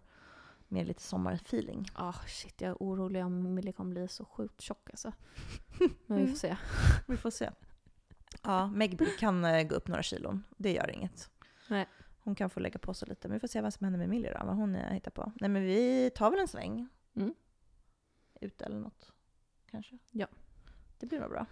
mer 0.69 0.85
lite 0.85 1.03
sommarfeeling. 1.03 1.86
Ah, 1.95 2.12
shit, 2.27 2.61
jag 2.61 2.70
är 2.70 2.77
orolig 2.81 3.24
om 3.24 3.55
Millie 3.55 3.73
kommer 3.73 3.90
bli 3.90 4.09
så 4.09 4.24
sjukt 4.24 4.61
tjock 4.61 4.90
alltså. 4.90 5.12
Men 6.07 6.19
vi 6.19 6.27
får 6.27 6.36
se. 6.36 6.57
Vi 7.07 7.16
får 7.16 7.31
se. 7.31 7.51
Ja, 8.43 8.66
Meg 8.66 9.01
kan 9.19 9.45
eh, 9.45 9.62
gå 9.62 9.74
upp 9.74 9.89
några 9.89 10.03
kilon. 10.03 10.45
Det 10.57 10.73
gör 10.73 10.90
inget. 10.90 11.31
Nej. 11.69 11.89
Hon 12.20 12.35
kan 12.35 12.51
få 12.51 12.61
lägga 12.61 12.78
på 12.78 12.95
sig 12.95 13.09
lite. 13.09 13.28
Men 13.28 13.35
vi 13.35 13.40
får 13.40 13.49
se 13.49 13.61
vad 13.61 13.74
som 13.74 13.85
händer 13.85 13.99
med 13.99 14.09
Millie 14.09 14.32
då, 14.40 14.47
vad 14.47 14.57
hon 14.57 14.74
eh, 14.77 14.93
hittar 14.93 15.11
på. 15.11 15.32
Nej 15.40 15.51
men 15.51 15.62
vi 15.62 16.11
tar 16.15 16.31
väl 16.31 16.40
en 16.40 16.49
sväng. 16.49 16.89
Mm. 17.16 17.35
Ute 18.40 18.65
eller 18.65 18.78
något. 18.78 19.12
Kanske. 19.70 19.99
Ja. 20.11 20.27
Det 20.99 21.07
blir 21.07 21.20
nog 21.20 21.31
bra. 21.31 21.47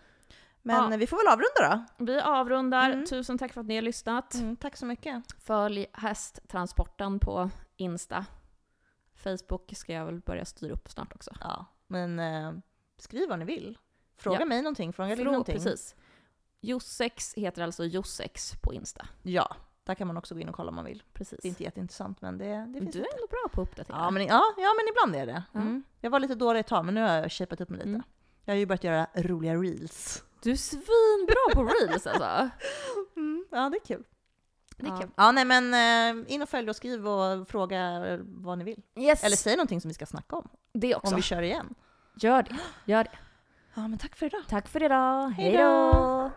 Men 0.63 0.91
Ja. 0.93 0.97
vi 0.97 1.07
får 1.07 1.17
väl 1.17 1.33
avrunda 1.33 1.87
Vi 1.99 2.21
avrundar. 2.21 2.91
Mm. 2.91 3.07
Tusen 3.07 3.39
tack 3.39 3.53
för 3.53 3.61
att 3.61 3.67
ni 3.67 3.75
har 3.75 3.83
lyssnat. 3.83 4.31
då. 4.31 4.39
Mm, 4.39 4.57
tack 4.57 4.77
så 4.77 4.87
mycket. 4.87 5.25
Följ 5.39 5.87
hästtransporten 5.93 7.19
på 7.21 7.51
Insta. 7.77 8.27
Facebook 9.17 9.73
ska 9.77 9.93
jag 9.93 10.07
väl 10.07 10.21
börja 10.21 10.45
styra 10.45 10.73
upp 10.73 10.89
snart 10.89 11.15
också. 11.15 11.31
Ja, 11.41 11.67
men 11.87 12.19
eh, 12.19 12.53
skriv 12.99 13.29
vad 13.29 13.39
ni 13.39 13.45
vill. 13.45 13.79
Fråga 14.17 14.39
Ja. 14.41 14.45
mig 14.45 14.63
någonting, 14.63 14.93
fråga 14.93 15.15
Lill 15.15 15.25
någonting. 15.25 15.55
Precis. 15.55 15.95
Jossex 16.61 17.35
heter 17.35 17.63
alltså 17.63 17.85
Jossex 17.85 18.53
på 18.63 18.75
Insta. 18.75 19.07
Ja, 19.23 19.57
där 19.85 19.95
kan 19.95 20.07
man 20.07 20.17
också 20.17 20.35
gå 20.35 20.41
in 20.41 20.49
och 20.49 20.55
kolla 20.55 20.69
om 20.69 20.75
man 20.75 20.85
vill. 20.85 21.03
Precis. 21.13 21.39
Det 21.43 21.49
är 21.49 21.51
inte 21.51 21.63
jätteintressant 21.63 22.21
men 22.23 22.39
det, 22.39 22.45
det 22.69 22.81
finns 22.81 22.93
du 22.93 22.99
lite. 22.99 23.11
är 23.11 23.15
ändå 23.15 23.27
bra 23.31 23.49
på 23.53 23.63
att 23.63 23.69
uppdatera. 23.69 23.97
Ja 23.97 24.11
men, 24.11 24.27
ja, 24.27 24.43
ja 24.57 24.75
men 24.77 24.89
ibland 24.89 25.17
är 25.23 25.27
det. 25.35 25.43
Ja. 25.53 25.61
Mm. 25.61 25.83
Jag 26.01 26.11
var 26.11 26.21
lite 26.21 26.35
dålig 26.35 26.61
ett 26.61 26.67
tag 26.67 26.85
men 26.85 26.95
nu 26.95 27.01
har 27.03 27.09
jag 27.15 27.33
shapat 27.33 27.61
upp 27.61 27.69
mig 27.69 27.79
lite. 27.79 27.89
Mm. 27.89 28.03
Jag 28.45 28.55
har 28.55 28.59
ju 28.59 28.67
börjat 28.67 28.85
göra 28.85 29.07
roliga 29.15 29.55
reels. 29.55 30.25
Du 30.43 30.51
är 30.51 30.57
svinbra 30.57 31.55
på 31.55 31.65
reels 31.65 32.07
alltså. 32.07 32.51
Mm, 33.17 33.47
ja 33.51 33.69
det 33.71 33.77
är 33.77 33.85
kul. 33.87 34.05
Det 34.77 34.87
är 34.87 34.91
Ja. 34.91 34.97
kul. 35.01 35.11
Ja 35.17 35.33
nej 35.33 35.45
men 35.45 35.75
eh, 36.27 36.35
in 36.35 36.43
och 36.43 36.49
följ 36.49 36.71
och 36.71 36.77
skriv 36.77 37.09
och 37.09 37.49
fråga 37.49 38.07
eh, 38.07 38.19
vad 38.23 38.59
ni 38.59 38.65
vill. 38.65 38.83
Yes! 38.97 39.25
Eller 39.25 39.37
säg 39.37 39.57
någonting 39.57 39.81
som 39.81 39.89
vi 39.89 39.95
ska 39.95 40.07
snacka 40.07 40.37
om. 40.37 40.49
det 40.75 40.95
också. 40.95 41.11
Om 41.15 41.17
vi 41.17 41.23
kör 41.23 41.43
igen. 41.43 41.75
Gör 42.21 42.43
det. 42.43 42.57
Gör 42.85 43.05
det. 43.05 43.11
Ja 43.75 43.89
men 43.89 43.99
tack 43.99 44.17
för 44.17 44.27
idag. 44.27 44.41
Tack 44.49 44.69
för 44.69 44.83
idag. 44.83 45.29
Hej 45.29 45.57
då! 45.57 46.31